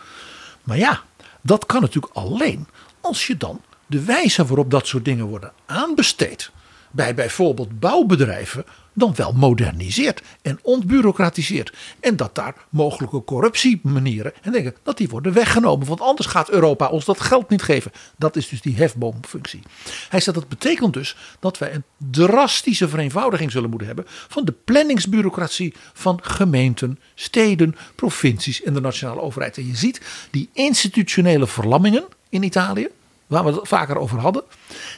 Maar 0.64 0.78
ja, 0.78 1.04
dat 1.42 1.66
kan 1.66 1.82
natuurlijk 1.82 2.14
alleen 2.16 2.68
als 3.02 3.28
je 3.28 3.38
dan 3.38 3.62
de 3.88 4.04
wijze 4.04 4.46
waarop 4.46 4.72
dat 4.72 4.88
soort 4.88 5.06
dingen 5.06 5.26
worden 5.26 5.54
aanbesteed 5.66 6.52
bij 6.92 7.14
bijvoorbeeld 7.14 7.80
bouwbedrijven 7.80 8.66
dan 8.94 9.16
wel 9.16 9.34
moderniseert 9.34 10.22
en 10.42 10.60
ontbureaucratiseert. 10.62 11.74
En 12.00 12.16
dat 12.16 12.36
daar 12.36 12.56
mogelijke 12.70 13.24
corruptiemanieren 13.24 14.34
en 14.42 14.52
dingen, 14.52 14.76
dat 14.84 14.98
die 14.98 15.10
worden 15.10 15.34
weggenomen. 15.34 15.88
Want 15.88 16.02
anders 16.02 16.28
gaat 16.28 16.50
Europa 16.50 16.88
ons 16.88 17.06
dat 17.06 17.20
geld 17.20 17.50
niet 17.50 17.62
geven. 17.62 17.92
Dat 18.18 18.36
is 18.36 18.50
dus 18.50 18.62
die 18.62 18.76
hefboomfunctie. 18.76 19.62
Hij 20.10 20.20
zegt 20.20 20.38
dat 20.38 20.48
betekent 20.48 20.94
dus 20.94 21.16
dat 21.40 21.58
wij 21.58 21.74
een 21.74 21.84
drastische 21.98 22.90
vereenvoudiging 22.90 23.52
zullen 23.52 23.70
moeten 23.70 23.88
hebben 23.88 24.06
van 24.08 24.46
de 24.46 24.54
planningsbureaucratie 24.64 25.74
van 25.94 26.20
gemeenten, 26.22 27.00
steden, 27.16 27.76
provincies 27.96 28.64
en 28.64 28.74
de 28.74 28.82
nationale 28.82 29.22
overheid. 29.22 29.58
En 29.58 29.68
je 29.68 29.76
ziet 29.76 30.02
die 30.32 30.50
institutionele 30.54 31.48
verlammingen 31.48 32.04
in 32.30 32.44
Italië, 32.44 32.88
waar 33.28 33.46
we 33.46 33.52
het 33.52 33.68
vaker 33.68 33.98
over 33.98 34.20
hadden, 34.20 34.44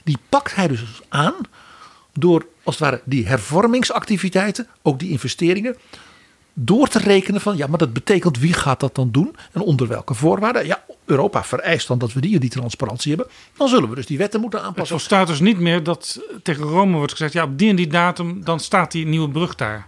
die 0.03 0.17
pakt 0.29 0.55
hij 0.55 0.67
dus 0.67 1.01
aan 1.09 1.35
door 2.13 2.45
als 2.63 2.79
het 2.79 2.83
ware 2.83 3.01
die 3.05 3.27
hervormingsactiviteiten, 3.27 4.67
ook 4.81 4.99
die 4.99 5.09
investeringen, 5.09 5.77
door 6.53 6.87
te 6.87 6.99
rekenen 6.99 7.41
van 7.41 7.57
ja, 7.57 7.67
maar 7.67 7.77
dat 7.77 7.93
betekent 7.93 8.39
wie 8.39 8.53
gaat 8.53 8.79
dat 8.79 8.95
dan 8.95 9.11
doen 9.11 9.35
en 9.51 9.61
onder 9.61 9.87
welke 9.87 10.13
voorwaarden. 10.13 10.65
Ja, 10.65 10.83
Europa 11.05 11.43
vereist 11.43 11.87
dan 11.87 11.97
dat 11.97 12.13
we 12.13 12.21
die, 12.21 12.39
die 12.39 12.49
transparantie 12.49 13.13
hebben. 13.15 13.31
Dan 13.57 13.67
zullen 13.67 13.89
we 13.89 13.95
dus 13.95 14.05
die 14.05 14.17
wetten 14.17 14.41
moeten 14.41 14.61
aanpassen. 14.61 14.95
Het 14.95 15.05
staat 15.05 15.27
dus 15.27 15.39
niet 15.39 15.59
meer 15.59 15.83
dat 15.83 16.19
tegen 16.43 16.63
Rome 16.63 16.97
wordt 16.97 17.11
gezegd, 17.11 17.33
ja, 17.33 17.43
op 17.43 17.57
die 17.57 17.69
en 17.69 17.75
die 17.75 17.87
datum 17.87 18.43
dan 18.43 18.59
staat 18.59 18.91
die 18.91 19.05
nieuwe 19.05 19.29
brug 19.29 19.55
daar. 19.55 19.87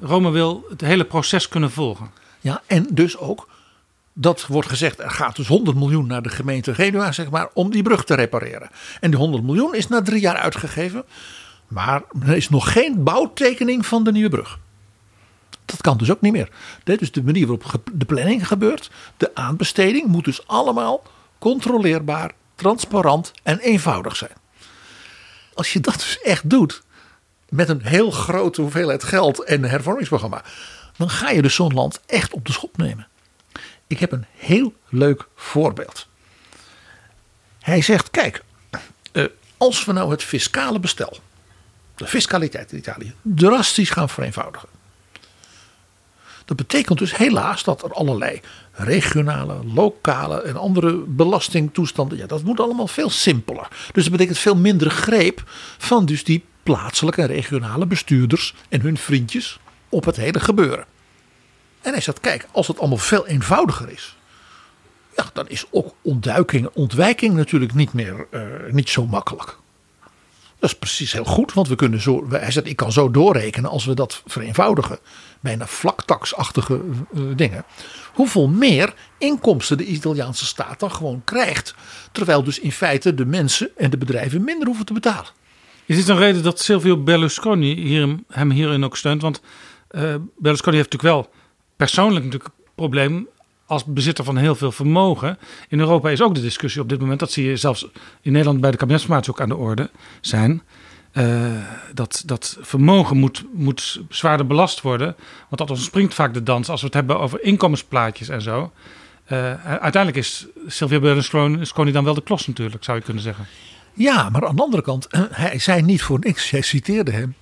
Rome 0.00 0.30
wil 0.30 0.66
het 0.68 0.80
hele 0.80 1.04
proces 1.04 1.48
kunnen 1.48 1.70
volgen. 1.70 2.10
Ja, 2.40 2.62
en 2.66 2.86
dus 2.90 3.18
ook 3.18 3.48
dat 4.12 4.46
wordt 4.46 4.68
gezegd, 4.68 4.98
er 4.98 5.10
gaat 5.10 5.36
dus 5.36 5.46
100 5.46 5.76
miljoen 5.76 6.06
naar 6.06 6.22
de 6.22 6.28
gemeente 6.28 6.74
Genua, 6.74 7.12
zeg 7.12 7.30
maar, 7.30 7.48
om 7.52 7.70
die 7.70 7.82
brug 7.82 8.04
te 8.04 8.14
repareren. 8.14 8.70
En 9.00 9.10
die 9.10 9.18
100 9.18 9.42
miljoen 9.44 9.74
is 9.74 9.88
na 9.88 10.02
drie 10.02 10.20
jaar 10.20 10.36
uitgegeven. 10.36 11.04
Maar 11.70 12.02
er 12.22 12.36
is 12.36 12.48
nog 12.48 12.72
geen 12.72 13.02
bouwtekening 13.02 13.86
van 13.86 14.04
de 14.04 14.12
nieuwe 14.12 14.28
brug. 14.28 14.58
Dat 15.64 15.80
kan 15.80 15.96
dus 15.96 16.10
ook 16.10 16.20
niet 16.20 16.32
meer. 16.32 16.48
Dus 16.84 17.12
de 17.12 17.22
manier 17.22 17.46
waarop 17.46 17.82
de 17.92 18.04
planning 18.04 18.46
gebeurt, 18.46 18.90
de 19.16 19.34
aanbesteding 19.34 20.06
moet 20.06 20.24
dus 20.24 20.46
allemaal 20.46 21.02
controleerbaar, 21.38 22.32
transparant 22.54 23.32
en 23.42 23.58
eenvoudig 23.58 24.16
zijn. 24.16 24.32
Als 25.54 25.72
je 25.72 25.80
dat 25.80 25.94
dus 25.94 26.20
echt 26.20 26.50
doet, 26.50 26.82
met 27.48 27.68
een 27.68 27.82
heel 27.82 28.10
grote 28.10 28.60
hoeveelheid 28.60 29.04
geld 29.04 29.44
en 29.44 29.62
een 29.62 29.70
hervormingsprogramma, 29.70 30.42
dan 30.96 31.10
ga 31.10 31.30
je 31.30 31.42
dus 31.42 31.54
zo'n 31.54 31.74
land 31.74 32.00
echt 32.06 32.32
op 32.32 32.46
de 32.46 32.52
schop 32.52 32.76
nemen. 32.76 33.08
Ik 33.86 33.98
heb 33.98 34.12
een 34.12 34.26
heel 34.36 34.74
leuk 34.88 35.26
voorbeeld. 35.34 36.06
Hij 37.60 37.82
zegt: 37.82 38.10
Kijk, 38.10 38.44
eh, 39.12 39.24
als 39.56 39.84
we 39.84 39.92
nou 39.92 40.10
het 40.10 40.22
fiscale 40.22 40.80
bestel 40.80 41.18
de 42.00 42.06
fiscaliteit 42.06 42.72
in 42.72 42.78
Italië 42.78 43.14
drastisch 43.22 43.90
gaan 43.90 44.08
vereenvoudigen. 44.08 44.68
Dat 46.44 46.56
betekent 46.56 46.98
dus 46.98 47.16
helaas 47.16 47.64
dat 47.64 47.82
er 47.82 47.92
allerlei 47.92 48.40
regionale, 48.72 49.64
lokale 49.74 50.42
en 50.42 50.56
andere 50.56 50.92
belastingtoestanden. 50.96 52.18
Ja, 52.18 52.26
dat 52.26 52.42
moet 52.42 52.60
allemaal 52.60 52.86
veel 52.86 53.10
simpeler. 53.10 53.68
Dus 53.92 54.02
dat 54.02 54.12
betekent 54.12 54.38
veel 54.38 54.56
minder 54.56 54.90
greep 54.90 55.42
van 55.78 56.06
dus 56.06 56.24
die 56.24 56.44
plaatselijke 56.62 57.20
en 57.20 57.26
regionale 57.26 57.86
bestuurders 57.86 58.54
en 58.68 58.80
hun 58.80 58.96
vriendjes 58.96 59.58
op 59.88 60.04
het 60.04 60.16
hele 60.16 60.40
gebeuren. 60.40 60.84
En 61.80 61.92
hij 61.92 62.00
zegt: 62.00 62.20
kijk, 62.20 62.46
als 62.52 62.68
het 62.68 62.78
allemaal 62.78 62.98
veel 62.98 63.26
eenvoudiger 63.26 63.90
is. 63.90 64.16
Ja, 65.16 65.30
dan 65.32 65.48
is 65.48 65.64
ook 65.70 65.94
ontduiking, 66.02 66.68
ontwijking 66.74 67.34
natuurlijk 67.34 67.74
niet 67.74 67.92
meer 67.92 68.26
uh, 68.30 68.42
niet 68.70 68.88
zo 68.88 69.06
makkelijk. 69.06 69.59
Dat 70.60 70.70
is 70.70 70.78
precies 70.78 71.12
heel 71.12 71.24
goed, 71.24 71.52
want 71.52 71.68
we 71.68 71.74
kunnen 71.74 72.00
zo, 72.00 72.28
hij 72.28 72.50
zegt 72.50 72.66
ik 72.66 72.76
kan 72.76 72.92
zo 72.92 73.10
doorrekenen 73.10 73.70
als 73.70 73.84
we 73.84 73.94
dat 73.94 74.22
vereenvoudigen, 74.26 74.98
bijna 75.40 75.66
vlaktaksachtige 75.66 76.80
uh, 77.14 77.22
dingen, 77.36 77.64
hoeveel 78.12 78.48
meer 78.48 78.94
inkomsten 79.18 79.76
de 79.76 79.84
Italiaanse 79.84 80.46
staat 80.46 80.80
dan 80.80 80.92
gewoon 80.92 81.22
krijgt. 81.24 81.74
Terwijl 82.12 82.44
dus 82.44 82.58
in 82.58 82.72
feite 82.72 83.14
de 83.14 83.26
mensen 83.26 83.70
en 83.76 83.90
de 83.90 83.98
bedrijven 83.98 84.44
minder 84.44 84.66
hoeven 84.66 84.86
te 84.86 84.92
betalen. 84.92 85.30
Is 85.86 85.96
dit 85.96 86.08
een 86.08 86.16
reden 86.16 86.42
dat 86.42 86.60
Silvio 86.60 86.96
Berlusconi 86.96 87.74
hier, 87.74 88.16
hem 88.28 88.50
hierin 88.50 88.84
ook 88.84 88.96
steunt? 88.96 89.22
Want 89.22 89.40
uh, 89.90 90.14
Berlusconi 90.38 90.76
heeft 90.76 90.92
natuurlijk 90.92 91.22
wel 91.22 91.30
persoonlijk 91.76 92.24
natuurlijk 92.24 92.54
een 92.54 92.72
probleem 92.74 93.28
als 93.70 93.84
bezitter 93.84 94.24
van 94.24 94.36
heel 94.36 94.54
veel 94.54 94.72
vermogen. 94.72 95.38
In 95.68 95.80
Europa 95.80 96.10
is 96.10 96.22
ook 96.22 96.34
de 96.34 96.40
discussie 96.40 96.80
op 96.80 96.88
dit 96.88 97.00
moment, 97.00 97.20
dat 97.20 97.32
zie 97.32 97.44
je 97.44 97.56
zelfs 97.56 97.86
in 98.20 98.32
Nederland 98.32 98.60
bij 98.60 98.70
de 98.70 98.76
kabinetsformatie 98.76 99.32
ook 99.32 99.40
aan 99.40 99.48
de 99.48 99.56
orde 99.56 99.90
zijn. 100.20 100.62
Uh, 101.12 101.52
dat, 101.94 102.22
dat 102.26 102.56
vermogen 102.60 103.16
moet, 103.16 103.44
moet 103.52 104.00
zwaarder 104.08 104.46
belast 104.46 104.80
worden. 104.80 105.16
Want 105.48 105.68
dat 105.68 105.78
springt 105.78 106.14
vaak 106.14 106.34
de 106.34 106.42
dans 106.42 106.68
als 106.68 106.80
we 106.80 106.86
het 106.86 106.94
hebben 106.94 107.20
over 107.20 107.42
inkomensplaatjes 107.42 108.28
en 108.28 108.42
zo. 108.42 108.72
Uh, 109.28 109.64
uiteindelijk 109.64 110.16
is 110.16 110.46
Silvio 110.66 111.00
Berlusconi 111.00 111.92
dan 111.92 112.04
wel 112.04 112.14
de 112.14 112.22
klos 112.22 112.46
natuurlijk, 112.46 112.84
zou 112.84 112.98
je 112.98 113.04
kunnen 113.04 113.22
zeggen. 113.22 113.46
Ja, 113.92 114.28
maar 114.28 114.46
aan 114.46 114.56
de 114.56 114.62
andere 114.62 114.82
kant, 114.82 115.06
hij 115.30 115.58
zei 115.58 115.82
niet 115.82 116.02
voor 116.02 116.18
niks, 116.18 116.50
jij 116.50 116.60
citeerde 116.60 117.10
hem. 117.10 117.34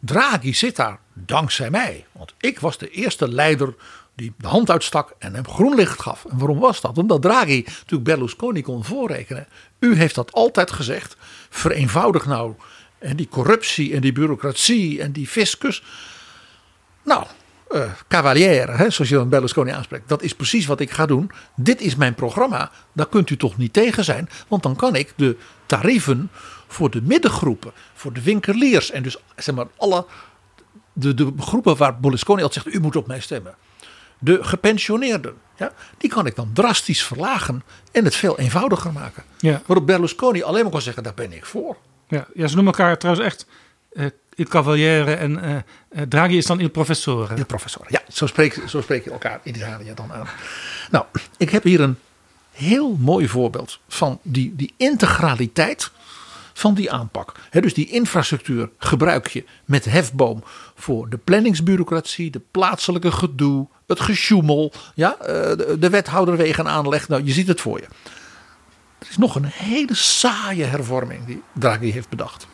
Draghi 0.00 0.54
zit 0.54 0.76
daar 0.76 0.98
dankzij 1.12 1.70
mij. 1.70 2.04
Want 2.12 2.34
ik 2.40 2.60
was 2.60 2.78
de 2.78 2.90
eerste 2.90 3.28
leider 3.28 3.74
die 4.16 4.32
de 4.38 4.48
hand 4.48 4.70
uitstak 4.70 5.14
en 5.18 5.34
hem 5.34 5.48
groen 5.48 5.74
licht 5.74 6.00
gaf. 6.00 6.24
En 6.24 6.38
waarom 6.38 6.58
was 6.58 6.80
dat? 6.80 6.98
Omdat 6.98 7.22
Draghi 7.22 7.62
natuurlijk 7.66 8.04
Berlusconi 8.04 8.62
kon 8.62 8.84
voorrekenen. 8.84 9.46
U 9.78 9.94
heeft 9.94 10.14
dat 10.14 10.32
altijd 10.32 10.70
gezegd. 10.70 11.16
Vereenvoudig 11.50 12.26
nou 12.26 12.54
en 12.98 13.16
die 13.16 13.28
corruptie 13.28 13.94
en 13.94 14.00
die 14.00 14.12
bureaucratie 14.12 15.02
en 15.02 15.12
die 15.12 15.26
fiscus. 15.26 15.82
Nou, 17.02 17.26
uh, 17.70 17.90
hè, 18.08 18.90
zoals 18.90 19.10
je 19.10 19.16
dan 19.16 19.28
Berlusconi 19.28 19.70
aanspreekt. 19.70 20.08
Dat 20.08 20.22
is 20.22 20.34
precies 20.34 20.66
wat 20.66 20.80
ik 20.80 20.90
ga 20.90 21.06
doen. 21.06 21.30
Dit 21.56 21.80
is 21.80 21.96
mijn 21.96 22.14
programma. 22.14 22.70
Daar 22.92 23.08
kunt 23.08 23.30
u 23.30 23.36
toch 23.36 23.56
niet 23.56 23.72
tegen 23.72 24.04
zijn. 24.04 24.28
Want 24.48 24.62
dan 24.62 24.76
kan 24.76 24.94
ik 24.94 25.12
de 25.16 25.36
tarieven 25.66 26.30
voor 26.66 26.90
de 26.90 27.02
middengroepen, 27.02 27.72
voor 27.94 28.12
de 28.12 28.22
winkeliers 28.22 28.90
en 28.90 29.02
dus 29.02 29.16
zeg 29.36 29.54
maar 29.54 29.66
alle 29.76 30.06
de, 30.92 31.14
de 31.14 31.32
groepen 31.38 31.76
waar 31.76 32.00
Berlusconi 32.00 32.42
altijd 32.42 32.64
zegt: 32.64 32.76
u 32.76 32.80
moet 32.80 32.96
op 32.96 33.06
mij 33.06 33.20
stemmen. 33.20 33.54
De 34.18 34.44
gepensioneerden, 34.44 35.34
ja, 35.56 35.72
die 35.98 36.10
kan 36.10 36.26
ik 36.26 36.34
dan 36.34 36.50
drastisch 36.52 37.04
verlagen 37.04 37.62
en 37.92 38.04
het 38.04 38.14
veel 38.14 38.38
eenvoudiger 38.38 38.92
maken. 38.92 39.22
Ja. 39.38 39.62
Waarop 39.66 39.86
Berlusconi 39.86 40.42
alleen 40.42 40.62
maar 40.62 40.72
kan 40.72 40.82
zeggen: 40.82 41.02
daar 41.02 41.14
ben 41.14 41.32
ik 41.32 41.44
voor. 41.44 41.76
Ja, 42.08 42.26
ja 42.34 42.46
ze 42.46 42.54
noemen 42.54 42.72
elkaar 42.72 42.98
trouwens 42.98 43.26
echt 43.26 43.46
uh, 43.92 44.06
il 44.34 44.44
cavaliere 44.44 45.14
en 45.14 45.64
uh, 45.90 46.02
Draghi 46.08 46.36
is 46.36 46.46
dan 46.46 46.60
il 46.60 46.70
professore. 46.70 47.36
Il 47.36 47.46
professore, 47.46 47.86
ja, 47.88 48.02
zo 48.08 48.26
spreek, 48.26 48.62
zo 48.66 48.80
spreek 48.80 49.04
je 49.04 49.10
elkaar 49.10 49.40
in 49.42 49.56
Italië 49.56 49.92
dan 49.94 50.12
aan. 50.12 50.26
Nou, 50.90 51.04
ik 51.36 51.50
heb 51.50 51.62
hier 51.62 51.80
een 51.80 51.98
heel 52.52 52.96
mooi 53.00 53.28
voorbeeld 53.28 53.80
van 53.88 54.18
die, 54.22 54.56
die 54.56 54.74
integraliteit 54.76 55.90
van 56.56 56.74
die 56.74 56.92
aanpak. 56.92 57.32
dus 57.50 57.74
die 57.74 57.90
infrastructuur 57.90 58.70
gebruik 58.78 59.28
je 59.28 59.44
met 59.64 59.84
hefboom 59.84 60.42
voor 60.74 61.08
de 61.08 61.18
planningsbureaucratie, 61.18 62.30
de 62.30 62.40
plaatselijke 62.50 63.12
gedoe, 63.12 63.66
het 63.86 64.00
gesjoemel, 64.00 64.72
ja, 64.94 65.16
de, 65.20 65.76
de 65.78 65.90
wethouderwegen 65.90 66.68
aanleg. 66.68 67.08
Nou, 67.08 67.24
je 67.24 67.32
ziet 67.32 67.48
het 67.48 67.60
voor 67.60 67.78
je. 67.78 67.86
Er 68.98 69.06
is 69.10 69.16
nog 69.16 69.34
een 69.34 69.44
hele 69.44 69.94
saaie 69.94 70.64
hervorming 70.64 71.24
die 71.26 71.42
Draghi 71.52 71.92
heeft 71.92 72.08
bedacht. 72.08 72.46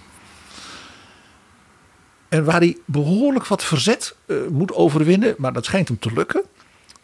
En 2.29 2.45
waar 2.45 2.59
hij 2.59 2.77
behoorlijk 2.87 3.47
wat 3.47 3.65
verzet 3.65 4.16
uh, 4.27 4.37
moet 4.51 4.73
overwinnen, 4.73 5.35
maar 5.39 5.53
dat 5.53 5.65
schijnt 5.65 5.89
hem 5.89 5.99
te 5.99 6.12
lukken. 6.15 6.43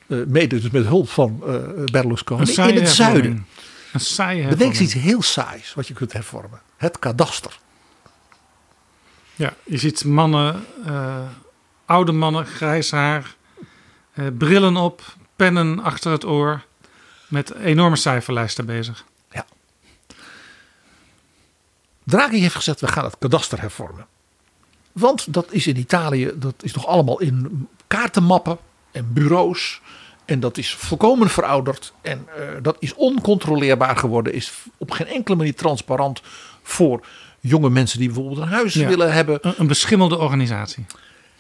Uh, 0.07 0.27
mede 0.27 0.61
dus 0.61 0.70
met 0.70 0.87
hulp 0.87 1.09
van 1.09 1.43
uh, 1.47 1.55
Berlusconi 1.85 2.53
in 2.53 2.75
het 2.75 2.89
zuiden. 2.89 3.47
Een 3.93 4.01
saaie 4.01 4.48
Bedenk 4.48 4.78
iets 4.78 4.93
heel 4.93 5.23
saais 5.23 5.74
wat 5.74 5.89
je 5.89 5.94
kunt 5.94 6.12
hervormen. 6.12 6.60
Het 6.77 6.98
kadaster. 6.98 7.59
Ja, 9.35 9.55
je 9.65 9.78
ziet 9.78 10.05
mannen, 10.05 10.65
oude 11.85 12.12
mannen, 12.12 12.47
grijs 12.47 12.90
haar, 12.90 13.35
brillen 14.39 14.77
op, 14.77 15.02
pennen 15.36 15.81
achter 15.81 16.12
het 16.12 16.24
oor. 16.24 16.66
Met 17.28 17.55
enorme 17.55 17.97
cijferlijsten 17.97 18.66
bezig. 18.66 19.05
Ja. 19.31 19.47
Draghi 22.05 22.40
heeft 22.40 22.55
gezegd, 22.55 22.81
we 22.81 22.89
gaan 22.89 23.05
het 23.05 23.19
kadaster 23.19 23.60
hervormen. 23.60 24.06
Want 24.93 25.32
dat 25.32 25.52
is 25.52 25.66
in 25.66 25.77
Italië, 25.77 26.32
dat 26.35 26.55
is 26.62 26.74
nog 26.74 26.86
allemaal 26.86 27.20
in 27.20 27.69
kaartenmappen 27.86 28.59
en 28.90 29.12
bureaus. 29.12 29.81
En 30.29 30.41
dat 30.41 30.59
is 30.59 30.75
volkomen 30.75 31.29
verouderd. 31.29 31.93
En 32.03 32.27
uh, 32.39 32.45
dat 32.63 32.77
is 32.79 32.95
oncontroleerbaar 32.95 33.97
geworden. 33.97 34.33
Is 34.33 34.53
op 34.77 34.91
geen 34.91 35.07
enkele 35.07 35.37
manier 35.37 35.55
transparant 35.55 36.23
voor 36.63 37.07
jonge 37.41 37.71
mensen 37.71 37.99
die 37.99 38.09
bijvoorbeeld 38.09 38.39
een 38.39 38.53
huis 38.53 38.75
willen 38.75 39.13
hebben. 39.13 39.39
Een, 39.41 39.55
een 39.57 39.67
beschimmelde 39.67 40.19
organisatie. 40.19 40.87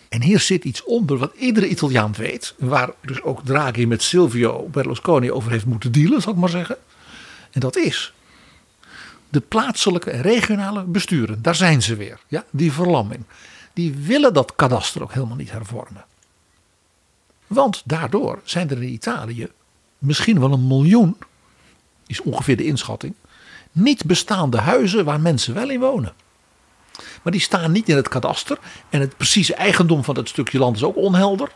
En 0.08 0.22
hier 0.22 0.40
zit 0.40 0.64
iets 0.64 0.84
onder 0.84 1.18
wat 1.18 1.34
iedere 1.34 1.68
Italiaan 1.68 2.12
weet. 2.16 2.54
Waar 2.58 2.90
dus 3.00 3.22
ook 3.22 3.44
Draghi 3.44 3.86
met 3.86 4.02
Silvio 4.02 4.68
Berlusconi 4.70 5.32
over 5.32 5.50
heeft 5.50 5.66
moeten 5.66 5.92
dealen, 5.92 6.22
zal 6.22 6.32
ik 6.32 6.38
maar 6.38 6.48
zeggen. 6.48 6.76
En 7.50 7.60
dat 7.60 7.76
is 7.76 8.12
de 9.28 9.40
plaatselijke 9.40 10.10
en 10.10 10.22
regionale 10.22 10.82
besturen, 10.82 11.42
daar 11.42 11.54
zijn 11.54 11.82
ze 11.82 11.96
weer. 11.96 12.18
Ja, 12.28 12.44
die 12.50 12.72
verlamming. 12.72 13.24
Die 13.72 13.94
willen 13.94 14.34
dat 14.34 14.52
kadaster 14.56 15.02
ook 15.02 15.12
helemaal 15.12 15.36
niet 15.36 15.50
hervormen. 15.50 16.04
Want 17.48 17.82
daardoor 17.84 18.40
zijn 18.44 18.70
er 18.70 18.82
in 18.82 18.92
Italië 18.92 19.48
misschien 19.98 20.40
wel 20.40 20.52
een 20.52 20.66
miljoen, 20.66 21.16
is 22.06 22.22
ongeveer 22.22 22.56
de 22.56 22.64
inschatting, 22.64 23.14
niet 23.72 24.04
bestaande 24.04 24.58
huizen 24.58 25.04
waar 25.04 25.20
mensen 25.20 25.54
wel 25.54 25.70
in 25.70 25.80
wonen. 25.80 26.12
Maar 27.22 27.32
die 27.32 27.40
staan 27.40 27.72
niet 27.72 27.88
in 27.88 27.96
het 27.96 28.08
kadaster 28.08 28.58
en 28.88 29.00
het 29.00 29.16
precieze 29.16 29.54
eigendom 29.54 30.04
van 30.04 30.14
dat 30.14 30.28
stukje 30.28 30.58
land 30.58 30.76
is 30.76 30.82
ook 30.82 30.96
onhelder. 30.96 31.50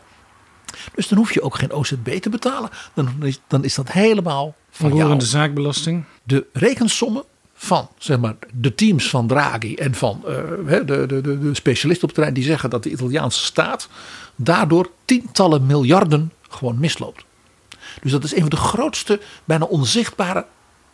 Dus 0.95 1.07
dan 1.07 1.17
hoef 1.17 1.33
je 1.33 1.41
ook 1.41 1.55
geen 1.55 1.71
OZB 1.71 2.19
te 2.19 2.29
betalen. 2.29 2.69
Dan 2.93 3.15
is, 3.21 3.39
dan 3.47 3.63
is 3.63 3.75
dat 3.75 3.91
helemaal 3.91 4.55
van 4.69 4.95
jou. 4.95 5.17
de 5.17 5.25
zaakbelasting. 5.25 6.03
De 6.23 6.45
rekensommen 6.53 7.23
van 7.53 7.89
zeg 7.97 8.19
maar, 8.19 8.35
de 8.53 8.75
teams 8.75 9.09
van 9.09 9.27
Draghi 9.27 9.75
en 9.75 9.95
van 9.95 10.23
uh, 10.27 10.33
de, 10.67 10.83
de, 10.85 11.21
de, 11.21 11.39
de 11.39 11.55
specialisten 11.55 12.03
op 12.03 12.09
het 12.09 12.13
terrein 12.13 12.33
die 12.33 12.43
zeggen 12.43 12.69
dat 12.69 12.83
de 12.83 12.91
Italiaanse 12.91 13.43
staat 13.45 13.89
daardoor 14.35 14.89
tientallen 15.05 15.65
miljarden 15.65 16.31
gewoon 16.49 16.79
misloopt. 16.79 17.25
Dus 18.01 18.11
dat 18.11 18.23
is 18.23 18.33
een 18.33 18.39
van 18.39 18.49
de 18.49 18.55
grootste, 18.55 19.19
bijna 19.45 19.65
onzichtbare, 19.65 20.45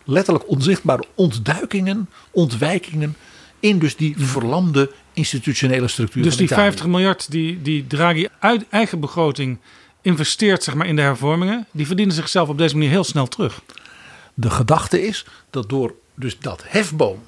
letterlijk 0.03 0.49
onzichtbare 0.49 1.03
ontduikingen, 1.15 2.09
ontwijkingen 2.31 3.15
in 3.59 3.79
dus 3.79 3.95
die 3.95 4.15
verlamde 4.17 4.91
institutionele 5.13 5.87
structuur. 5.87 6.23
Dus 6.23 6.37
die 6.37 6.47
50 6.47 6.85
miljard 6.85 7.31
die, 7.31 7.61
die 7.61 7.87
Draghi 7.87 8.27
uit 8.39 8.65
eigen 8.69 8.99
begroting 8.99 9.57
investeert 10.01 10.63
zeg 10.63 10.75
maar, 10.75 10.87
in 10.87 10.95
de 10.95 11.01
hervormingen, 11.01 11.67
die 11.71 11.87
verdienen 11.87 12.15
zichzelf 12.15 12.49
op 12.49 12.57
deze 12.57 12.75
manier 12.75 12.89
heel 12.89 13.03
snel 13.03 13.27
terug. 13.27 13.61
De 14.33 14.49
gedachte 14.49 15.01
is 15.01 15.25
dat 15.49 15.69
door 15.69 15.93
dus 16.15 16.39
dat 16.39 16.63
hefboom 16.65 17.23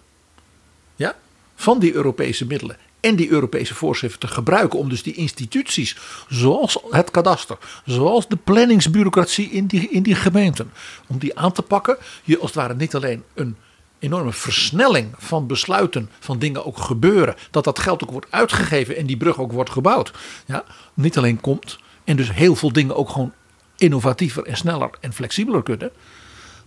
ja, 0.96 1.16
van 1.56 1.80
die 1.80 1.94
Europese 1.94 2.46
middelen 2.46 2.78
en 3.02 3.16
die 3.16 3.30
Europese 3.30 3.76
voorschriften 3.76 4.20
te 4.20 4.28
gebruiken 4.28 4.80
om 4.80 4.90
dus 4.90 5.04
die 5.04 5.14
instituties, 5.14 5.98
zoals 6.30 6.78
het 6.90 7.12
kadaster, 7.12 7.58
zoals 7.86 8.28
de 8.28 8.36
planningsbureaucratie 8.36 9.50
in 9.50 9.66
die, 9.66 9.90
in 9.90 10.04
die 10.04 10.16
gemeenten, 10.16 10.72
om 11.08 11.18
die 11.18 11.38
aan 11.38 11.52
te 11.52 11.62
pakken. 11.62 11.98
Je 12.24 12.38
als 12.38 12.46
het 12.46 12.60
ware 12.60 12.76
niet 12.76 12.96
alleen 12.96 13.24
een 13.34 13.56
enorme 14.00 14.34
versnelling 14.34 15.14
van 15.18 15.48
besluiten, 15.48 16.10
van 16.20 16.40
dingen 16.40 16.66
ook 16.66 16.78
gebeuren, 16.78 17.36
dat 17.52 17.64
dat 17.64 17.80
geld 17.80 18.04
ook 18.04 18.12
wordt 18.12 18.32
uitgegeven 18.32 18.98
en 18.98 19.06
die 19.06 19.18
brug 19.18 19.40
ook 19.40 19.52
wordt 19.52 19.70
gebouwd. 19.70 20.12
Ja, 20.46 20.64
niet 20.94 21.18
alleen 21.18 21.42
komt 21.42 21.80
en 22.04 22.16
dus 22.16 22.32
heel 22.32 22.56
veel 22.56 22.72
dingen 22.72 22.96
ook 22.96 23.10
gewoon 23.10 23.34
innovatiever 23.78 24.46
en 24.46 24.58
sneller 24.58 24.90
en 25.00 25.14
flexibeler 25.14 25.64
kunnen, 25.64 25.92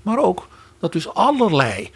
maar 0.02 0.18
ook 0.18 0.48
dat 0.78 0.92
dus 0.92 1.14
allerlei 1.14 1.90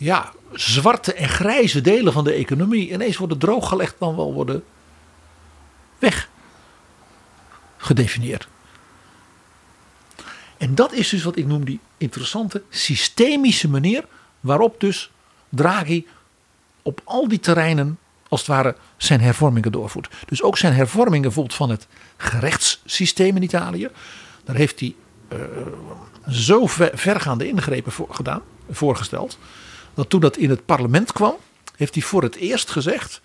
ja, 0.00 0.32
zwarte 0.52 1.14
en 1.14 1.28
grijze 1.28 1.80
delen 1.80 2.12
van 2.12 2.24
de 2.24 2.32
economie 2.32 2.92
ineens 2.92 3.16
worden 3.16 3.38
drooggelegd, 3.38 3.94
dan 3.98 4.16
wel 4.16 4.32
worden 4.32 4.64
weggedefinieerd. 7.78 8.48
En 10.56 10.74
dat 10.74 10.92
is 10.92 11.08
dus 11.08 11.22
wat 11.22 11.36
ik 11.36 11.46
noem 11.46 11.64
die 11.64 11.80
interessante 11.98 12.62
systemische 12.68 13.68
manier 13.68 14.04
waarop 14.40 14.80
dus 14.80 15.10
Draghi 15.48 16.06
op 16.82 17.00
al 17.04 17.28
die 17.28 17.40
terreinen 17.40 17.98
als 18.28 18.40
het 18.40 18.48
ware 18.48 18.76
zijn 18.96 19.20
hervormingen 19.20 19.72
doorvoert. 19.72 20.08
Dus 20.26 20.42
ook 20.42 20.58
zijn 20.58 20.72
hervormingen 20.72 21.22
bijvoorbeeld 21.22 21.56
van 21.56 21.70
het 21.70 21.86
gerechtssysteem 22.16 23.36
in 23.36 23.42
Italië. 23.42 23.88
Daar 24.44 24.56
heeft 24.56 24.80
hij 24.80 24.94
uh, 25.32 25.38
zo 26.28 26.66
vergaande 26.92 27.48
ingrepen 27.48 27.92
voor 27.92 28.14
gedaan, 28.14 28.42
voorgesteld 28.70 29.38
dat 30.00 30.10
toen 30.10 30.20
dat 30.20 30.36
in 30.36 30.50
het 30.50 30.66
parlement 30.66 31.12
kwam, 31.12 31.34
heeft 31.76 31.94
hij 31.94 32.02
voor 32.02 32.22
het 32.22 32.34
eerst 32.34 32.70
gezegd: 32.70 33.20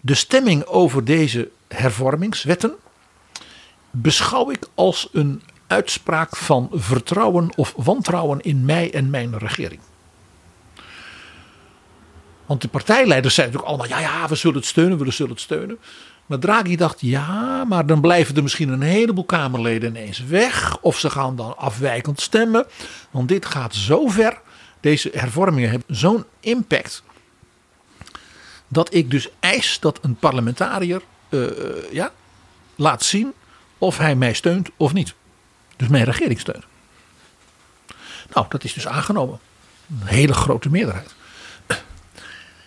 de 0.00 0.14
stemming 0.14 0.64
over 0.64 1.04
deze 1.04 1.50
hervormingswetten 1.68 2.74
beschouw 3.90 4.50
ik 4.50 4.68
als 4.74 5.08
een 5.12 5.42
uitspraak 5.66 6.36
van 6.36 6.68
vertrouwen 6.72 7.50
of 7.56 7.72
wantrouwen 7.76 8.40
in 8.40 8.64
mij 8.64 8.92
en 8.92 9.10
mijn 9.10 9.38
regering. 9.38 9.80
Want 12.46 12.62
de 12.62 12.68
partijleiders 12.68 13.34
zeiden 13.34 13.56
natuurlijk 13.56 13.82
allemaal: 13.82 14.02
ja, 14.02 14.20
ja, 14.20 14.28
we 14.28 14.34
zullen 14.34 14.56
het 14.56 14.66
steunen, 14.66 14.98
we 14.98 15.10
zullen 15.10 15.32
het 15.32 15.40
steunen. 15.40 15.78
Maar 16.26 16.38
Draghi 16.38 16.76
dacht: 16.76 17.00
ja, 17.00 17.64
maar 17.64 17.86
dan 17.86 18.00
blijven 18.00 18.36
er 18.36 18.42
misschien 18.42 18.68
een 18.68 18.82
heleboel 18.82 19.24
Kamerleden 19.24 19.88
ineens 19.88 20.24
weg. 20.24 20.78
Of 20.80 20.98
ze 20.98 21.10
gaan 21.10 21.36
dan 21.36 21.56
afwijkend 21.56 22.20
stemmen. 22.20 22.66
Want 23.10 23.28
dit 23.28 23.46
gaat 23.46 23.74
zo 23.74 24.06
ver. 24.06 24.40
Deze 24.86 25.10
hervormingen 25.14 25.70
hebben 25.70 25.96
zo'n 25.96 26.24
impact. 26.40 27.02
Dat 28.68 28.94
ik 28.94 29.10
dus 29.10 29.28
eis 29.40 29.80
dat 29.80 29.98
een 30.02 30.16
parlementariër 30.16 31.02
eh, 31.28 31.40
ja, 31.92 32.12
laat 32.74 33.04
zien 33.04 33.32
of 33.78 33.98
hij 33.98 34.14
mij 34.14 34.32
steunt 34.32 34.68
of 34.76 34.92
niet. 34.92 35.14
Dus 35.76 35.88
mijn 35.88 36.04
regering 36.04 36.40
steunt. 36.40 36.64
Nou, 38.34 38.46
dat 38.48 38.64
is 38.64 38.72
dus 38.72 38.86
aangenomen. 38.86 39.38
Een 40.00 40.06
hele 40.06 40.34
grote 40.34 40.70
meerderheid. 40.70 41.14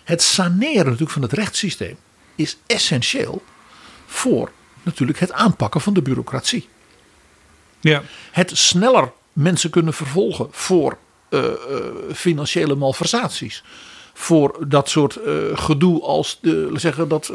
Het 0.04 0.22
saneren 0.22 0.86
natuurlijk 0.86 1.12
van 1.12 1.22
het 1.22 1.34
rechtssysteem 1.34 1.98
is 2.36 2.58
essentieel 2.66 3.44
voor 4.06 4.52
natuurlijk 4.84 5.20
het 5.20 5.32
aanpakken 5.32 5.82
van 5.82 5.94
de 5.94 6.02
bureaucratie. 6.02 6.70
Ja. 7.80 8.04
Het 8.32 8.58
sneller 8.58 9.12
mensen 9.34 9.70
kunnen 9.70 9.94
vervolgen 9.94 10.48
voor 10.52 10.98
uh, 11.30 11.44
uh, 11.44 11.50
financiële 12.14 12.76
malversaties. 12.76 13.64
Voor 14.14 14.66
dat 14.68 14.90
soort 14.90 15.18
uh, 15.26 15.34
gedoe 15.54 16.02
als 16.02 16.38
de, 16.42 16.70
zeggen, 16.74 17.08
dat 17.08 17.32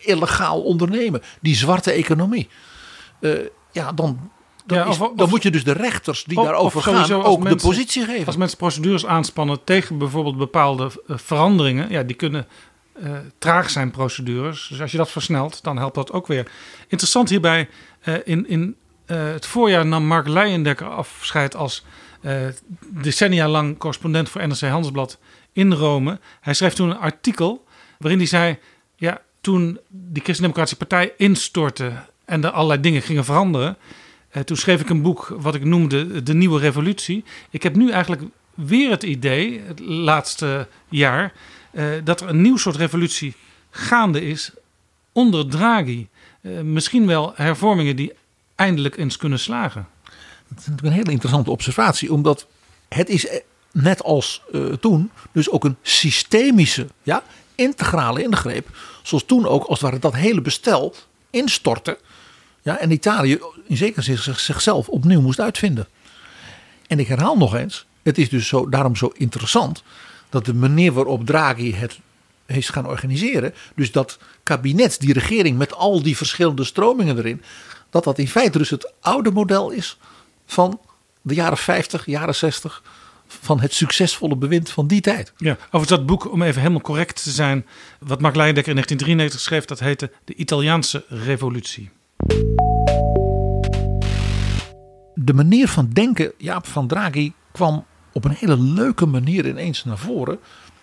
illegaal 0.00 0.62
ondernemen. 0.62 1.22
Die 1.40 1.56
zwarte 1.56 1.90
economie. 1.90 2.48
ja, 3.72 3.92
dan, 3.92 4.30
dan, 4.66 4.78
Ja, 4.78 4.84
is- 4.84 4.90
of- 4.90 5.00
of- 5.00 5.16
dan 5.16 5.28
moet 5.28 5.42
je 5.42 5.50
dus 5.50 5.64
de 5.64 5.72
rechters 5.72 6.24
die 6.24 6.38
Of- 6.38 6.44
daarover 6.44 6.82
gaan 6.82 7.12
ook 7.12 7.38
mensen- 7.42 7.58
de 7.58 7.66
positie 7.66 8.04
geven. 8.04 8.26
Als 8.26 8.36
mensen 8.36 8.58
procedures 8.58 9.06
aanspannen 9.06 9.64
tegen 9.64 9.98
bijvoorbeeld 9.98 10.36
bepaalde 10.36 10.90
eh, 11.06 11.16
veranderingen, 11.18 11.90
ja, 11.90 12.02
die 12.02 12.16
kunnen 12.16 12.46
eh, 13.02 13.12
traag 13.38 13.70
zijn, 13.70 13.90
procedures. 13.90 14.66
Dus 14.68 14.80
als 14.80 14.90
je 14.90 14.96
dat 14.96 15.10
versnelt, 15.10 15.62
dan 15.62 15.76
helpt 15.78 15.94
dat 15.94 16.12
ook 16.12 16.26
weer. 16.26 16.50
Interessant 16.88 17.28
hierbij, 17.28 17.68
eh, 18.00 18.14
in, 18.24 18.48
in 18.48 18.76
eh, 19.06 19.24
het 19.24 19.46
voorjaar 19.46 19.86
nam 19.86 20.04
Mark 20.06 20.28
Leijendekker 20.28 20.88
afscheid 20.88 21.56
als 21.56 21.84
eh, 21.84 21.92
decennia 22.78 23.48
lang 23.48 23.78
correspondent 23.78 24.28
voor 24.28 24.46
NRC 24.46 24.60
Handelsblad 24.60 25.18
in 25.52 25.72
Rome. 25.72 26.18
Hij 26.40 26.54
schreef 26.54 26.74
toen 26.74 26.90
een 26.90 26.96
artikel 26.96 27.64
waarin 27.98 28.18
hij 28.18 28.28
zei, 28.28 28.58
ja, 28.96 29.20
toen 29.40 29.78
die 29.88 30.22
Christendemocratische 30.22 30.86
Partij 30.86 31.12
instortte 31.16 31.92
en 32.24 32.44
er 32.44 32.50
allerlei 32.50 32.80
dingen 32.80 33.02
gingen 33.02 33.24
veranderen, 33.24 33.76
eh, 34.30 34.42
toen 34.42 34.56
schreef 34.56 34.80
ik 34.80 34.88
een 34.88 35.02
boek 35.02 35.36
wat 35.40 35.54
ik 35.54 35.64
noemde 35.64 36.22
De 36.22 36.34
Nieuwe 36.34 36.58
Revolutie. 36.58 37.24
Ik 37.50 37.62
heb 37.62 37.74
nu 37.76 37.90
eigenlijk 37.90 38.22
weer 38.54 38.90
het 38.90 39.02
idee, 39.02 39.60
het 39.66 39.80
laatste 39.80 40.68
jaar, 40.88 41.32
eh, 41.70 41.86
dat 42.04 42.20
er 42.20 42.28
een 42.28 42.42
nieuw 42.42 42.56
soort 42.56 42.76
revolutie 42.76 43.34
gaande 43.70 44.26
is 44.26 44.52
onder 45.12 45.48
Draghi. 45.48 46.08
Eh, 46.40 46.60
misschien 46.60 47.06
wel 47.06 47.32
hervormingen 47.34 47.96
die 47.96 48.12
eindelijk 48.54 48.96
eens 48.96 49.16
kunnen 49.16 49.38
slagen. 49.38 49.88
Is 50.58 50.66
natuurlijk 50.66 50.86
een 50.86 50.92
hele 50.92 51.10
interessante 51.10 51.50
observatie, 51.50 52.12
omdat 52.12 52.46
het 52.88 53.08
is 53.08 53.26
eh, 53.26 53.40
net 53.72 54.02
als 54.02 54.42
eh, 54.52 54.66
toen 54.66 55.10
dus 55.32 55.50
ook 55.50 55.64
een 55.64 55.76
systemische, 55.82 56.86
ja, 57.02 57.22
integrale 57.54 58.22
ingreep. 58.22 58.68
Zoals 59.02 59.24
toen 59.24 59.46
ook, 59.46 59.64
als 59.64 59.80
het 59.80 59.88
ware, 59.88 60.00
dat 60.00 60.14
hele 60.14 60.40
bestel 60.40 60.94
instortte. 61.30 61.98
Ja, 62.62 62.78
en 62.78 62.90
Italië 62.90 63.38
in 63.66 63.76
zekere 63.76 64.02
zin 64.02 64.18
zich- 64.18 64.40
zichzelf 64.40 64.88
opnieuw 64.88 65.20
moest 65.20 65.40
uitvinden. 65.40 65.88
En 66.86 66.98
ik 66.98 67.06
herhaal 67.06 67.36
nog 67.36 67.54
eens, 67.54 67.86
het 68.02 68.18
is 68.18 68.28
dus 68.28 68.48
zo, 68.48 68.68
daarom 68.68 68.96
zo 68.96 69.10
interessant 69.14 69.82
dat 70.28 70.44
de 70.44 70.54
manier 70.54 70.92
waarop 70.92 71.26
Draghi 71.26 71.74
het 71.74 71.98
is 72.46 72.68
gaan 72.68 72.86
organiseren, 72.86 73.54
dus 73.74 73.92
dat 73.92 74.18
kabinet, 74.42 75.00
die 75.00 75.12
regering 75.12 75.58
met 75.58 75.74
al 75.74 76.02
die 76.02 76.16
verschillende 76.16 76.64
stromingen 76.64 77.18
erin, 77.18 77.42
dat 77.90 78.04
dat 78.04 78.18
in 78.18 78.28
feite 78.28 78.58
dus 78.58 78.70
het 78.70 78.92
oude 79.00 79.30
model 79.30 79.70
is 79.70 79.98
van 80.46 80.80
de 81.22 81.34
jaren 81.34 81.58
50, 81.58 82.06
jaren 82.06 82.34
60, 82.34 82.82
van 83.26 83.60
het 83.60 83.74
succesvolle 83.74 84.36
bewind 84.36 84.70
van 84.70 84.86
die 84.86 85.00
tijd. 85.00 85.32
Ja, 85.36 85.56
over 85.70 85.86
dat 85.86 86.06
boek, 86.06 86.32
om 86.32 86.42
even 86.42 86.60
helemaal 86.60 86.80
correct 86.80 87.22
te 87.22 87.30
zijn, 87.30 87.66
wat 87.98 88.20
Mark 88.20 88.34
Leijendekker 88.34 88.72
in 88.72 88.78
1993 88.78 89.40
schreef, 89.40 89.64
dat 89.64 89.78
heette 89.78 90.10
De 90.24 90.34
Italiaanse 90.34 91.04
Revolutie. 91.08 91.90
De 95.14 95.34
manier 95.34 95.68
van 95.68 95.88
denken 95.88 96.32
Jaap 96.38 96.66
van 96.66 96.86
Draghi 96.86 97.32
kwam 97.52 97.86
op 98.12 98.24
een 98.24 98.36
hele 98.38 98.58
leuke 98.58 99.06
manier 99.06 99.46
ineens 99.46 99.84
naar 99.84 99.98
voren 99.98 100.38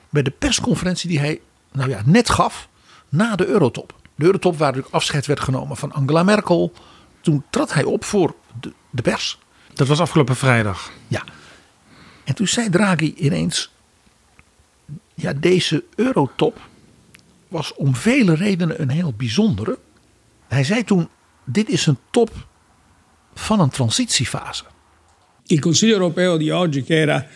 bij 0.09 0.21
de 0.21 0.31
persconferentie 0.31 1.09
die 1.09 1.19
hij 1.19 1.41
nou 1.71 1.89
ja, 1.89 2.01
net 2.05 2.29
gaf 2.29 2.69
na 3.09 3.35
de 3.35 3.45
Eurotop. 3.45 3.95
De 4.15 4.25
Eurotop 4.25 4.57
waar 4.57 4.67
natuurlijk 4.67 4.95
afscheid 4.95 5.25
werd 5.25 5.39
genomen 5.39 5.77
van 5.77 5.91
Angela 5.91 6.23
Merkel. 6.23 6.73
Toen 7.21 7.43
trad 7.49 7.73
hij 7.73 7.83
op 7.83 8.03
voor 8.03 8.35
de, 8.59 8.73
de 8.89 9.01
pers. 9.01 9.39
Dat 9.73 9.87
was 9.87 9.99
afgelopen 9.99 10.35
vrijdag. 10.35 10.91
Ja. 11.07 11.23
En 12.23 12.35
toen 12.35 12.47
zei 12.47 12.69
Draghi 12.69 13.13
ineens: 13.17 13.71
Ja, 15.13 15.33
deze 15.33 15.83
Eurotop 15.95 16.59
was 17.47 17.73
om 17.73 17.95
vele 17.95 18.35
redenen 18.35 18.81
een 18.81 18.89
heel 18.89 19.13
bijzondere. 19.17 19.77
Hij 20.47 20.63
zei 20.63 20.83
toen: 20.83 21.07
Dit 21.45 21.69
is 21.69 21.85
een 21.85 21.97
top 22.09 22.47
van 23.33 23.59
een 23.59 23.69
transitiefase. 23.69 24.63
Il 25.45 25.59
Consiglio 25.59 25.93
europeo 25.93 26.37
di 26.37 26.51
oggi, 26.51 26.83
che 26.83 26.95
era 26.95 27.27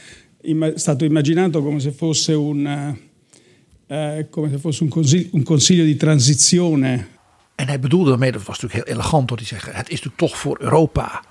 stato 0.76 1.06
immaginato 1.06 1.64
come 1.64 1.80
se 1.80 1.92
fosse 1.92 2.34
un, 2.34 2.68
eh, 3.88 4.18
eh, 4.18 4.30
come 4.30 4.50
se 4.50 4.60
fosse 4.60 4.84
un 4.84 4.90
consiglio, 4.90 5.30
un 5.32 5.44
consiglio 5.44 5.84
di 5.84 5.96
transizione 5.96 7.14
En 7.56 7.68
hij 7.68 7.80
bedoelde 7.80 8.10
daarmee, 8.10 8.32
dat 8.32 8.44
was 8.44 8.60
natuurlijk 8.60 8.88
heel 8.88 8.98
elegant 8.98 9.28
door 9.28 9.38
te 9.38 9.46
zeggen: 9.46 9.74
Het 9.74 9.90
is 9.90 10.02
natuurlijk 10.02 10.18
toch 10.18 10.38
voor 10.38 10.58
Europa 10.60 11.24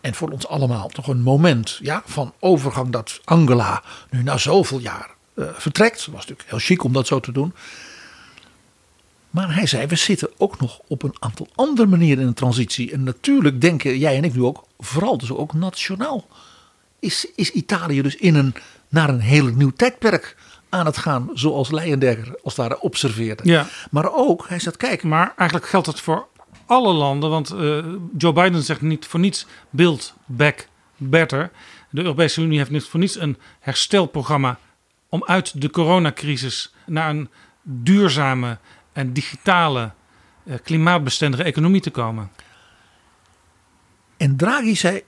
en 0.00 0.14
voor 0.14 0.30
ons 0.30 0.46
allemaal 0.46 0.88
toch 0.88 1.06
een 1.06 1.22
moment 1.22 1.78
ja, 1.82 2.02
van 2.06 2.32
overgang 2.38 2.90
dat 2.90 3.20
Angela 3.24 3.82
nu 4.10 4.22
na 4.22 4.38
zoveel 4.38 4.78
jaar 4.78 5.10
eh, 5.34 5.44
vertrekt. 5.52 5.96
Dat 5.96 6.14
was 6.14 6.26
natuurlijk 6.26 6.48
heel 6.48 6.58
chic 6.58 6.84
om 6.84 6.92
dat 6.92 7.06
zo 7.06 7.20
te 7.20 7.32
doen. 7.32 7.54
Maar 9.30 9.54
hij 9.54 9.66
zei, 9.66 9.86
we 9.86 9.96
zitten 9.96 10.30
ook 10.36 10.60
nog 10.60 10.80
op 10.86 11.02
een 11.02 11.14
aantal 11.18 11.48
andere 11.54 11.88
manieren 11.88 12.22
in 12.22 12.28
de 12.28 12.34
transitie. 12.34 12.92
En 12.92 13.02
natuurlijk 13.02 13.60
denken 13.60 13.98
jij 13.98 14.16
en 14.16 14.24
ik 14.24 14.34
nu 14.34 14.42
ook, 14.42 14.64
vooral 14.78 15.18
dus 15.18 15.32
ook 15.32 15.52
nationaal. 15.52 16.26
Is, 16.98 17.26
is 17.34 17.50
Italië 17.50 18.02
dus 18.02 18.16
in 18.16 18.34
een, 18.34 18.54
naar 18.88 19.08
een 19.08 19.20
heel 19.20 19.44
nieuw 19.44 19.72
tijdperk 19.76 20.36
aan 20.68 20.86
het 20.86 20.96
gaan, 20.96 21.30
zoals 21.34 21.70
Leijendekker 21.70 22.26
als 22.42 22.56
het 22.56 22.68
ware 22.68 22.80
observeerde. 22.80 23.42
Ja. 23.44 23.66
Maar 23.90 24.12
ook, 24.12 24.48
hij 24.48 24.58
zegt, 24.58 24.76
kijk, 24.76 25.02
Maar 25.02 25.32
eigenlijk 25.36 25.68
geldt 25.68 25.86
dat 25.86 26.00
voor 26.00 26.26
alle 26.70 26.92
landen. 26.92 27.30
Want 27.30 27.50
eh, 27.50 27.84
Joe 28.18 28.32
Biden 28.32 28.62
zegt 28.62 28.80
niet 28.80 29.06
voor 29.06 29.20
niets 29.20 29.46
build 29.70 30.14
back 30.26 30.68
better. 30.96 31.50
De 31.90 32.00
Europese 32.00 32.42
Unie 32.42 32.58
heeft 32.58 32.70
niet 32.70 32.84
voor 32.84 33.00
niets 33.00 33.20
een 33.20 33.36
herstelprogramma 33.60 34.58
om 35.08 35.24
uit 35.24 35.60
de 35.60 35.70
coronacrisis 35.70 36.74
naar 36.86 37.10
een 37.10 37.28
duurzame 37.62 38.58
en 38.92 39.12
digitale 39.12 39.92
eh, 40.44 40.54
klimaatbestendige 40.62 41.42
economie 41.42 41.80
te 41.80 41.90
komen. 41.90 42.30
En 44.16 44.36
Draghi 44.36 44.76
zei, 44.76 45.02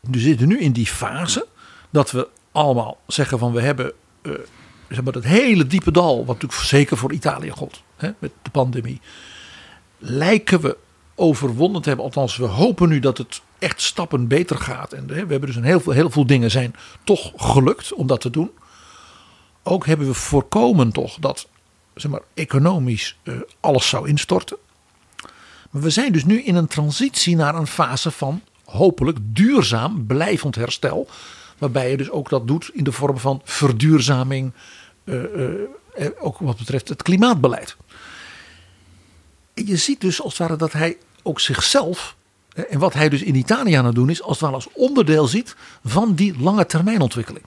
we 0.00 0.18
zitten 0.18 0.48
nu 0.48 0.58
in 0.58 0.72
die 0.72 0.86
fase 0.86 1.46
dat 1.90 2.10
we 2.10 2.28
allemaal 2.52 3.00
zeggen 3.06 3.38
van 3.38 3.52
we 3.52 3.60
hebben 3.60 3.92
eh, 4.22 4.32
zeg 4.88 5.02
maar, 5.02 5.12
dat 5.12 5.24
hele 5.24 5.66
diepe 5.66 5.90
dal, 5.90 6.16
wat 6.16 6.34
natuurlijk 6.40 6.68
zeker 6.68 6.96
voor 6.96 7.12
Italië 7.12 7.50
gold, 7.50 7.82
hè, 7.96 8.10
met 8.18 8.32
de 8.42 8.50
pandemie, 8.50 9.00
lijken 9.98 10.60
we 10.60 10.84
overwonnen 11.16 11.82
te 11.82 11.88
hebben. 11.88 12.06
Althans, 12.06 12.36
we 12.36 12.44
hopen 12.44 12.88
nu 12.88 13.00
dat 13.00 13.18
het 13.18 13.40
echt 13.58 13.82
stappen 13.82 14.28
beter 14.28 14.58
gaat. 14.58 14.92
En 14.92 15.06
we 15.06 15.14
hebben 15.14 15.40
dus 15.40 15.56
een 15.56 15.64
heel 15.64 15.80
veel, 15.80 15.92
heel 15.92 16.10
veel 16.10 16.26
dingen 16.26 16.50
zijn 16.50 16.74
toch 17.04 17.32
gelukt 17.36 17.92
om 17.92 18.06
dat 18.06 18.20
te 18.20 18.30
doen. 18.30 18.50
Ook 19.62 19.86
hebben 19.86 20.06
we 20.06 20.14
voorkomen 20.14 20.92
toch 20.92 21.16
dat 21.18 21.48
zeg 21.94 22.10
maar, 22.10 22.22
economisch 22.34 23.16
eh, 23.22 23.34
alles 23.60 23.88
zou 23.88 24.08
instorten. 24.08 24.56
Maar 25.70 25.82
we 25.82 25.90
zijn 25.90 26.12
dus 26.12 26.24
nu 26.24 26.42
in 26.42 26.54
een 26.54 26.66
transitie 26.66 27.36
naar 27.36 27.54
een 27.54 27.66
fase 27.66 28.10
van 28.10 28.42
hopelijk 28.64 29.18
duurzaam 29.22 30.06
blijvend 30.06 30.54
herstel. 30.54 31.08
Waarbij 31.58 31.90
je 31.90 31.96
dus 31.96 32.10
ook 32.10 32.28
dat 32.28 32.46
doet 32.46 32.70
in 32.72 32.84
de 32.84 32.92
vorm 32.92 33.18
van 33.18 33.40
verduurzaming. 33.44 34.52
eh, 35.04 35.14
ook 36.18 36.38
wat 36.38 36.56
betreft 36.56 36.88
het 36.88 37.02
klimaatbeleid. 37.02 37.76
Je 39.54 39.76
ziet 39.76 40.00
dus 40.00 40.22
als 40.22 40.38
het 40.38 40.48
ware 40.48 40.58
dat 40.58 40.72
hij 40.72 40.96
ook 41.26 41.40
zichzelf. 41.40 42.16
En 42.70 42.78
wat 42.78 42.92
hij 42.92 43.08
dus 43.08 43.22
in 43.22 43.34
Italië 43.34 43.74
aan 43.74 43.84
het 43.84 43.94
doen 43.94 44.10
is, 44.10 44.22
als 44.22 44.40
het 44.40 44.52
als 44.52 44.68
onderdeel 44.72 45.26
ziet 45.26 45.56
van 45.84 46.14
die 46.14 46.40
lange 46.40 46.66
termijnontwikkeling. 46.66 47.44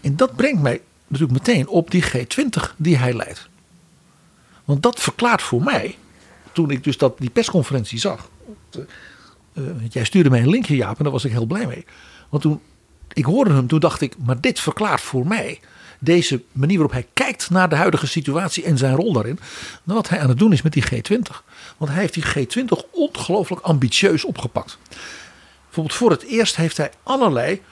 En 0.00 0.16
dat 0.16 0.36
brengt 0.36 0.62
mij 0.62 0.80
natuurlijk 1.06 1.46
meteen 1.46 1.68
op 1.68 1.90
die 1.90 2.04
G20 2.04 2.76
die 2.76 2.96
hij 2.96 3.14
leidt. 3.14 3.48
Want 4.64 4.82
dat 4.82 5.00
verklaart 5.00 5.42
voor 5.42 5.62
mij, 5.62 5.96
toen 6.52 6.70
ik 6.70 6.84
dus 6.84 6.98
dat, 6.98 7.18
die 7.18 7.30
persconferentie 7.30 7.98
zag. 7.98 8.30
eh, 9.52 9.62
jij 9.88 10.04
stuurde 10.04 10.30
mij 10.30 10.40
een 10.40 10.48
linkje 10.48 10.76
Jaap 10.76 10.96
en 10.96 11.02
daar 11.02 11.12
was 11.12 11.24
ik 11.24 11.32
heel 11.32 11.46
blij 11.46 11.66
mee. 11.66 11.84
Want 12.28 12.42
toen 12.42 12.60
ik 13.12 13.24
hoorde 13.24 13.52
hem, 13.52 13.66
toen 13.66 13.80
dacht 13.80 14.00
ik, 14.00 14.14
maar 14.18 14.40
dit 14.40 14.60
verklaart 14.60 15.00
voor 15.00 15.26
mij 15.26 15.60
deze 16.04 16.42
manier 16.52 16.76
waarop 16.76 16.94
hij 16.94 17.06
kijkt 17.12 17.50
naar 17.50 17.68
de 17.68 17.76
huidige 17.76 18.06
situatie 18.06 18.64
en 18.64 18.78
zijn 18.78 18.94
rol 18.94 19.12
daarin, 19.12 19.38
dan 19.84 19.96
wat 19.96 20.08
hij 20.08 20.20
aan 20.20 20.28
het 20.28 20.38
doen 20.38 20.52
is 20.52 20.62
met 20.62 20.72
die 20.72 20.84
G20. 20.84 21.44
Want 21.76 21.90
hij 21.90 22.00
heeft 22.00 22.14
die 22.14 22.24
G20 22.24 22.90
ongelooflijk 22.90 23.62
ambitieus 23.62 24.24
opgepakt. 24.24 24.78
Bijvoorbeeld 25.64 25.96
voor 25.96 26.10
het 26.10 26.22
eerst 26.22 26.56
heeft 26.56 26.76
hij 26.76 26.90
allerlei 27.02 27.62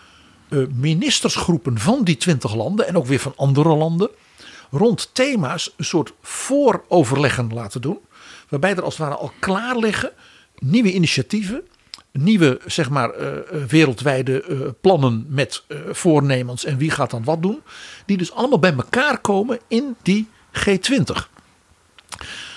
uh, 0.48 0.66
ministersgroepen 0.74 1.78
van 1.78 2.04
die 2.04 2.16
20 2.16 2.54
landen 2.54 2.88
en 2.88 2.96
ook 2.96 3.06
weer 3.06 3.18
van 3.18 3.32
andere 3.36 3.74
landen 3.74 4.10
rond 4.70 5.10
thema's 5.12 5.74
een 5.76 5.84
soort 5.84 6.12
vooroverleggen 6.22 7.54
laten 7.54 7.80
doen. 7.80 7.98
Waarbij 8.48 8.74
er 8.74 8.82
als 8.82 8.98
het 8.98 9.06
ware 9.06 9.20
al 9.20 9.32
klaar 9.40 9.76
liggen 9.76 10.12
nieuwe 10.58 10.92
initiatieven, 10.92 11.62
nieuwe 12.12 12.60
zeg 12.66 12.90
maar 12.90 13.20
uh, 13.20 13.28
wereldwijde 13.68 14.44
uh, 14.48 14.60
plannen 14.80 15.26
met 15.28 15.64
voornemens 15.90 16.64
en 16.64 16.76
wie 16.76 16.90
gaat 16.90 17.10
dan 17.10 17.24
wat 17.24 17.42
doen. 17.42 17.62
Die 18.06 18.16
dus 18.16 18.32
allemaal 18.32 18.58
bij 18.58 18.74
elkaar 18.74 19.18
komen 19.18 19.58
in 19.68 19.96
die 20.02 20.28
G20. 20.52 21.28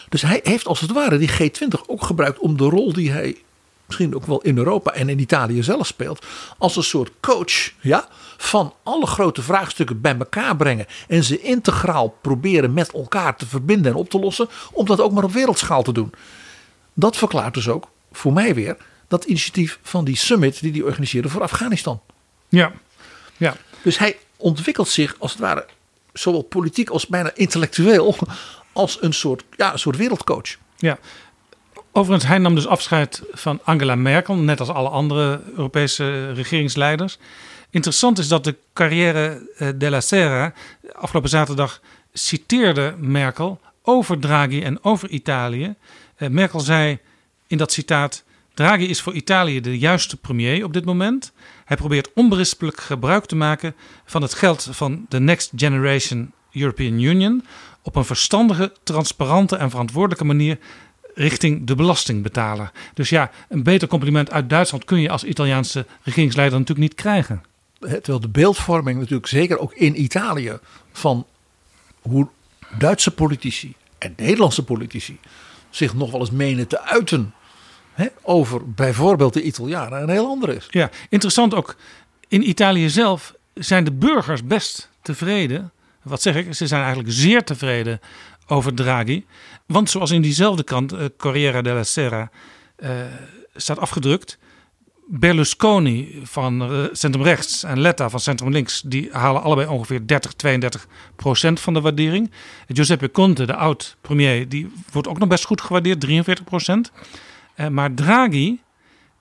Dus 0.09 0.21
hij 0.21 0.39
heeft 0.43 0.67
als 0.67 0.79
het 0.79 0.91
ware 0.91 1.17
die 1.17 1.31
G20 1.31 1.85
ook 1.87 2.03
gebruikt 2.03 2.39
om 2.39 2.57
de 2.57 2.63
rol 2.63 2.93
die 2.93 3.11
hij 3.11 3.37
misschien 3.85 4.15
ook 4.15 4.25
wel 4.25 4.41
in 4.41 4.57
Europa 4.57 4.91
en 4.91 5.09
in 5.09 5.19
Italië 5.19 5.63
zelf 5.63 5.87
speelt, 5.87 6.25
als 6.57 6.75
een 6.75 6.83
soort 6.83 7.11
coach 7.19 7.71
ja, 7.79 8.07
van 8.37 8.73
alle 8.83 9.05
grote 9.05 9.41
vraagstukken 9.41 10.01
bij 10.01 10.17
elkaar 10.17 10.55
brengen 10.55 10.85
en 11.07 11.23
ze 11.23 11.41
integraal 11.41 12.17
proberen 12.21 12.73
met 12.73 12.91
elkaar 12.91 13.35
te 13.35 13.45
verbinden 13.45 13.91
en 13.91 13.97
op 13.97 14.09
te 14.09 14.19
lossen, 14.19 14.47
om 14.71 14.85
dat 14.85 15.01
ook 15.01 15.11
maar 15.11 15.23
op 15.23 15.31
wereldschaal 15.31 15.83
te 15.83 15.93
doen. 15.93 16.13
Dat 16.93 17.17
verklaart 17.17 17.53
dus 17.53 17.69
ook 17.69 17.87
voor 18.11 18.33
mij 18.33 18.55
weer 18.55 18.77
dat 19.13 19.23
initiatief 19.23 19.79
van 19.81 20.05
die 20.05 20.15
summit 20.15 20.61
die 20.61 20.71
hij 20.71 20.81
organiseerde 20.81 21.29
voor 21.29 21.41
Afghanistan. 21.41 22.01
Ja, 22.49 22.71
ja. 23.37 23.55
Dus 23.81 23.97
hij 23.97 24.17
ontwikkelt 24.37 24.87
zich 24.87 25.15
als 25.19 25.31
het 25.31 25.41
ware 25.41 25.65
zowel 26.13 26.41
politiek 26.41 26.89
als 26.89 27.07
bijna 27.07 27.31
intellectueel 27.35 28.15
als 28.71 28.97
een 29.01 29.13
soort, 29.13 29.43
ja, 29.57 29.71
een 29.73 29.79
soort 29.79 29.97
wereldcoach. 29.97 30.57
Ja, 30.77 30.97
Overigens, 31.95 32.29
hij 32.29 32.37
nam 32.37 32.55
dus 32.55 32.67
afscheid 32.67 33.21
van 33.31 33.59
Angela 33.63 33.95
Merkel, 33.95 34.35
net 34.35 34.59
als 34.59 34.69
alle 34.69 34.89
andere 34.89 35.41
Europese 35.55 36.31
regeringsleiders. 36.31 37.17
Interessant 37.69 38.19
is 38.19 38.27
dat 38.27 38.43
de 38.43 38.55
carrière 38.73 39.49
eh, 39.57 39.67
della 39.75 40.01
Sera 40.01 40.53
afgelopen 40.93 41.29
zaterdag 41.29 41.81
citeerde 42.13 42.95
Merkel 42.97 43.59
over 43.81 44.19
Draghi 44.19 44.61
en 44.61 44.83
over 44.83 45.09
Italië. 45.09 45.75
Eh, 46.15 46.29
Merkel 46.29 46.59
zei 46.59 46.99
in 47.47 47.57
dat 47.57 47.71
citaat: 47.71 48.23
Draghi 48.53 48.85
is 48.85 49.01
voor 49.01 49.13
Italië 49.13 49.61
de 49.61 49.77
juiste 49.77 50.17
premier 50.17 50.63
op 50.63 50.73
dit 50.73 50.85
moment. 50.85 51.31
Hij 51.65 51.77
probeert 51.77 52.13
onberispelijk 52.13 52.81
gebruik 52.81 53.25
te 53.25 53.35
maken 53.35 53.75
van 54.05 54.21
het 54.21 54.33
geld 54.33 54.67
van 54.71 55.05
de 55.09 55.19
Next 55.19 55.51
Generation 55.55 56.31
European 56.51 56.99
Union 56.99 57.45
op 57.81 57.95
een 57.95 58.05
verstandige, 58.05 58.73
transparante 58.83 59.55
en 59.55 59.69
verantwoordelijke 59.69 60.25
manier 60.25 60.59
richting 61.13 61.67
de 61.67 61.75
belastingbetaler. 61.75 62.71
Dus 62.93 63.09
ja, 63.09 63.31
een 63.49 63.63
beter 63.63 63.87
compliment 63.87 64.31
uit 64.31 64.49
Duitsland 64.49 64.85
kun 64.85 65.01
je 65.01 65.09
als 65.09 65.23
Italiaanse 65.23 65.85
regeringsleider 66.01 66.59
natuurlijk 66.59 66.87
niet 66.87 66.99
krijgen. 67.01 67.43
Terwijl 67.79 68.19
de 68.19 68.29
beeldvorming 68.29 68.99
natuurlijk 68.99 69.27
zeker 69.27 69.59
ook 69.59 69.73
in 69.73 70.01
Italië 70.01 70.57
van 70.91 71.25
hoe 72.01 72.27
Duitse 72.77 73.11
politici 73.11 73.73
en 73.97 74.13
Nederlandse 74.17 74.63
politici 74.63 75.19
zich 75.69 75.93
nog 75.93 76.11
wel 76.11 76.19
eens 76.19 76.31
menen 76.31 76.67
te 76.67 76.81
uiten 76.81 77.33
over 78.21 78.71
bijvoorbeeld 78.71 79.33
de 79.33 79.43
Italianen 79.43 80.01
een 80.01 80.09
heel 80.09 80.27
ander 80.27 80.49
is. 80.49 80.67
Ja, 80.69 80.89
interessant 81.09 81.55
ook. 81.55 81.75
In 82.27 82.49
Italië 82.49 82.89
zelf 82.89 83.33
zijn 83.53 83.83
de 83.83 83.91
burgers 83.91 84.43
best 84.43 84.89
tevreden. 85.01 85.71
Wat 86.01 86.21
zeg 86.21 86.35
ik? 86.35 86.53
Ze 86.53 86.67
zijn 86.67 86.81
eigenlijk 86.81 87.13
zeer 87.13 87.43
tevreden 87.43 87.99
over 88.47 88.73
Draghi. 88.73 89.25
Want 89.65 89.89
zoals 89.89 90.11
in 90.11 90.21
diezelfde 90.21 90.63
krant, 90.63 90.93
uh, 90.93 90.99
Corriere 91.17 91.63
della 91.63 91.83
Sera, 91.83 92.29
uh, 92.79 92.89
staat 93.55 93.79
afgedrukt. 93.79 94.37
Berlusconi 95.07 96.21
van 96.23 96.71
uh, 96.71 96.83
centrum 96.91 97.23
rechts 97.23 97.63
en 97.63 97.79
Letta 97.79 98.09
van 98.09 98.19
centrum 98.19 98.51
links, 98.51 98.81
die 98.85 99.09
halen 99.11 99.41
allebei 99.41 99.67
ongeveer 99.67 100.07
30, 100.07 100.33
32 100.33 100.87
procent 101.15 101.59
van 101.59 101.73
de 101.73 101.81
waardering. 101.81 102.31
Giuseppe 102.67 103.11
Conte, 103.11 103.45
de 103.45 103.55
oud-premier, 103.55 104.49
die 104.49 104.71
wordt 104.91 105.07
ook 105.07 105.19
nog 105.19 105.29
best 105.29 105.45
goed 105.45 105.61
gewaardeerd, 105.61 105.99
43 105.99 106.45
procent. 106.45 106.91
Maar 107.69 107.93
Draghi, 107.93 108.59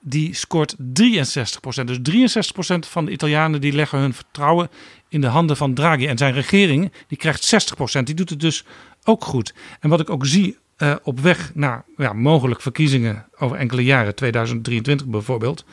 die 0.00 0.34
scoort 0.34 0.74
63 0.78 1.60
procent. 1.60 1.88
Dus 1.88 1.98
63 2.02 2.52
procent 2.52 2.86
van 2.86 3.04
de 3.04 3.10
Italianen 3.10 3.60
die 3.60 3.72
leggen 3.72 3.98
hun 3.98 4.14
vertrouwen 4.14 4.70
in 5.08 5.20
de 5.20 5.26
handen 5.26 5.56
van 5.56 5.74
Draghi. 5.74 6.06
En 6.06 6.18
zijn 6.18 6.32
regering, 6.32 6.92
die 7.06 7.18
krijgt 7.18 7.44
60 7.44 7.76
procent. 7.76 8.06
Die 8.06 8.14
doet 8.14 8.30
het 8.30 8.40
dus 8.40 8.64
ook 9.04 9.24
goed. 9.24 9.54
En 9.80 9.88
wat 9.88 10.00
ik 10.00 10.10
ook 10.10 10.26
zie 10.26 10.58
uh, 10.78 10.94
op 11.02 11.20
weg 11.20 11.54
naar 11.54 11.84
ja, 11.96 12.12
mogelijk 12.12 12.60
verkiezingen 12.60 13.26
over 13.38 13.56
enkele 13.56 13.84
jaren, 13.84 14.14
2023 14.14 15.06
bijvoorbeeld, 15.06 15.64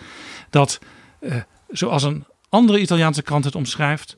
dat 0.50 0.80
uh, 1.22 1.36
zoals 1.70 2.04
een 2.04 2.26
andere 2.50 2.80
Italiaanse 2.80 3.22
krant 3.22 3.46
het 3.46 3.56
omschrijft, 3.56 4.18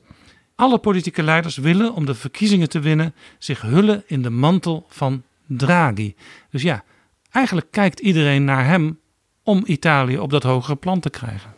alle 0.54 0.78
politieke 0.78 1.22
leiders 1.22 1.56
willen 1.56 1.94
om 1.94 2.06
de 2.06 2.14
verkiezingen 2.14 2.68
te 2.68 2.80
winnen 2.80 3.14
zich 3.38 3.60
hullen 3.60 4.02
in 4.06 4.22
de 4.22 4.30
mantel 4.30 4.86
van 4.88 5.22
Draghi. 5.46 6.14
Dus 6.50 6.62
ja, 6.62 6.84
eigenlijk 7.32 7.70
kijkt 7.70 8.00
iedereen 8.00 8.44
naar 8.44 8.66
hem 8.66 8.98
om 9.42 9.62
Italië 9.66 10.18
op 10.18 10.30
dat 10.30 10.42
hogere 10.42 10.76
plan 10.76 11.00
te 11.00 11.10
krijgen. 11.10 11.54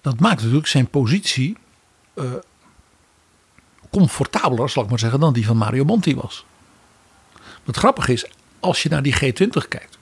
Dat 0.00 0.20
maakt 0.20 0.40
natuurlijk 0.40 0.66
zijn 0.66 0.88
positie 0.88 1.56
uh, 2.14 2.32
comfortabeler, 3.90 4.70
zal 4.70 4.82
ik 4.82 4.88
maar 4.88 4.98
zeggen, 4.98 5.20
dan 5.20 5.32
die 5.32 5.46
van 5.46 5.56
Mario 5.56 5.84
Monti 5.84 6.14
was. 6.14 6.44
Wat 7.64 7.76
grappig 7.76 8.08
is, 8.08 8.26
als 8.60 8.82
je 8.82 8.88
naar 8.88 9.02
die 9.02 9.14
G20 9.14 9.68
kijkt 9.68 9.98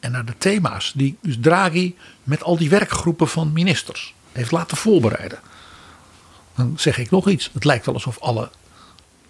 en 0.00 0.12
naar 0.12 0.24
de 0.24 0.38
thema's 0.38 0.92
die 0.92 1.18
dus 1.22 1.36
Draghi 1.40 1.96
met 2.22 2.42
al 2.42 2.56
die 2.56 2.70
werkgroepen 2.70 3.28
van 3.28 3.52
ministers 3.52 4.14
heeft 4.32 4.50
laten 4.50 4.76
voorbereiden, 4.76 5.40
dan 6.54 6.74
zeg 6.78 6.98
ik 6.98 7.10
nog 7.10 7.28
iets. 7.28 7.50
Het 7.52 7.64
lijkt 7.64 7.86
wel 7.86 7.94
alsof 7.94 8.18
alle 8.18 8.50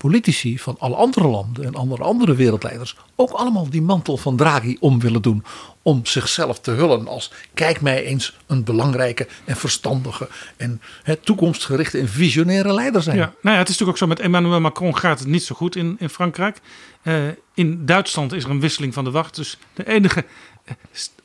politici 0.01 0.59
van 0.59 0.77
alle 0.79 0.95
andere 0.95 1.29
landen 1.29 1.65
en 1.65 1.75
andere, 1.75 2.03
andere 2.03 2.35
wereldleiders 2.35 2.97
ook 3.17 3.31
allemaal 3.31 3.71
die 3.71 3.83
mantel 3.83 4.17
van 4.17 4.37
Draghi 4.37 4.77
om 4.81 5.01
willen 5.01 5.23
doen. 5.23 5.45
Om 5.83 6.07
zichzelf 6.07 6.61
te 6.61 6.71
hullen 6.71 7.09
als 7.09 7.33
kijk 7.55 7.81
mij 7.81 8.05
eens 8.05 8.37
een 8.47 8.65
belangrijke 8.65 9.27
en 9.45 9.57
verstandige 9.57 10.29
en 10.57 10.81
toekomstgerichte 11.21 11.99
en 11.99 12.09
visionaire 12.09 12.73
leider 12.73 13.03
zijn. 13.03 13.17
Ja, 13.17 13.35
nou 13.43 13.55
ja, 13.55 13.61
het 13.61 13.69
is 13.69 13.79
natuurlijk 13.79 13.91
ook 13.91 13.97
zo 13.99 14.07
met 14.07 14.21
Emmanuel 14.21 14.61
Macron 14.61 14.97
gaat 14.97 15.19
het 15.19 15.29
niet 15.29 15.43
zo 15.43 15.55
goed 15.55 15.77
in, 15.77 15.97
in 15.99 16.09
Frankrijk. 16.09 16.61
Uh, 17.03 17.29
in 17.55 17.87
Duitsland 17.87 18.33
is 18.33 18.45
er 18.45 18.51
een 18.51 18.61
wisseling 18.61 18.95
van 18.95 19.05
de 19.05 19.11
wacht. 19.11 19.37
Dus 19.37 19.59
de 19.75 19.89
enige 19.89 20.25
eh, 20.65 20.75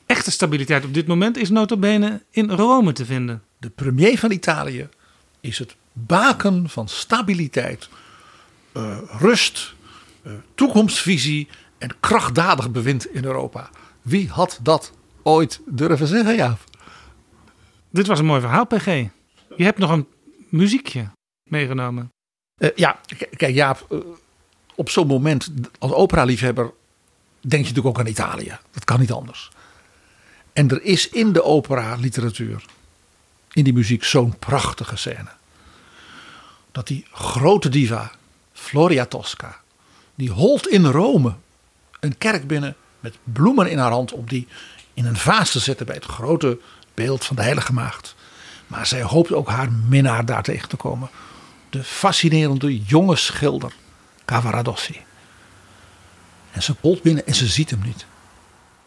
echte 0.05 0.31
stabiliteit 0.31 0.85
op 0.85 0.93
dit 0.93 1.07
moment 1.07 1.37
is 1.37 1.49
notabene 1.49 2.21
in 2.31 2.49
Rome 2.49 2.93
te 2.93 3.05
vinden. 3.05 3.43
De 3.57 3.69
premier 3.69 4.19
van 4.19 4.31
Italië 4.31 4.89
is 5.41 5.59
het 5.59 5.75
baken 5.93 6.69
van 6.69 6.87
stabiliteit 6.87 7.89
uh, 8.77 8.97
rust, 9.19 9.73
uh, 10.23 10.33
toekomstvisie 10.55 11.47
en 11.77 11.99
krachtdadig 11.99 12.71
bewind 12.71 13.13
in 13.13 13.25
Europa. 13.25 13.69
Wie 14.01 14.29
had 14.29 14.59
dat 14.61 14.91
ooit 15.23 15.61
durven 15.65 16.07
zeggen, 16.07 16.35
Jaap? 16.35 16.59
Dit 17.89 18.07
was 18.07 18.19
een 18.19 18.25
mooi 18.25 18.41
verhaal, 18.41 18.65
PG. 18.65 18.85
Je 19.55 19.63
hebt 19.63 19.77
nog 19.77 19.91
een 19.91 20.07
muziekje 20.49 21.09
meegenomen. 21.43 22.09
Uh, 22.57 22.69
ja, 22.75 22.99
kijk 23.37 23.53
Jaap, 23.53 24.05
op 24.75 24.89
zo'n 24.89 25.07
moment 25.07 25.51
als 25.79 25.91
opera-liefhebber 25.91 26.71
denk 27.39 27.65
je 27.65 27.69
natuurlijk 27.69 27.87
ook 27.87 27.99
aan 27.99 28.11
Italië. 28.11 28.57
Dat 28.71 28.83
kan 28.83 28.99
niet 28.99 29.11
anders. 29.11 29.51
En 30.53 30.69
er 30.69 30.81
is 30.81 31.09
in 31.09 31.31
de 31.31 31.43
opera-literatuur, 31.43 32.65
in 33.51 33.63
die 33.63 33.73
muziek, 33.73 34.03
zo'n 34.03 34.39
prachtige 34.39 34.95
scène. 34.95 35.29
Dat 36.71 36.87
die 36.87 37.05
grote 37.11 37.69
diva, 37.69 38.11
Floria 38.65 39.05
Tosca. 39.05 39.59
Die 40.15 40.31
holt 40.31 40.67
in 40.67 40.85
Rome 40.85 41.33
een 41.99 42.17
kerk 42.17 42.47
binnen 42.47 42.75
met 42.99 43.17
bloemen 43.23 43.69
in 43.69 43.77
haar 43.77 43.91
hand 43.91 44.11
om 44.11 44.25
die 44.27 44.47
in 44.93 45.05
een 45.05 45.17
vaas 45.17 45.51
te 45.51 45.59
zetten 45.59 45.85
bij 45.85 45.95
het 45.95 46.05
grote 46.05 46.59
beeld 46.93 47.25
van 47.25 47.35
de 47.35 47.41
Heilige 47.41 47.73
Maagd. 47.73 48.15
Maar 48.67 48.85
zij 48.85 49.01
hoopt 49.01 49.33
ook 49.33 49.49
haar 49.49 49.71
minnaar 49.71 50.25
daar 50.25 50.43
tegen 50.43 50.69
te 50.69 50.75
komen. 50.75 51.09
De 51.69 51.83
fascinerende 51.83 52.79
jonge 52.83 53.15
schilder 53.15 53.73
Cavaradossi. 54.25 55.01
En 56.51 56.63
ze 56.63 56.75
holt 56.81 57.01
binnen 57.01 57.27
en 57.27 57.35
ze 57.35 57.47
ziet 57.47 57.69
hem 57.69 57.81
niet. 57.81 58.05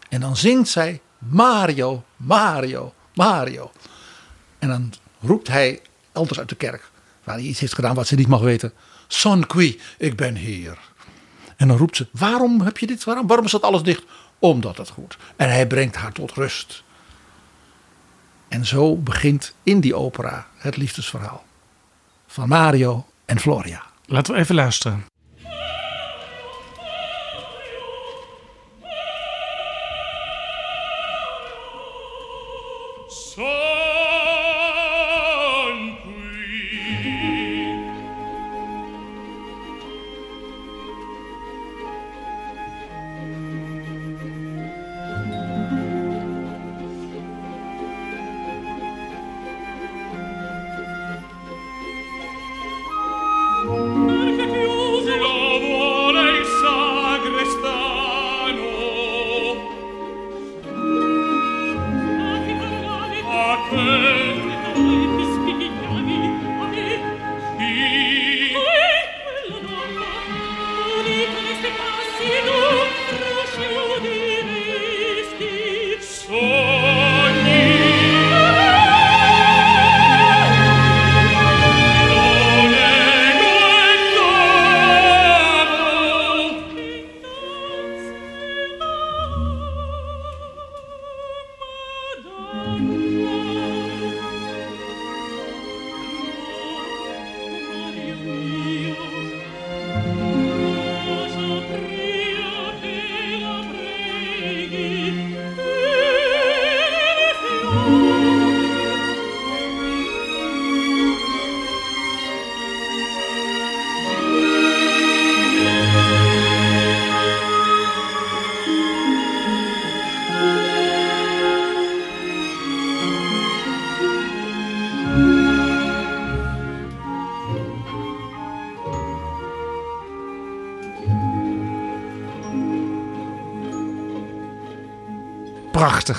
En 0.08 0.20
dan 0.20 0.36
zingt 0.36 0.68
zij 0.68 1.00
Mario, 1.18 2.04
Mario, 2.16 2.94
Mario. 3.14 3.72
En 4.58 4.68
dan 4.68 4.92
roept 5.20 5.48
hij 5.48 5.80
elders 6.12 6.38
uit 6.38 6.48
de 6.48 6.54
kerk, 6.54 6.90
waar 7.24 7.34
hij 7.34 7.44
iets 7.44 7.60
heeft 7.60 7.74
gedaan 7.74 7.94
wat 7.94 8.06
ze 8.06 8.14
niet 8.14 8.28
mag 8.28 8.40
weten. 8.40 8.72
Son 9.08 9.46
qui, 9.46 9.80
ik 9.98 10.16
ben 10.16 10.36
hier. 10.36 10.78
En 11.56 11.68
dan 11.68 11.76
roept 11.76 11.96
ze, 11.96 12.08
waarom 12.10 12.60
heb 12.60 12.78
je 12.78 12.86
dit? 12.86 13.04
Waarom, 13.04 13.26
waarom 13.26 13.46
is 13.46 13.52
dat 13.52 13.62
alles 13.62 13.82
dicht? 13.82 14.04
Omdat 14.38 14.76
het 14.76 14.88
goed. 14.88 15.16
En 15.36 15.48
hij 15.48 15.66
brengt 15.66 15.96
haar 15.96 16.12
tot 16.12 16.32
rust. 16.32 16.82
En 18.48 18.66
zo 18.66 18.96
begint 18.96 19.54
in 19.62 19.80
die 19.80 19.94
opera 19.94 20.46
het 20.56 20.76
liefdesverhaal 20.76 21.44
van 22.26 22.48
Mario 22.48 23.06
en 23.24 23.38
Floria. 23.38 23.82
Laten 24.06 24.34
we 24.34 24.40
even 24.40 24.54
luisteren. 24.54 25.04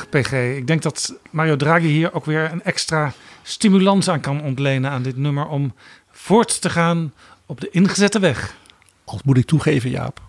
PG. 0.10 0.32
Ik 0.32 0.68
denk 0.68 0.82
dat 0.82 1.16
Mario 1.30 1.56
Draghi 1.56 1.88
hier 1.88 2.14
ook 2.14 2.26
weer 2.26 2.52
een 2.52 2.64
extra 2.64 3.14
stimulans 3.44 4.10
aan 4.10 4.20
kan 4.20 4.41
ontlenen 4.41 4.91
aan 4.91 5.03
dit 5.03 5.18
nummer 5.18 5.48
om 5.48 5.74
voort 6.11 6.61
te 6.61 6.70
gaan 6.70 7.14
op 7.45 7.61
de 7.61 7.70
ingezette 7.70 8.20
weg. 8.20 8.56
Al 9.06 9.20
moet 9.24 9.38
ik 9.38 9.45
toegeven, 9.45 9.90
Jaap. 9.90 10.22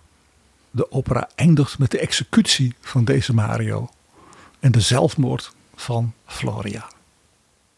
De 0.71 0.91
opera 0.91 1.29
eindigt 1.35 1.79
met 1.79 1.91
de 1.91 1.99
executie 1.99 2.75
van 2.81 3.05
deze 3.05 3.33
Mario 3.33 3.89
en 4.59 4.71
de 4.71 4.81
zelfmoord 4.81 5.51
van 5.75 6.13
Floria. 6.25 6.87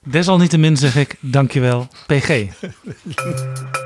Desalniettemin 0.04 0.78
zeg 0.78 0.96
ik 0.96 1.16
dankjewel, 1.20 1.88
PG. 2.08 2.48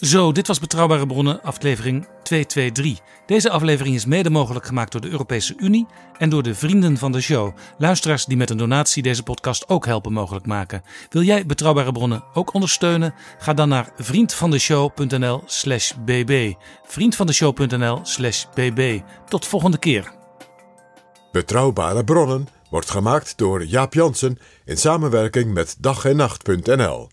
Zo, 0.00 0.32
dit 0.32 0.46
was 0.46 0.60
Betrouwbare 0.60 1.06
Bronnen, 1.06 1.42
aflevering 1.42 2.06
223. 2.22 3.06
Deze 3.26 3.50
aflevering 3.50 3.94
is 3.94 4.04
mede 4.04 4.30
mogelijk 4.30 4.66
gemaakt 4.66 4.92
door 4.92 5.00
de 5.00 5.10
Europese 5.10 5.54
Unie 5.56 5.86
en 6.18 6.30
door 6.30 6.42
de 6.42 6.54
vrienden 6.54 6.96
van 6.96 7.12
de 7.12 7.20
show. 7.20 7.56
Luisteraars 7.78 8.24
die 8.24 8.36
met 8.36 8.50
een 8.50 8.56
donatie 8.56 9.02
deze 9.02 9.22
podcast 9.22 9.68
ook 9.68 9.86
helpen 9.86 10.12
mogelijk 10.12 10.46
maken. 10.46 10.82
Wil 11.10 11.22
jij 11.22 11.46
Betrouwbare 11.46 11.92
Bronnen 11.92 12.24
ook 12.34 12.54
ondersteunen? 12.54 13.14
Ga 13.38 13.54
dan 13.54 13.68
naar 13.68 13.92
vriendvandeshow.nl/slash 13.96 15.92
bb. 16.04 16.54
Vriendvandeshow.nl/slash 16.86 18.44
bb. 18.54 19.00
Tot 19.28 19.46
volgende 19.46 19.78
keer. 19.78 20.12
Betrouwbare 21.32 22.04
bronnen 22.04 22.48
wordt 22.70 22.90
gemaakt 22.90 23.38
door 23.38 23.64
Jaap 23.64 23.94
Jansen 23.94 24.38
in 24.64 24.76
samenwerking 24.76 25.52
met 25.52 25.76
dag 25.78 26.04
en 26.04 26.16
nacht.nl. 26.16 27.10